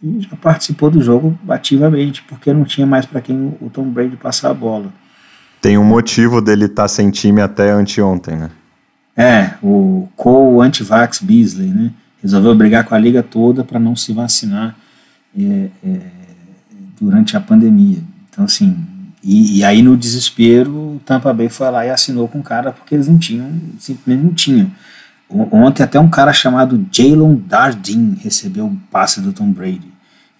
e 0.00 0.20
já 0.20 0.36
participou 0.36 0.92
do 0.92 1.02
jogo 1.02 1.36
ativamente, 1.48 2.22
porque 2.22 2.52
não 2.52 2.64
tinha 2.64 2.86
mais 2.86 3.04
para 3.04 3.20
quem 3.20 3.56
o 3.60 3.68
Tom 3.68 3.90
Brady 3.90 4.16
passar 4.16 4.50
a 4.50 4.54
bola. 4.54 4.92
Tem 5.60 5.76
um 5.76 5.84
motivo 5.84 6.40
dele 6.40 6.64
estar 6.64 6.82
tá 6.82 6.88
sem 6.88 7.10
time 7.10 7.40
até 7.40 7.70
anteontem, 7.70 8.36
né? 8.36 8.50
É, 9.16 9.50
o 9.62 10.08
Cole 10.16 10.66
Antivax 10.66 11.20
Beasley, 11.20 11.68
né? 11.68 11.90
Resolveu 12.22 12.54
brigar 12.54 12.84
com 12.84 12.94
a 12.94 12.98
liga 12.98 13.22
toda 13.22 13.64
para 13.64 13.78
não 13.78 13.94
se 13.94 14.12
vacinar 14.12 14.76
é, 15.36 15.68
é, 15.84 16.00
durante 17.00 17.36
a 17.36 17.40
pandemia. 17.40 17.98
Então, 18.30 18.44
assim, 18.44 18.76
e, 19.22 19.58
e, 19.58 19.64
aí 19.64 19.82
no 19.82 19.96
desespero, 19.96 20.70
o 20.70 21.00
Tampa 21.04 21.32
Bay 21.32 21.48
foi 21.48 21.70
lá 21.70 21.84
e 21.84 21.90
assinou 21.90 22.26
com 22.28 22.38
o 22.38 22.42
cara 22.42 22.72
porque 22.72 22.94
eles 22.94 23.08
não 23.08 23.18
tinham, 23.18 23.50
simplesmente 23.78 24.24
não 24.24 24.34
tinham. 24.34 24.70
Ontem 25.28 25.82
até 25.82 26.00
um 26.00 26.10
cara 26.10 26.32
chamado 26.32 26.84
Jalen 26.90 27.36
Dardin 27.46 28.16
recebeu 28.20 28.66
o 28.66 28.76
passe 28.90 29.20
do 29.20 29.32
Tom 29.32 29.52
Brady. 29.52 29.92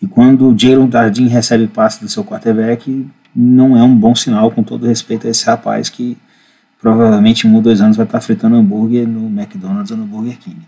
E 0.03 0.07
quando 0.07 0.49
o 0.49 0.59
Jalen 0.59 0.89
Dardin 0.89 1.29
recebe 1.29 1.65
o 1.65 1.69
passe 1.69 2.01
do 2.01 2.09
seu 2.09 2.25
quarterback, 2.25 3.07
não 3.35 3.77
é 3.77 3.83
um 3.83 3.95
bom 3.95 4.15
sinal, 4.15 4.51
com 4.51 4.63
todo 4.63 4.87
respeito 4.87 5.27
a 5.27 5.31
esse 5.31 5.45
rapaz 5.47 5.89
que 5.89 6.17
provavelmente 6.81 7.47
em 7.47 7.51
um 7.51 7.57
ou 7.57 7.63
dois 7.63 7.81
anos 7.81 7.97
vai 7.97 8.07
estar 8.07 8.21
fritando 8.21 8.57
hambúrguer 8.57 9.07
no 9.07 9.27
McDonald's 9.29 9.91
ou 9.91 9.97
no 9.97 10.07
Burger 10.07 10.39
King. 10.39 10.61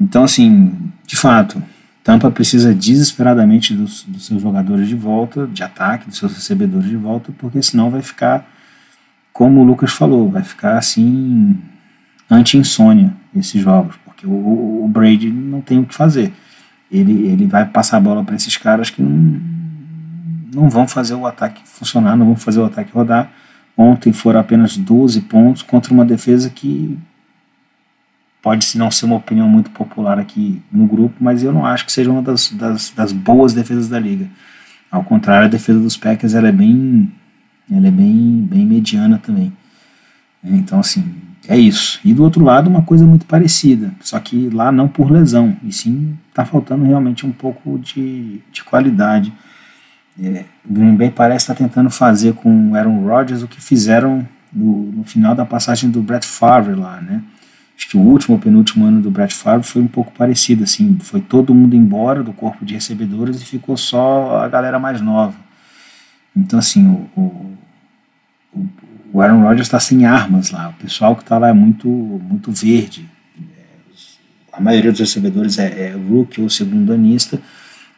Então, 0.00 0.24
assim, 0.24 0.74
de 1.06 1.16
fato, 1.16 1.62
Tampa 2.02 2.30
precisa 2.30 2.74
desesperadamente 2.74 3.74
dos, 3.74 4.02
dos 4.04 4.26
seus 4.26 4.40
jogadores 4.40 4.88
de 4.88 4.96
volta, 4.96 5.46
de 5.46 5.62
ataque, 5.62 6.08
dos 6.08 6.18
seus 6.18 6.34
recebedores 6.34 6.88
de 6.88 6.96
volta, 6.96 7.32
porque 7.38 7.62
senão 7.62 7.90
vai 7.90 8.02
ficar, 8.02 8.48
como 9.32 9.60
o 9.60 9.64
Lucas 9.64 9.92
falou, 9.92 10.30
vai 10.30 10.42
ficar 10.42 10.78
assim 10.78 11.58
anti-insônia 12.30 13.12
esses 13.36 13.60
jogos, 13.60 13.96
porque 14.04 14.26
o, 14.26 14.84
o, 14.84 14.88
Brady 14.88 15.30
não 15.30 15.60
tem 15.60 15.78
o 15.78 15.84
que 15.84 15.94
fazer. 15.94 16.32
Ele, 16.90 17.28
ele 17.28 17.46
vai 17.46 17.64
passar 17.66 17.98
a 17.98 18.00
bola 18.00 18.24
para 18.24 18.34
esses 18.34 18.56
caras 18.56 18.90
que 18.90 19.02
não, 19.02 19.40
não 20.52 20.68
vão 20.68 20.86
fazer 20.86 21.14
o 21.14 21.26
ataque 21.26 21.62
funcionar, 21.64 22.16
não 22.16 22.26
vão 22.26 22.36
fazer 22.36 22.60
o 22.60 22.64
ataque 22.64 22.92
rodar. 22.92 23.30
Ontem 23.76 24.12
foram 24.12 24.40
apenas 24.40 24.76
12 24.76 25.22
pontos 25.22 25.62
contra 25.62 25.92
uma 25.92 26.04
defesa 26.04 26.50
que 26.50 26.98
pode 28.42 28.66
não 28.76 28.90
ser 28.90 29.06
uma 29.06 29.16
opinião 29.16 29.48
muito 29.48 29.70
popular 29.70 30.18
aqui 30.18 30.62
no 30.72 30.86
grupo, 30.86 31.14
mas 31.20 31.42
eu 31.42 31.52
não 31.52 31.64
acho 31.64 31.86
que 31.86 31.92
seja 31.92 32.10
uma 32.10 32.22
das, 32.22 32.50
das, 32.50 32.90
das 32.90 33.12
boas 33.12 33.52
defesas 33.52 33.88
da 33.88 33.98
liga. 33.98 34.28
Ao 34.90 35.04
contrário, 35.04 35.46
a 35.46 35.50
defesa 35.50 35.78
dos 35.78 35.96
Packers 35.96 36.34
ela 36.34 36.48
é 36.48 36.52
bem, 36.52 37.12
ela 37.70 37.86
é 37.86 37.90
bem, 37.90 38.46
bem 38.50 38.66
mediana 38.66 39.18
também. 39.18 39.52
Então, 40.42 40.80
assim, 40.80 41.04
é 41.48 41.56
isso. 41.56 42.00
E 42.04 42.12
do 42.12 42.22
outro 42.22 42.44
lado, 42.44 42.68
uma 42.68 42.82
coisa 42.82 43.06
muito 43.06 43.26
parecida, 43.26 43.92
só 44.00 44.18
que 44.18 44.48
lá 44.50 44.72
não 44.72 44.88
por 44.88 45.10
lesão, 45.10 45.56
e 45.62 45.72
sim 45.72 46.18
está 46.28 46.44
faltando 46.44 46.84
realmente 46.84 47.26
um 47.26 47.32
pouco 47.32 47.78
de, 47.78 48.40
de 48.50 48.64
qualidade. 48.64 49.32
É, 50.22 50.44
o 50.68 50.72
Green 50.72 50.94
Bay 50.94 51.10
parece 51.10 51.44
estar 51.44 51.54
tá 51.54 51.58
tentando 51.58 51.90
fazer 51.90 52.34
com 52.34 52.70
o 52.70 52.74
Aaron 52.74 53.04
Rodgers 53.06 53.42
o 53.42 53.48
que 53.48 53.60
fizeram 53.60 54.26
no, 54.52 54.92
no, 54.92 55.04
final 55.04 55.34
da 55.34 55.46
passagem 55.46 55.90
do 55.90 56.02
Brett 56.02 56.26
Favre 56.26 56.74
lá, 56.74 57.00
né? 57.00 57.22
Acho 57.76 57.88
que 57.88 57.96
o 57.96 58.00
último 58.00 58.34
ou 58.34 58.40
penúltimo 58.40 58.84
ano 58.84 59.00
do 59.00 59.10
Brett 59.10 59.34
Favre 59.34 59.66
foi 59.66 59.80
um 59.80 59.86
pouco 59.86 60.12
parecido, 60.12 60.64
assim, 60.64 60.98
foi 61.00 61.20
todo 61.20 61.54
mundo 61.54 61.74
embora 61.74 62.22
do 62.22 62.32
corpo 62.32 62.64
de 62.64 62.74
recebedores 62.74 63.40
e 63.40 63.44
ficou 63.46 63.76
só 63.76 64.42
a 64.42 64.48
galera 64.48 64.78
mais 64.78 65.00
nova. 65.00 65.34
Então, 66.36 66.58
assim, 66.58 66.86
o, 66.86 67.08
o, 67.18 67.56
o 68.52 68.68
o 69.12 69.20
Aaron 69.20 69.42
Rodgers 69.42 69.66
está 69.66 69.80
sem 69.80 70.06
armas 70.06 70.50
lá. 70.50 70.68
O 70.68 70.72
pessoal 70.74 71.16
que 71.16 71.22
está 71.22 71.36
lá 71.36 71.48
é 71.48 71.52
muito, 71.52 71.88
muito 71.88 72.52
verde. 72.52 73.08
A 74.52 74.60
maioria 74.60 74.90
dos 74.90 75.00
recebedores 75.00 75.58
é, 75.58 75.88
é 75.88 75.90
rookie 75.92 76.40
ou 76.40 76.48
segundo 76.48 76.92
anista, 76.92 77.40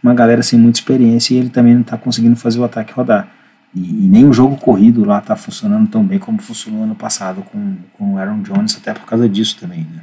uma 0.03 0.15
galera 0.15 0.43
sem 0.43 0.59
muita 0.59 0.79
experiência 0.79 1.35
e 1.35 1.39
ele 1.39 1.49
também 1.49 1.75
não 1.75 1.83
está 1.83 1.97
conseguindo 1.97 2.37
fazer 2.37 2.59
o 2.59 2.65
ataque 2.65 2.93
rodar. 2.93 3.29
E, 3.75 3.81
e, 3.81 4.09
nem 4.09 4.29
o 4.29 4.33
jogo 4.33 4.57
corrido 4.57 5.05
lá 5.05 5.19
está 5.19 5.35
funcionando 5.35 5.89
tão 5.89 6.05
bem 6.05 6.19
como 6.19 6.43
funcionou 6.43 6.83
ano 6.83 6.95
passado 6.95 7.43
com, 7.43 7.77
com 7.97 8.15
o 8.15 8.19
Aaron 8.19 8.43
Jones, 8.43 8.77
até 8.77 8.93
por 8.93 9.07
causa 9.07 9.29
disso 9.29 9.57
também. 9.59 9.81
Né? 9.81 10.03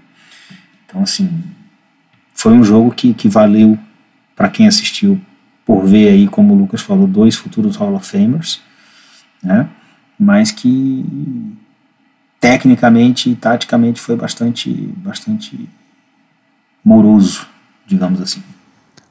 Então, 0.85 1.03
assim, 1.03 1.29
foi 2.33 2.53
um 2.53 2.63
jogo 2.63 2.91
que, 2.91 3.13
que 3.13 3.27
valeu 3.27 3.77
para 4.35 4.49
quem 4.49 4.67
assistiu 4.67 5.19
por 5.65 5.85
ver 5.85 6.07
aí, 6.09 6.27
como 6.27 6.53
o 6.53 6.57
Lucas 6.57 6.81
falou, 6.81 7.05
dois 7.05 7.35
futuros 7.35 7.75
Hall 7.75 7.93
of 7.93 8.09
Famers 8.09 8.61
né? 9.41 9.67
Mas 10.19 10.51
que 10.51 11.05
tecnicamente 12.39 13.29
e 13.29 13.35
taticamente 13.35 13.99
foi 13.99 14.15
bastante, 14.15 14.69
bastante 14.97 15.69
moroso, 16.83 17.47
digamos 17.85 18.21
assim. 18.21 18.43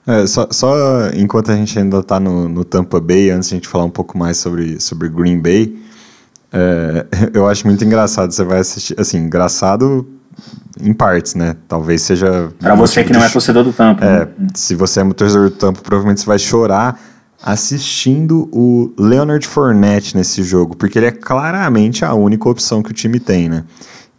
É, 0.09 0.27
só, 0.27 0.49
só, 0.51 1.11
enquanto 1.15 1.53
a 1.53 1.55
gente 1.55 1.79
ainda 1.79 1.99
está 1.99 2.19
no, 2.19 2.49
no, 2.49 2.65
Tampa 2.65 2.99
Bay, 2.99 3.31
antes 3.31 3.51
de 3.51 3.55
a 3.55 3.59
gente 3.59 3.69
falar 3.69 3.85
um 3.85 3.91
pouco 3.91 4.17
mais 4.17 4.39
sobre, 4.39 4.81
sobre 4.81 5.07
Green 5.07 5.39
Bay, 5.39 5.77
é, 6.51 7.07
eu 7.35 7.47
acho 7.47 7.67
muito 7.67 7.85
engraçado. 7.85 8.33
Você 8.33 8.43
vai 8.43 8.61
assistir, 8.61 8.99
assim, 8.99 9.19
engraçado 9.19 10.09
em 10.81 10.95
partes, 10.95 11.35
né? 11.35 11.57
Talvez 11.69 12.01
seja. 12.01 12.51
Para 12.59 12.75
você 12.75 13.05
que 13.05 13.13
não 13.13 13.23
é 13.23 13.29
torcedor 13.29 13.63
do 13.63 13.73
Tampa. 13.73 14.03
É, 14.03 14.21
né? 14.21 14.29
se 14.55 14.75
você 14.75 15.01
é 15.01 15.05
torcedor 15.13 15.51
do 15.51 15.57
Tampa, 15.57 15.83
provavelmente 15.83 16.23
você 16.23 16.27
vai 16.27 16.39
chorar 16.39 16.99
assistindo 17.43 18.49
o 18.51 18.93
Leonard 18.99 19.47
Fournette 19.47 20.17
nesse 20.17 20.43
jogo, 20.43 20.75
porque 20.75 20.99
ele 20.99 21.07
é 21.07 21.13
claramente 21.13 22.03
a 22.03 22.15
única 22.15 22.49
opção 22.49 22.83
que 22.83 22.91
o 22.91 22.95
time 22.95 23.21
tem, 23.21 23.49
né? 23.49 23.65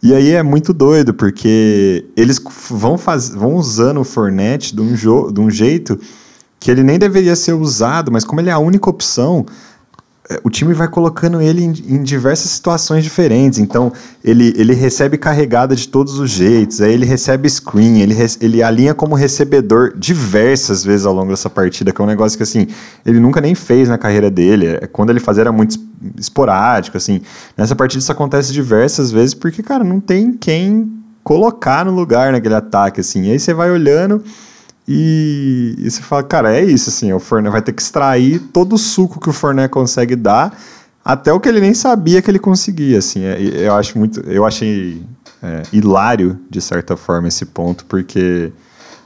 E 0.02 0.14
aí 0.14 0.30
é 0.30 0.42
muito 0.42 0.72
doido, 0.72 1.12
porque 1.12 2.06
eles 2.16 2.40
vão, 2.70 2.96
faz, 2.96 3.28
vão 3.28 3.54
usando 3.54 4.00
o 4.00 4.04
Fournette 4.04 4.74
de 4.74 4.80
um, 4.80 4.94
de 4.94 5.40
um 5.40 5.50
jeito 5.50 5.98
que 6.58 6.70
ele 6.70 6.82
nem 6.82 6.98
deveria 6.98 7.36
ser 7.36 7.52
usado, 7.52 8.10
mas 8.10 8.24
como 8.24 8.40
ele 8.40 8.50
é 8.50 8.52
a 8.52 8.58
única 8.58 8.88
opção, 8.88 9.44
o 10.44 10.50
time 10.50 10.72
vai 10.72 10.86
colocando 10.86 11.40
ele 11.40 11.64
em, 11.64 11.72
em, 11.88 12.02
diversas 12.02 12.50
situações 12.50 13.02
diferentes. 13.02 13.58
Então, 13.58 13.92
ele, 14.22 14.54
ele 14.56 14.74
recebe 14.74 15.18
carregada 15.18 15.74
de 15.74 15.88
todos 15.88 16.18
os 16.18 16.30
jeitos, 16.30 16.80
aí 16.80 16.92
ele 16.92 17.04
recebe 17.04 17.48
screen, 17.48 18.00
ele, 18.00 18.14
ele 18.40 18.62
alinha 18.62 18.94
como 18.94 19.14
recebedor 19.14 19.92
diversas 19.96 20.84
vezes 20.84 21.04
ao 21.04 21.12
longo 21.12 21.30
dessa 21.30 21.50
partida, 21.50 21.92
que 21.92 22.00
é 22.00 22.04
um 22.04 22.06
negócio 22.06 22.36
que, 22.36 22.42
assim, 22.44 22.68
ele 23.04 23.18
nunca 23.18 23.40
nem 23.40 23.54
fez 23.54 23.88
na 23.88 23.98
carreira 23.98 24.30
dele. 24.30 24.66
É, 24.66 24.86
quando 24.86 25.10
ele 25.10 25.20
fazia 25.20 25.42
era 25.42 25.52
muito 25.52 25.76
esporádico, 26.16 26.96
assim. 26.96 27.20
Nessa 27.56 27.74
partida 27.74 28.00
isso 28.00 28.12
acontece 28.12 28.52
diversas 28.52 29.10
vezes 29.10 29.34
porque, 29.34 29.62
cara, 29.62 29.82
não 29.82 30.00
tem 30.00 30.32
quem 30.32 30.92
colocar 31.24 31.84
no 31.84 31.92
lugar 31.92 32.32
naquele 32.32 32.54
ataque, 32.54 33.00
assim. 33.00 33.24
E 33.24 33.32
aí 33.32 33.40
você 33.40 33.52
vai 33.52 33.70
olhando 33.70 34.22
e, 34.92 35.76
e 35.78 35.88
você 35.88 36.02
fala, 36.02 36.24
cara, 36.24 36.52
é 36.52 36.64
isso, 36.64 36.90
assim, 36.90 37.12
o 37.12 37.20
Forné 37.20 37.48
vai 37.48 37.62
ter 37.62 37.72
que 37.72 37.80
extrair 37.80 38.40
todo 38.52 38.72
o 38.72 38.78
suco 38.78 39.20
que 39.20 39.30
o 39.30 39.32
Forné 39.32 39.68
consegue 39.68 40.16
dar, 40.16 40.52
até 41.04 41.32
o 41.32 41.38
que 41.38 41.48
ele 41.48 41.60
nem 41.60 41.72
sabia 41.72 42.20
que 42.20 42.28
ele 42.28 42.40
conseguia, 42.40 42.98
assim. 42.98 43.22
É, 43.22 43.40
eu 43.40 43.74
acho 43.76 43.96
muito, 43.96 44.18
eu 44.22 44.44
achei 44.44 45.00
é, 45.40 45.62
hilário, 45.72 46.40
de 46.50 46.60
certa 46.60 46.96
forma, 46.96 47.28
esse 47.28 47.46
ponto, 47.46 47.84
porque 47.84 48.52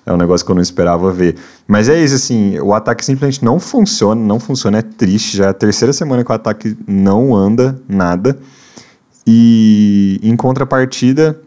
é 0.07 0.13
um 0.13 0.17
negócio 0.17 0.47
que 0.47 0.51
eu 0.51 0.55
não 0.55 0.63
esperava 0.63 1.13
ver. 1.13 1.37
Mas 1.69 1.91
é 1.91 2.03
isso, 2.03 2.15
assim, 2.15 2.59
o 2.61 2.73
ataque 2.73 3.05
simplesmente 3.05 3.45
não 3.45 3.61
funciona, 3.61 4.19
não 4.19 4.41
funciona, 4.41 4.79
é 4.79 4.83
triste. 4.83 5.37
Já 5.37 5.45
é 5.45 5.49
a 5.49 5.53
terceira 5.53 5.93
semana 5.93 6.25
que 6.25 6.33
o 6.33 6.35
ataque 6.35 6.75
não 6.89 7.37
anda 7.37 7.79
nada. 7.87 8.39
E 9.27 10.19
em 10.23 10.35
contrapartida, 10.35 11.39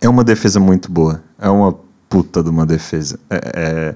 é 0.00 0.08
uma 0.08 0.22
defesa 0.22 0.60
muito 0.60 0.92
boa. 0.92 1.20
É 1.40 1.48
uma 1.48 1.87
puta 2.08 2.42
de 2.42 2.50
uma 2.50 2.66
defesa. 2.66 3.18
É, 3.30 3.40
é... 3.54 3.94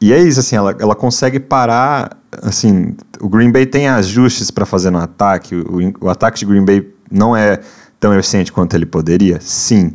E 0.00 0.12
é 0.12 0.22
isso, 0.22 0.38
assim, 0.38 0.54
ela, 0.54 0.76
ela 0.78 0.94
consegue 0.94 1.40
parar. 1.40 2.16
Assim, 2.42 2.94
o 3.20 3.28
Green 3.28 3.50
Bay 3.50 3.66
tem 3.66 3.88
ajustes 3.88 4.50
para 4.50 4.64
fazer 4.64 4.90
no 4.90 4.98
ataque. 4.98 5.56
O, 5.56 6.06
o 6.06 6.08
ataque 6.08 6.38
de 6.38 6.46
Green 6.46 6.64
Bay 6.64 6.88
não 7.10 7.36
é 7.36 7.60
tão 7.98 8.16
eficiente 8.16 8.52
quanto 8.52 8.74
ele 8.74 8.86
poderia, 8.86 9.40
sim. 9.40 9.94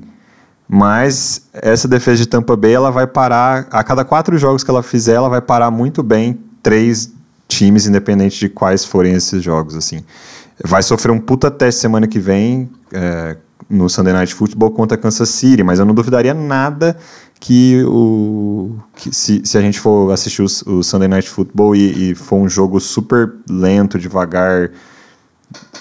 Mas 0.67 1.47
essa 1.53 1.87
defesa 1.87 2.17
de 2.17 2.27
Tampa 2.27 2.55
Bay, 2.55 2.73
ela 2.73 2.91
vai 2.91 3.07
parar. 3.07 3.67
A 3.71 3.83
cada 3.83 4.03
quatro 4.03 4.37
jogos 4.37 4.63
que 4.63 4.69
ela 4.69 4.83
fizer, 4.83 5.13
ela 5.13 5.29
vai 5.29 5.41
parar 5.41 5.71
muito 5.71 6.01
bem 6.01 6.39
três 6.61 7.13
times, 7.47 7.85
independente 7.85 8.39
de 8.39 8.49
quais 8.49 8.83
forem 8.83 9.13
esses 9.13 9.43
jogos, 9.43 9.75
assim. 9.75 10.03
Vai 10.65 10.81
sofrer 10.81 11.11
um 11.11 11.19
puta 11.19 11.51
teste 11.51 11.81
semana 11.81 12.07
que 12.07 12.19
vem. 12.19 12.69
É, 12.91 13.37
no 13.69 13.89
Sunday 13.89 14.13
Night 14.13 14.33
Football 14.33 14.71
contra 14.71 14.97
Kansas 14.97 15.29
City, 15.29 15.63
mas 15.63 15.79
eu 15.79 15.85
não 15.85 15.93
duvidaria 15.93 16.33
nada 16.33 16.97
que 17.39 17.83
o 17.85 18.75
que 18.95 19.13
se, 19.13 19.41
se 19.43 19.57
a 19.57 19.61
gente 19.61 19.79
for 19.79 20.11
assistir 20.11 20.41
o, 20.41 20.45
o 20.77 20.83
Sunday 20.83 21.07
Night 21.07 21.29
Football 21.29 21.75
e, 21.75 22.11
e, 22.11 22.15
for 22.15 22.37
um 22.37 22.47
jogo 22.47 22.79
super 22.79 23.33
lento, 23.49 23.99
devagar, 23.99 24.71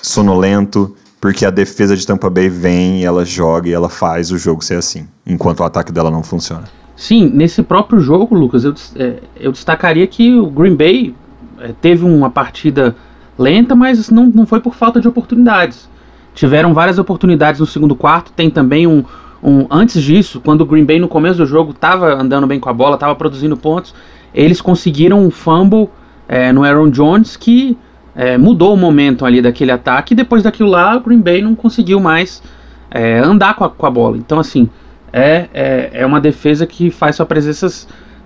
sonolento, 0.03 0.97
porque 1.21 1.47
a 1.47 1.51
defesa 1.51 1.97
de 1.97 2.05
Tampa 2.07 2.29
Bay 2.29 2.49
vem, 2.49 3.05
ela 3.05 3.25
joga 3.25 3.69
e 3.69 3.73
ela 3.73 3.89
faz 3.89 4.33
o 4.33 4.39
jogo 4.39 4.65
ser 4.65 4.77
assim, 4.77 5.07
enquanto 5.25 5.61
o 5.61 5.65
ataque 5.65 5.93
dela 5.93 6.11
não 6.11 6.23
funciona. 6.23 6.65
Sim, 6.97 7.31
nesse 7.33 7.63
próprio 7.63 8.01
jogo, 8.01 8.35
Lucas, 8.35 8.65
eu, 8.65 8.75
é, 8.97 9.23
eu 9.37 9.53
destacaria 9.53 10.07
que 10.07 10.35
o 10.35 10.47
Green 10.47 10.75
Bay 10.75 11.15
é, 11.61 11.73
teve 11.81 12.05
uma 12.05 12.29
partida 12.29 12.97
lenta, 13.39 13.75
mas 13.75 14.11
não, 14.11 14.27
não 14.27 14.47
foi 14.47 14.61
por 14.61 14.75
falta 14.75 15.01
de 15.01 15.07
oportunidades 15.07 15.92
tiveram 16.35 16.75
várias 16.75 16.99
oportunidades 16.99 17.61
no 17.61 17.67
segundo 17.67 17.95
quarto. 17.95 18.33
Tem 18.33 18.51
também 18.51 18.87
um, 18.87 19.05
um 19.43 19.67
antes 19.71 20.03
disso, 20.03 20.41
quando 20.41 20.63
o 20.63 20.67
Green 20.67 20.85
Bay 20.85 20.99
no 20.99 21.09
começo 21.09 21.39
do 21.39 21.47
jogo 21.47 21.73
estava 21.73 22.15
andando 22.15 22.47
bem 22.47 22.61
com 22.61 22.69
a 22.69 22.73
bola, 22.73 22.95
estava 22.95 23.15
produzindo 23.15 23.57
pontos, 23.57 23.95
eles 24.35 24.61
conseguiram 24.61 25.21
um 25.21 25.31
fumble 25.31 25.89
é, 26.29 26.53
no 26.53 26.65
Aaron 26.65 26.91
Jones 26.91 27.37
que 27.37 27.77
é, 28.15 28.37
mudou 28.37 28.75
o 28.75 28.77
momento 28.77 29.25
ali 29.25 29.43
daquele 29.43 29.71
ataque. 29.71 30.15
E 30.15 30.17
depois 30.17 30.43
daquilo 30.43 30.69
lá, 30.69 30.97
o 30.97 31.01
Green 31.01 31.21
Bay 31.21 31.43
não 31.43 31.55
conseguiu 31.55 32.01
mais 32.01 32.43
é, 32.91 33.19
andar 33.19 33.55
com 33.55 33.65
a, 33.65 33.71
com 33.71 33.87
a, 33.87 33.91
bola. 33.91 34.17
Então, 34.17 34.39
assim, 34.39 34.69
é, 35.13 35.49
é, 35.53 35.91
é, 35.95 36.07
uma 36.07 36.21
defesa 36.21 36.67
que 36.67 36.91
faz 36.91 37.17
sua 37.17 37.27
presença 37.27 37.69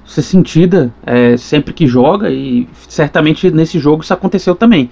ser 0.05 0.23
sentida 0.23 0.93
é, 1.05 1.37
sempre 1.37 1.73
que 1.73 1.87
joga. 1.87 2.31
E 2.31 2.69
certamente 2.89 3.51
nesse 3.51 3.79
jogo 3.79 4.03
isso 4.03 4.15
aconteceu 4.15 4.55
também. 4.55 4.91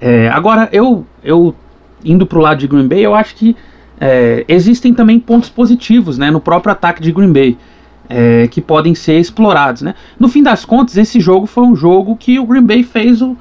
É, 0.00 0.28
agora, 0.28 0.68
eu, 0.72 1.06
eu 1.22 1.54
indo 2.04 2.26
para 2.26 2.38
o 2.38 2.42
lado 2.42 2.58
de 2.58 2.66
Green 2.66 2.86
Bay, 2.86 3.00
eu 3.00 3.14
acho 3.14 3.34
que 3.34 3.56
é, 4.00 4.44
existem 4.48 4.92
também 4.92 5.18
pontos 5.20 5.48
positivos 5.48 6.18
né, 6.18 6.30
no 6.30 6.40
próprio 6.40 6.72
ataque 6.72 7.00
de 7.02 7.12
Green 7.12 7.32
Bay. 7.32 7.56
É, 8.08 8.46
que 8.48 8.60
podem 8.60 8.94
ser 8.94 9.18
explorados. 9.18 9.80
Né? 9.80 9.94
No 10.18 10.28
fim 10.28 10.42
das 10.42 10.66
contas, 10.66 10.98
esse 10.98 11.18
jogo 11.18 11.46
foi 11.46 11.64
um 11.64 11.74
jogo 11.74 12.14
que 12.14 12.38
o 12.38 12.44
Green 12.44 12.62
Bay 12.62 12.82
fez 12.82 13.22
o, 13.22 13.38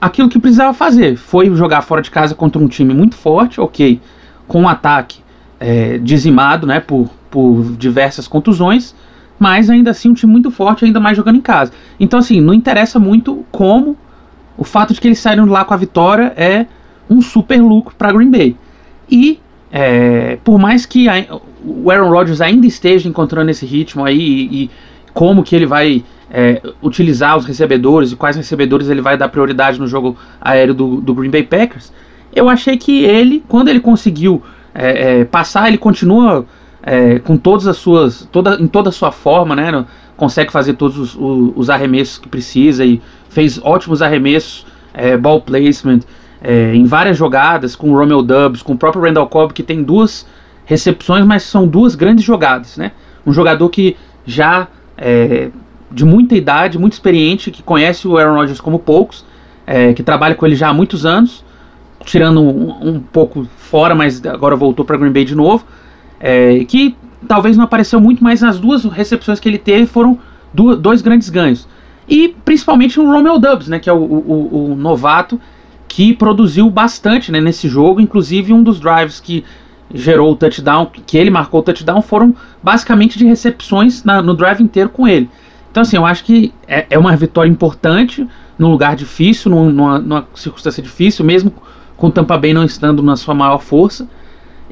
aquilo 0.00 0.28
que 0.28 0.38
precisava 0.38 0.72
fazer. 0.72 1.16
Foi 1.16 1.52
jogar 1.54 1.82
fora 1.82 2.02
de 2.02 2.10
casa 2.10 2.34
contra 2.34 2.62
um 2.62 2.68
time 2.68 2.94
muito 2.94 3.16
forte, 3.16 3.60
ok, 3.60 4.00
com 4.46 4.62
um 4.62 4.68
ataque 4.68 5.20
é, 5.58 5.98
dizimado 5.98 6.66
né, 6.66 6.80
por, 6.80 7.10
por 7.30 7.72
diversas 7.76 8.28
contusões, 8.28 8.94
mas 9.38 9.68
ainda 9.68 9.90
assim 9.90 10.08
um 10.08 10.14
time 10.14 10.30
muito 10.30 10.50
forte, 10.50 10.84
ainda 10.84 11.00
mais 11.00 11.16
jogando 11.16 11.36
em 11.36 11.42
casa. 11.42 11.72
Então, 11.98 12.18
assim, 12.18 12.40
não 12.40 12.54
interessa 12.54 12.98
muito 12.98 13.44
como. 13.50 13.96
O 14.56 14.64
fato 14.64 14.94
de 14.94 15.00
que 15.00 15.08
eles 15.08 15.18
saíram 15.18 15.44
lá 15.44 15.64
com 15.64 15.74
a 15.74 15.76
vitória 15.76 16.32
é 16.36 16.66
um 17.08 17.20
super 17.20 17.60
lucro 17.60 17.94
para 17.96 18.12
Green 18.12 18.30
Bay. 18.30 18.56
E 19.10 19.40
é, 19.70 20.38
por 20.44 20.58
mais 20.58 20.86
que 20.86 21.08
a, 21.08 21.38
o 21.64 21.90
Aaron 21.90 22.10
Rodgers 22.10 22.40
ainda 22.40 22.66
esteja 22.66 23.08
encontrando 23.08 23.50
esse 23.50 23.66
ritmo 23.66 24.04
aí 24.04 24.18
e, 24.18 24.64
e 24.64 24.70
como 25.12 25.42
que 25.42 25.56
ele 25.56 25.66
vai 25.66 26.04
é, 26.30 26.60
utilizar 26.82 27.36
os 27.36 27.44
recebedores 27.44 28.12
e 28.12 28.16
quais 28.16 28.36
recebedores 28.36 28.88
ele 28.88 29.00
vai 29.00 29.16
dar 29.16 29.28
prioridade 29.28 29.78
no 29.78 29.86
jogo 29.86 30.16
aéreo 30.40 30.74
do, 30.74 31.00
do 31.00 31.14
Green 31.14 31.30
Bay 31.30 31.42
Packers, 31.42 31.92
eu 32.34 32.48
achei 32.48 32.76
que 32.76 33.04
ele, 33.04 33.42
quando 33.48 33.68
ele 33.68 33.80
conseguiu 33.80 34.42
é, 34.74 35.20
é 35.20 35.24
passar, 35.24 35.68
ele 35.68 35.78
continua 35.78 36.44
é, 36.82 37.18
com 37.18 37.36
todas 37.36 37.66
as 37.66 37.76
suas, 37.76 38.28
toda, 38.30 38.56
em 38.60 38.66
toda 38.66 38.90
a 38.90 38.92
sua 38.92 39.10
forma, 39.10 39.56
né, 39.56 39.84
consegue 40.16 40.52
fazer 40.52 40.74
todos 40.74 40.98
os, 40.98 41.14
os, 41.14 41.52
os, 41.56 41.70
arremessos 41.70 42.18
que 42.18 42.28
precisa 42.28 42.84
e 42.84 43.00
fez 43.28 43.60
ótimos 43.62 44.02
arremessos, 44.02 44.66
é, 44.94 45.16
ball 45.16 45.40
placement, 45.40 46.00
é, 46.46 46.72
em 46.72 46.84
várias 46.84 47.16
jogadas, 47.16 47.74
com 47.74 47.90
o 47.90 47.98
Romeo 47.98 48.22
Dubs, 48.22 48.62
com 48.62 48.74
o 48.74 48.78
próprio 48.78 49.02
Randall 49.02 49.26
Cobb, 49.26 49.52
que 49.52 49.64
tem 49.64 49.82
duas 49.82 50.24
recepções, 50.64 51.24
mas 51.24 51.42
são 51.42 51.66
duas 51.66 51.96
grandes 51.96 52.24
jogadas. 52.24 52.76
Né? 52.76 52.92
Um 53.26 53.32
jogador 53.32 53.68
que 53.68 53.96
já 54.24 54.68
é, 54.96 55.50
de 55.90 56.04
muita 56.04 56.36
idade, 56.36 56.78
muito 56.78 56.92
experiente, 56.92 57.50
que 57.50 57.64
conhece 57.64 58.06
o 58.06 58.16
Aaron 58.16 58.36
Rodgers 58.36 58.60
como 58.60 58.78
poucos, 58.78 59.24
é, 59.66 59.92
que 59.92 60.04
trabalha 60.04 60.36
com 60.36 60.46
ele 60.46 60.54
já 60.54 60.68
há 60.68 60.72
muitos 60.72 61.04
anos, 61.04 61.44
tirando 62.04 62.40
um, 62.40 62.90
um 62.90 63.00
pouco 63.00 63.48
fora, 63.56 63.92
mas 63.92 64.24
agora 64.24 64.54
voltou 64.54 64.84
para 64.84 64.96
Green 64.96 65.10
Bay 65.10 65.24
de 65.24 65.34
novo, 65.34 65.66
é, 66.20 66.64
que 66.64 66.96
talvez 67.26 67.56
não 67.56 67.64
apareceu 67.64 68.00
muito, 68.00 68.22
mas 68.22 68.44
as 68.44 68.60
duas 68.60 68.84
recepções 68.84 69.40
que 69.40 69.48
ele 69.48 69.58
teve 69.58 69.86
foram 69.86 70.16
do, 70.54 70.76
dois 70.76 71.02
grandes 71.02 71.28
ganhos. 71.28 71.66
E 72.08 72.28
principalmente 72.44 73.00
o 73.00 73.10
Romeo 73.10 73.36
Dubs, 73.36 73.66
né, 73.66 73.80
que 73.80 73.90
é 73.90 73.92
o, 73.92 73.96
o, 73.96 74.70
o 74.70 74.76
novato, 74.76 75.40
que 75.88 76.12
produziu 76.12 76.68
bastante 76.70 77.30
né, 77.30 77.40
nesse 77.40 77.68
jogo, 77.68 78.00
inclusive 78.00 78.52
um 78.52 78.62
dos 78.62 78.80
drives 78.80 79.20
que 79.20 79.44
gerou 79.94 80.32
o 80.32 80.36
touchdown, 80.36 80.90
que 81.06 81.16
ele 81.16 81.30
marcou 81.30 81.60
o 81.60 81.62
touchdown, 81.62 82.02
foram 82.02 82.34
basicamente 82.62 83.18
de 83.18 83.24
recepções 83.24 84.02
na, 84.04 84.20
no 84.20 84.34
drive 84.34 84.60
inteiro 84.60 84.88
com 84.88 85.06
ele. 85.06 85.28
Então, 85.70 85.82
assim, 85.82 85.96
eu 85.96 86.06
acho 86.06 86.24
que 86.24 86.52
é, 86.66 86.86
é 86.90 86.98
uma 86.98 87.14
vitória 87.16 87.50
importante 87.50 88.26
num 88.58 88.70
lugar 88.70 88.96
difícil, 88.96 89.50
numa, 89.50 89.98
numa, 89.98 90.26
circunstância 90.34 90.82
difícil, 90.82 91.24
mesmo 91.24 91.52
com 91.96 92.06
o 92.06 92.10
Tampa 92.10 92.36
Bay 92.38 92.52
não 92.52 92.64
estando 92.64 93.02
na 93.02 93.16
sua 93.16 93.34
maior 93.34 93.58
força, 93.58 94.08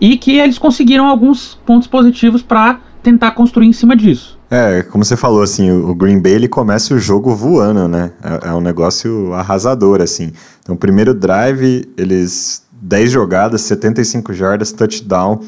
e 0.00 0.16
que 0.16 0.38
eles 0.38 0.58
conseguiram 0.58 1.06
alguns 1.06 1.54
pontos 1.66 1.86
positivos 1.86 2.42
para 2.42 2.80
tentar 3.02 3.32
construir 3.32 3.66
em 3.66 3.72
cima 3.72 3.94
disso. 3.94 4.33
É, 4.56 4.84
como 4.84 5.04
você 5.04 5.16
falou, 5.16 5.42
assim, 5.42 5.68
o 5.68 5.92
Green 5.96 6.20
Bay 6.20 6.34
ele 6.34 6.46
começa 6.46 6.94
o 6.94 6.98
jogo 6.98 7.34
voando, 7.34 7.88
né? 7.88 8.12
É, 8.22 8.50
é 8.50 8.52
um 8.52 8.60
negócio 8.60 9.32
arrasador, 9.32 10.00
assim. 10.00 10.32
Então, 10.62 10.76
primeiro 10.76 11.12
drive, 11.12 11.92
eles 11.96 12.62
10 12.70 13.10
jogadas, 13.10 13.62
75 13.62 14.32
jardas, 14.32 14.70
touchdown, 14.70 15.40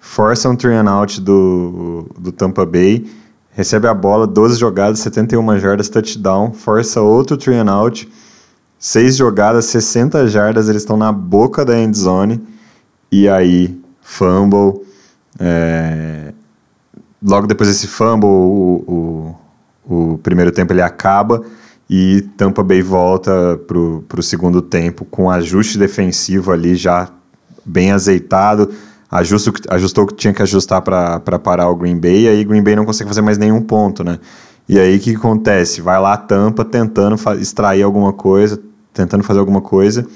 força 0.00 0.48
um 0.48 0.56
and 0.70 0.90
out 0.90 1.20
do, 1.20 2.08
do 2.18 2.32
Tampa 2.32 2.64
Bay, 2.64 3.04
recebe 3.50 3.88
a 3.88 3.92
bola, 3.92 4.26
12 4.26 4.58
jogadas, 4.58 5.00
71 5.00 5.58
jardas, 5.58 5.90
touchdown, 5.90 6.50
força 6.54 7.02
outro 7.02 7.36
and 7.52 7.70
out, 7.70 8.08
6 8.78 9.16
jogadas, 9.16 9.66
60 9.66 10.28
jardas, 10.28 10.70
eles 10.70 10.80
estão 10.80 10.96
na 10.96 11.12
boca 11.12 11.62
da 11.62 11.78
end 11.78 11.94
zone, 11.94 12.42
e 13.12 13.28
aí, 13.28 13.78
fumble, 14.00 14.80
é, 15.38 16.25
logo 17.26 17.46
depois 17.46 17.68
desse 17.68 17.88
fumble, 17.88 18.28
o, 18.28 19.34
o, 19.88 20.12
o, 20.12 20.18
primeiro 20.18 20.52
tempo 20.52 20.72
ele 20.72 20.80
acaba 20.80 21.42
e 21.90 22.22
Tampa 22.36 22.62
Bay 22.62 22.80
volta 22.80 23.60
para 23.66 24.20
o 24.20 24.22
segundo 24.22 24.62
tempo 24.62 25.04
com 25.04 25.28
ajuste 25.28 25.76
defensivo 25.76 26.52
ali 26.52 26.76
já 26.76 27.08
bem 27.64 27.90
azeitado, 27.90 28.70
ajusto, 29.10 29.52
ajustou 29.70 30.04
o 30.04 30.06
que 30.06 30.14
tinha 30.14 30.32
que 30.32 30.42
ajustar 30.42 30.80
para 30.82 31.38
parar 31.38 31.68
o 31.68 31.74
Green 31.74 31.98
Bay, 31.98 32.22
e 32.22 32.28
aí 32.28 32.44
Green 32.44 32.62
Bay 32.62 32.76
não 32.76 32.84
consegue 32.84 33.08
fazer 33.08 33.22
mais 33.22 33.38
nenhum 33.38 33.60
ponto, 33.60 34.04
né? 34.04 34.20
E 34.68 34.78
aí 34.78 34.96
o 34.96 35.00
que 35.00 35.14
acontece? 35.14 35.80
Vai 35.80 36.00
lá 36.00 36.16
Tampa 36.16 36.64
tentando 36.64 37.16
extrair 37.40 37.82
alguma 37.82 38.12
coisa, 38.12 38.60
tentando 38.92 39.24
fazer 39.24 39.40
alguma 39.40 39.60
coisa, 39.60 40.06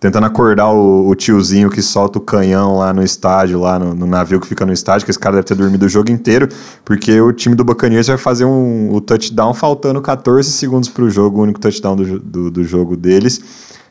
tentando 0.00 0.26
acordar 0.26 0.70
o, 0.70 1.08
o, 1.08 1.14
tiozinho 1.14 1.68
que 1.68 1.82
solta 1.82 2.18
o 2.18 2.20
canhão 2.20 2.78
lá 2.78 2.92
no 2.92 3.02
estádio, 3.02 3.58
lá 3.58 3.78
no, 3.78 3.94
no, 3.94 4.06
navio 4.06 4.40
que 4.40 4.46
fica 4.46 4.64
no 4.64 4.72
estádio, 4.72 5.04
que 5.04 5.10
esse 5.10 5.18
cara 5.18 5.36
deve 5.36 5.46
ter 5.46 5.54
dormido 5.56 5.86
o 5.86 5.88
jogo 5.88 6.10
inteiro, 6.10 6.48
porque 6.84 7.20
o 7.20 7.32
time 7.32 7.54
do 7.54 7.64
Buccaneers 7.64 8.06
vai 8.06 8.16
fazer 8.16 8.44
um, 8.44 8.92
o 8.92 9.00
touchdown 9.00 9.52
faltando 9.54 10.00
14 10.00 10.50
segundos 10.52 10.88
para 10.88 11.02
o 11.02 11.10
jogo, 11.10 11.40
o 11.40 11.42
único 11.42 11.58
touchdown 11.58 11.96
do, 11.96 12.18
do, 12.20 12.50
do 12.50 12.64
jogo 12.64 12.96
deles. 12.96 13.40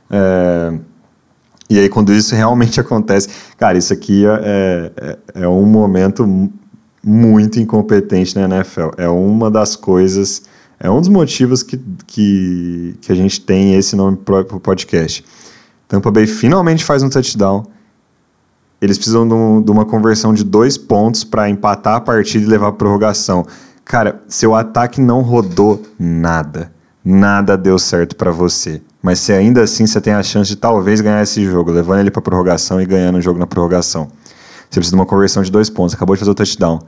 É, 0.09 0.73
e 1.69 1.77
aí, 1.77 1.89
quando 1.89 2.13
isso 2.13 2.34
realmente 2.34 2.79
acontece, 2.81 3.27
cara, 3.57 3.77
isso 3.77 3.91
aqui 3.91 4.25
é, 4.25 4.91
é, 4.95 5.17
é 5.43 5.47
um 5.47 5.65
momento 5.65 6.49
muito 7.03 7.59
incompetente 7.59 8.34
na 8.35 8.45
NFL. 8.45 8.91
É 8.97 9.09
uma 9.09 9.51
das 9.51 9.75
coisas, 9.75 10.43
é 10.79 10.89
um 10.89 11.01
dos 11.01 11.09
motivos 11.09 11.63
que, 11.63 11.77
que, 12.05 12.95
que 13.01 13.11
a 13.11 13.15
gente 13.15 13.41
tem 13.41 13.75
esse 13.75 13.93
nome 13.93 14.15
para 14.15 14.39
o 14.39 14.59
podcast 14.61 15.25
Tampa 15.88 16.11
Bay 16.11 16.27
finalmente 16.27 16.84
faz 16.84 17.01
um 17.01 17.09
touchdown. 17.09 17.65
Eles 18.81 18.97
precisam 18.97 19.27
de, 19.27 19.34
um, 19.34 19.61
de 19.61 19.72
uma 19.72 19.85
conversão 19.85 20.34
de 20.34 20.43
dois 20.43 20.77
pontos 20.77 21.23
para 21.23 21.49
empatar 21.49 21.95
a 21.95 22.01
partida 22.01 22.45
e 22.45 22.47
levar 22.47 22.68
a 22.68 22.72
prorrogação. 22.72 23.45
Cara, 23.84 24.22
seu 24.27 24.53
ataque 24.53 24.99
não 24.99 25.22
rodou 25.22 25.81
nada. 25.97 26.72
Nada 27.03 27.57
deu 27.57 27.80
certo 27.80 28.15
para 28.15 28.31
você. 28.31 28.81
Mas 29.01 29.19
se 29.19 29.31
ainda 29.31 29.64
assim 29.64 29.88
você 29.88 30.01
tem 30.01 30.14
a 30.14 30.22
chance 30.22 30.49
de 30.49 30.57
talvez 30.57 30.99
ganhar 30.99 31.23
esse 31.23 31.43
jogo, 31.45 31.72
levando 31.72 32.01
ele 32.01 32.11
para 32.11 32.22
prorrogação 32.22 32.81
e 32.81 32.85
ganhando 32.85 33.18
o 33.18 33.22
jogo 33.22 33.39
na 33.39 33.47
prorrogação. 33.47 34.09
Você 34.69 34.80
precisa 34.80 34.95
de 34.95 34.99
uma 34.99 35.05
conversão 35.05 35.41
de 35.41 35.49
dois 35.49 35.69
pontos. 35.69 35.95
Acabou 35.95 36.15
de 36.15 36.19
fazer 36.19 36.31
o 36.31 36.35
touchdown. 36.35 36.76
O 36.77 36.84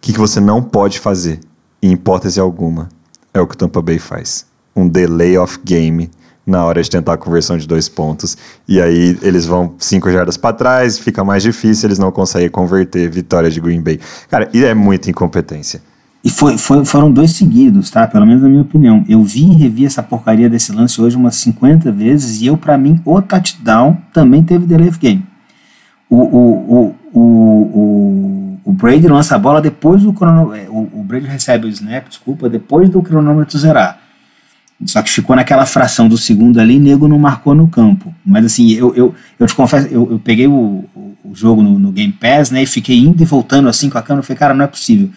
que, 0.00 0.12
que 0.12 0.18
você 0.18 0.40
não 0.40 0.62
pode 0.62 1.00
fazer, 1.00 1.40
em 1.82 1.92
hipótese 1.92 2.38
alguma, 2.38 2.88
é 3.34 3.40
o 3.40 3.46
que 3.46 3.54
o 3.54 3.58
Tampa 3.58 3.82
Bay 3.82 3.98
faz. 3.98 4.46
Um 4.74 4.88
delay 4.88 5.36
of 5.36 5.58
game 5.64 6.08
na 6.46 6.64
hora 6.64 6.82
de 6.82 6.90
tentar 6.90 7.14
a 7.14 7.16
conversão 7.16 7.56
de 7.56 7.66
dois 7.66 7.88
pontos. 7.88 8.36
E 8.66 8.80
aí 8.80 9.18
eles 9.22 9.46
vão 9.46 9.74
cinco 9.78 10.10
jardas 10.10 10.36
para 10.36 10.54
trás, 10.54 10.98
fica 10.98 11.22
mais 11.24 11.42
difícil, 11.42 11.88
eles 11.88 11.98
não 11.98 12.10
conseguem 12.10 12.48
converter 12.48 13.08
vitória 13.10 13.50
de 13.50 13.60
Green 13.60 13.80
Bay. 13.80 14.00
Cara, 14.28 14.48
e 14.52 14.64
é 14.64 14.74
muita 14.74 15.10
incompetência. 15.10 15.80
E 16.22 16.28
foi, 16.28 16.58
foi, 16.58 16.84
foram 16.84 17.10
dois 17.10 17.32
seguidos, 17.32 17.90
tá? 17.90 18.06
Pelo 18.06 18.26
menos 18.26 18.42
na 18.42 18.48
minha 18.48 18.60
opinião. 18.60 19.04
Eu 19.08 19.22
vi 19.22 19.50
e 19.50 19.54
revi 19.54 19.86
essa 19.86 20.02
porcaria 20.02 20.50
desse 20.50 20.70
lance 20.70 21.00
hoje 21.00 21.16
umas 21.16 21.36
50 21.36 21.90
vezes 21.92 22.42
e 22.42 22.46
eu, 22.46 22.58
para 22.58 22.76
mim, 22.76 23.00
o 23.06 23.22
touchdown 23.22 23.96
também 24.12 24.42
teve 24.42 24.66
delay 24.66 24.88
of 24.88 24.98
game. 24.98 25.24
O, 26.10 26.16
o, 26.16 26.96
o, 27.14 27.20
o, 27.20 28.60
o, 28.64 28.72
Brady 28.72 29.06
lança 29.06 29.36
a 29.36 29.38
bola 29.38 29.62
depois 29.62 30.02
do 30.02 30.12
cronômetro. 30.12 30.56
É, 30.56 30.68
o, 30.68 31.00
o 31.00 31.04
Brady 31.04 31.26
recebe 31.26 31.66
o 31.66 31.70
snap, 31.70 32.08
desculpa, 32.08 32.48
depois 32.48 32.90
do 32.90 33.00
cronômetro 33.00 33.58
zerar. 33.58 33.99
Só 34.86 35.02
que 35.02 35.10
ficou 35.10 35.36
naquela 35.36 35.66
fração 35.66 36.08
do 36.08 36.16
segundo 36.16 36.58
ali, 36.58 36.78
nego 36.78 37.06
não 37.06 37.18
marcou 37.18 37.54
no 37.54 37.68
campo. 37.68 38.14
Mas 38.24 38.46
assim, 38.46 38.70
eu, 38.72 38.94
eu, 38.94 39.14
eu 39.38 39.46
te 39.46 39.54
confesso, 39.54 39.88
eu, 39.88 40.12
eu 40.12 40.18
peguei 40.18 40.46
o, 40.46 40.84
o, 41.22 41.34
jogo 41.34 41.62
no, 41.62 41.78
no, 41.78 41.92
Game 41.92 42.12
Pass, 42.12 42.50
né? 42.50 42.62
E 42.62 42.66
fiquei 42.66 42.98
indo 42.98 43.22
e 43.22 43.26
voltando 43.26 43.68
assim 43.68 43.90
com 43.90 43.98
a 43.98 44.02
câmera. 44.02 44.20
Eu 44.20 44.26
falei, 44.26 44.38
cara, 44.38 44.54
não 44.54 44.64
é 44.64 44.68
possível. 44.68 45.10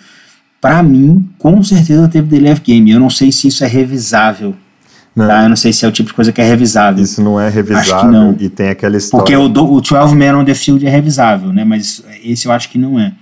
Para 0.59 0.83
mim, 0.83 1.29
com 1.37 1.63
certeza 1.63 2.07
teve 2.09 2.27
delay 2.27 2.51
of 2.51 2.61
game. 2.61 2.91
Eu 2.91 2.99
não 2.99 3.09
sei 3.09 3.31
se 3.31 3.47
isso 3.47 3.63
é 3.63 3.67
revisável. 3.67 4.53
Não. 5.15 5.27
Tá? 5.27 5.43
Eu 5.43 5.49
não 5.49 5.55
sei 5.55 5.71
se 5.71 5.85
é 5.85 5.87
o 5.87 5.91
tipo 5.91 6.09
de 6.09 6.13
coisa 6.13 6.33
que 6.33 6.41
é 6.41 6.45
revisável. 6.45 7.03
Isso 7.03 7.21
não 7.21 7.39
é 7.39 7.49
revisável 7.49 8.11
não. 8.11 8.35
e 8.39 8.49
tem 8.49 8.69
aquela 8.69 8.97
história. 8.97 9.23
Porque 9.23 9.35
o, 9.35 9.45
o 9.45 9.81
12 9.81 10.15
Man 10.15 10.39
on 10.39 10.45
the 10.45 10.53
Field 10.53 10.85
é 10.85 10.89
revisável, 10.89 11.53
né? 11.53 11.63
Mas 11.63 12.03
esse 12.23 12.47
eu 12.47 12.51
acho 12.51 12.69
que 12.69 12.77
não 12.77 12.99
é. 12.99 13.13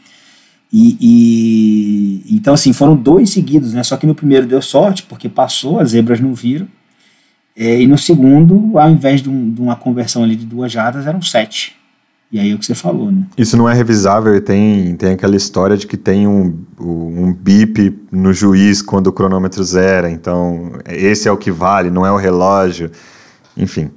E, 0.72 0.98
e, 1.02 2.36
então, 2.36 2.54
assim, 2.54 2.72
foram 2.72 2.96
dois 2.96 3.30
seguidos, 3.30 3.74
né? 3.74 3.84
Só 3.84 3.98
que 3.98 4.08
no 4.08 4.16
primeiro 4.16 4.48
deu 4.48 4.62
sorte, 4.62 5.04
porque 5.04 5.28
passou, 5.28 5.80
as 5.80 5.90
zebras 5.90 6.20
não 6.20 6.34
viram. 6.34 6.68
É, 7.56 7.82
e 7.82 7.88
no 7.88 7.98
segundo, 7.98 8.80
ao 8.80 8.90
invés 8.90 9.22
de, 9.22 9.30
um, 9.30 9.52
de, 9.52 9.62
uma 9.62 9.76
conversão 9.76 10.24
ali 10.24 10.36
de 10.36 10.46
duas 10.46 10.72
jardas, 10.72 11.06
eram 11.06 11.22
sete. 11.22 11.76
E 12.32 12.40
aí 12.40 12.52
é 12.52 12.56
o 12.56 12.58
que 12.58 12.66
você 12.66 12.74
falou, 12.74 13.12
né? 13.12 13.26
Isso 13.38 13.58
não 13.58 13.68
é 13.68 13.74
revisável, 13.74 14.40
tem, 14.42 14.96
tem 14.96 15.12
aquela 15.12 15.36
história 15.36 15.76
de 15.76 15.86
que 15.86 15.98
tem 15.98 16.26
um, 16.26 16.58
um 16.80 17.34
bip 17.34 18.00
no 18.10 18.32
juiz 18.32 18.82
quando 18.82 19.08
o 19.08 19.12
cronômetro 19.12 19.62
zera, 19.66 20.10
então 20.10 20.72
esse 20.88 21.28
é 21.28 21.32
o 21.32 21.36
que 21.36 21.52
vale, 21.52 21.90
não 21.90 22.06
é 22.06 22.12
o 22.12 22.16
relógio. 22.16 22.90
Enfim, 23.58 23.92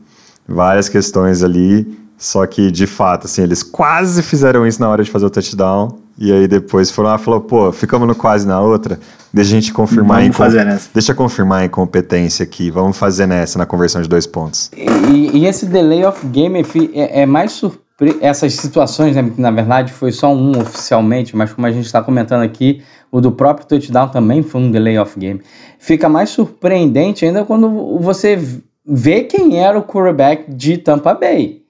várias 0.49 0.89
questões 0.89 1.45
ali, 1.45 1.97
só 2.19 2.45
que 2.45 2.73
de 2.73 2.89
fato, 2.89 3.27
assim, 3.27 3.43
eles 3.43 3.63
quase 3.63 4.21
fizeram 4.21 4.67
isso 4.67 4.81
na 4.81 4.89
hora 4.89 5.05
de 5.05 5.13
fazer 5.13 5.27
o 5.27 5.31
touchdown, 5.31 5.97
e 6.17 6.33
aí 6.33 6.47
depois 6.47 6.91
foram 6.91 7.11
lá 7.11 7.17
e 7.17 7.19
falou, 7.19 7.41
pô, 7.41 7.73
ficamos 7.73 8.07
no 8.07 8.15
quase 8.15 8.47
na 8.47 8.61
outra, 8.61 8.99
deixa 9.33 9.51
a 9.51 9.61
gente 9.61 9.73
confirmar 9.73 10.21
vamos 10.21 10.37
fazer 10.37 10.65
nessa. 10.65 10.89
Deixa 10.93 11.15
confirmar 11.15 11.63
a 11.63 11.65
incompetência 11.65 12.43
aqui, 12.43 12.71
vamos 12.71 12.97
fazer 12.97 13.27
nessa 13.27 13.59
na 13.59 13.67
conversão 13.67 14.01
de 14.01 14.09
dois 14.09 14.27
pontos. 14.27 14.71
E, 14.77 15.39
e 15.39 15.47
esse 15.47 15.67
delay 15.67 16.05
of 16.05 16.27
game 16.27 16.65
é, 16.95 17.23
é 17.23 17.27
mais 17.27 17.53
surpreendente 17.53 17.85
essas 18.21 18.55
situações, 18.55 19.15
né, 19.15 19.23
que 19.23 19.41
na 19.41 19.53
verdade 19.53 19.93
foi 19.93 20.11
só 20.11 20.33
um 20.35 20.59
oficialmente, 20.61 21.37
mas 21.37 21.53
como 21.53 21.67
a 21.67 21.71
gente 21.71 21.87
está 21.87 22.03
comentando 22.03 22.43
aqui, 22.43 22.83
o 23.11 23.21
do 23.21 23.31
próprio 23.31 23.67
touchdown 23.67 24.09
também 24.09 24.43
foi 24.43 24.61
um 24.61 24.71
delay 24.71 24.99
of 24.99 25.19
game. 25.19 25.41
Fica 25.79 26.09
mais 26.09 26.31
surpreendente 26.31 27.25
ainda 27.25 27.45
quando 27.45 27.99
você 28.01 28.37
vê 28.85 29.23
quem 29.23 29.61
era 29.63 29.79
o 29.79 29.85
quarterback 29.85 30.53
de 30.53 30.79
Tampa 30.79 31.15
Bay. 31.15 31.63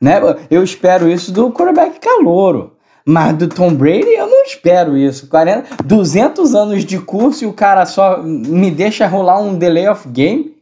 Né? 0.00 0.20
Eu 0.50 0.64
espero 0.64 1.08
isso 1.08 1.32
do 1.32 1.52
quarterback 1.52 2.00
calouro. 2.00 2.72
Mas 3.04 3.36
do 3.36 3.48
Tom 3.48 3.74
Brady 3.74 4.14
eu 4.14 4.26
não 4.26 4.44
espero 4.44 4.96
isso. 4.96 5.26
40, 5.26 5.82
200 5.84 6.54
anos 6.54 6.84
de 6.84 6.98
curso 6.98 7.44
e 7.44 7.46
o 7.46 7.52
cara 7.52 7.84
só 7.84 8.22
me 8.22 8.70
deixa 8.70 9.06
rolar 9.06 9.40
um 9.40 9.56
delay 9.56 9.88
of 9.88 10.08
game. 10.08 10.52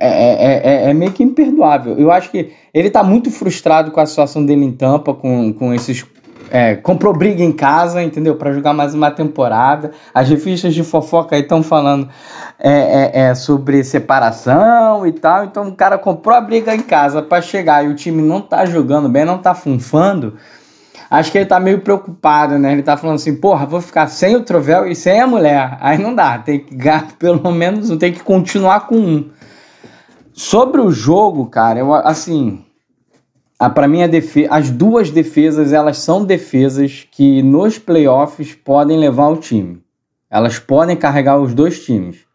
É, 0.00 0.08
é, 0.08 0.60
é, 0.64 0.90
é 0.90 0.94
meio 0.94 1.12
que 1.12 1.22
imperdoável. 1.22 1.96
Eu 1.96 2.10
acho 2.10 2.30
que 2.30 2.52
ele 2.74 2.90
tá 2.90 3.04
muito 3.04 3.30
frustrado 3.30 3.90
com 3.90 4.00
a 4.00 4.06
situação 4.06 4.44
dele 4.44 4.64
em 4.64 4.72
Tampa, 4.72 5.14
com, 5.14 5.52
com 5.52 5.72
esses. 5.72 6.04
É, 6.48 6.76
comprou 6.76 7.12
briga 7.12 7.42
em 7.42 7.52
casa, 7.52 8.02
entendeu? 8.02 8.36
Para 8.36 8.52
jogar 8.52 8.72
mais 8.72 8.94
uma 8.94 9.10
temporada. 9.10 9.92
As 10.14 10.28
revistas 10.28 10.74
de 10.74 10.84
fofoca 10.84 11.34
aí 11.34 11.42
estão 11.42 11.62
falando 11.62 12.08
é, 12.58 12.70
é, 12.70 13.10
é, 13.28 13.34
sobre 13.34 13.82
separação 13.82 15.06
e 15.06 15.12
tal. 15.12 15.44
Então 15.44 15.68
o 15.68 15.74
cara 15.74 15.98
comprou 15.98 16.36
a 16.36 16.40
briga 16.40 16.74
em 16.74 16.82
casa 16.82 17.22
para 17.22 17.42
chegar 17.42 17.84
e 17.84 17.88
o 17.88 17.94
time 17.94 18.22
não 18.22 18.40
tá 18.40 18.64
jogando 18.64 19.08
bem, 19.08 19.24
não 19.24 19.38
tá 19.38 19.54
funfando 19.54 20.34
acho 21.18 21.32
que 21.32 21.38
ele 21.38 21.46
tá 21.46 21.58
meio 21.58 21.80
preocupado, 21.80 22.58
né? 22.58 22.72
Ele 22.72 22.82
tá 22.82 22.96
falando 22.96 23.16
assim, 23.16 23.36
porra, 23.36 23.66
vou 23.66 23.80
ficar 23.80 24.06
sem 24.08 24.36
o 24.36 24.42
troféu 24.42 24.86
e 24.86 24.94
sem 24.94 25.20
a 25.20 25.26
mulher. 25.26 25.76
Aí 25.80 25.98
não 25.98 26.14
dá, 26.14 26.38
tem 26.38 26.60
que 26.60 26.76
pelo 27.18 27.50
menos 27.50 27.94
tem 27.98 28.12
que 28.12 28.22
continuar 28.22 28.86
com 28.86 28.96
um. 28.96 29.30
Sobre 30.32 30.80
o 30.80 30.90
jogo, 30.90 31.46
cara, 31.46 31.78
eu 31.78 31.94
assim, 31.94 32.62
a, 33.58 33.70
pra 33.70 33.88
mim 33.88 34.02
a 34.02 34.06
defe 34.06 34.46
as 34.50 34.70
duas 34.70 35.10
defesas, 35.10 35.72
elas 35.72 35.98
são 35.98 36.24
defesas 36.24 37.06
que 37.10 37.42
nos 37.42 37.78
playoffs 37.78 38.54
podem 38.54 38.98
levar 38.98 39.28
o 39.28 39.36
time. 39.36 39.82
Elas 40.30 40.58
podem 40.58 40.96
carregar 40.96 41.38
os 41.38 41.54
dois 41.54 41.84
times. 41.84 42.26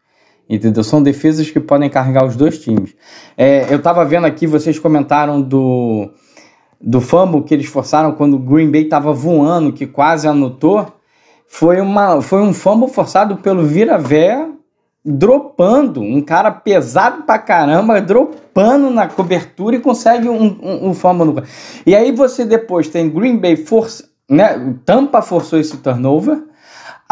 Entendeu? 0.48 0.82
São 0.82 1.02
defesas 1.02 1.50
que 1.50 1.60
podem 1.60 1.88
carregar 1.88 2.26
os 2.26 2.36
dois 2.36 2.58
times. 2.58 2.94
É, 3.36 3.72
eu 3.72 3.80
tava 3.80 4.04
vendo 4.04 4.26
aqui, 4.26 4.46
vocês 4.46 4.78
comentaram 4.78 5.40
do 5.40 6.10
do 6.82 7.00
fumble 7.00 7.42
que 7.42 7.54
eles 7.54 7.66
forçaram 7.66 8.12
quando 8.12 8.34
o 8.34 8.38
Green 8.38 8.70
Bay 8.70 8.82
estava 8.82 9.12
voando, 9.12 9.72
que 9.72 9.86
quase 9.86 10.26
anotou, 10.26 10.86
foi, 11.46 11.80
uma, 11.80 12.20
foi 12.20 12.42
um 12.42 12.52
fumble 12.52 12.88
forçado 12.88 13.36
pelo 13.36 13.64
Viravé 13.64 14.48
dropando, 15.04 16.00
um 16.00 16.20
cara 16.20 16.50
pesado 16.50 17.22
pra 17.22 17.38
caramba, 17.38 18.00
dropando 18.00 18.88
na 18.90 19.08
cobertura 19.08 19.76
e 19.76 19.80
consegue 19.80 20.28
um, 20.28 20.58
um, 20.62 20.88
um 20.88 20.94
fumble 20.94 21.26
no... 21.26 21.42
E 21.84 21.94
aí 21.94 22.12
você 22.12 22.44
depois 22.44 22.88
tem 22.88 23.10
Green 23.10 23.36
Bay 23.36 23.56
força, 23.56 24.08
né, 24.28 24.76
Tampa 24.84 25.20
forçou 25.20 25.58
esse 25.58 25.76
turnover, 25.78 26.42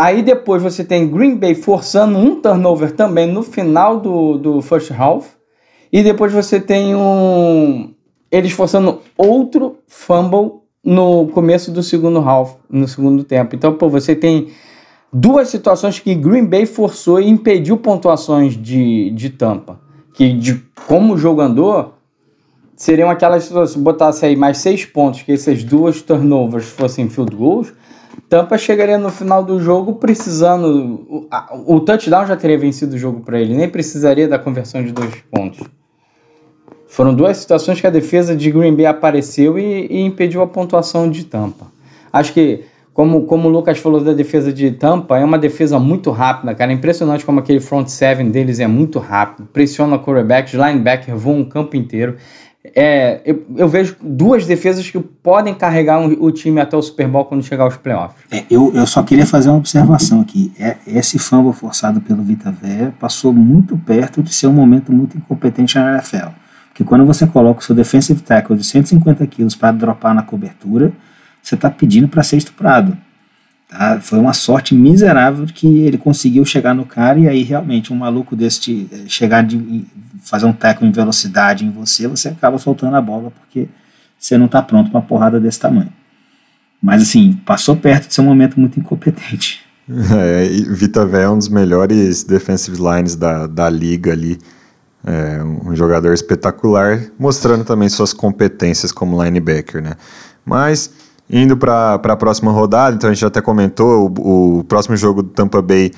Aí 0.01 0.23
depois 0.23 0.63
você 0.63 0.83
tem 0.83 1.11
Green 1.11 1.37
Bay 1.37 1.55
forçando 1.55 2.17
um 2.17 2.41
turnover 2.41 2.93
também 2.93 3.27
no 3.27 3.43
final 3.43 4.01
do, 4.01 4.39
do 4.39 4.63
first 4.63 4.91
half. 4.91 5.27
E 5.93 6.03
depois 6.03 6.33
você 6.33 6.59
tem 6.59 6.95
um. 6.95 7.93
Eles 8.31 8.53
forçando 8.53 9.01
outro 9.17 9.79
fumble 9.87 10.61
no 10.85 11.27
começo 11.29 11.71
do 11.71 11.83
segundo 11.83 12.19
half, 12.19 12.55
no 12.71 12.87
segundo 12.89 13.25
tempo. 13.25 13.55
Então, 13.55 13.75
pô, 13.75 13.89
você 13.89 14.15
tem 14.15 14.49
duas 15.13 15.49
situações 15.49 15.99
que 15.99 16.15
Green 16.15 16.47
Bay 16.47 16.67
forçou 16.67 17.21
e 17.21 17.29
impediu 17.29 17.77
pontuações 17.77 18.57
de, 18.57 19.11
de 19.11 19.31
tampa. 19.31 19.81
Que 20.15 20.33
de 20.33 20.63
como 20.87 21.15
o 21.15 21.19
jogo 21.19 21.41
andou, 21.41 21.95
seriam 22.77 23.11
aquelas 23.11 23.45
situações, 23.45 23.73
se 23.73 23.79
botasse 23.79 24.25
aí 24.25 24.37
mais 24.37 24.59
seis 24.59 24.85
pontos, 24.85 25.23
que 25.23 25.33
essas 25.33 25.63
duas 25.65 26.01
turnovers 26.01 26.67
fossem 26.67 27.09
field 27.09 27.35
goals, 27.35 27.73
Tampa 28.29 28.57
chegaria 28.57 28.99
no 28.99 29.11
final 29.11 29.45
do 29.45 29.61
jogo 29.61 29.95
precisando. 29.95 31.05
O, 31.09 31.27
a, 31.31 31.53
o 31.67 31.81
touchdown 31.81 32.27
já 32.27 32.37
teria 32.37 32.59
vencido 32.59 32.95
o 32.95 32.99
jogo 32.99 33.21
para 33.21 33.41
ele, 33.41 33.57
nem 33.57 33.69
precisaria 33.69 34.29
da 34.29 34.39
conversão 34.39 34.83
de 34.85 34.93
dois 34.93 35.15
pontos. 35.31 35.67
Foram 36.91 37.15
duas 37.15 37.37
situações 37.37 37.81
que 37.81 37.87
a 37.87 37.91
defesa 37.91 38.35
de 38.35 38.51
Green 38.51 38.75
Bay 38.75 38.85
apareceu 38.85 39.57
e, 39.57 39.87
e 39.89 40.01
impediu 40.01 40.43
a 40.43 40.47
pontuação 40.47 41.09
de 41.09 41.25
Tampa. 41.25 41.67
Acho 42.13 42.33
que, 42.33 42.65
como, 42.93 43.27
como 43.27 43.49
o 43.49 43.51
Lucas 43.51 43.79
falou 43.79 44.03
da 44.03 44.13
defesa 44.13 44.53
de 44.53 44.73
Tampa, 44.73 45.17
é 45.17 45.25
uma 45.25 45.39
defesa 45.39 45.79
muito 45.79 46.11
rápida, 46.11 46.53
cara. 46.53 46.73
É 46.73 46.75
impressionante 46.75 47.25
como 47.25 47.39
aquele 47.39 47.61
front 47.61 47.87
seven 47.87 48.33
deles 48.33 48.59
é 48.59 48.67
muito 48.67 48.99
rápido. 48.99 49.49
Pressiona 49.53 50.01
quarterbacks, 50.01 50.53
linebacker 50.53 51.17
voam 51.17 51.43
o 51.43 51.47
campo 51.47 51.77
inteiro. 51.77 52.17
É, 52.75 53.21
eu, 53.25 53.47
eu, 53.57 53.69
vejo 53.69 53.97
duas 54.03 54.45
defesas 54.45 54.91
que 54.91 54.99
podem 54.99 55.55
carregar 55.55 56.01
um, 56.01 56.09
o 56.21 56.33
time 56.33 56.61
até 56.61 56.77
o 56.77 56.83
Super 56.83 57.07
Bowl 57.07 57.25
quando 57.25 57.45
chegar 57.45 57.65
aos 57.65 57.77
playoffs. 57.77 58.21
É, 58.33 58.43
eu, 58.51 58.73
eu 58.75 58.87
só 58.87 59.01
queria 59.05 59.25
fazer 59.25 59.49
uma 59.49 59.59
observação 59.59 60.21
aqui. 60.21 60.53
É, 60.59 60.77
esse 60.89 61.21
fumble 61.21 61.53
forçado 61.53 62.01
pelo 62.01 62.23
Vita 62.25 62.53
passou 62.99 63.33
muito 63.33 63.79
perto 63.79 64.25
de 64.25 64.35
ser 64.35 64.49
um 64.49 64.53
momento 64.53 64.93
muito 64.93 65.17
incompetente 65.17 65.77
na 65.77 65.95
NFL. 65.95 66.31
Porque 66.81 66.89
quando 66.89 67.05
você 67.05 67.27
coloca 67.27 67.61
o 67.61 67.63
seu 67.63 67.75
defensive 67.75 68.23
tackle 68.23 68.57
de 68.57 68.65
150 68.65 69.27
quilos 69.27 69.55
para 69.55 69.71
dropar 69.71 70.15
na 70.15 70.23
cobertura, 70.23 70.91
você 71.43 71.55
está 71.55 71.69
pedindo 71.69 72.09
para 72.09 72.23
ser 72.23 72.39
estuprado. 72.39 72.97
Tá? 73.69 74.01
Foi 74.01 74.19
uma 74.19 74.33
sorte 74.33 74.75
miserável 74.75 75.45
que 75.45 75.67
ele 75.81 75.99
conseguiu 75.99 76.43
chegar 76.43 76.73
no 76.73 76.87
cara 76.87 77.19
e 77.19 77.29
aí 77.29 77.43
realmente 77.43 77.93
um 77.93 77.97
maluco 77.97 78.35
desse 78.35 78.89
eh, 78.91 79.03
chegar 79.07 79.43
de 79.43 79.85
fazer 80.23 80.47
um 80.47 80.55
tackle 80.55 80.89
em 80.89 80.91
velocidade 80.91 81.67
em 81.67 81.71
você, 81.71 82.09
você 82.09 82.29
acaba 82.31 82.57
soltando 82.57 82.97
a 82.97 83.03
bola 83.03 83.31
porque 83.31 83.69
você 84.19 84.39
não 84.39 84.47
está 84.47 84.63
pronto 84.63 84.91
para 84.91 85.01
uma 85.01 85.07
porrada 85.07 85.39
desse 85.39 85.61
tamanho. 85.61 85.93
Mas 86.81 87.03
assim, 87.03 87.39
passou 87.45 87.77
perto 87.77 88.09
de 88.09 88.15
ser 88.15 88.23
um 88.23 88.25
momento 88.25 88.59
muito 88.59 88.81
incompetente. 88.81 89.61
É, 89.91 90.47
Vita 90.73 91.05
Vé 91.05 91.25
é 91.25 91.29
um 91.29 91.37
dos 91.37 91.49
melhores 91.49 92.23
defensive 92.23 92.79
lines 92.79 93.17
da, 93.17 93.49
da 93.49 93.69
liga 93.69 94.13
ali. 94.13 94.39
É 95.05 95.43
um 95.43 95.75
jogador 95.75 96.13
espetacular, 96.13 97.03
mostrando 97.19 97.65
também 97.65 97.89
suas 97.89 98.13
competências 98.13 98.93
como 98.93 99.23
linebacker, 99.23 99.83
né? 99.83 99.95
Mas 100.45 100.91
Indo 101.33 101.57
para 101.57 101.95
a 101.95 102.17
próxima 102.17 102.51
rodada, 102.51 102.97
então 102.97 103.09
a 103.09 103.13
gente 103.15 103.25
até 103.25 103.41
comentou, 103.41 104.13
o, 104.19 104.59
o, 104.59 104.65
próximo 104.65 104.97
jogo 104.97 105.23
do 105.23 105.29
Tampa 105.29 105.63
Bay 105.63 105.93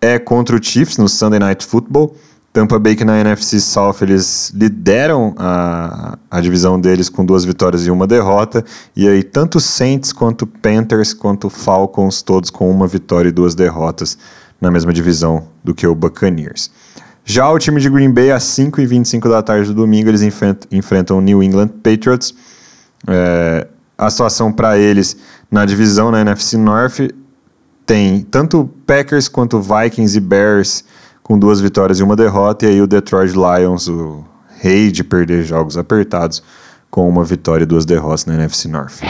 é 0.00 0.18
contra 0.18 0.56
o 0.56 0.62
Chiefs 0.62 0.96
no 0.96 1.10
Sunday 1.10 1.38
Night 1.38 1.66
Football. 1.66 2.16
Tampa 2.54 2.78
Bay 2.78 2.96
que 2.96 3.04
na 3.04 3.18
NFC 3.18 3.60
South 3.60 3.96
eles 4.00 4.50
lideram 4.54 5.34
a, 5.38 6.18
a 6.30 6.40
divisão 6.40 6.80
deles 6.80 7.10
com 7.10 7.24
duas 7.24 7.44
vitórias 7.44 7.86
e 7.86 7.90
uma 7.90 8.06
derrota. 8.06 8.64
E 8.96 9.06
aí 9.06 9.22
tanto 9.22 9.60
Saints 9.60 10.10
quanto 10.10 10.46
Panthers 10.46 11.12
quanto 11.12 11.50
Falcons 11.50 12.22
todos 12.22 12.48
com 12.48 12.70
uma 12.70 12.86
vitória 12.86 13.28
e 13.28 13.32
duas 13.32 13.54
derrotas 13.54 14.16
na 14.58 14.70
mesma 14.70 14.92
divisão 14.92 15.48
do 15.62 15.74
que 15.74 15.86
o 15.86 15.94
Buccaneers. 15.94 16.70
Já 17.24 17.50
o 17.50 17.58
time 17.58 17.80
de 17.80 17.88
Green 17.88 18.10
Bay 18.10 18.30
às 18.30 18.44
5h25 18.44 19.28
da 19.28 19.42
tarde 19.42 19.68
do 19.68 19.74
domingo 19.74 20.08
eles 20.08 20.22
enfrentam 20.70 21.18
o 21.18 21.20
New 21.20 21.42
England 21.42 21.68
Patriots. 21.68 22.34
É, 23.06 23.66
a 23.96 24.10
situação 24.10 24.52
para 24.52 24.78
eles 24.78 25.16
na 25.50 25.64
divisão 25.64 26.10
na 26.10 26.20
NFC 26.20 26.56
North 26.56 27.00
tem 27.86 28.22
tanto 28.22 28.68
Packers 28.86 29.28
quanto 29.28 29.60
Vikings 29.60 30.16
e 30.16 30.20
Bears 30.20 30.84
com 31.22 31.38
duas 31.38 31.60
vitórias 31.60 32.00
e 32.00 32.02
uma 32.02 32.16
derrota, 32.16 32.66
e 32.66 32.68
aí 32.68 32.82
o 32.82 32.86
Detroit 32.86 33.32
Lions, 33.32 33.88
o 33.88 34.24
rei 34.60 34.90
de 34.90 35.04
perder 35.04 35.44
jogos 35.44 35.76
apertados, 35.76 36.42
com 36.90 37.08
uma 37.08 37.24
vitória 37.24 37.64
e 37.64 37.66
duas 37.66 37.84
derrotas 37.84 38.26
na 38.26 38.34
NFC 38.34 38.68
North. 38.68 39.00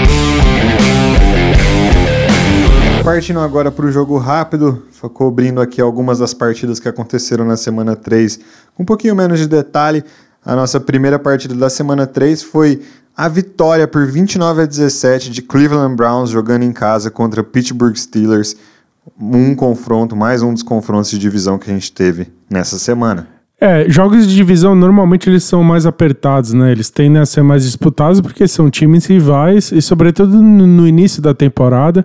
Partindo 3.05 3.41
agora 3.41 3.69
para 3.73 3.85
o 3.85 3.91
jogo 3.91 4.16
rápido, 4.16 4.85
cobrindo 5.12 5.61
aqui 5.61 5.81
algumas 5.81 6.20
das 6.20 6.33
partidas 6.33 6.79
que 6.79 6.89
aconteceram 6.89 7.45
na 7.45 7.57
semana 7.57 7.97
3, 7.97 8.39
com 8.77 8.85
um 8.85 8.87
pouquinho 8.87 9.16
menos 9.16 9.41
de 9.41 9.49
detalhe. 9.49 10.05
A 10.45 10.55
nossa 10.55 10.79
primeira 10.79 11.19
partida 11.19 11.53
da 11.53 11.69
semana 11.69 12.07
3 12.07 12.45
foi 12.45 12.81
a 13.16 13.29
vitória 13.29 13.89
por 13.89 14.07
29 14.07 14.62
a 14.62 14.66
17 14.66 15.31
de 15.31 15.43
Cleveland 15.43 15.97
Browns 15.97 16.31
jogando 16.31 16.62
em 16.62 16.73
casa 16.73 17.11
contra 17.11 17.43
Pittsburgh 17.43 17.97
Steelers. 17.97 18.55
Um 19.20 19.57
confronto, 19.57 20.15
mais 20.15 20.41
um 20.41 20.55
dos 20.55 20.62
confrontos 20.62 21.11
de 21.11 21.19
divisão 21.19 21.59
que 21.59 21.69
a 21.69 21.74
gente 21.74 21.91
teve 21.91 22.33
nessa 22.49 22.79
semana. 22.79 23.27
É, 23.61 23.89
jogos 23.89 24.27
de 24.27 24.35
divisão 24.35 24.74
normalmente 24.74 25.29
eles 25.29 25.45
são 25.45 25.62
mais 25.62 25.87
apertados, 25.87 26.53
né? 26.53 26.73
Eles 26.73 26.91
tendem 26.91 27.23
a 27.23 27.27
ser 27.27 27.43
mais 27.43 27.62
disputados 27.65 28.20
porque 28.20 28.49
são 28.49 28.69
times 28.69 29.07
rivais 29.07 29.70
e, 29.70 29.81
sobretudo, 29.81 30.43
no 30.43 30.87
início 30.87 31.23
da 31.23 31.33
temporada 31.33 32.05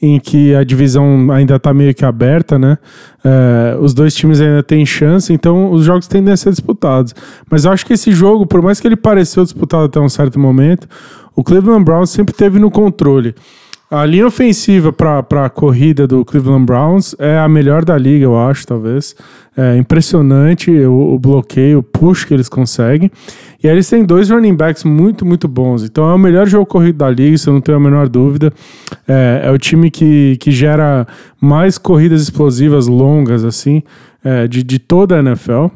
em 0.00 0.20
que 0.20 0.54
a 0.54 0.62
divisão 0.62 1.30
ainda 1.30 1.56
está 1.56 1.72
meio 1.72 1.94
que 1.94 2.04
aberta, 2.04 2.58
né? 2.58 2.78
É, 3.24 3.76
os 3.80 3.94
dois 3.94 4.14
times 4.14 4.40
ainda 4.40 4.62
têm 4.62 4.84
chance, 4.84 5.32
então 5.32 5.70
os 5.72 5.84
jogos 5.84 6.06
tendem 6.06 6.32
a 6.32 6.36
ser 6.36 6.50
disputados. 6.50 7.14
Mas 7.50 7.64
eu 7.64 7.72
acho 7.72 7.86
que 7.86 7.94
esse 7.94 8.12
jogo, 8.12 8.46
por 8.46 8.60
mais 8.60 8.78
que 8.78 8.86
ele 8.86 8.96
pareceu 8.96 9.42
disputado 9.42 9.84
até 9.84 9.98
um 9.98 10.08
certo 10.08 10.38
momento, 10.38 10.86
o 11.34 11.42
Cleveland 11.42 11.84
Browns 11.84 12.10
sempre 12.10 12.34
teve 12.34 12.58
no 12.58 12.70
controle. 12.70 13.34
A 13.88 14.04
linha 14.04 14.26
ofensiva 14.26 14.92
para 14.92 15.46
a 15.46 15.48
corrida 15.48 16.08
do 16.08 16.24
Cleveland 16.24 16.64
Browns 16.64 17.14
é 17.20 17.38
a 17.38 17.48
melhor 17.48 17.84
da 17.84 17.96
liga, 17.96 18.24
eu 18.24 18.36
acho, 18.36 18.66
talvez. 18.66 19.14
É 19.56 19.76
impressionante 19.76 20.72
o, 20.72 21.14
o 21.14 21.18
bloqueio, 21.20 21.78
o 21.78 21.82
push 21.84 22.24
que 22.24 22.34
eles 22.34 22.48
conseguem. 22.48 23.12
E 23.66 23.68
aí 23.68 23.74
eles 23.74 23.90
têm 23.90 24.04
dois 24.04 24.30
running 24.30 24.54
backs 24.54 24.84
muito, 24.84 25.26
muito 25.26 25.48
bons. 25.48 25.82
Então 25.82 26.08
é 26.08 26.14
o 26.14 26.18
melhor 26.18 26.46
jogo 26.46 26.64
corrido 26.64 26.98
da 26.98 27.10
liga, 27.10 27.34
isso 27.34 27.50
eu 27.50 27.54
não 27.54 27.60
tenho 27.60 27.76
a 27.76 27.80
menor 27.80 28.08
dúvida. 28.08 28.52
É, 29.08 29.40
é 29.42 29.50
o 29.50 29.58
time 29.58 29.90
que, 29.90 30.36
que 30.36 30.52
gera 30.52 31.04
mais 31.40 31.76
corridas 31.76 32.22
explosivas 32.22 32.86
longas, 32.86 33.44
assim, 33.44 33.82
é, 34.22 34.46
de, 34.46 34.62
de 34.62 34.78
toda 34.78 35.16
a 35.16 35.18
NFL. 35.18 35.66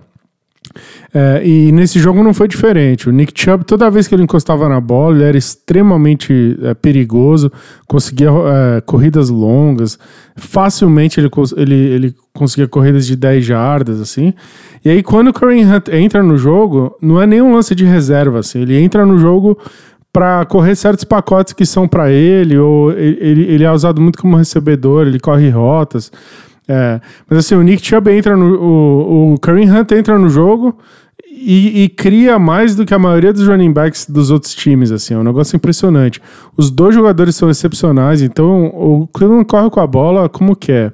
É, 1.13 1.43
e 1.45 1.73
nesse 1.73 1.99
jogo 1.99 2.23
não 2.23 2.33
foi 2.33 2.47
diferente. 2.47 3.09
O 3.09 3.13
Nick 3.13 3.33
Chubb, 3.35 3.65
toda 3.65 3.91
vez 3.91 4.07
que 4.07 4.15
ele 4.15 4.23
encostava 4.23 4.69
na 4.69 4.81
bola, 4.81 5.17
ele 5.17 5.25
era 5.25 5.39
extremamente 5.39 6.59
é, 6.63 6.75
perigoso, 6.75 7.51
conseguia 7.87 8.31
é, 8.31 8.81
corridas 8.81 9.29
longas, 9.29 9.99
facilmente 10.37 11.19
ele, 11.19 11.29
ele, 11.57 11.75
ele 11.75 12.15
conseguia 12.33 12.69
corridas 12.69 13.07
de 13.07 13.17
10 13.17 13.45
jardas, 13.45 14.01
assim. 14.01 14.33
E 14.85 14.91
aí, 14.91 15.03
quando 15.03 15.29
o 15.29 15.33
Kareem 15.33 15.67
Hunt 15.67 15.89
entra 15.89 16.23
no 16.23 16.39
jogo, 16.39 16.97
não 17.03 17.21
é 17.21 17.27
nenhum 17.27 17.55
lance 17.55 17.75
de 17.75 17.85
reserva, 17.85 18.39
assim. 18.39 18.61
Ele 18.61 18.79
entra 18.79 19.05
no 19.05 19.19
jogo 19.19 19.59
para 20.13 20.45
correr 20.45 20.75
certos 20.75 21.05
pacotes 21.05 21.53
que 21.53 21.65
são 21.65 21.87
para 21.87 22.11
ele, 22.11 22.59
ou 22.59 22.93
ele, 22.93 23.43
ele 23.45 23.65
é 23.65 23.71
usado 23.71 24.01
muito 24.01 24.19
como 24.19 24.37
recebedor, 24.37 25.07
ele 25.07 25.21
corre 25.21 25.49
rotas. 25.51 26.11
É, 26.73 27.01
mas 27.29 27.41
assim, 27.41 27.57
o 27.57 27.63
Nick 27.63 27.85
Chubb 27.85 28.09
entra 28.13 28.37
no. 28.37 28.55
O, 28.55 29.33
o 29.35 29.39
Kareem 29.41 29.69
Hunt 29.69 29.91
entra 29.91 30.17
no 30.17 30.31
jogo 30.31 30.79
e, 31.29 31.83
e, 31.83 31.89
cria 31.89 32.39
mais 32.39 32.77
do 32.77 32.87
que 32.87 32.95
a 32.95 32.99
maioria 32.99 33.33
dos 33.33 33.45
running 33.49 33.73
backs 33.73 34.07
dos 34.09 34.31
outros 34.31 34.55
times, 34.55 34.93
assim, 34.93 35.15
é 35.15 35.19
um 35.19 35.25
negócio 35.25 35.57
impressionante. 35.57 36.23
Os 36.57 36.71
dois 36.71 36.95
jogadores 36.95 37.35
são 37.35 37.51
excepcionais, 37.51 38.23
então 38.23 38.67
o 38.67 39.09
Cleveland 39.09 39.47
corre 39.47 39.69
com 39.69 39.81
a 39.81 39.87
bola 39.87 40.29
como 40.29 40.55
quer. 40.55 40.93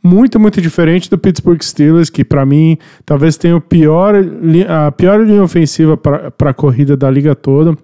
Muito, 0.00 0.38
muito 0.38 0.60
diferente 0.60 1.10
do 1.10 1.18
Pittsburgh 1.18 1.60
Steelers, 1.60 2.08
que 2.08 2.24
para 2.24 2.46
mim 2.46 2.78
talvez 3.04 3.36
tenha 3.36 3.56
o 3.56 3.60
pior, 3.60 4.14
a 4.68 4.92
pior 4.92 5.20
linha 5.26 5.42
ofensiva 5.42 5.96
para 5.96 6.50
a 6.50 6.54
corrida 6.54 6.96
da 6.96 7.10
liga 7.10 7.34
toda. 7.34 7.76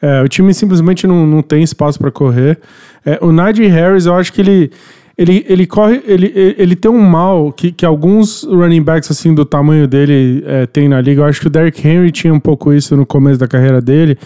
É, 0.00 0.20
o 0.20 0.28
time 0.28 0.52
simplesmente 0.52 1.06
não, 1.06 1.24
não 1.24 1.40
tem 1.40 1.62
espaço 1.62 2.00
para 2.00 2.10
correr. 2.10 2.58
É, 3.06 3.20
o 3.22 3.30
Najee 3.30 3.68
Harris, 3.68 4.06
eu 4.06 4.14
acho 4.14 4.32
que 4.32 4.40
ele 4.40 4.72
ele, 5.16 5.44
ele 5.48 5.66
corre, 5.66 6.02
ele, 6.06 6.32
ele 6.56 6.74
tem 6.74 6.90
um 6.90 7.00
mal 7.00 7.52
que, 7.52 7.70
que 7.70 7.84
alguns 7.84 8.44
running 8.44 8.82
backs 8.82 9.10
assim 9.10 9.34
do 9.34 9.44
tamanho 9.44 9.86
dele 9.86 10.42
é, 10.46 10.66
tem 10.66 10.88
na 10.88 11.00
liga. 11.00 11.22
Eu 11.22 11.26
acho 11.26 11.40
que 11.40 11.46
o 11.46 11.50
Derrick 11.50 11.86
Henry 11.86 12.10
tinha 12.10 12.32
um 12.32 12.40
pouco 12.40 12.72
isso 12.72 12.96
no 12.96 13.04
começo 13.04 13.38
da 13.38 13.46
carreira 13.46 13.80
dele, 13.80 14.18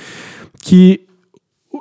que 0.62 1.00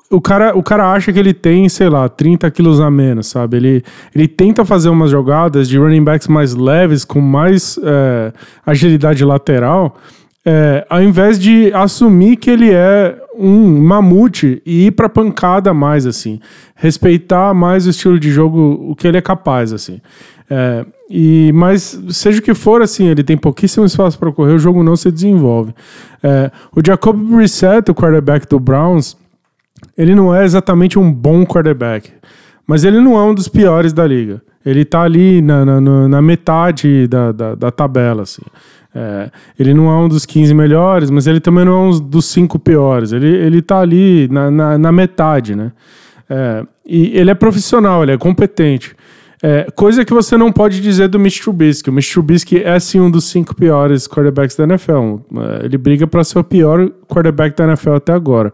o 0.10 0.22
cara, 0.22 0.58
o 0.58 0.64
cara 0.64 0.92
acha 0.92 1.12
que 1.12 1.20
ele 1.20 1.34
tem, 1.34 1.68
sei 1.70 1.90
lá, 1.90 2.08
30 2.08 2.50
quilos 2.52 2.80
a 2.80 2.90
menos, 2.90 3.28
sabe? 3.28 3.58
Ele, 3.58 3.84
ele 4.14 4.28
tenta 4.28 4.66
fazer 4.66 4.90
umas 4.90 5.12
jogadas 5.12 5.68
de 5.68 5.78
running 5.78 6.04
backs 6.04 6.28
mais 6.28 6.56
leves, 6.56 7.04
com 7.06 7.20
mais 7.20 7.80
é, 7.84 8.34
agilidade 8.66 9.24
lateral, 9.24 9.98
é, 10.46 10.86
ao 10.90 11.02
invés 11.02 11.40
de 11.40 11.74
assumir 11.74 12.38
que 12.38 12.50
ele 12.52 12.72
é 12.72 13.18
um 13.38 13.80
mamute 13.80 14.62
e 14.66 14.88
ir 14.88 14.92
pra 14.92 15.10
pancada 15.10 15.74
mais, 15.74 16.06
assim. 16.06 16.40
Respeitar 16.76 17.54
mais 17.54 17.86
o 17.86 17.90
estilo 17.90 18.20
de 18.20 18.32
jogo, 18.32 18.90
o 18.90 18.96
que 18.96 19.08
ele 19.08 19.18
é 19.18 19.22
capaz, 19.22 19.74
assim. 19.74 20.00
É, 20.50 20.86
e, 21.10 21.52
mas, 21.54 22.00
seja 22.10 22.40
o 22.40 22.42
que 22.42 22.54
for, 22.54 22.82
assim, 22.82 23.08
ele 23.08 23.24
tem 23.24 23.38
pouquíssimo 23.38 23.86
espaço 23.86 24.18
para 24.18 24.32
correr, 24.32 24.54
o 24.54 24.60
jogo 24.60 24.84
não 24.84 24.96
se 24.96 25.12
desenvolve. 25.12 25.74
É, 26.22 26.52
o 26.76 26.82
Jacob 26.86 27.16
Brissett, 27.18 27.90
o 27.90 27.96
quarterback 27.96 28.48
do 28.48 28.60
Browns, 28.60 29.18
ele 29.98 30.16
não 30.16 30.34
é 30.34 30.44
exatamente 30.44 30.98
um 31.00 31.12
bom 31.12 31.46
quarterback, 31.46 32.12
mas 32.68 32.84
ele 32.84 33.00
não 33.00 33.18
é 33.18 33.24
um 33.24 33.34
dos 33.34 33.48
piores 33.48 33.94
da 33.94 34.06
liga. 34.06 34.42
Ele 34.66 34.84
tá 34.84 35.02
ali 35.02 35.42
na, 35.42 35.64
na, 35.64 36.08
na 36.08 36.22
metade 36.22 37.08
da, 37.08 37.32
da, 37.32 37.54
da, 37.54 37.72
tabela, 37.72 38.24
assim. 38.24 38.42
É, 38.96 39.30
ele 39.60 39.74
não 39.74 39.90
é 39.90 39.98
um 39.98 40.08
dos 40.08 40.26
15 40.26 40.54
melhores, 40.54 41.10
mas 41.10 41.28
ele 41.28 41.42
também 41.42 41.66
não 41.66 41.74
é 41.74 41.90
um 41.90 42.00
dos 42.00 42.26
5 42.26 42.58
piores. 42.60 43.12
Ele, 43.12 43.28
ele 43.28 43.62
tá 43.62 43.80
ali 43.80 44.30
na, 44.32 44.50
na, 44.50 44.78
na 44.78 44.92
metade, 44.92 45.54
né? 45.54 45.74
É, 46.30 46.64
e 46.86 47.12
ele 47.18 47.30
é 47.30 47.36
profissional, 47.36 48.04
ele 48.04 48.14
é 48.14 48.18
competente. 48.18 48.96
É, 49.44 49.68
coisa 49.76 50.06
que 50.06 50.14
você 50.14 50.38
não 50.38 50.52
pode 50.52 50.80
dizer 50.82 51.08
do 51.10 51.20
Mitch 51.20 51.42
Trubisky. 51.42 51.90
O 51.90 51.94
Mitch 51.94 52.12
Trubisky 52.12 52.64
é 52.64 52.80
sim 52.80 53.00
um 53.00 53.12
dos 53.12 53.26
cinco 53.26 53.54
piores 53.54 54.08
quarterbacks 54.08 54.56
da 54.56 54.64
NFL. 54.64 55.18
É, 55.62 55.66
ele 55.66 55.78
briga 55.78 56.08
para 56.08 56.24
ser 56.24 56.40
o 56.40 56.44
pior 56.44 56.90
quarterback 57.08 57.56
da 57.56 57.66
NFL 57.66 57.94
até 57.94 58.14
agora. 58.14 58.54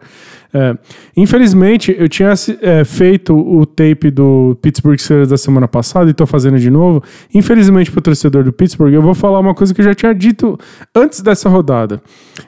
É, 0.53 0.75
infelizmente, 1.15 1.95
eu 1.97 2.09
tinha 2.09 2.33
é, 2.61 2.83
feito 2.83 3.33
o 3.33 3.65
tape 3.65 4.11
do 4.11 4.57
Pittsburgh 4.61 4.99
Steelers 4.99 5.29
da 5.29 5.37
semana 5.37 5.67
passada 5.67 6.09
e 6.09 6.11
estou 6.11 6.27
fazendo 6.27 6.59
de 6.59 6.69
novo. 6.69 7.01
Infelizmente, 7.33 7.89
para 7.89 7.99
o 7.99 8.01
torcedor 8.01 8.43
do 8.43 8.51
Pittsburgh, 8.51 8.93
eu 8.93 9.01
vou 9.01 9.13
falar 9.13 9.39
uma 9.39 9.53
coisa 9.53 9.73
que 9.73 9.79
eu 9.79 9.85
já 9.85 9.93
tinha 9.93 10.13
dito 10.13 10.59
antes 10.93 11.21
dessa 11.21 11.47
rodada. 11.47 12.01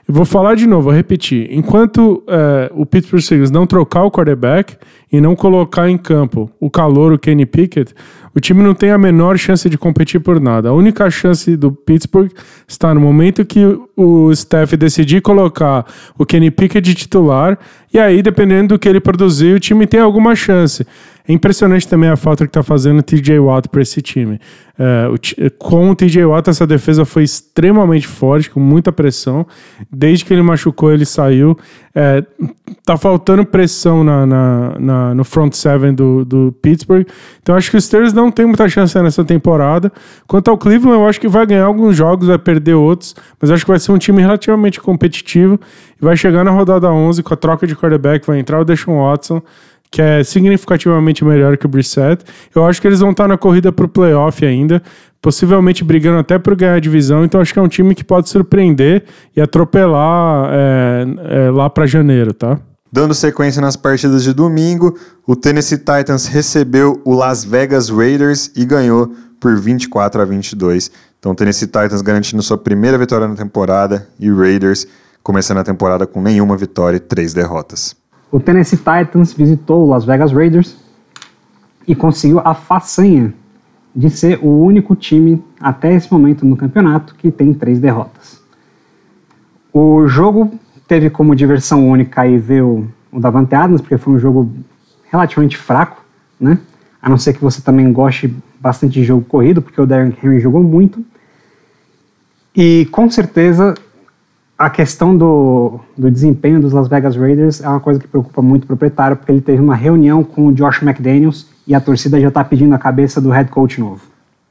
Eu 0.07 0.13
vou 0.13 0.25
falar 0.25 0.55
de 0.55 0.67
novo, 0.67 0.83
vou 0.83 0.93
repetir. 0.93 1.47
Enquanto 1.51 2.23
é, 2.27 2.71
o 2.75 2.85
Pittsburgh 2.85 3.21
Steelers 3.21 3.51
não 3.51 3.65
trocar 3.65 4.03
o 4.03 4.11
quarterback 4.11 4.75
e 5.11 5.21
não 5.21 5.35
colocar 5.35 5.89
em 5.89 5.97
campo 5.97 6.51
o 6.59 6.69
calor, 6.69 7.13
o 7.13 7.19
Kenny 7.19 7.45
Pickett, 7.45 7.93
o 8.35 8.39
time 8.39 8.63
não 8.63 8.73
tem 8.73 8.89
a 8.91 8.97
menor 8.97 9.37
chance 9.37 9.69
de 9.69 9.77
competir 9.77 10.19
por 10.19 10.41
nada. 10.41 10.69
A 10.69 10.73
única 10.73 11.09
chance 11.09 11.55
do 11.55 11.71
Pittsburgh 11.71 12.31
está 12.67 12.93
no 12.93 12.99
momento 12.99 13.45
que 13.45 13.59
o 13.95 14.31
staff 14.31 14.75
decidir 14.75 15.21
colocar 15.21 15.85
o 16.17 16.25
Kenny 16.25 16.51
Pickett 16.51 16.87
de 16.87 16.95
titular, 16.95 17.57
e 17.93 17.99
aí, 17.99 18.21
dependendo 18.21 18.75
do 18.75 18.79
que 18.79 18.89
ele 18.89 18.99
produzir, 18.99 19.53
o 19.53 19.59
time 19.59 19.85
tem 19.85 19.99
alguma 19.99 20.35
chance. 20.35 20.85
É 21.27 21.31
impressionante 21.31 21.87
também 21.87 22.09
a 22.09 22.17
falta 22.17 22.43
que 22.43 22.49
está 22.49 22.61
fazendo 22.61 22.99
o 22.99 23.03
TJ 23.03 23.39
Watt 23.39 23.69
para 23.69 23.81
esse 23.81 24.01
time. 24.01 24.39
É, 24.77 25.07
o, 25.07 25.51
com 25.57 25.91
o 25.91 25.95
TJ 25.95 26.25
Watt, 26.25 26.49
essa 26.49 26.67
defesa 26.67 27.05
foi 27.05 27.23
extremamente 27.23 28.07
forte, 28.07 28.49
com 28.49 28.59
muita 28.59 28.91
pressão. 28.91 29.45
Desde 29.89 30.25
que 30.25 30.33
ele 30.33 30.41
machucou, 30.41 30.91
ele 30.91 31.05
saiu. 31.05 31.57
É, 31.95 32.23
tá 32.83 32.97
faltando 32.97 33.45
pressão 33.45 34.03
na, 34.03 34.25
na, 34.25 34.79
na, 34.79 35.15
no 35.15 35.23
front 35.23 35.53
seven 35.53 35.93
do, 35.93 36.25
do 36.25 36.53
Pittsburgh. 36.61 37.07
Então 37.41 37.55
acho 37.55 37.71
que 37.71 37.77
os 37.77 37.85
Steelers 37.85 38.11
não 38.11 38.29
tem 38.29 38.45
muita 38.45 38.67
chance 38.67 38.99
nessa 39.01 39.23
temporada. 39.23 39.91
Quanto 40.27 40.49
ao 40.49 40.57
Cleveland, 40.57 40.99
eu 40.99 41.07
acho 41.07 41.21
que 41.21 41.27
vai 41.29 41.45
ganhar 41.45 41.65
alguns 41.65 41.95
jogos, 41.95 42.27
vai 42.27 42.39
perder 42.39 42.73
outros, 42.73 43.15
mas 43.39 43.49
acho 43.49 43.63
que 43.63 43.71
vai 43.71 43.79
ser 43.79 43.93
um 43.93 43.97
time 43.97 44.21
relativamente 44.21 44.81
competitivo 44.81 45.57
e 46.01 46.03
vai 46.03 46.17
chegar 46.17 46.43
na 46.43 46.51
rodada 46.51 46.91
11 46.91 47.23
com 47.23 47.33
a 47.33 47.37
troca 47.37 47.65
de 47.65 47.75
quarterback, 47.75 48.25
vai 48.25 48.39
entrar 48.39 48.59
o 48.59 48.65
Deshaun 48.65 48.97
Watson 48.97 49.41
que 49.93 50.01
é 50.01 50.23
significativamente 50.23 51.23
melhor 51.23 51.55
que 51.55 51.67
o 51.67 51.69
Brissett. 51.69 52.25
Eu 52.53 52.65
acho 52.65 52.81
que 52.81 52.87
eles 52.87 52.99
vão 52.99 53.11
estar 53.11 53.27
na 53.27 53.37
corrida 53.37 53.71
para 53.71 53.85
o 53.85 53.87
playoff 53.87 54.43
ainda, 54.43 54.81
possivelmente 55.21 55.83
brigando 55.83 56.17
até 56.17 56.39
por 56.39 56.55
ganhar 56.55 56.73
a 56.73 56.79
divisão. 56.79 57.23
Então 57.23 57.39
acho 57.39 57.53
que 57.53 57.59
é 57.59 57.61
um 57.61 57.67
time 57.67 57.93
que 57.93 58.03
pode 58.03 58.27
surpreender 58.27 59.03
e 59.35 59.39
atropelar 59.39 60.49
é, 60.51 61.05
é, 61.45 61.51
lá 61.51 61.69
para 61.69 61.85
janeiro, 61.85 62.33
tá? 62.33 62.59
Dando 62.91 63.13
sequência 63.13 63.61
nas 63.61 63.75
partidas 63.75 64.23
de 64.23 64.33
domingo, 64.33 64.97
o 65.27 65.35
Tennessee 65.35 65.77
Titans 65.77 66.25
recebeu 66.25 66.99
o 67.05 67.13
Las 67.13 67.45
Vegas 67.45 67.89
Raiders 67.89 68.51
e 68.55 68.65
ganhou 68.65 69.13
por 69.39 69.55
24 69.59 70.23
a 70.23 70.25
22. 70.25 70.89
Então, 71.19 71.33
o 71.33 71.35
Tennessee 71.35 71.67
Titans 71.67 72.01
garantindo 72.01 72.41
sua 72.41 72.57
primeira 72.57 72.97
vitória 72.97 73.27
na 73.27 73.35
temporada 73.35 74.07
e 74.19 74.27
Raiders 74.31 74.87
começando 75.21 75.59
a 75.59 75.63
temporada 75.63 76.07
com 76.07 76.19
nenhuma 76.19 76.57
vitória 76.57 76.97
e 76.97 76.99
três 76.99 77.31
derrotas. 77.31 77.95
O 78.33 78.39
Tennessee 78.39 78.79
Titans 78.79 79.31
visitou 79.31 79.85
o 79.85 79.89
Las 79.91 80.05
Vegas 80.05 80.31
Raiders 80.31 80.75
e 81.87 81.93
conseguiu 81.93 82.39
a 82.39 82.55
façanha 82.55 83.31
de 83.95 84.09
ser 84.09 84.39
o 84.41 84.47
único 84.47 84.95
time 84.95 85.39
até 85.59 85.93
esse 85.93 86.11
momento 86.11 86.43
no 86.43 86.57
campeonato 86.57 87.13
que 87.13 87.29
tem 87.29 87.53
três 87.53 87.79
derrotas. 87.79 88.41
O 89.71 90.07
jogo 90.07 90.51
teve 90.87 91.11
como 91.11 91.35
diversão 91.35 91.87
única 91.87 92.21
aí 92.21 92.39
ver 92.39 92.63
o, 92.63 92.87
o 93.11 93.19
Davante 93.19 93.53
Adams, 93.53 93.81
porque 93.81 93.99
foi 93.99 94.15
um 94.15 94.19
jogo 94.19 94.51
relativamente 95.11 95.55
fraco, 95.55 96.03
né? 96.39 96.57
A 96.99 97.07
não 97.07 97.19
ser 97.19 97.33
que 97.33 97.41
você 97.41 97.61
também 97.61 97.93
goste 97.93 98.35
bastante 98.59 98.93
de 98.93 99.03
jogo 99.03 99.23
corrido, 99.25 99.61
porque 99.61 99.79
o 99.79 99.85
Darren 99.85 100.11
Henry 100.23 100.39
jogou 100.39 100.63
muito. 100.63 101.05
E 102.55 102.87
com 102.91 103.07
certeza 103.11 103.75
a 104.57 104.69
questão 104.69 105.15
do, 105.17 105.79
do 105.97 106.09
desempenho 106.11 106.61
dos 106.61 106.73
Las 106.73 106.87
Vegas 106.87 107.15
Raiders 107.15 107.61
é 107.61 107.67
uma 107.67 107.79
coisa 107.79 107.99
que 107.99 108.07
preocupa 108.07 108.41
muito 108.41 108.63
o 108.63 108.67
proprietário, 108.67 109.17
porque 109.17 109.31
ele 109.31 109.41
teve 109.41 109.61
uma 109.61 109.75
reunião 109.75 110.23
com 110.23 110.47
o 110.47 110.53
Josh 110.53 110.81
McDaniels 110.81 111.47
e 111.65 111.73
a 111.73 111.81
torcida 111.81 112.19
já 112.19 112.27
está 112.27 112.43
pedindo 112.43 112.73
a 112.75 112.77
cabeça 112.77 113.19
do 113.19 113.29
head 113.29 113.49
coach 113.49 113.79
novo. 113.79 114.01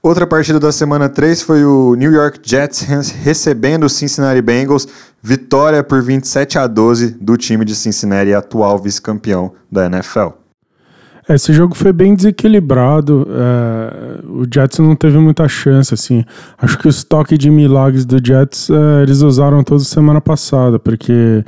Outra 0.03 0.27
partida 0.27 0.59
da 0.59 0.73
semana 0.73 1.09
3 1.09 1.43
foi 1.43 1.65
o 1.65 1.95
New 1.95 2.11
York 2.11 2.41
Jets 2.43 2.83
recebendo 3.23 3.85
o 3.85 3.89
Cincinnati 3.89 4.43
Bengals, 4.43 4.89
vitória 5.23 5.85
por 5.85 6.03
27 6.03 6.59
a 6.59 6.67
12 6.67 7.19
do 7.21 7.37
time 7.37 7.65
de 7.65 7.77
Cincinnati, 7.77 8.35
atual 8.35 8.79
vice-campeão 8.79 9.53
da 9.71 9.87
NFL. 9.87 10.42
Esse 11.35 11.53
jogo 11.53 11.75
foi 11.75 11.93
bem 11.93 12.15
desequilibrado. 12.15 13.27
É, 13.31 14.21
o 14.27 14.45
Jets 14.53 14.79
não 14.79 14.97
teve 14.97 15.19
muita 15.19 15.49
chance, 15.49 15.93
assim. 15.93 16.25
Acho 16.59 16.79
que 16.79 16.87
o 16.87 16.91
estoque 16.91 17.37
de 17.39 17.51
milagres 17.51 18.05
do 18.05 18.25
Jets 18.25 18.71
é, 18.71 19.03
eles 19.03 19.21
usaram 19.23 19.63
toda 19.63 19.83
semana 19.85 20.21
passada, 20.21 20.79
porque 20.79 21.45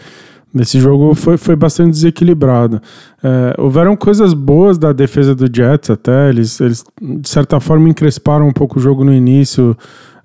nesse 0.52 0.78
jogo 0.78 1.14
foi, 1.14 1.36
foi 1.36 1.56
bastante 1.56 1.90
desequilibrado. 1.90 2.80
É, 3.22 3.54
houveram 3.58 3.96
coisas 3.96 4.32
boas 4.32 4.78
da 4.78 4.92
defesa 4.92 5.34
do 5.34 5.46
Jets 5.52 5.90
até. 5.90 6.28
Eles, 6.28 6.60
eles, 6.60 6.84
de 7.00 7.28
certa 7.28 7.58
forma, 7.58 7.88
encresparam 7.88 8.46
um 8.46 8.52
pouco 8.52 8.78
o 8.78 8.82
jogo 8.82 9.04
no 9.04 9.12
início 9.12 9.76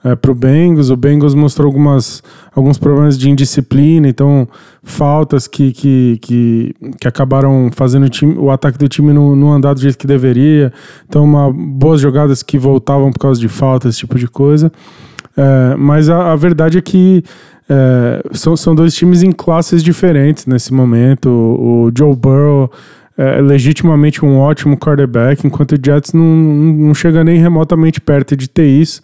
é, 0.04 0.16
para 0.16 0.32
o 0.32 0.36
Bengals. 0.36 0.90
O 0.90 0.96
Bengals 0.96 1.34
mostrou 1.34 1.68
algumas, 1.68 2.24
alguns 2.54 2.78
problemas 2.78 3.18
de 3.18 3.30
indisciplina, 3.30 4.08
então 4.08 4.48
faltas 4.84 5.48
que, 5.48 5.72
que, 5.72 6.20
que, 6.22 6.76
que 7.00 7.08
acabaram 7.08 7.70
fazendo 7.72 8.06
o, 8.06 8.10
time, 8.10 8.36
o 8.38 8.52
ataque 8.52 8.78
do 8.78 8.88
time 8.88 9.14
não, 9.14 9.36
não 9.36 9.54
andar 9.54 9.74
do 9.74 9.82
jeito 9.82 9.98
que 9.98 10.08
deveria. 10.08 10.72
Então, 11.08 11.24
uma, 11.24 11.52
boas 11.52 12.02
jogadas 12.02 12.42
que 12.44 12.58
voltavam 12.58 13.12
por 13.12 13.20
causa 13.20 13.40
de 13.40 13.48
faltas, 13.48 13.94
esse 13.94 14.00
tipo 14.00 14.18
de 14.18 14.28
coisa. 14.28 14.72
É, 15.36 15.76
mas 15.78 16.10
a, 16.10 16.32
a, 16.32 16.36
verdade 16.36 16.78
é 16.78 16.82
que 16.82 17.24
é, 17.70 18.22
são, 18.34 18.58
são 18.58 18.74
dois 18.74 18.96
times 18.96 19.22
em 19.24 19.32
classes 19.32 19.84
diferentes 19.84 20.46
nesse 20.46 20.74
momento. 20.74 21.30
O, 21.30 21.86
o 21.86 21.92
Joe 21.96 22.16
Burrow 22.16 22.72
é 23.18 23.42
legitimamente 23.42 24.24
um 24.24 24.38
ótimo 24.38 24.78
quarterback, 24.78 25.46
enquanto 25.46 25.74
o 25.74 25.78
Jets 25.78 26.14
não, 26.14 26.24
não 26.24 26.94
chega 26.94 27.22
nem 27.22 27.38
remotamente 27.38 28.00
perto 28.00 28.34
de 28.34 28.48
ter 28.50 28.66
isso. 28.66 29.02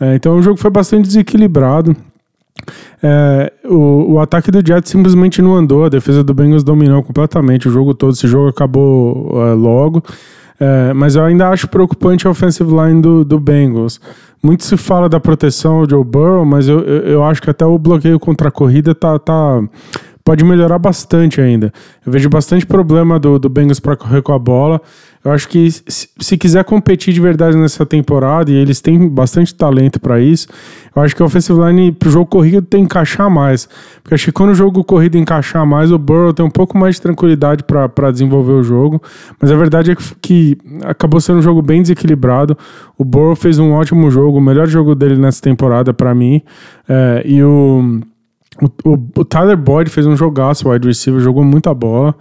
É, 0.00 0.14
então 0.14 0.36
o 0.36 0.42
jogo 0.42 0.58
foi 0.58 0.70
bastante 0.70 1.06
desequilibrado. 1.06 1.96
É, 3.02 3.52
o, 3.64 4.14
o, 4.14 4.20
ataque 4.20 4.50
do 4.50 4.66
Jets 4.66 4.90
simplesmente 4.90 5.42
não 5.42 5.54
andou, 5.54 5.84
a 5.84 5.88
defesa 5.88 6.22
do 6.22 6.32
Bengals 6.32 6.64
dominou 6.64 7.02
completamente 7.02 7.68
o 7.68 7.70
jogo 7.70 7.94
todo. 7.94 8.12
Esse 8.12 8.26
jogo 8.26 8.48
acabou 8.48 9.30
é, 9.46 9.54
logo. 9.54 10.02
É, 10.58 10.92
mas 10.94 11.16
eu 11.16 11.24
ainda 11.24 11.48
acho 11.48 11.68
preocupante 11.68 12.26
a 12.26 12.30
offensive 12.30 12.70
line 12.70 13.02
do, 13.02 13.24
do 13.24 13.38
Bengals. 13.40 14.00
Muito 14.42 14.64
se 14.64 14.76
fala 14.76 15.08
da 15.08 15.18
proteção 15.18 15.82
do 15.82 15.90
Joe 15.90 16.04
Burrow, 16.04 16.44
mas 16.44 16.68
eu, 16.68 16.80
eu, 16.80 17.02
eu 17.04 17.24
acho 17.24 17.42
que 17.42 17.50
até 17.50 17.66
o 17.66 17.78
bloqueio 17.78 18.18
contra 18.20 18.48
a 18.48 18.52
corrida 18.52 18.94
tá, 18.94 19.18
tá 19.18 19.62
pode 20.24 20.44
melhorar 20.44 20.78
bastante 20.78 21.40
ainda. 21.40 21.72
Eu 22.04 22.12
vejo 22.12 22.28
bastante 22.28 22.64
problema 22.64 23.18
do, 23.18 23.38
do 23.38 23.48
Bengals 23.48 23.80
para 23.80 23.96
correr 23.96 24.22
com 24.22 24.32
a 24.32 24.38
bola. 24.38 24.80
Eu 25.24 25.32
acho 25.32 25.48
que 25.48 25.70
se, 25.70 26.08
se, 26.18 26.36
quiser 26.36 26.62
competir 26.64 27.14
de 27.14 27.20
verdade 27.20 27.56
nessa 27.56 27.86
temporada, 27.86 28.50
e 28.50 28.54
eles 28.54 28.82
têm 28.82 29.08
bastante 29.08 29.54
talento 29.54 29.98
para 29.98 30.20
isso, 30.20 30.46
eu 30.94 31.00
acho 31.00 31.16
que 31.16 31.22
a 31.22 31.24
offensive 31.24 31.58
line 31.58 31.92
pro 31.92 32.10
jogo 32.10 32.26
corrido 32.26 32.60
tem 32.60 32.80
que 32.80 32.84
encaixar 32.84 33.30
mais. 33.30 33.66
Porque 34.02 34.14
acho 34.14 34.26
que 34.26 34.32
quando 34.32 34.50
o 34.50 34.54
jogo 34.54 34.84
corrido 34.84 35.16
encaixar 35.16 35.64
mais, 35.66 35.90
o 35.90 35.98
Burrow 35.98 36.34
tem 36.34 36.44
um 36.44 36.50
pouco 36.50 36.76
mais 36.76 36.96
de 36.96 37.00
tranquilidade 37.00 37.64
para 37.64 38.10
desenvolver 38.10 38.52
o 38.52 38.62
jogo. 38.62 39.00
Mas 39.40 39.50
a 39.50 39.56
verdade 39.56 39.92
é 39.92 39.96
que, 39.96 40.04
que 40.20 40.58
acabou 40.84 41.18
sendo 41.20 41.38
um 41.38 41.42
jogo 41.42 41.62
bem 41.62 41.80
desequilibrado. 41.80 42.56
O 42.98 43.04
Burrow 43.04 43.34
fez 43.34 43.58
um 43.58 43.72
ótimo 43.72 44.10
jogo, 44.10 44.36
o 44.36 44.42
melhor 44.42 44.68
jogo 44.68 44.94
dele 44.94 45.16
nessa 45.16 45.40
temporada 45.40 45.94
para 45.94 46.14
mim. 46.14 46.42
É, 46.86 47.22
e 47.24 47.42
o 47.42 48.02
o, 48.84 48.92
o, 49.16 49.24
Tyler 49.24 49.56
Boyd 49.56 49.90
fez 49.90 50.06
um 50.06 50.16
jogaço, 50.16 50.68
wide 50.68 50.86
receiver, 50.86 51.20
jogou 51.20 51.42
muita 51.42 51.74
bola. 51.74 52.14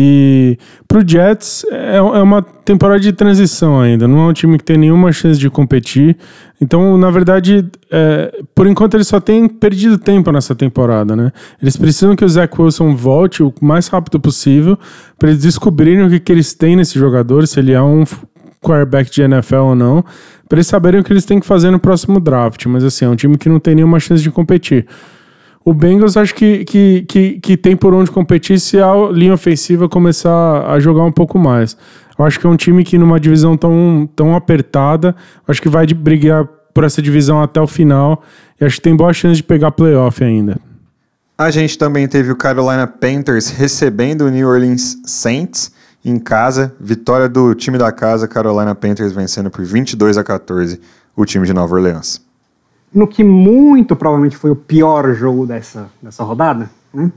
E 0.00 0.56
pro 0.86 1.02
Jets 1.04 1.66
é, 1.72 1.96
é 1.96 2.00
uma 2.00 2.40
temporada 2.40 3.00
de 3.00 3.12
transição 3.12 3.80
ainda, 3.80 4.06
não 4.06 4.20
é 4.20 4.28
um 4.28 4.32
time 4.32 4.56
que 4.56 4.62
tem 4.62 4.78
nenhuma 4.78 5.10
chance 5.10 5.40
de 5.40 5.50
competir. 5.50 6.16
Então, 6.60 6.96
na 6.96 7.10
verdade, 7.10 7.68
é, 7.90 8.32
por 8.54 8.68
enquanto 8.68 8.94
eles 8.94 9.08
só 9.08 9.18
têm 9.18 9.48
perdido 9.48 9.98
tempo 9.98 10.30
nessa 10.30 10.54
temporada, 10.54 11.16
né? 11.16 11.32
Eles 11.60 11.76
precisam 11.76 12.14
que 12.14 12.24
o 12.24 12.28
Zach 12.28 12.54
Wilson 12.56 12.94
volte 12.94 13.42
o 13.42 13.52
mais 13.60 13.88
rápido 13.88 14.20
possível 14.20 14.78
para 15.18 15.30
eles 15.30 15.42
descobrirem 15.42 16.06
o 16.06 16.10
que, 16.10 16.20
que 16.20 16.30
eles 16.30 16.54
têm 16.54 16.76
nesse 16.76 16.96
jogador, 16.96 17.48
se 17.48 17.58
ele 17.58 17.72
é 17.72 17.82
um 17.82 18.04
quarterback 18.62 19.10
de 19.10 19.22
NFL 19.22 19.56
ou 19.56 19.74
não, 19.74 20.04
para 20.48 20.58
eles 20.58 20.68
saberem 20.68 21.00
o 21.00 21.04
que 21.04 21.12
eles 21.12 21.24
têm 21.24 21.40
que 21.40 21.46
fazer 21.46 21.72
no 21.72 21.80
próximo 21.80 22.20
draft. 22.20 22.66
Mas 22.66 22.84
assim, 22.84 23.04
é 23.04 23.08
um 23.08 23.16
time 23.16 23.36
que 23.36 23.48
não 23.48 23.58
tem 23.58 23.74
nenhuma 23.74 23.98
chance 23.98 24.22
de 24.22 24.30
competir. 24.30 24.86
O 25.68 25.74
Bengals 25.74 26.16
acho 26.16 26.34
que, 26.34 26.64
que, 26.64 27.04
que, 27.06 27.40
que 27.40 27.54
tem 27.54 27.76
por 27.76 27.92
onde 27.92 28.10
competir 28.10 28.58
se 28.58 28.80
a 28.80 28.90
linha 29.12 29.34
ofensiva 29.34 29.86
começar 29.86 30.66
a 30.66 30.80
jogar 30.80 31.04
um 31.04 31.12
pouco 31.12 31.38
mais. 31.38 31.76
Eu 32.18 32.24
acho 32.24 32.40
que 32.40 32.46
é 32.46 32.48
um 32.48 32.56
time 32.56 32.82
que 32.82 32.96
numa 32.96 33.20
divisão 33.20 33.54
tão, 33.54 34.08
tão 34.16 34.34
apertada, 34.34 35.14
acho 35.46 35.60
que 35.60 35.68
vai 35.68 35.86
brigar 35.86 36.46
por 36.72 36.84
essa 36.84 37.02
divisão 37.02 37.42
até 37.42 37.60
o 37.60 37.66
final 37.66 38.22
e 38.58 38.64
acho 38.64 38.76
que 38.76 38.80
tem 38.80 38.96
boa 38.96 39.12
chance 39.12 39.36
de 39.36 39.42
pegar 39.42 39.70
playoff 39.70 40.24
ainda. 40.24 40.58
A 41.36 41.50
gente 41.50 41.76
também 41.76 42.08
teve 42.08 42.32
o 42.32 42.36
Carolina 42.36 42.86
Panthers 42.86 43.50
recebendo 43.50 44.22
o 44.22 44.30
New 44.30 44.48
Orleans 44.48 44.96
Saints 45.04 45.70
em 46.02 46.18
casa, 46.18 46.74
vitória 46.80 47.28
do 47.28 47.54
time 47.54 47.76
da 47.76 47.92
casa, 47.92 48.26
Carolina 48.26 48.74
Panthers 48.74 49.12
vencendo 49.12 49.50
por 49.50 49.62
22 49.66 50.16
a 50.16 50.24
14 50.24 50.80
o 51.14 51.26
time 51.26 51.44
de 51.44 51.52
Nova 51.52 51.74
Orleans. 51.74 52.26
No 52.92 53.06
que 53.06 53.22
muito 53.22 53.94
provavelmente 53.94 54.36
foi 54.36 54.50
o 54.50 54.56
pior 54.56 55.12
jogo 55.14 55.46
dessa, 55.46 55.90
dessa 56.02 56.24
rodada, 56.24 56.70
né? 56.92 57.12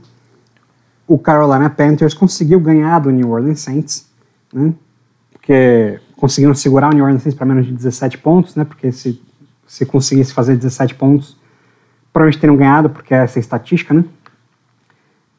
o 1.06 1.18
Carolina 1.18 1.68
Panthers 1.68 2.14
conseguiu 2.14 2.60
ganhar 2.60 2.98
do 2.98 3.10
New 3.10 3.30
Orleans 3.30 3.60
Saints, 3.60 4.08
né? 4.52 4.74
porque 5.32 5.98
conseguiram 6.16 6.54
segurar 6.54 6.90
o 6.90 6.94
New 6.94 7.04
Orleans 7.04 7.22
Saints 7.22 7.36
para 7.36 7.46
menos 7.46 7.66
de 7.66 7.72
17 7.72 8.18
pontos, 8.18 8.54
né? 8.54 8.64
porque 8.64 8.92
se, 8.92 9.20
se 9.66 9.84
conseguisse 9.86 10.32
fazer 10.32 10.56
17 10.56 10.94
pontos, 10.94 11.36
provavelmente 12.12 12.40
teriam 12.40 12.56
ganhado, 12.56 12.90
porque 12.90 13.14
essa 13.14 13.38
é 13.38 13.40
estatística, 13.40 13.94
né? 13.94 14.04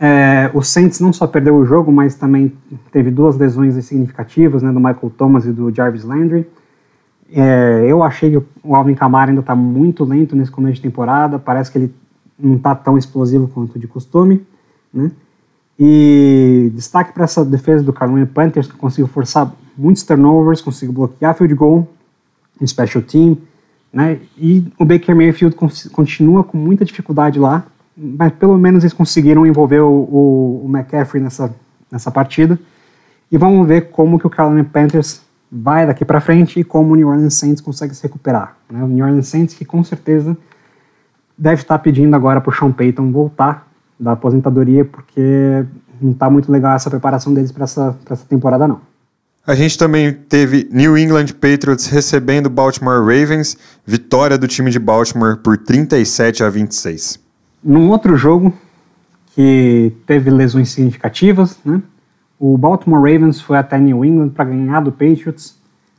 É, 0.05 0.51
o 0.53 0.61
Saints 0.61 0.99
não 0.99 1.13
só 1.13 1.25
perdeu 1.25 1.55
o 1.55 1.65
jogo, 1.65 1.89
mas 1.89 2.15
também 2.15 2.51
teve 2.91 3.09
duas 3.09 3.37
lesões 3.37 3.73
significativas, 3.85 4.61
né, 4.61 4.69
do 4.69 4.79
Michael 4.79 5.13
Thomas 5.17 5.45
e 5.45 5.51
do 5.53 5.73
Jarvis 5.73 6.03
Landry. 6.03 6.45
É, 7.35 7.85
eu 7.87 8.03
achei 8.03 8.29
que 8.29 8.37
o 8.63 8.75
Alvin 8.75 8.93
Kamara 8.93 9.31
ainda 9.31 9.41
está 9.41 9.55
muito 9.55 10.03
lento 10.03 10.35
nesse 10.35 10.51
começo 10.51 10.75
de 10.75 10.81
temporada, 10.81 11.39
parece 11.39 11.71
que 11.71 11.79
ele 11.79 11.93
não 12.37 12.57
está 12.57 12.75
tão 12.75 12.95
explosivo 12.95 13.47
quanto 13.47 13.79
de 13.79 13.87
costume, 13.87 14.45
né? 14.93 15.11
E 15.79 16.71
destaque 16.75 17.11
para 17.11 17.23
essa 17.23 17.43
defesa 17.43 17.83
do 17.83 17.91
Carolina 17.91 18.29
Panthers, 18.31 18.67
que 18.67 18.77
conseguiu 18.77 19.07
forçar 19.07 19.51
muitos 19.75 20.03
turnovers, 20.03 20.61
conseguiu 20.61 20.93
bloquear 20.93 21.35
field 21.35 21.55
goal, 21.55 21.87
um 22.61 22.67
special 22.67 23.01
team, 23.01 23.35
né? 23.91 24.19
E 24.37 24.71
o 24.77 24.85
Baker 24.85 25.15
Mayfield 25.15 25.55
continua 25.91 26.43
com 26.43 26.55
muita 26.55 26.85
dificuldade 26.85 27.39
lá, 27.39 27.65
mas 27.97 28.31
pelo 28.33 28.59
menos 28.59 28.83
eles 28.83 28.93
conseguiram 28.93 29.43
envolver 29.43 29.79
o, 29.79 29.89
o, 29.89 30.65
o 30.65 30.69
McCaffrey 30.69 31.23
nessa, 31.23 31.51
nessa 31.91 32.11
partida. 32.11 32.59
E 33.31 33.37
vamos 33.39 33.67
ver 33.67 33.89
como 33.89 34.19
que 34.19 34.27
o 34.27 34.29
Carolina 34.29 34.63
Panthers 34.63 35.22
vai 35.53 35.85
daqui 35.85 36.03
para 36.03 36.19
frente 36.19 36.59
e 36.59 36.63
como 36.63 36.93
o 36.93 36.95
New 36.95 37.07
Orleans 37.07 37.35
Saints 37.35 37.61
consegue 37.61 37.93
se 37.93 38.01
recuperar. 38.01 38.57
Né? 38.71 38.83
O 38.83 38.87
New 38.87 39.05
Orleans 39.05 39.27
Saints 39.27 39.53
que 39.53 39.63
com 39.63 39.83
certeza 39.83 40.35
deve 41.37 41.61
estar 41.61 41.77
pedindo 41.77 42.15
agora 42.15 42.41
para 42.41 42.49
o 42.49 42.53
Sean 42.53 42.71
Payton 42.71 43.11
voltar 43.11 43.67
da 43.99 44.13
aposentadoria, 44.13 44.83
porque 44.83 45.63
não 46.01 46.11
está 46.11 46.29
muito 46.29 46.51
legal 46.51 46.75
essa 46.75 46.89
preparação 46.89 47.33
deles 47.33 47.51
para 47.51 47.65
essa, 47.65 47.95
essa 48.09 48.25
temporada 48.25 48.67
não. 48.67 48.81
A 49.45 49.55
gente 49.55 49.77
também 49.77 50.13
teve 50.13 50.67
New 50.71 50.97
England 50.97 51.27
Patriots 51.39 51.87
recebendo 51.87 52.49
Baltimore 52.49 52.99
Ravens, 52.99 53.57
vitória 53.85 54.37
do 54.37 54.47
time 54.47 54.71
de 54.71 54.79
Baltimore 54.79 55.37
por 55.37 55.57
37 55.57 56.43
a 56.43 56.49
26. 56.49 57.19
Num 57.63 57.89
outro 57.89 58.15
jogo 58.15 58.53
que 59.35 59.91
teve 60.07 60.29
lesões 60.29 60.69
significativas, 60.69 61.57
né? 61.63 61.81
O 62.39 62.57
Baltimore 62.57 62.99
Ravens 62.99 63.39
foi 63.39 63.57
até 63.57 63.79
New 63.79 64.03
England 64.03 64.29
para 64.29 64.45
ganhar 64.45 64.81
do 64.81 64.91
Patriots. 64.91 65.57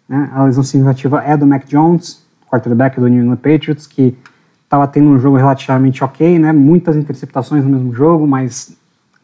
Né? 0.09 0.31
A 0.33 0.45
lesão 0.45 0.63
significativa 0.63 1.23
é 1.23 1.37
do 1.37 1.47
Mac 1.47 1.67
Jones, 1.67 2.25
quarterback 2.51 3.01
do 3.01 3.09
New 3.09 3.23
England 3.23 3.37
Patriots, 3.37 3.87
que 3.87 4.17
estava 4.65 4.87
tendo 4.87 5.09
um 5.09 5.19
jogo 5.19 5.37
relativamente 5.37 6.03
ok, 6.03 6.39
né? 6.39 6.53
muitas 6.53 6.97
interceptações 6.97 7.65
no 7.65 7.71
mesmo 7.71 7.95
jogo, 7.95 8.27
mas 8.27 8.77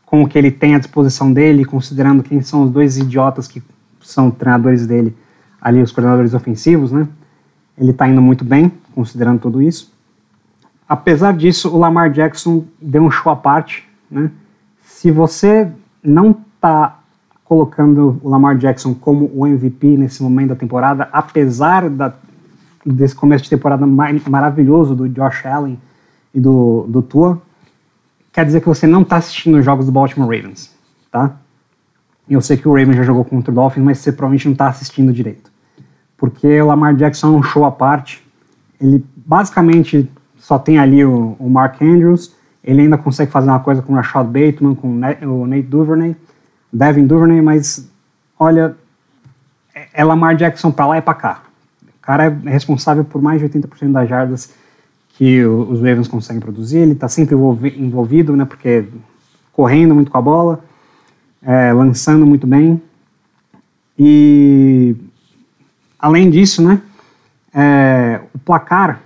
com 0.06 0.22
o 0.22 0.28
que 0.28 0.38
ele 0.38 0.50
tem 0.50 0.74
à 0.74 0.78
disposição 0.78 1.32
dele, 1.32 1.64
considerando 1.64 2.22
quem 2.22 2.40
são 2.42 2.64
os 2.64 2.70
dois 2.70 2.98
idiotas 2.98 3.46
que 3.46 3.62
são 4.00 4.30
treinadores 4.30 4.86
dele, 4.86 5.16
ali 5.60 5.82
os 5.82 5.92
coordenadores 5.92 6.34
ofensivos, 6.34 6.90
né? 6.90 7.06
ele 7.78 7.90
está 7.90 8.08
indo 8.08 8.20
muito 8.20 8.44
bem, 8.44 8.72
considerando 8.94 9.40
tudo 9.40 9.62
isso. 9.62 9.92
Apesar 10.88 11.32
disso, 11.32 11.72
o 11.74 11.78
Lamar 11.78 12.10
Jackson 12.10 12.64
deu 12.80 13.02
um 13.02 13.10
show 13.10 13.30
à 13.30 13.36
parte. 13.36 13.88
Né? 14.10 14.30
Se 14.82 15.10
você 15.10 15.70
não 16.02 16.36
está 16.56 16.99
colocando 17.50 18.20
o 18.22 18.28
Lamar 18.28 18.56
Jackson 18.56 18.94
como 18.94 19.28
o 19.34 19.44
MVP 19.44 19.96
nesse 19.96 20.22
momento 20.22 20.50
da 20.50 20.54
temporada, 20.54 21.08
apesar 21.12 21.90
da, 21.90 22.14
desse 22.86 23.12
começo 23.12 23.42
de 23.42 23.50
temporada 23.50 23.84
maravilhoso 23.84 24.94
do 24.94 25.08
Josh 25.08 25.44
Allen 25.44 25.76
e 26.32 26.38
do, 26.38 26.86
do 26.88 27.02
Tua, 27.02 27.42
quer 28.32 28.46
dizer 28.46 28.60
que 28.60 28.68
você 28.68 28.86
não 28.86 29.02
está 29.02 29.16
assistindo 29.16 29.58
os 29.58 29.64
jogos 29.64 29.86
do 29.86 29.90
Baltimore 29.90 30.30
Ravens, 30.30 30.72
tá? 31.10 31.32
Eu 32.28 32.40
sei 32.40 32.56
que 32.56 32.68
o 32.68 32.72
Ravens 32.72 32.98
já 32.98 33.02
jogou 33.02 33.24
contra 33.24 33.50
o 33.50 33.54
Dolphins, 33.54 33.82
mas 33.82 33.98
você 33.98 34.12
provavelmente 34.12 34.44
não 34.44 34.52
está 34.52 34.68
assistindo 34.68 35.12
direito. 35.12 35.50
Porque 36.16 36.62
o 36.62 36.66
Lamar 36.68 36.94
Jackson 36.94 37.34
é 37.34 37.36
um 37.36 37.42
show 37.42 37.64
à 37.64 37.72
parte. 37.72 38.24
Ele 38.80 39.04
basicamente 39.16 40.08
só 40.38 40.56
tem 40.56 40.78
ali 40.78 41.04
o, 41.04 41.34
o, 41.36 41.50
Mark 41.50 41.82
Andrews, 41.82 42.32
ele 42.62 42.82
ainda 42.82 42.96
consegue 42.96 43.32
fazer 43.32 43.50
uma 43.50 43.58
coisa 43.58 43.82
com 43.82 43.92
o 43.92 43.96
Rashad 43.96 44.28
Bateman, 44.28 44.76
com 44.76 44.88
o 44.88 45.46
Nate 45.48 45.62
Duvernay, 45.62 46.14
Devin 46.72 47.06
Duvernay, 47.06 47.40
mas 47.40 47.90
olha, 48.38 48.76
é, 49.74 50.04
Lamar 50.04 50.36
Jackson 50.36 50.70
para 50.70 50.86
lá 50.86 50.98
e 50.98 51.02
para 51.02 51.14
cá. 51.14 51.42
O 51.82 52.00
cara 52.00 52.24
é 52.44 52.50
responsável 52.50 53.04
por 53.04 53.20
mais 53.20 53.40
de 53.40 53.48
80% 53.48 53.92
das 53.92 54.08
jardas 54.08 54.54
que 55.10 55.44
os 55.44 55.80
Ravens 55.80 56.08
conseguem 56.08 56.40
produzir, 56.40 56.78
ele 56.78 56.92
está 56.92 57.06
sempre 57.08 57.34
envolvido, 57.34 58.34
né, 58.34 58.46
porque 58.46 58.86
correndo 59.52 59.94
muito 59.94 60.10
com 60.10 60.16
a 60.16 60.22
bola, 60.22 60.64
é, 61.42 61.72
lançando 61.74 62.24
muito 62.24 62.46
bem, 62.46 62.80
e 63.98 64.96
além 65.98 66.30
disso, 66.30 66.66
né, 66.66 66.80
é, 67.52 68.20
o 68.34 68.38
placar 68.38 69.02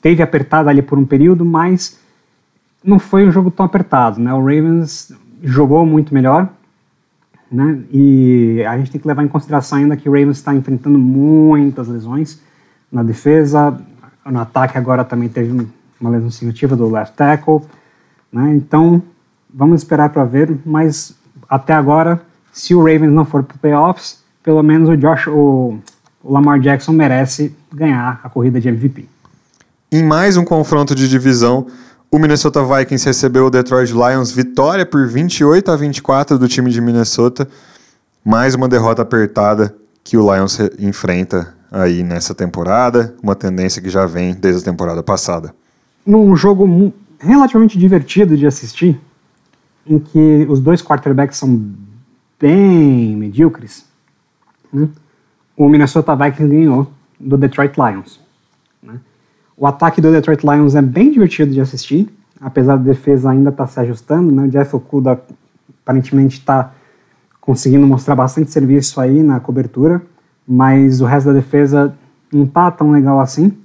teve 0.00 0.22
apertado 0.22 0.68
ali 0.68 0.80
por 0.80 0.98
um 0.98 1.04
período, 1.04 1.44
mas 1.44 1.98
não 2.84 3.00
foi 3.00 3.26
um 3.26 3.32
jogo 3.32 3.50
tão 3.50 3.66
apertado, 3.66 4.20
né? 4.20 4.32
O 4.32 4.38
Ravens 4.38 5.12
jogou 5.46 5.86
muito 5.86 6.12
melhor, 6.12 6.48
né? 7.50 7.78
E 7.92 8.64
a 8.68 8.76
gente 8.76 8.90
tem 8.90 9.00
que 9.00 9.06
levar 9.06 9.22
em 9.22 9.28
consideração 9.28 9.78
ainda 9.78 9.96
que 9.96 10.08
o 10.08 10.12
Ravens 10.12 10.38
está 10.38 10.52
enfrentando 10.52 10.98
muitas 10.98 11.86
lesões 11.86 12.40
na 12.90 13.02
defesa, 13.04 13.78
no 14.24 14.40
ataque 14.40 14.76
agora 14.76 15.04
também 15.04 15.28
teve 15.28 15.68
uma 16.00 16.10
lesão 16.10 16.30
significativa 16.30 16.74
do 16.74 16.90
left 16.90 17.14
tackle, 17.16 17.60
né? 18.32 18.54
Então 18.54 19.00
vamos 19.54 19.80
esperar 19.80 20.10
para 20.10 20.24
ver, 20.24 20.58
mas 20.66 21.14
até 21.48 21.72
agora, 21.72 22.20
se 22.52 22.74
o 22.74 22.80
Ravens 22.80 23.12
não 23.12 23.24
for 23.24 23.44
para 23.44 23.56
playoffs, 23.56 24.18
pelo 24.42 24.62
menos 24.62 24.88
o 24.88 24.96
Josh, 24.96 25.28
o, 25.28 25.78
o 26.22 26.32
Lamar 26.32 26.58
Jackson 26.58 26.92
merece 26.92 27.54
ganhar 27.72 28.20
a 28.22 28.28
corrida 28.28 28.60
de 28.60 28.68
MVP. 28.68 29.08
Em 29.92 30.02
mais 30.02 30.36
um 30.36 30.44
confronto 30.44 30.94
de 30.94 31.08
divisão, 31.08 31.68
o 32.10 32.18
Minnesota 32.18 32.62
Vikings 32.62 33.04
recebeu 33.04 33.46
o 33.46 33.50
Detroit 33.50 33.92
Lions 33.92 34.30
vitória 34.30 34.86
por 34.86 35.06
28 35.06 35.70
a 35.70 35.76
24 35.76 36.38
do 36.38 36.48
time 36.48 36.70
de 36.70 36.80
Minnesota. 36.80 37.48
Mais 38.24 38.54
uma 38.54 38.68
derrota 38.68 39.02
apertada 39.02 39.74
que 40.04 40.16
o 40.16 40.34
Lions 40.34 40.58
enfrenta 40.78 41.54
aí 41.70 42.02
nessa 42.02 42.34
temporada, 42.34 43.14
uma 43.22 43.34
tendência 43.34 43.82
que 43.82 43.90
já 43.90 44.06
vem 44.06 44.34
desde 44.34 44.62
a 44.62 44.64
temporada 44.64 45.02
passada. 45.02 45.54
Num 46.06 46.36
jogo 46.36 46.92
relativamente 47.18 47.76
divertido 47.78 48.36
de 48.36 48.46
assistir, 48.46 49.00
em 49.86 49.98
que 49.98 50.46
os 50.48 50.60
dois 50.60 50.80
quarterbacks 50.82 51.38
são 51.38 51.74
bem 52.38 53.16
medíocres, 53.16 53.84
né? 54.72 54.88
o 55.56 55.68
Minnesota 55.68 56.14
Vikings 56.14 56.54
ganhou 56.54 56.90
do 57.18 57.36
Detroit 57.36 57.74
Lions. 57.76 58.20
O 59.56 59.66
ataque 59.66 60.00
do 60.00 60.12
Detroit 60.12 60.42
Lions 60.44 60.74
é 60.74 60.82
bem 60.82 61.10
divertido 61.10 61.50
de 61.50 61.60
assistir, 61.60 62.08
apesar 62.40 62.76
da 62.76 62.82
defesa 62.82 63.30
ainda 63.30 63.48
estar 63.48 63.64
tá 63.64 63.70
se 63.70 63.80
ajustando. 63.80 64.30
Né? 64.30 64.42
O 64.44 64.48
Jeff 64.48 64.76
Okuda 64.76 65.20
aparentemente 65.82 66.38
está 66.38 66.72
conseguindo 67.40 67.86
mostrar 67.86 68.14
bastante 68.14 68.50
serviço 68.50 69.00
aí 69.00 69.22
na 69.22 69.40
cobertura, 69.40 70.02
mas 70.46 71.00
o 71.00 71.06
resto 71.06 71.28
da 71.28 71.32
defesa 71.32 71.96
não 72.30 72.44
está 72.44 72.70
tão 72.70 72.90
legal 72.90 73.18
assim. 73.18 73.56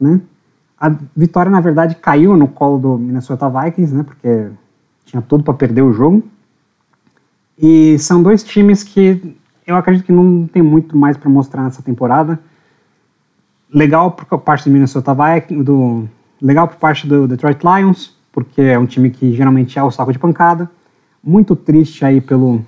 Né? 0.00 0.20
A 0.78 0.94
vitória, 1.16 1.50
na 1.50 1.60
verdade, 1.60 1.96
caiu 1.96 2.36
no 2.36 2.46
colo 2.46 2.78
do 2.78 2.98
Minnesota 2.98 3.48
Vikings, 3.48 3.94
né? 3.94 4.04
porque 4.04 4.48
tinha 5.04 5.20
tudo 5.22 5.42
para 5.42 5.54
perder 5.54 5.82
o 5.82 5.92
jogo. 5.92 6.22
E 7.58 7.98
são 7.98 8.22
dois 8.22 8.44
times 8.44 8.84
que 8.84 9.36
eu 9.66 9.74
acredito 9.74 10.04
que 10.06 10.12
não 10.12 10.46
tem 10.46 10.62
muito 10.62 10.96
mais 10.96 11.16
para 11.16 11.28
mostrar 11.28 11.64
nessa 11.64 11.82
temporada. 11.82 12.38
Legal 13.72 14.12
por 14.12 14.38
parte 14.38 14.68
do 14.68 14.72
Minnesota 14.72 15.14
Vikings, 15.14 15.64
do, 15.64 16.08
legal 16.40 16.68
por 16.68 16.76
parte 16.76 17.06
do 17.06 17.26
Detroit 17.26 17.58
Lions, 17.62 18.16
porque 18.32 18.62
é 18.62 18.78
um 18.78 18.86
time 18.86 19.10
que 19.10 19.34
geralmente 19.34 19.78
é 19.78 19.82
o 19.82 19.90
saco 19.90 20.12
de 20.12 20.18
pancada. 20.18 20.70
Muito 21.22 21.56
triste 21.56 22.04
aí 22.04 22.20
pelo, 22.20 22.64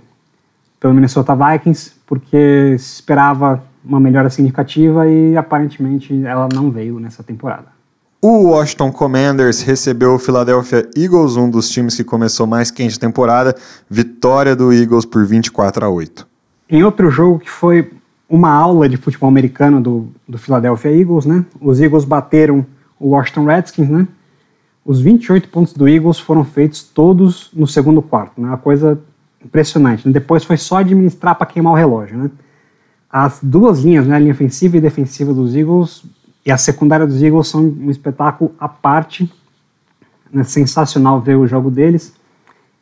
pelo 0.80 0.94
Minnesota 0.94 1.36
Vikings, 1.36 1.92
porque 2.06 2.76
se 2.78 2.94
esperava 2.94 3.62
uma 3.84 4.00
melhora 4.00 4.28
significativa 4.28 5.08
e 5.08 5.36
aparentemente 5.36 6.24
ela 6.24 6.48
não 6.52 6.70
veio 6.70 6.98
nessa 6.98 7.22
temporada. 7.22 7.66
O 8.20 8.48
Washington 8.48 8.90
Commanders 8.90 9.62
recebeu 9.62 10.14
o 10.14 10.18
Philadelphia 10.18 10.88
Eagles, 10.96 11.36
um 11.36 11.48
dos 11.48 11.70
times 11.70 11.94
que 11.94 12.02
começou 12.02 12.48
mais 12.48 12.68
quente 12.68 12.96
a 12.96 13.00
temporada. 13.00 13.54
Vitória 13.88 14.56
do 14.56 14.72
Eagles 14.72 15.04
por 15.04 15.24
24 15.24 15.86
a 15.86 15.88
8. 15.88 16.26
Em 16.68 16.82
outro 16.82 17.10
jogo 17.10 17.38
que 17.38 17.48
foi 17.48 17.88
uma 18.28 18.50
aula 18.50 18.88
de 18.88 18.96
futebol 18.96 19.28
americano 19.28 19.80
do, 19.80 20.08
do 20.28 20.38
Philadelphia 20.38 20.90
Eagles, 20.90 21.24
né? 21.24 21.44
Os 21.60 21.80
Eagles 21.80 22.04
bateram 22.04 22.66
o 23.00 23.10
Washington 23.10 23.44
Redskins, 23.46 23.88
né? 23.88 24.06
Os 24.84 25.00
28 25.00 25.48
pontos 25.48 25.72
do 25.72 25.88
Eagles 25.88 26.18
foram 26.18 26.44
feitos 26.44 26.82
todos 26.82 27.50
no 27.54 27.66
segundo 27.66 28.02
quarto, 28.02 28.40
né? 28.40 28.48
Uma 28.48 28.58
coisa 28.58 29.00
impressionante. 29.44 30.06
Né? 30.06 30.12
Depois 30.12 30.44
foi 30.44 30.56
só 30.56 30.78
administrar 30.78 31.34
para 31.36 31.46
queimar 31.46 31.72
o 31.72 31.76
relógio, 31.76 32.18
né? 32.18 32.30
As 33.10 33.38
duas 33.42 33.80
linhas, 33.80 34.06
né, 34.06 34.16
a 34.16 34.18
linha 34.18 34.32
ofensiva 34.32 34.76
e 34.76 34.80
defensiva 34.82 35.32
dos 35.32 35.56
Eagles 35.56 36.04
e 36.44 36.52
a 36.52 36.58
secundária 36.58 37.06
dos 37.06 37.22
Eagles 37.22 37.48
são 37.48 37.62
um 37.62 37.90
espetáculo 37.90 38.54
à 38.60 38.68
parte. 38.68 39.32
Né, 40.30 40.44
sensacional 40.44 41.18
ver 41.18 41.36
o 41.36 41.46
jogo 41.46 41.70
deles. 41.70 42.14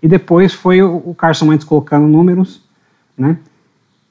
E 0.02 0.08
depois 0.08 0.52
foi 0.52 0.82
o 0.82 1.14
Carson 1.14 1.48
Wentz 1.48 1.64
colocando 1.64 2.08
números, 2.08 2.60
né? 3.16 3.38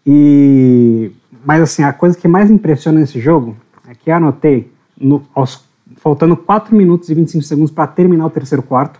E 0.05 1.11
mas 1.45 1.61
assim, 1.61 1.83
a 1.83 1.93
coisa 1.93 2.17
que 2.17 2.27
mais 2.27 2.49
impressiona 2.49 2.99
nesse 2.99 3.19
jogo 3.19 3.55
é 3.87 3.93
que 3.93 4.09
eu 4.09 4.15
anotei 4.15 4.71
no, 4.99 5.23
aos, 5.35 5.63
faltando 5.97 6.35
4 6.35 6.75
minutos 6.75 7.09
e 7.09 7.13
25 7.13 7.43
segundos 7.43 7.71
para 7.71 7.85
terminar 7.87 8.25
o 8.25 8.29
terceiro 8.29 8.63
quarto, 8.63 8.99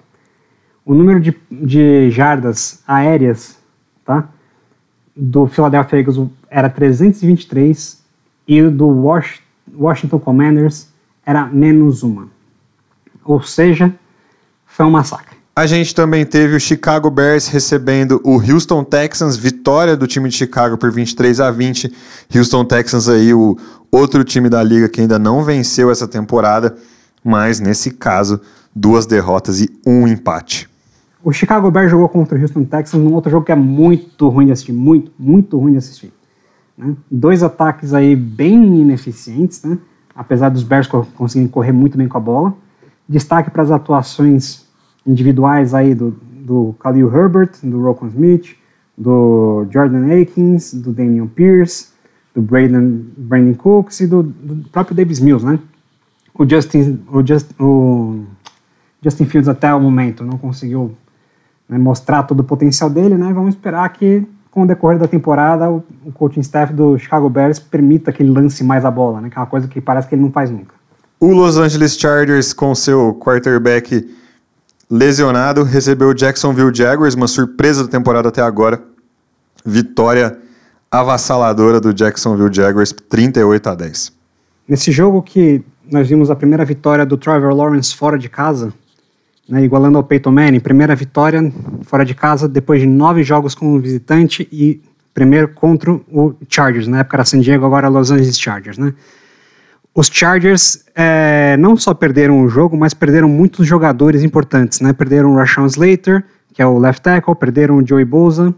o 0.86 0.94
número 0.94 1.20
de, 1.20 1.36
de 1.50 2.12
jardas 2.12 2.84
aéreas, 2.88 3.58
tá? 4.06 4.30
Do 5.16 5.48
Philadelphia 5.48 6.00
Eagles 6.00 6.30
era 6.50 6.70
323 6.70 8.04
e 8.48 8.62
do 8.64 8.88
Wash, 8.88 9.42
Washington 9.76 10.20
Commanders 10.20 10.94
era 11.26 11.46
menos 11.48 12.04
uma. 12.04 12.28
Ou 13.24 13.42
seja, 13.42 13.94
foi 14.68 14.86
um 14.86 14.92
massacre. 14.92 15.35
A 15.58 15.66
gente 15.66 15.96
também 15.96 16.26
teve 16.26 16.54
o 16.54 16.60
Chicago 16.60 17.10
Bears 17.10 17.48
recebendo 17.48 18.20
o 18.26 18.42
Houston 18.42 18.84
Texans, 18.84 19.38
vitória 19.38 19.96
do 19.96 20.06
time 20.06 20.28
de 20.28 20.36
Chicago 20.36 20.78
por 20.78 20.92
23 20.92 21.40
a 21.40 21.50
20. 21.50 21.94
Houston 22.36 22.66
Texans 22.66 23.08
aí, 23.08 23.34
o 23.34 23.56
outro 23.90 24.26
time 24.26 24.50
da 24.50 24.62
liga 24.62 24.90
que 24.90 25.00
ainda 25.00 25.18
não 25.18 25.46
venceu 25.46 25.90
essa 25.90 26.10
temporada, 26.10 26.76
mas 27.24 27.62
nesse 27.62 27.92
caso, 27.92 28.42
duas 28.76 29.06
derrotas 29.06 29.62
e 29.62 29.70
um 29.88 30.06
empate. 30.06 30.70
O 31.24 31.32
Chicago 31.32 31.72
Bears 31.72 31.90
jogou 31.90 32.10
contra 32.10 32.38
o 32.38 32.42
Houston 32.42 32.66
Texans 32.66 33.02
num 33.02 33.14
outro 33.14 33.32
jogo 33.32 33.46
que 33.46 33.54
é 33.54 33.56
muito 33.56 34.28
ruim 34.28 34.48
de 34.48 34.52
assistir, 34.52 34.74
muito, 34.74 35.10
muito 35.18 35.58
ruim 35.58 35.72
de 35.72 35.78
assistir. 35.78 36.12
Né? 36.78 36.94
Dois 37.10 37.44
ataques 37.44 37.94
aí 37.94 38.14
bem 38.14 38.82
ineficientes, 38.82 39.64
né? 39.64 39.78
apesar 40.14 40.50
dos 40.50 40.64
Bears 40.64 40.86
conseguirem 40.86 41.48
correr 41.48 41.72
muito 41.72 41.98
bem 41.98 42.10
com 42.10 42.18
a 42.18 42.22
bola. 42.22 42.54
Destaque 43.08 43.50
para 43.50 43.64
as 43.64 43.72
atuações 43.72 44.65
individuais 45.06 45.74
aí 45.74 45.94
do, 45.94 46.16
do 46.22 46.76
Khalil 46.80 47.14
Herbert, 47.14 47.52
do 47.64 47.82
Rokon 47.82 48.08
Smith, 48.08 48.56
do 48.98 49.66
Jordan 49.72 50.22
Akins, 50.22 50.74
do 50.74 50.92
Damian 50.92 51.28
Pierce, 51.28 51.90
do 52.34 52.42
Brandon, 52.42 53.02
Brandon 53.18 53.54
Cooks 53.54 54.00
e 54.02 54.08
do, 54.08 54.24
do 54.24 54.70
próprio 54.70 54.96
Davis 54.96 55.20
Mills, 55.20 55.46
né? 55.46 55.60
O 56.34 56.48
Justin, 56.48 57.02
o, 57.12 57.26
Just, 57.26 57.50
o 57.60 58.26
Justin 59.02 59.26
Fields 59.26 59.48
até 59.48 59.74
o 59.74 59.80
momento 59.80 60.24
não 60.24 60.38
conseguiu 60.38 60.92
né, 61.68 61.78
mostrar 61.78 62.24
todo 62.24 62.42
o 62.42 62.44
potencial 62.44 62.90
dele, 62.90 63.16
né? 63.16 63.32
Vamos 63.34 63.56
esperar 63.56 63.88
que 63.90 64.26
com 64.52 64.64
o 64.64 64.68
decorrer 64.68 65.00
da 65.00 65.08
temporada 65.08 65.70
o, 65.70 65.84
o 66.06 66.12
coaching 66.12 66.42
staff 66.42 66.74
do 66.74 66.98
Chicago 66.98 67.30
Bears 67.30 67.60
permita 67.60 68.12
que 68.12 68.22
ele 68.22 68.32
lance 68.32 68.64
mais 68.64 68.84
a 68.86 68.92
bola, 68.92 69.22
né? 69.22 69.30
Que 69.30 69.38
é 69.38 69.42
uma 69.42 69.48
coisa 69.48 69.68
que 69.68 69.80
parece 69.80 70.08
que 70.08 70.16
ele 70.16 70.22
não 70.22 70.32
faz 70.32 70.50
nunca. 70.52 70.76
O 71.20 71.32
Los 71.32 71.58
Angeles 71.58 71.98
Chargers 71.98 72.54
com 72.54 72.76
seu 72.76 73.14
quarterback 73.16 74.06
lesionado, 74.90 75.64
recebeu 75.64 76.10
o 76.10 76.14
Jacksonville 76.14 76.74
Jaguars, 76.74 77.16
uma 77.16 77.28
surpresa 77.28 77.84
da 77.84 77.90
temporada 77.90 78.30
até 78.30 78.42
agora. 78.42 78.82
Vitória 79.66 80.38
avassaladora 80.92 81.82
do 81.82 81.94
Jacksonville 81.94 82.54
Jaguars, 82.54 82.94
38 83.10 83.70
a 83.70 83.76
10. 83.76 84.14
Nesse 84.68 84.92
jogo 84.92 85.22
que 85.22 85.64
nós 85.92 86.08
vimos 86.08 86.30
a 86.32 86.36
primeira 86.36 86.64
vitória 86.66 87.06
do 87.06 87.18
Trevor 87.18 87.54
Lawrence 87.54 87.96
fora 87.96 88.18
de 88.18 88.30
casa, 88.30 88.74
né, 89.48 89.64
igualando 89.64 89.98
ao 89.98 90.04
Peyton 90.04 90.32
Manning, 90.32 90.60
primeira 90.60 90.96
vitória 90.96 91.52
fora 91.84 92.04
de 92.04 92.16
casa 92.16 92.48
depois 92.48 92.82
de 92.82 92.88
nove 92.88 93.24
jogos 93.24 93.54
como 93.54 93.80
visitante 93.80 94.48
e 94.52 94.82
primeiro 95.14 95.50
contra 95.50 95.92
o 95.92 96.36
Chargers, 96.50 96.88
na 96.88 97.00
época 97.00 97.18
era 97.18 97.26
San 97.26 97.40
Diego, 97.40 97.66
agora 97.66 97.88
Los 97.88 98.12
Angeles 98.12 98.40
Chargers, 98.40 98.78
né? 98.78 98.94
Os 99.96 100.08
Chargers 100.12 100.84
é, 100.94 101.56
não 101.58 101.78
só 101.78 101.94
perderam 101.94 102.42
o 102.44 102.50
jogo, 102.50 102.76
mas 102.76 102.94
perderam 102.94 103.30
muitos 103.30 103.66
jogadores 103.66 104.24
importantes, 104.24 104.82
né? 104.82 104.92
Perderam 104.92 105.32
o 105.32 105.38
Rashawn 105.38 105.66
Slater, 105.68 106.26
que 106.54 106.62
é 106.62 106.68
o 106.68 106.78
left 106.78 107.02
tackle, 107.02 107.34
perderam 107.34 107.78
o 107.78 107.88
Joey 107.88 108.04
Bosa, 108.04 108.54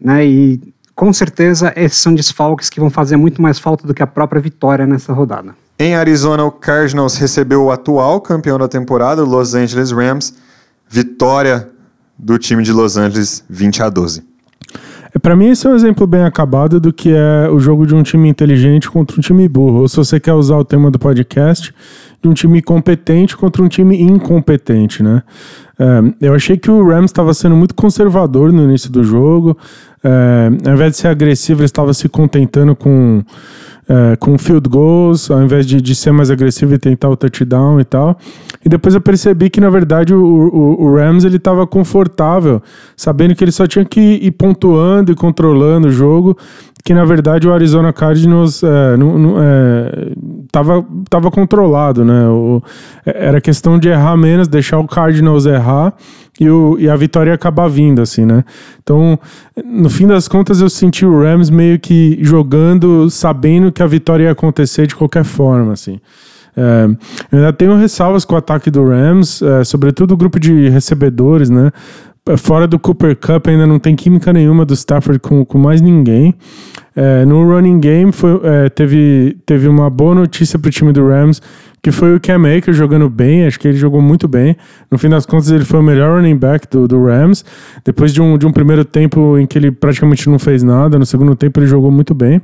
né? 0.00 0.24
E 0.24 0.72
com 0.94 1.12
certeza 1.12 1.72
esses 1.74 1.98
são 1.98 2.14
desfalques 2.14 2.70
que 2.70 2.78
vão 2.78 2.90
fazer 2.90 3.16
muito 3.16 3.42
mais 3.42 3.58
falta 3.58 3.84
do 3.88 3.92
que 3.92 4.04
a 4.04 4.06
própria 4.06 4.40
vitória 4.40 4.86
nessa 4.86 5.12
rodada. 5.12 5.52
Em 5.80 5.96
Arizona, 5.96 6.44
o 6.44 6.52
Cardinals 6.52 7.16
recebeu 7.16 7.64
o 7.64 7.72
atual 7.72 8.20
campeão 8.20 8.56
da 8.56 8.68
temporada, 8.68 9.24
o 9.24 9.26
Los 9.26 9.54
Angeles 9.54 9.90
Rams. 9.90 10.32
Vitória 10.88 11.68
do 12.16 12.38
time 12.38 12.62
de 12.62 12.72
Los 12.72 12.96
Angeles, 12.96 13.42
20 13.50 13.82
a 13.82 13.88
12. 13.88 14.31
Para 15.20 15.36
mim, 15.36 15.50
esse 15.50 15.66
é 15.66 15.70
um 15.70 15.74
exemplo 15.74 16.06
bem 16.06 16.24
acabado 16.24 16.80
do 16.80 16.92
que 16.92 17.12
é 17.12 17.48
o 17.50 17.58
jogo 17.58 17.86
de 17.86 17.94
um 17.94 18.02
time 18.02 18.28
inteligente 18.28 18.90
contra 18.90 19.16
um 19.18 19.20
time 19.20 19.46
burro. 19.46 19.80
Ou 19.80 19.88
se 19.88 19.96
você 19.96 20.18
quer 20.18 20.32
usar 20.32 20.56
o 20.56 20.64
tema 20.64 20.90
do 20.90 20.98
podcast, 20.98 21.74
de 22.22 22.28
um 22.28 22.32
time 22.32 22.62
competente 22.62 23.36
contra 23.36 23.62
um 23.62 23.68
time 23.68 24.00
incompetente, 24.00 25.02
né? 25.02 25.22
É, 25.78 26.26
eu 26.28 26.34
achei 26.34 26.56
que 26.56 26.70
o 26.70 26.86
Rams 26.86 27.10
estava 27.10 27.34
sendo 27.34 27.56
muito 27.56 27.74
conservador 27.74 28.52
no 28.52 28.64
início 28.64 28.90
do 28.90 29.04
jogo. 29.04 29.56
É, 30.02 30.50
ao 30.66 30.74
invés 30.74 30.92
de 30.92 30.98
ser 30.98 31.08
agressivo, 31.08 31.60
ele 31.60 31.66
estava 31.66 31.92
se 31.92 32.08
contentando 32.08 32.74
com 32.74 33.22
é, 33.88 34.16
com 34.16 34.38
field 34.38 34.68
goals, 34.68 35.30
ao 35.30 35.42
invés 35.42 35.66
de, 35.66 35.80
de 35.80 35.94
ser 35.94 36.12
mais 36.12 36.30
agressivo 36.30 36.74
e 36.74 36.78
tentar 36.78 37.08
o 37.08 37.16
touchdown 37.16 37.80
e 37.80 37.84
tal. 37.84 38.16
E 38.64 38.68
depois 38.68 38.94
eu 38.94 39.00
percebi 39.00 39.50
que, 39.50 39.60
na 39.60 39.70
verdade, 39.70 40.14
o, 40.14 40.22
o, 40.22 40.84
o 40.84 40.96
Rams 40.96 41.24
ele 41.24 41.36
estava 41.36 41.66
confortável, 41.66 42.62
sabendo 42.96 43.34
que 43.34 43.42
ele 43.42 43.52
só 43.52 43.66
tinha 43.66 43.84
que 43.84 44.00
ir 44.00 44.30
pontuando 44.32 45.10
e 45.10 45.14
controlando 45.14 45.88
o 45.88 45.90
jogo, 45.90 46.36
que 46.84 46.92
na 46.92 47.04
verdade 47.04 47.46
o 47.46 47.52
Arizona 47.52 47.92
Cardinals 47.92 48.62
é, 48.62 48.96
não, 48.96 49.36
é, 49.40 50.12
tava, 50.50 50.84
tava 51.08 51.30
controlado, 51.30 52.04
né? 52.04 52.26
O, 52.28 52.60
era 53.06 53.40
questão 53.40 53.78
de 53.78 53.88
errar 53.88 54.16
menos, 54.16 54.48
deixar 54.48 54.78
o 54.78 54.86
Cardinals 54.86 55.46
errar 55.46 55.94
e, 56.40 56.48
o, 56.48 56.76
e 56.78 56.88
a 56.88 56.96
vitória 56.96 57.30
ia 57.30 57.34
acabar 57.34 57.68
vindo, 57.68 58.00
assim, 58.00 58.24
né? 58.24 58.44
Então, 58.82 59.18
no 59.64 59.90
fim 59.90 60.06
das 60.06 60.26
contas, 60.26 60.60
eu 60.60 60.70
senti 60.70 61.04
o 61.04 61.20
Rams 61.20 61.50
meio 61.50 61.78
que 61.78 62.18
jogando, 62.22 63.10
sabendo 63.10 63.70
que 63.70 63.82
a 63.82 63.86
vitória 63.86 64.24
ia 64.24 64.32
acontecer 64.32 64.86
de 64.86 64.96
qualquer 64.96 65.24
forma, 65.24 65.72
assim. 65.72 66.00
É, 66.56 66.86
eu 67.30 67.38
ainda 67.38 67.52
tenho 67.52 67.76
ressalvas 67.76 68.24
com 68.24 68.34
o 68.34 68.38
ataque 68.38 68.70
do 68.70 68.84
Rams, 68.84 69.42
é, 69.42 69.64
sobretudo 69.64 70.12
o 70.12 70.16
grupo 70.16 70.40
de 70.40 70.68
recebedores, 70.68 71.50
né? 71.50 71.70
Fora 72.36 72.68
do 72.68 72.78
Cooper 72.78 73.16
Cup 73.16 73.48
ainda 73.48 73.66
não 73.66 73.80
tem 73.80 73.96
química 73.96 74.32
nenhuma 74.32 74.64
do 74.64 74.74
Stafford 74.74 75.18
com, 75.18 75.44
com 75.44 75.58
mais 75.58 75.80
ninguém. 75.80 76.34
É, 76.94 77.24
no 77.24 77.44
running 77.44 77.80
game 77.80 78.12
foi, 78.12 78.40
é, 78.44 78.68
teve, 78.68 79.36
teve 79.44 79.66
uma 79.66 79.90
boa 79.90 80.14
notícia 80.14 80.56
para 80.56 80.68
o 80.68 80.70
time 80.70 80.92
do 80.92 81.08
Rams 81.08 81.42
que 81.82 81.90
foi 81.90 82.14
o 82.14 82.20
Cam 82.20 82.42
Akers 82.56 82.76
jogando 82.76 83.10
bem, 83.10 83.44
acho 83.44 83.58
que 83.58 83.66
ele 83.66 83.76
jogou 83.76 84.00
muito 84.00 84.28
bem. 84.28 84.56
No 84.88 84.96
fim 84.96 85.08
das 85.08 85.26
contas, 85.26 85.50
ele 85.50 85.64
foi 85.64 85.80
o 85.80 85.82
melhor 85.82 86.16
running 86.16 86.36
back 86.36 86.68
do, 86.70 86.86
do 86.86 87.04
Rams. 87.04 87.44
Depois 87.84 88.12
de 88.12 88.22
um, 88.22 88.38
de 88.38 88.46
um 88.46 88.52
primeiro 88.52 88.84
tempo 88.84 89.36
em 89.36 89.46
que 89.46 89.58
ele 89.58 89.72
praticamente 89.72 90.30
não 90.30 90.38
fez 90.38 90.62
nada, 90.62 90.96
no 90.96 91.04
segundo 91.04 91.34
tempo 91.34 91.58
ele 91.58 91.66
jogou 91.66 91.90
muito 91.90 92.14
bem. 92.14 92.40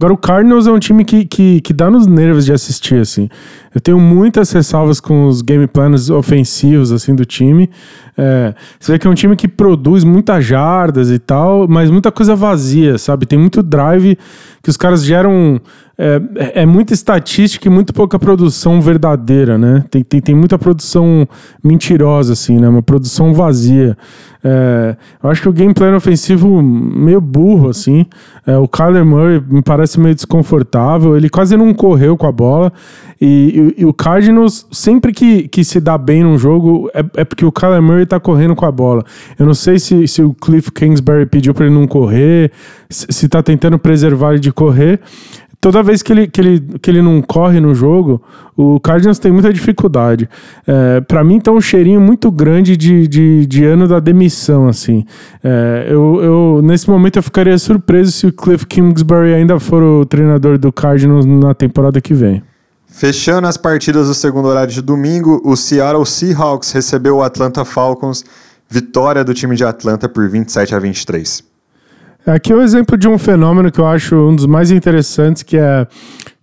Agora, 0.00 0.14
o 0.14 0.16
Cardinals 0.16 0.68
é 0.68 0.70
um 0.70 0.78
time 0.78 1.04
que, 1.04 1.24
que, 1.24 1.60
que 1.60 1.72
dá 1.72 1.90
nos 1.90 2.06
nervos 2.06 2.44
de 2.44 2.52
assistir, 2.52 3.00
assim. 3.00 3.28
Eu 3.74 3.80
tenho 3.80 3.98
muitas 3.98 4.52
ressalvas 4.52 5.00
com 5.00 5.26
os 5.26 5.42
game 5.42 5.66
plans 5.66 6.08
ofensivos, 6.08 6.92
assim, 6.92 7.16
do 7.16 7.24
time. 7.24 7.68
É, 8.16 8.54
você 8.78 8.92
vê 8.92 8.98
que 9.00 9.08
é 9.08 9.10
um 9.10 9.14
time 9.14 9.34
que 9.34 9.48
produz 9.48 10.04
muitas 10.04 10.44
jardas 10.44 11.10
e 11.10 11.18
tal, 11.18 11.66
mas 11.66 11.90
muita 11.90 12.12
coisa 12.12 12.36
vazia, 12.36 12.96
sabe? 12.96 13.26
Tem 13.26 13.36
muito 13.36 13.60
drive 13.60 14.16
que 14.62 14.70
os 14.70 14.76
caras 14.76 15.04
geram 15.04 15.60
é, 15.98 16.62
é 16.62 16.66
muita 16.66 16.94
estatística 16.94 17.66
e 17.66 17.70
muito 17.70 17.92
pouca 17.92 18.18
produção 18.20 18.80
verdadeira, 18.80 19.58
né? 19.58 19.84
Tem, 19.90 20.04
tem, 20.04 20.20
tem 20.20 20.34
muita 20.34 20.56
produção 20.56 21.28
mentirosa, 21.62 22.34
assim, 22.34 22.56
né? 22.56 22.68
Uma 22.68 22.82
produção 22.82 23.34
vazia. 23.34 23.98
É, 24.44 24.96
eu 25.20 25.28
acho 25.28 25.42
que 25.42 25.48
o 25.48 25.52
gameplay 25.52 25.92
ofensivo 25.92 26.62
meio 26.62 27.20
burro, 27.20 27.68
assim. 27.68 28.06
É, 28.46 28.56
o 28.56 28.68
Kyler 28.68 29.04
Murray 29.04 29.42
me 29.48 29.60
parece 29.60 29.98
meio 29.98 30.14
desconfortável. 30.14 31.16
Ele 31.16 31.28
quase 31.28 31.56
não 31.56 31.74
correu 31.74 32.16
com 32.16 32.28
a 32.28 32.32
bola. 32.32 32.72
E, 33.20 33.74
e, 33.76 33.82
e 33.82 33.84
o 33.84 33.92
Cardinals, 33.92 34.66
sempre 34.70 35.12
que, 35.12 35.48
que 35.48 35.64
se 35.64 35.80
dá 35.80 35.98
bem 35.98 36.22
num 36.22 36.38
jogo, 36.38 36.88
é, 36.94 37.04
é 37.16 37.24
porque 37.24 37.44
o 37.44 37.50
Kyler 37.50 37.82
Murray 37.82 38.06
tá 38.06 38.20
correndo 38.20 38.54
com 38.54 38.64
a 38.64 38.70
bola. 38.70 39.04
Eu 39.36 39.46
não 39.46 39.54
sei 39.54 39.80
se, 39.80 40.06
se 40.06 40.22
o 40.22 40.32
Cliff 40.32 40.70
Kingsbury 40.70 41.26
pediu 41.26 41.52
para 41.52 41.66
ele 41.66 41.74
não 41.74 41.88
correr, 41.88 42.52
se, 42.88 43.06
se 43.10 43.28
tá 43.28 43.42
tentando 43.42 43.76
preservar 43.76 44.30
ele 44.30 44.40
de 44.40 44.47
correr 44.50 45.00
toda 45.60 45.82
vez 45.82 46.02
que 46.02 46.12
ele, 46.12 46.26
que, 46.28 46.40
ele, 46.40 46.60
que 46.80 46.90
ele 46.90 47.02
não 47.02 47.20
corre 47.20 47.60
no 47.60 47.74
jogo, 47.74 48.22
o 48.56 48.78
Cardinals 48.80 49.18
tem 49.18 49.32
muita 49.32 49.52
dificuldade. 49.52 50.28
É, 50.66 51.00
para 51.00 51.22
mim, 51.24 51.40
tá 51.40 51.50
um 51.50 51.60
cheirinho 51.60 52.00
muito 52.00 52.30
grande 52.30 52.76
de, 52.76 53.06
de, 53.06 53.46
de 53.46 53.64
ano 53.64 53.86
da 53.86 54.00
demissão, 54.00 54.68
assim. 54.68 55.04
É, 55.42 55.86
eu, 55.88 56.20
eu, 56.22 56.60
nesse 56.62 56.88
momento, 56.88 57.16
eu 57.16 57.22
ficaria 57.22 57.56
surpreso 57.58 58.12
se 58.12 58.26
o 58.26 58.32
Cliff 58.32 58.66
Kingsbury 58.66 59.34
ainda 59.34 59.58
for 59.58 59.82
o 59.82 60.04
treinador 60.04 60.58
do 60.58 60.72
Cardinals 60.72 61.24
na 61.24 61.54
temporada 61.54 62.00
que 62.00 62.14
vem. 62.14 62.42
Fechando 62.86 63.46
as 63.46 63.56
partidas 63.56 64.08
do 64.08 64.14
segundo 64.14 64.48
horário 64.48 64.72
de 64.72 64.82
domingo, 64.82 65.40
o 65.44 65.54
Seattle 65.54 66.06
Seahawks 66.06 66.72
recebeu 66.72 67.16
o 67.16 67.22
Atlanta 67.22 67.64
Falcons, 67.64 68.24
vitória 68.68 69.22
do 69.22 69.32
time 69.34 69.54
de 69.54 69.64
Atlanta 69.64 70.08
por 70.08 70.28
27 70.28 70.74
a 70.74 70.78
23. 70.78 71.47
Aqui 72.26 72.52
é 72.52 72.56
o 72.56 72.58
um 72.58 72.62
exemplo 72.62 72.96
de 72.96 73.08
um 73.08 73.16
fenômeno 73.16 73.70
que 73.70 73.80
eu 73.80 73.86
acho 73.86 74.14
um 74.14 74.36
dos 74.36 74.46
mais 74.46 74.70
interessantes, 74.70 75.42
que 75.42 75.56
é 75.56 75.86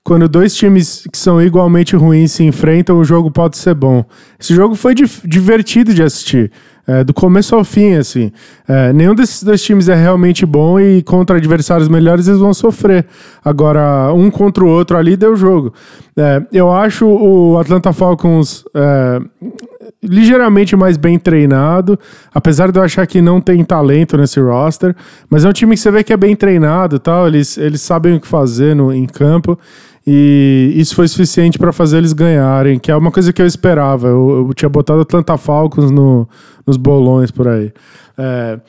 quando 0.06 0.30
dois 0.30 0.56
times 0.56 1.08
que 1.12 1.18
são 1.18 1.42
igualmente 1.42 1.96
ruins 1.96 2.32
se 2.32 2.44
enfrentam, 2.44 3.00
o 3.00 3.04
jogo 3.04 3.32
pode 3.32 3.58
ser 3.58 3.74
bom. 3.74 4.06
Esse 4.40 4.54
jogo 4.54 4.76
foi 4.76 4.94
divertido 4.94 5.96
de 5.96 6.04
assistir. 6.04 6.52
É, 6.88 7.04
do 7.04 7.12
começo 7.16 7.56
ao 7.56 7.64
fim, 7.64 7.96
assim. 7.96 8.32
É, 8.68 8.94
nenhum 8.94 9.16
desses 9.16 9.42
dois 9.42 9.60
times 9.64 9.90
é 9.90 9.96
realmente 9.96 10.46
bom 10.46 10.80
e 10.80 11.02
contra 11.02 11.38
adversários 11.38 11.90
melhores 11.90 12.28
eles 12.28 12.40
vão 12.40 12.54
sofrer. 12.54 13.08
Agora, 13.44 14.14
um 14.14 14.30
contra 14.30 14.64
o 14.64 14.68
outro 14.68 14.96
ali 14.96 15.18
deu 15.18 15.36
jogo. 15.36 15.74
É, 16.16 16.44
eu 16.54 16.72
acho 16.72 17.08
o 17.08 17.58
Atlanta 17.58 17.92
Falcons 17.92 18.64
é, 18.76 19.20
ligeiramente 20.08 20.76
mais 20.76 20.98
bem 20.98 21.18
treinado, 21.20 22.00
apesar 22.34 22.72
de 22.72 22.80
eu 22.80 22.84
achar 22.84 23.06
que 23.06 23.22
não 23.22 23.42
tem 23.42 23.64
talento 23.64 24.18
nesse 24.18 24.40
roster, 24.40 24.96
mas 25.30 25.46
é 25.46 25.50
um 25.50 25.54
time 25.54 25.76
que 25.76 25.82
você 25.82 25.92
vê 25.92 26.04
que 26.04 26.14
é 26.14 26.18
bem 26.18 26.36
treinado 26.36 27.00
tal, 27.00 27.28
eles, 27.28 27.58
eles 27.58 27.82
sabem 27.82 28.16
o 28.16 28.20
que 28.20 28.28
fazer 28.28 28.76
no, 28.76 28.94
em 28.94 29.06
campo. 29.06 29.58
E 30.08 30.72
isso 30.76 30.94
foi 30.94 31.08
suficiente 31.08 31.58
para 31.58 31.74
fazer 31.74 31.98
eles 31.98 32.14
ganharem, 32.14 32.78
que 32.78 32.92
é 32.92 32.96
uma 32.96 33.10
coisa 33.10 33.34
que 33.34 33.42
eu 33.42 33.46
esperava. 33.48 34.08
Eu, 34.08 34.46
eu 34.48 34.54
tinha 34.54 34.70
botado 34.70 35.02
Atlanta 35.02 35.36
Falcons 35.36 35.90
no, 35.90 36.30
nos 36.66 36.78
bolões 36.78 37.32
por 37.32 37.48
aí. 37.48 37.72
É, 38.18 38.60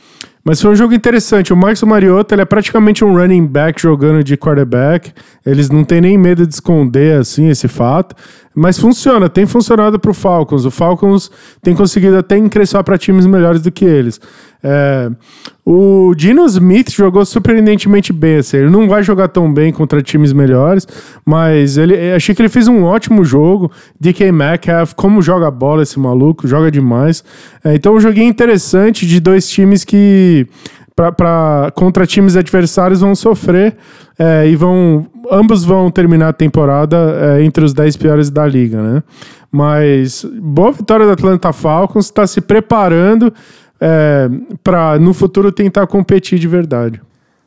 mas 0.45 0.61
foi 0.61 0.71
um 0.73 0.77
jogo 0.77 0.95
interessante. 0.95 1.53
O 1.53 1.57
Marcos 1.57 1.83
Mariota 1.83 2.35
ele 2.35 2.43
é 2.43 2.45
praticamente 2.45 3.05
um 3.05 3.17
running 3.17 3.47
back 3.47 3.81
jogando 3.81 4.23
de 4.23 4.37
quarterback. 4.37 5.13
Eles 5.45 5.71
não 5.71 5.83
têm 5.83 6.01
nem 6.01 6.17
medo 6.17 6.47
de 6.47 6.55
esconder 6.55 7.19
assim 7.19 7.49
esse 7.49 7.67
fato. 7.67 8.15
Mas 8.55 8.79
funciona, 8.79 9.29
tem 9.29 9.45
funcionado 9.45 9.99
para 9.99 10.11
o 10.11 10.15
Falcons. 10.15 10.65
O 10.65 10.71
Falcons 10.71 11.31
tem 11.63 11.75
conseguido 11.75 12.17
até 12.17 12.39
ingressar 12.39 12.85
para 12.85 12.97
times 12.97 13.27
melhores 13.27 13.61
do 13.61 13.73
que 13.73 13.85
eles. 13.85 14.21
É, 14.63 15.11
o 15.65 16.15
Dino 16.15 16.45
Smith 16.47 16.91
jogou 16.91 17.25
surpreendentemente 17.25 18.13
bem. 18.13 18.37
Assim, 18.37 18.59
ele 18.59 18.71
não 18.71 18.89
vai 18.89 19.03
jogar 19.03 19.29
tão 19.29 19.53
bem 19.53 19.73
contra 19.73 20.03
times 20.03 20.33
melhores, 20.33 20.87
mas 21.25 21.77
ele, 21.77 22.13
achei 22.13 22.35
que 22.35 22.43
ele 22.43 22.49
fez 22.49 22.69
um 22.69 22.85
ótimo 22.85 23.25
jogo. 23.25 23.71
DK 24.01 24.33
Metcalf, 24.33 24.95
como 24.95 25.21
joga 25.23 25.51
bola 25.51 25.83
esse 25.83 25.99
maluco, 25.99 26.47
joga 26.47 26.71
demais. 26.71 27.25
É, 27.65 27.75
então, 27.75 27.95
um 27.95 28.01
joguinho 28.01 28.29
interessante 28.29 29.07
de 29.07 29.21
dois 29.21 29.49
times 29.49 29.85
que 29.85 30.47
pra, 30.97 31.13
pra, 31.13 31.73
contra 31.75 32.07
times 32.07 32.37
adversários 32.37 33.01
vão 33.01 33.15
sofrer 33.15 33.77
é, 34.19 34.49
e 34.49 34.57
vão. 34.57 35.07
Ambos 35.31 35.65
vão 35.65 35.91
terminar 35.91 36.29
a 36.29 36.33
temporada 36.33 36.97
é, 36.97 37.43
entre 37.43 37.65
os 37.65 37.75
10 37.75 37.97
piores 37.97 38.31
da 38.31 38.47
liga, 38.47 38.81
né? 38.81 39.03
Mas 39.51 40.25
boa 40.41 40.71
vitória 40.71 41.05
do 41.05 41.13
Atlanta 41.13 41.53
Falcons, 41.53 42.07
está 42.07 42.27
se 42.27 42.41
preparando 42.41 43.33
é, 43.81 44.29
para 44.63 44.99
no 44.99 45.13
futuro 45.13 45.53
tentar 45.53 45.87
competir 45.87 46.39
de 46.39 46.49
verdade. 46.49 47.01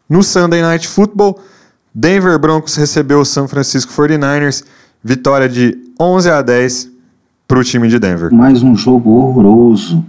No 0.10 0.24
Sunday 0.24 0.62
Night 0.62 0.88
Football, 0.88 1.40
Denver 1.94 2.38
Broncos 2.40 2.76
recebeu 2.76 3.20
o 3.20 3.26
San 3.26 3.48
Francisco 3.48 3.92
49ers, 3.92 4.64
vitória 5.04 5.50
de 5.50 5.78
11 6.00 6.30
a 6.30 6.42
10 6.42 6.90
para 7.48 7.60
o 7.60 7.64
time 7.64 7.88
de 7.88 8.00
Denver. 8.00 8.34
Mais 8.34 8.62
um 8.62 8.76
jogo 8.76 9.12
horroroso, 9.12 10.06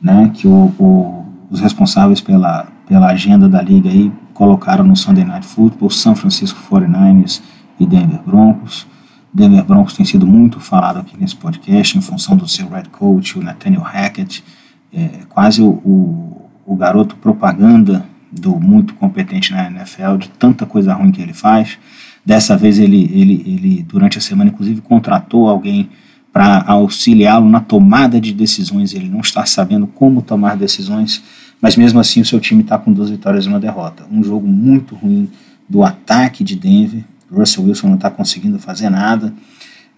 né? 0.00 0.30
Que 0.34 0.46
o, 0.46 0.72
o, 0.78 1.26
os 1.50 1.60
responsáveis 1.60 2.20
pela, 2.20 2.68
pela 2.88 3.08
agenda 3.08 3.48
da 3.48 3.60
liga 3.60 3.88
aí 3.88 4.12
colocaram 4.34 4.84
no 4.84 4.94
Sunday 4.94 5.24
Night 5.24 5.46
Football, 5.46 5.90
San 5.90 6.14
Francisco 6.14 6.60
49ers 6.70 7.40
e 7.80 7.86
Denver 7.86 8.20
Broncos. 8.24 8.86
Denver 9.32 9.64
Broncos 9.64 9.94
tem 9.94 10.06
sido 10.06 10.26
muito 10.26 10.60
falado 10.60 10.98
aqui 10.98 11.16
nesse 11.18 11.36
podcast 11.36 11.98
em 11.98 12.00
função 12.00 12.36
do 12.36 12.48
seu 12.48 12.68
head 12.68 12.88
coach, 12.88 13.38
o 13.38 13.42
Nathaniel 13.42 13.82
Hackett, 13.82 14.42
é, 14.92 15.08
quase 15.28 15.62
o, 15.62 15.68
o, 15.68 16.50
o, 16.66 16.76
garoto 16.76 17.16
propaganda 17.16 18.04
do 18.30 18.58
muito 18.58 18.94
competente 18.94 19.52
na 19.52 19.66
NFL, 19.66 20.16
de 20.18 20.28
tanta 20.28 20.66
coisa 20.66 20.94
ruim 20.94 21.10
que 21.10 21.20
ele 21.20 21.32
faz. 21.32 21.78
Dessa 22.24 22.56
vez 22.56 22.78
ele, 22.78 23.04
ele, 23.12 23.42
ele 23.46 23.82
durante 23.82 24.18
a 24.18 24.20
semana, 24.20 24.50
inclusive, 24.50 24.80
contratou 24.80 25.48
alguém 25.48 25.88
para 26.32 26.64
auxiliá-lo 26.66 27.48
na 27.48 27.60
tomada 27.60 28.20
de 28.20 28.32
decisões. 28.32 28.92
Ele 28.92 29.08
não 29.08 29.20
está 29.20 29.46
sabendo 29.46 29.86
como 29.86 30.20
tomar 30.20 30.56
decisões, 30.56 31.22
mas 31.60 31.76
mesmo 31.76 32.00
assim 32.00 32.20
o 32.20 32.24
seu 32.24 32.40
time 32.40 32.62
está 32.62 32.78
com 32.78 32.92
duas 32.92 33.10
vitórias 33.10 33.46
e 33.46 33.48
uma 33.48 33.60
derrota. 33.60 34.04
Um 34.10 34.22
jogo 34.22 34.46
muito 34.46 34.94
ruim 34.94 35.30
do 35.68 35.82
ataque 35.82 36.44
de 36.44 36.56
Denver. 36.56 37.04
Russell 37.30 37.64
Wilson 37.64 37.88
não 37.88 37.94
está 37.96 38.10
conseguindo 38.10 38.58
fazer 38.58 38.90
nada 38.90 39.32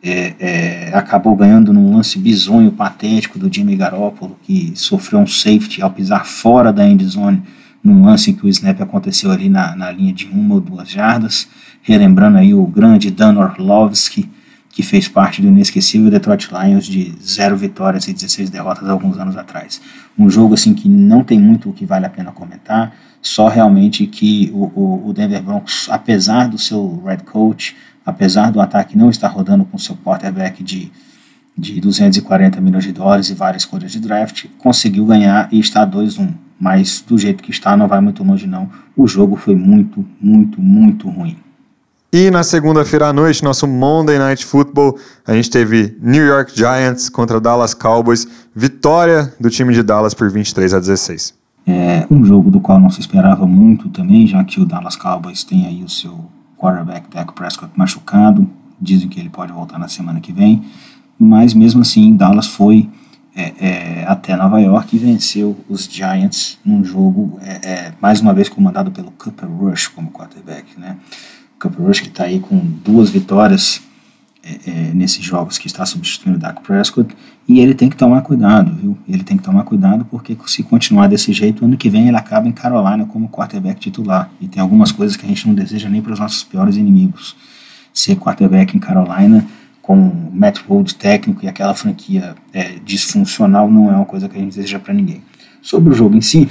é, 0.02 0.34
é, 0.38 0.90
acabou 0.94 1.34
ganhando 1.34 1.72
num 1.72 1.94
lance 1.94 2.18
bizonho, 2.18 2.70
patético 2.70 3.38
do 3.38 3.52
Jimmy 3.52 3.76
Garoppolo, 3.76 4.38
que 4.42 4.72
sofreu 4.74 5.20
um 5.20 5.26
safety 5.26 5.82
ao 5.82 5.90
pisar 5.90 6.24
fora 6.24 6.72
da 6.72 6.88
end 6.88 7.04
zone, 7.04 7.42
num 7.82 8.04
lance 8.04 8.30
em 8.30 8.34
que 8.34 8.46
o 8.46 8.48
snap 8.48 8.80
aconteceu 8.80 9.30
ali 9.30 9.48
na, 9.48 9.74
na 9.74 9.90
linha 9.90 10.12
de 10.12 10.26
uma 10.26 10.56
ou 10.56 10.60
duas 10.60 10.88
jardas, 10.88 11.48
relembrando 11.82 12.38
aí 12.38 12.54
o 12.54 12.64
grande 12.66 13.10
Dan 13.10 13.38
Orlovsky, 13.38 14.28
que 14.70 14.82
fez 14.82 15.08
parte 15.08 15.42
do 15.42 15.48
inesquecível 15.48 16.10
Detroit 16.10 16.50
Lions 16.52 16.86
de 16.86 17.12
zero 17.20 17.56
vitórias 17.56 18.06
e 18.06 18.12
16 18.12 18.50
derrotas 18.50 18.88
alguns 18.88 19.18
anos 19.18 19.36
atrás. 19.36 19.80
Um 20.16 20.30
jogo 20.30 20.54
assim 20.54 20.72
que 20.72 20.88
não 20.88 21.24
tem 21.24 21.38
muito 21.40 21.70
o 21.70 21.72
que 21.72 21.84
vale 21.84 22.06
a 22.06 22.10
pena 22.10 22.30
comentar, 22.30 22.94
só 23.20 23.48
realmente 23.48 24.06
que 24.06 24.50
o, 24.54 24.70
o, 24.80 25.08
o 25.08 25.12
Denver 25.12 25.42
Broncos, 25.42 25.88
apesar 25.90 26.48
do 26.48 26.58
seu 26.58 27.02
red 27.04 27.18
coach, 27.18 27.74
apesar 28.08 28.50
do 28.50 28.58
ataque 28.58 28.96
não 28.96 29.10
estar 29.10 29.28
rodando 29.28 29.66
com 29.66 29.76
seu 29.76 29.94
quarterback 29.94 30.64
de, 30.64 30.90
de 31.56 31.78
240 31.78 32.58
milhões 32.58 32.84
de 32.84 32.90
dólares 32.90 33.28
e 33.28 33.34
várias 33.34 33.64
escolhas 33.64 33.92
de 33.92 34.00
draft, 34.00 34.46
conseguiu 34.56 35.04
ganhar 35.04 35.46
e 35.52 35.60
está 35.60 35.86
2-1. 35.86 36.32
Mas 36.58 37.04
do 37.06 37.18
jeito 37.18 37.42
que 37.42 37.50
está, 37.50 37.76
não 37.76 37.86
vai 37.86 38.00
muito 38.00 38.24
longe 38.24 38.46
não. 38.46 38.70
O 38.96 39.06
jogo 39.06 39.36
foi 39.36 39.54
muito, 39.54 40.06
muito, 40.18 40.58
muito 40.58 41.06
ruim. 41.06 41.36
E 42.10 42.30
na 42.30 42.42
segunda-feira 42.42 43.08
à 43.08 43.12
noite, 43.12 43.44
nosso 43.44 43.66
Monday 43.66 44.18
Night 44.18 44.46
Football, 44.46 44.98
a 45.26 45.34
gente 45.34 45.50
teve 45.50 45.94
New 46.00 46.26
York 46.26 46.56
Giants 46.56 47.10
contra 47.10 47.38
Dallas 47.38 47.74
Cowboys, 47.74 48.26
vitória 48.56 49.34
do 49.38 49.50
time 49.50 49.74
de 49.74 49.82
Dallas 49.82 50.14
por 50.14 50.30
23 50.30 50.72
a 50.72 50.80
16. 50.80 51.34
É 51.66 52.06
um 52.10 52.24
jogo 52.24 52.50
do 52.50 52.58
qual 52.58 52.80
não 52.80 52.88
se 52.88 53.00
esperava 53.00 53.46
muito 53.46 53.90
também, 53.90 54.26
já 54.26 54.42
que 54.42 54.58
o 54.58 54.64
Dallas 54.64 54.96
Cowboys 54.96 55.44
tem 55.44 55.66
aí 55.66 55.84
o 55.84 55.88
seu 55.90 56.37
quarterback 56.58 57.08
Dak 57.10 57.32
Prescott 57.32 57.72
machucado, 57.76 58.48
dizem 58.80 59.08
que 59.08 59.18
ele 59.18 59.30
pode 59.30 59.52
voltar 59.52 59.78
na 59.78 59.88
semana 59.88 60.20
que 60.20 60.32
vem, 60.32 60.64
mas 61.18 61.54
mesmo 61.54 61.80
assim 61.80 62.14
Dallas 62.14 62.46
foi 62.46 62.88
é, 63.34 63.52
é, 63.60 64.04
até 64.06 64.36
Nova 64.36 64.60
York 64.60 64.94
e 64.94 64.98
venceu 64.98 65.56
os 65.68 65.84
Giants 65.84 66.58
num 66.64 66.84
jogo, 66.84 67.38
é, 67.40 67.70
é 67.70 67.94
mais 68.00 68.20
uma 68.20 68.34
vez 68.34 68.48
comandado 68.48 68.90
pelo 68.90 69.12
Cooper 69.12 69.48
Rush 69.48 69.86
como 69.88 70.10
quarterback, 70.10 70.78
né? 70.78 70.96
Cooper 71.60 71.86
Rush 71.86 72.00
que 72.00 72.08
está 72.08 72.24
aí 72.24 72.40
com 72.40 72.58
duas 72.84 73.10
vitórias 73.10 73.80
é, 74.42 74.70
é, 74.70 74.72
nesses 74.94 75.24
jogos 75.24 75.56
que 75.56 75.68
está 75.68 75.86
substituindo 75.86 76.36
o 76.36 76.40
Dak 76.40 76.62
Prescott 76.62 77.14
e 77.48 77.60
ele 77.60 77.74
tem 77.74 77.88
que 77.88 77.96
tomar 77.96 78.20
cuidado, 78.20 78.70
viu? 78.74 78.98
Ele 79.08 79.24
tem 79.24 79.38
que 79.38 79.42
tomar 79.42 79.64
cuidado 79.64 80.04
porque 80.04 80.36
se 80.46 80.62
continuar 80.62 81.06
desse 81.06 81.32
jeito, 81.32 81.64
ano 81.64 81.78
que 81.78 81.88
vem 81.88 82.06
ele 82.06 82.16
acaba 82.16 82.46
em 82.46 82.52
Carolina 82.52 83.06
como 83.06 83.26
quarterback 83.30 83.80
titular. 83.80 84.30
E 84.38 84.46
tem 84.46 84.60
algumas 84.60 84.92
coisas 84.92 85.16
que 85.16 85.24
a 85.24 85.28
gente 85.28 85.48
não 85.48 85.54
deseja 85.54 85.88
nem 85.88 86.02
para 86.02 86.12
os 86.12 86.20
nossos 86.20 86.44
piores 86.44 86.76
inimigos. 86.76 87.34
Ser 87.94 88.16
quarterback 88.16 88.76
em 88.76 88.78
Carolina 88.78 89.46
com 89.80 90.30
Matt 90.30 90.58
Rhodes 90.68 90.92
técnico 90.92 91.42
e 91.42 91.48
aquela 91.48 91.72
franquia 91.72 92.34
é, 92.52 92.74
disfuncional 92.84 93.70
não 93.70 93.90
é 93.90 93.96
uma 93.96 94.04
coisa 94.04 94.28
que 94.28 94.36
a 94.36 94.40
gente 94.40 94.54
deseja 94.54 94.78
para 94.78 94.92
ninguém. 94.92 95.22
Sobre 95.62 95.90
o 95.90 95.96
jogo 95.96 96.14
em 96.14 96.20
si, 96.20 96.50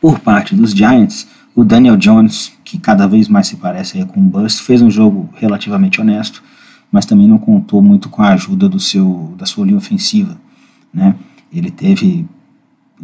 por 0.00 0.20
parte 0.20 0.54
dos 0.54 0.70
Giants, 0.70 1.26
o 1.52 1.64
Daniel 1.64 1.96
Jones, 1.96 2.52
que 2.64 2.78
cada 2.78 3.08
vez 3.08 3.26
mais 3.26 3.48
se 3.48 3.56
parece 3.56 4.04
com 4.04 4.20
um 4.20 4.28
bust. 4.28 4.62
Fez 4.62 4.80
um 4.80 4.90
jogo 4.90 5.28
relativamente 5.34 6.00
honesto, 6.00 6.40
mas 6.96 7.04
também 7.04 7.28
não 7.28 7.36
contou 7.36 7.82
muito 7.82 8.08
com 8.08 8.22
a 8.22 8.30
ajuda 8.30 8.70
do 8.70 8.80
seu, 8.80 9.34
da 9.36 9.44
sua 9.44 9.66
linha 9.66 9.76
ofensiva. 9.76 10.34
Né? 10.90 11.14
Ele 11.52 11.70
teve 11.70 12.26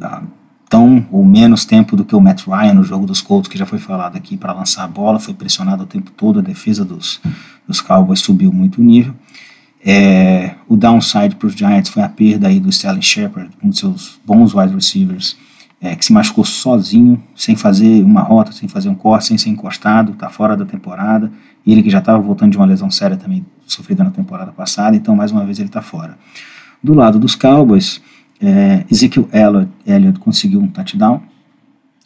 ah, 0.00 0.22
tão 0.66 1.06
ou 1.12 1.22
menos 1.22 1.66
tempo 1.66 1.94
do 1.94 2.02
que 2.02 2.16
o 2.16 2.20
Matt 2.22 2.46
Ryan 2.46 2.72
no 2.72 2.84
jogo 2.84 3.04
dos 3.04 3.20
Colts, 3.20 3.50
que 3.50 3.58
já 3.58 3.66
foi 3.66 3.78
falado 3.78 4.16
aqui, 4.16 4.34
para 4.34 4.54
lançar 4.54 4.84
a 4.84 4.88
bola, 4.88 5.18
foi 5.18 5.34
pressionado 5.34 5.82
o 5.82 5.86
tempo 5.86 6.10
todo, 6.12 6.38
a 6.38 6.42
defesa 6.42 6.86
dos, 6.86 7.20
dos 7.68 7.82
Cowboys 7.82 8.20
subiu 8.20 8.50
muito 8.50 8.80
o 8.80 8.82
nível. 8.82 9.14
É, 9.84 10.54
o 10.66 10.74
downside 10.74 11.36
para 11.36 11.48
os 11.48 11.52
Giants 11.52 11.90
foi 11.90 12.02
a 12.02 12.08
perda 12.08 12.48
aí 12.48 12.58
do 12.58 12.70
Sterling 12.70 13.02
Shepard, 13.02 13.50
um 13.62 13.68
dos 13.68 13.78
seus 13.78 14.18
bons 14.24 14.54
wide 14.54 14.74
receivers, 14.74 15.36
é, 15.82 15.94
que 15.94 16.02
se 16.02 16.14
machucou 16.14 16.46
sozinho, 16.46 17.22
sem 17.36 17.56
fazer 17.56 18.02
uma 18.02 18.22
rota, 18.22 18.52
sem 18.52 18.70
fazer 18.70 18.88
um 18.88 18.94
corte, 18.94 19.26
sem 19.26 19.36
ser 19.36 19.50
encostado, 19.50 20.12
está 20.12 20.30
fora 20.30 20.56
da 20.56 20.64
temporada. 20.64 21.30
Ele 21.66 21.82
que 21.82 21.90
já 21.90 21.98
estava 21.98 22.20
voltando 22.20 22.50
de 22.50 22.56
uma 22.56 22.66
lesão 22.66 22.90
séria 22.90 23.16
também, 23.16 23.44
sofrida 23.66 24.02
na 24.02 24.10
temporada 24.10 24.52
passada, 24.52 24.96
então 24.96 25.14
mais 25.14 25.30
uma 25.30 25.44
vez 25.44 25.58
ele 25.58 25.68
está 25.68 25.80
fora. 25.80 26.18
Do 26.82 26.94
lado 26.94 27.18
dos 27.18 27.34
Cowboys, 27.34 28.02
é, 28.40 28.84
Ezekiel 28.90 29.28
Elliott, 29.32 29.70
Elliott 29.86 30.18
conseguiu 30.18 30.60
um 30.60 30.66
touchdown, 30.66 31.22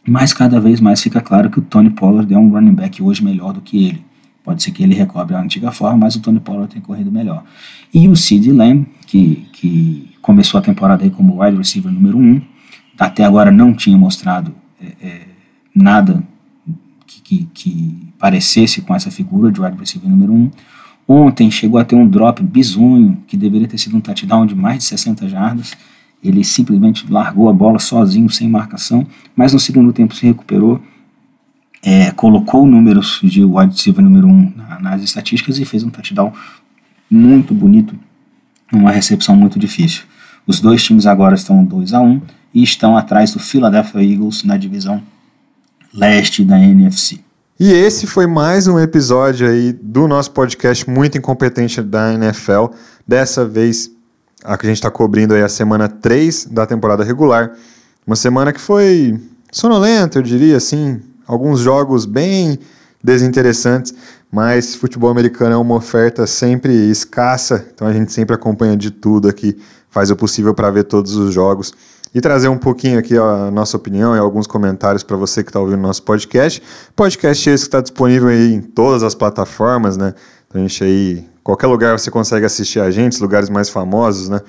mas 0.06 0.32
cada 0.32 0.60
vez 0.60 0.80
mais 0.80 1.02
fica 1.02 1.20
claro 1.20 1.50
que 1.50 1.58
o 1.58 1.62
Tony 1.62 1.90
Pollard 1.90 2.32
é 2.32 2.38
um 2.38 2.50
running 2.50 2.74
back 2.74 3.02
hoje 3.02 3.24
melhor 3.24 3.52
do 3.52 3.60
que 3.60 3.86
ele. 3.86 4.04
Pode 4.44 4.62
ser 4.62 4.70
que 4.70 4.82
ele 4.82 4.94
recobre 4.94 5.34
a 5.34 5.40
antiga 5.40 5.72
forma, 5.72 5.96
mas 5.98 6.14
o 6.14 6.20
Tony 6.20 6.38
Pollard 6.38 6.72
tem 6.72 6.80
corrido 6.80 7.10
melhor. 7.10 7.42
E 7.92 8.08
o 8.08 8.14
Sid 8.14 8.52
Lamb, 8.52 8.86
que, 9.04 9.48
que 9.52 10.14
começou 10.22 10.58
a 10.58 10.62
temporada 10.62 11.02
aí 11.02 11.10
como 11.10 11.42
wide 11.42 11.56
receiver 11.56 11.90
número 11.90 12.16
1, 12.16 12.22
um, 12.22 12.42
até 12.96 13.24
agora 13.24 13.50
não 13.50 13.74
tinha 13.74 13.98
mostrado 13.98 14.54
é, 14.80 15.06
é, 15.06 15.22
nada 15.74 16.22
que, 17.06 17.20
que, 17.20 17.48
que, 17.52 18.05
parecesse 18.18 18.80
com 18.80 18.94
essa 18.94 19.10
figura 19.10 19.50
de 19.50 19.60
wide 19.60 19.76
receiver 19.78 20.08
número 20.08 20.32
1. 20.32 20.36
Um. 20.36 20.50
Ontem 21.08 21.50
chegou 21.50 21.78
a 21.78 21.84
ter 21.84 21.94
um 21.94 22.08
drop 22.08 22.42
bizonho, 22.42 23.22
que 23.26 23.36
deveria 23.36 23.68
ter 23.68 23.78
sido 23.78 23.96
um 23.96 24.00
touchdown 24.00 24.44
de 24.44 24.54
mais 24.54 24.78
de 24.78 24.84
60 24.84 25.28
jardas. 25.28 25.76
Ele 26.22 26.42
simplesmente 26.42 27.10
largou 27.10 27.48
a 27.48 27.52
bola 27.52 27.78
sozinho, 27.78 28.28
sem 28.28 28.48
marcação, 28.48 29.06
mas 29.36 29.52
no 29.52 29.58
segundo 29.58 29.92
tempo 29.92 30.14
se 30.14 30.26
recuperou 30.26 30.82
é, 31.86 32.10
colocou 32.10 32.66
números 32.66 33.20
de 33.22 33.44
wide 33.44 33.72
receiver 33.72 34.02
número 34.02 34.26
1 34.26 34.30
um 34.30 34.52
nas 34.80 35.02
estatísticas 35.02 35.58
e 35.60 35.64
fez 35.64 35.84
um 35.84 35.90
touchdown 35.90 36.32
muito 37.08 37.54
bonito, 37.54 37.94
uma 38.72 38.90
recepção 38.90 39.36
muito 39.36 39.56
difícil. 39.56 40.02
Os 40.44 40.58
dois 40.58 40.82
times 40.82 41.06
agora 41.06 41.36
estão 41.36 41.64
2 41.64 41.94
a 41.94 42.00
1 42.00 42.04
um, 42.04 42.20
e 42.52 42.62
estão 42.64 42.96
atrás 42.96 43.32
do 43.32 43.38
Philadelphia 43.38 44.02
Eagles 44.02 44.42
na 44.42 44.56
divisão 44.56 45.00
leste 45.94 46.44
da 46.44 46.58
NFC. 46.58 47.20
E 47.58 47.72
esse 47.72 48.06
foi 48.06 48.26
mais 48.26 48.66
um 48.66 48.78
episódio 48.78 49.48
aí 49.48 49.72
do 49.72 50.06
nosso 50.06 50.30
podcast 50.32 50.88
muito 50.90 51.16
incompetente 51.16 51.80
da 51.80 52.12
NFL. 52.12 52.66
Dessa 53.08 53.46
vez, 53.46 53.90
a 54.44 54.58
que 54.58 54.66
a 54.66 54.68
gente 54.68 54.76
está 54.76 54.90
cobrindo 54.90 55.32
aí 55.32 55.40
a 55.42 55.48
semana 55.48 55.88
3 55.88 56.48
da 56.50 56.66
temporada 56.66 57.02
regular. 57.02 57.54
Uma 58.06 58.14
semana 58.14 58.52
que 58.52 58.60
foi 58.60 59.18
sonolenta, 59.50 60.18
eu 60.18 60.22
diria 60.22 60.58
assim, 60.58 61.00
alguns 61.26 61.60
jogos 61.60 62.04
bem 62.04 62.58
desinteressantes, 63.02 63.94
mas 64.30 64.74
futebol 64.74 65.08
americano 65.08 65.54
é 65.54 65.56
uma 65.56 65.76
oferta 65.76 66.26
sempre 66.26 66.74
escassa, 66.90 67.66
então 67.74 67.88
a 67.88 67.92
gente 67.94 68.12
sempre 68.12 68.34
acompanha 68.34 68.76
de 68.76 68.90
tudo 68.90 69.28
aqui, 69.28 69.56
faz 69.88 70.10
o 70.10 70.16
possível 70.16 70.52
para 70.52 70.70
ver 70.70 70.84
todos 70.84 71.16
os 71.16 71.32
jogos 71.32 71.72
e 72.16 72.20
trazer 72.22 72.48
um 72.48 72.56
pouquinho 72.56 72.98
aqui 72.98 73.14
a 73.14 73.50
nossa 73.50 73.76
opinião 73.76 74.16
e 74.16 74.18
alguns 74.18 74.46
comentários 74.46 75.02
para 75.02 75.18
você 75.18 75.44
que 75.44 75.50
está 75.50 75.60
ouvindo 75.60 75.82
nosso 75.82 76.02
podcast. 76.02 76.62
Podcast 76.96 77.50
esse 77.50 77.64
que 77.64 77.68
está 77.68 77.82
disponível 77.82 78.30
aí 78.30 78.54
em 78.54 78.62
todas 78.62 79.02
as 79.02 79.14
plataformas, 79.14 79.98
né? 79.98 80.14
Então 80.48 80.58
a 80.58 80.66
gente 80.66 80.82
aí, 80.82 81.26
qualquer 81.44 81.66
lugar 81.66 81.98
você 81.98 82.10
consegue 82.10 82.46
assistir 82.46 82.80
a 82.80 82.90
gente, 82.90 83.20
lugares 83.20 83.50
mais 83.50 83.68
famosos, 83.68 84.30
né? 84.30 84.40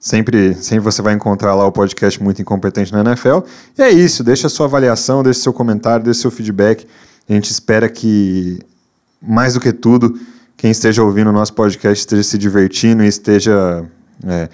Sempre, 0.00 0.54
sempre 0.54 0.80
você 0.80 1.00
vai 1.00 1.14
encontrar 1.14 1.54
lá 1.54 1.64
o 1.64 1.70
podcast 1.70 2.20
Muito 2.20 2.42
Incompetente 2.42 2.92
na 2.92 3.02
NFL. 3.02 3.42
E 3.78 3.82
é 3.82 3.90
isso, 3.92 4.24
deixa 4.24 4.48
a 4.48 4.50
sua 4.50 4.66
avaliação, 4.66 5.22
deixa 5.22 5.42
seu 5.42 5.52
comentário, 5.52 6.04
deixa 6.04 6.22
seu 6.22 6.30
feedback. 6.32 6.88
A 7.30 7.32
gente 7.34 7.52
espera 7.52 7.88
que, 7.88 8.58
mais 9.22 9.54
do 9.54 9.60
que 9.60 9.72
tudo, 9.72 10.18
quem 10.56 10.72
esteja 10.72 11.04
ouvindo 11.04 11.30
o 11.30 11.32
nosso 11.32 11.54
podcast 11.54 12.00
esteja 12.00 12.24
se 12.24 12.36
divertindo 12.36 13.04
e 13.04 13.06
esteja 13.06 13.84
é, 14.26 14.48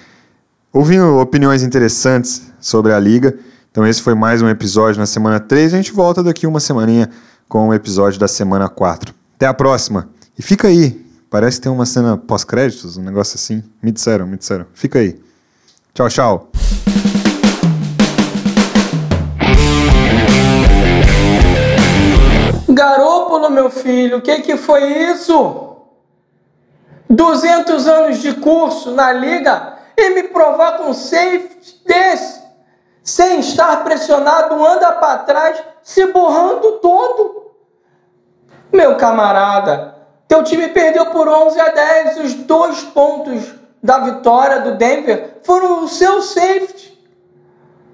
ouvindo 0.71 1.17
opiniões 1.17 1.63
interessantes 1.63 2.48
sobre 2.61 2.93
a 2.93 2.99
liga. 2.99 3.39
Então 3.71 3.87
esse 3.87 4.03
foi 4.03 4.15
mais 4.15 4.43
um 4.43 4.49
episódio 4.49 4.99
na 4.99 5.07
semana 5.07 5.39
3. 5.39 5.75
A 5.75 5.77
gente 5.77 5.93
volta 5.93 6.23
daqui 6.23 6.47
uma 6.47 6.61
semaninha 6.61 7.11
com 7.49 7.69
o 7.69 7.75
episódio 7.75 8.19
da 8.19 8.29
semana 8.29 8.69
4. 8.69 9.15
Até 9.37 9.47
a 9.47 9.55
próxima. 9.55 10.09
E 10.39 10.43
fica 10.43 10.69
aí. 10.69 11.05
Parece 11.31 11.59
que 11.59 11.65
tem 11.65 11.73
uma 11.73 11.85
cena 11.85 12.17
pós-créditos, 12.17 12.97
um 12.97 13.03
negócio 13.03 13.37
assim. 13.37 13.63
Me 13.83 13.93
disseram, 13.93 14.27
me 14.27 14.37
disseram. 14.37 14.67
Fica 14.73 14.99
aí. 14.99 15.21
Tchau, 15.95 16.09
tchau. 16.09 16.51
Garópolo, 22.69 23.51
meu 23.51 23.71
filho, 23.71 24.19
o 24.19 24.23
que, 24.23 24.41
que 24.41 24.57
foi 24.57 24.85
isso? 25.11 25.77
200 27.11 27.87
anos 27.87 28.19
de 28.19 28.35
curso 28.35 28.95
na 28.95 29.13
liga 29.13 29.79
e 29.97 30.11
me 30.11 30.23
provar 30.25 30.79
com 30.79 30.91
um 30.91 30.95
safety 30.95 31.83
desse, 31.85 32.38
sem 33.09 33.41
estar 33.41 33.83
pressionado, 33.85 34.55
anda 34.67 34.93
para 34.93 35.19
trás, 35.21 35.65
se 35.83 36.05
borrando 36.09 36.73
todo. 36.73 37.53
Meu 38.71 38.97
camarada, 38.97 39.97
teu 40.29 40.45
time 40.45 40.69
perdeu 40.69 41.07
por 41.07 41.27
11 41.27 41.59
a 41.59 41.69
10, 41.71 42.19
os 42.19 42.35
dois 42.35 42.83
pontos 42.83 43.55
da 43.83 43.99
vitória 44.01 44.61
do 44.61 44.75
Denver 44.75 45.39
foram 45.43 45.85
o 45.85 45.89
seu 45.89 46.21
safety. 46.21 46.99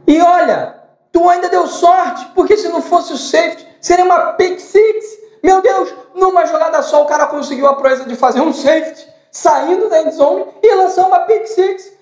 E 0.05 0.21
olha, 0.21 0.75
tu 1.13 1.29
ainda 1.29 1.49
deu 1.49 1.69
sorte, 1.69 2.27
porque 2.35 2.57
se 2.57 2.69
não 2.69 2.83
fosse 2.83 3.13
o 3.13 3.17
safety, 3.17 3.69
seria 3.81 4.05
uma 4.05 4.33
pick 4.33 4.59
six. 4.59 5.05
Meu 5.45 5.63
Deus, 5.63 5.95
numa 6.13 6.45
jogada 6.45 6.83
só 6.83 7.05
o 7.05 7.07
cara 7.07 7.27
conseguiu 7.27 7.69
a 7.69 7.77
proeza 7.77 8.05
de 8.05 8.17
fazer 8.17 8.41
um 8.41 8.53
safety, 8.53 9.07
saindo 9.31 9.89
da 9.89 10.03
endzone 10.03 10.47
e 10.61 10.75
lançar 10.75 11.07
uma 11.07 11.21
pick 11.21 11.47
six. 11.47 11.94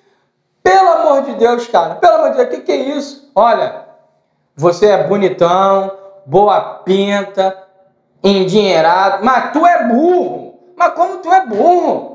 Pelo 0.62 0.90
amor 0.90 1.22
de 1.22 1.34
Deus, 1.34 1.66
cara, 1.66 1.96
pelo 1.96 2.14
amor 2.14 2.30
de 2.30 2.36
Deus, 2.36 2.48
o 2.48 2.50
que, 2.50 2.60
que 2.60 2.72
é 2.72 2.76
isso? 2.76 3.30
Olha, 3.34 3.86
você 4.54 4.86
é 4.86 5.04
bonitão, 5.04 5.90
boa 6.24 6.60
pinta, 6.84 7.56
endinheirado, 8.22 9.24
mas 9.24 9.52
tu 9.52 9.66
é 9.66 9.84
burro. 9.84 10.54
Mas 10.76 10.94
como 10.94 11.18
tu 11.18 11.32
é 11.32 11.44
burro? 11.44 12.12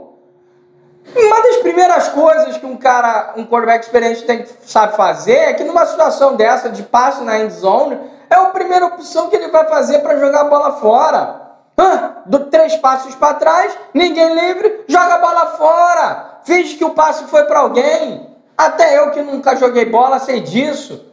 Uma 1.15 1.41
das 1.41 1.57
primeiras 1.57 2.09
coisas 2.09 2.57
que 2.57 2.65
um 2.65 2.75
cara, 2.77 3.33
um 3.37 3.45
quarterback 3.45 3.85
experiente 3.85 4.23
tem 4.23 4.43
que 4.43 4.49
sabe 4.61 4.95
fazer 4.95 5.35
é 5.35 5.53
que 5.53 5.63
numa 5.63 5.85
situação 5.85 6.35
dessa 6.35 6.69
de 6.69 6.83
passe 6.83 7.23
na 7.23 7.39
end 7.39 7.53
zone, 7.53 7.97
é 8.29 8.35
a 8.35 8.45
primeira 8.45 8.85
opção 8.85 9.29
que 9.29 9.35
ele 9.35 9.47
vai 9.49 9.65
fazer 9.67 9.99
para 9.99 10.17
jogar 10.17 10.41
a 10.41 10.49
bola 10.49 10.71
fora. 10.73 11.47
Ah, 11.77 12.23
do 12.25 12.39
três 12.45 12.75
passos 12.77 13.15
para 13.15 13.35
trás, 13.35 13.77
ninguém 13.93 14.33
livre, 14.33 14.85
joga 14.87 15.15
a 15.15 15.19
bola 15.19 15.45
fora. 15.57 16.39
Finge 16.43 16.75
que 16.75 16.83
o 16.83 16.89
passe 16.89 17.25
foi 17.25 17.43
para 17.43 17.59
alguém. 17.59 18.36
Até 18.57 18.97
eu 18.97 19.11
que 19.11 19.21
nunca 19.21 19.55
joguei 19.55 19.85
bola 19.85 20.17
sei 20.17 20.39
disso. 20.39 21.05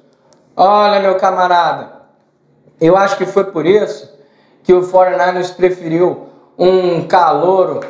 Olha, 0.57 1.01
meu 1.01 1.17
camarada, 1.17 1.93
eu 2.81 2.97
acho 2.97 3.19
que 3.19 3.27
foi 3.27 3.45
por 3.45 3.67
isso 3.67 4.13
que 4.63 4.73
o 4.73 4.81
49ers 4.81 5.55
preferiu 5.55 6.29
um 6.57 7.07
calouro 7.07 7.81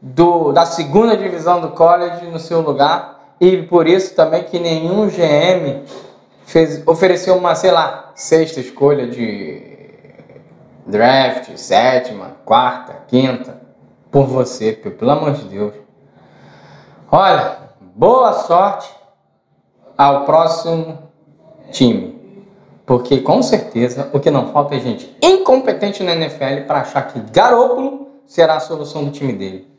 do, 0.00 0.52
da 0.52 0.64
segunda 0.64 1.16
divisão 1.16 1.60
do 1.60 1.70
college 1.70 2.26
no 2.26 2.38
seu 2.38 2.60
lugar 2.60 3.34
e 3.40 3.62
por 3.62 3.88
isso 3.88 4.14
também 4.14 4.44
que 4.44 4.60
nenhum 4.60 5.08
GM 5.08 5.84
fez, 6.44 6.86
ofereceu 6.86 7.36
uma, 7.36 7.54
sei 7.54 7.72
lá, 7.72 8.12
sexta 8.14 8.60
escolha 8.60 9.08
de 9.08 9.62
draft, 10.86 11.56
sétima, 11.56 12.36
quarta, 12.44 13.02
quinta, 13.08 13.60
por 14.10 14.26
você, 14.26 14.72
pelo 14.72 15.10
amor 15.10 15.32
de 15.32 15.44
Deus. 15.44 15.74
Olha, 17.10 17.56
boa 17.80 18.32
sorte 18.34 18.99
ao 20.00 20.24
próximo 20.24 20.98
time. 21.70 22.18
Porque 22.86 23.20
com 23.20 23.42
certeza 23.42 24.08
o 24.14 24.18
que 24.18 24.30
não 24.30 24.50
falta 24.50 24.74
é 24.74 24.80
gente 24.80 25.14
incompetente 25.20 26.02
na 26.02 26.12
NFL 26.12 26.64
para 26.66 26.80
achar 26.80 27.02
que 27.02 27.20
Garópolo 27.30 28.08
será 28.26 28.56
a 28.56 28.60
solução 28.60 29.04
do 29.04 29.10
time 29.10 29.34
dele. 29.34 29.69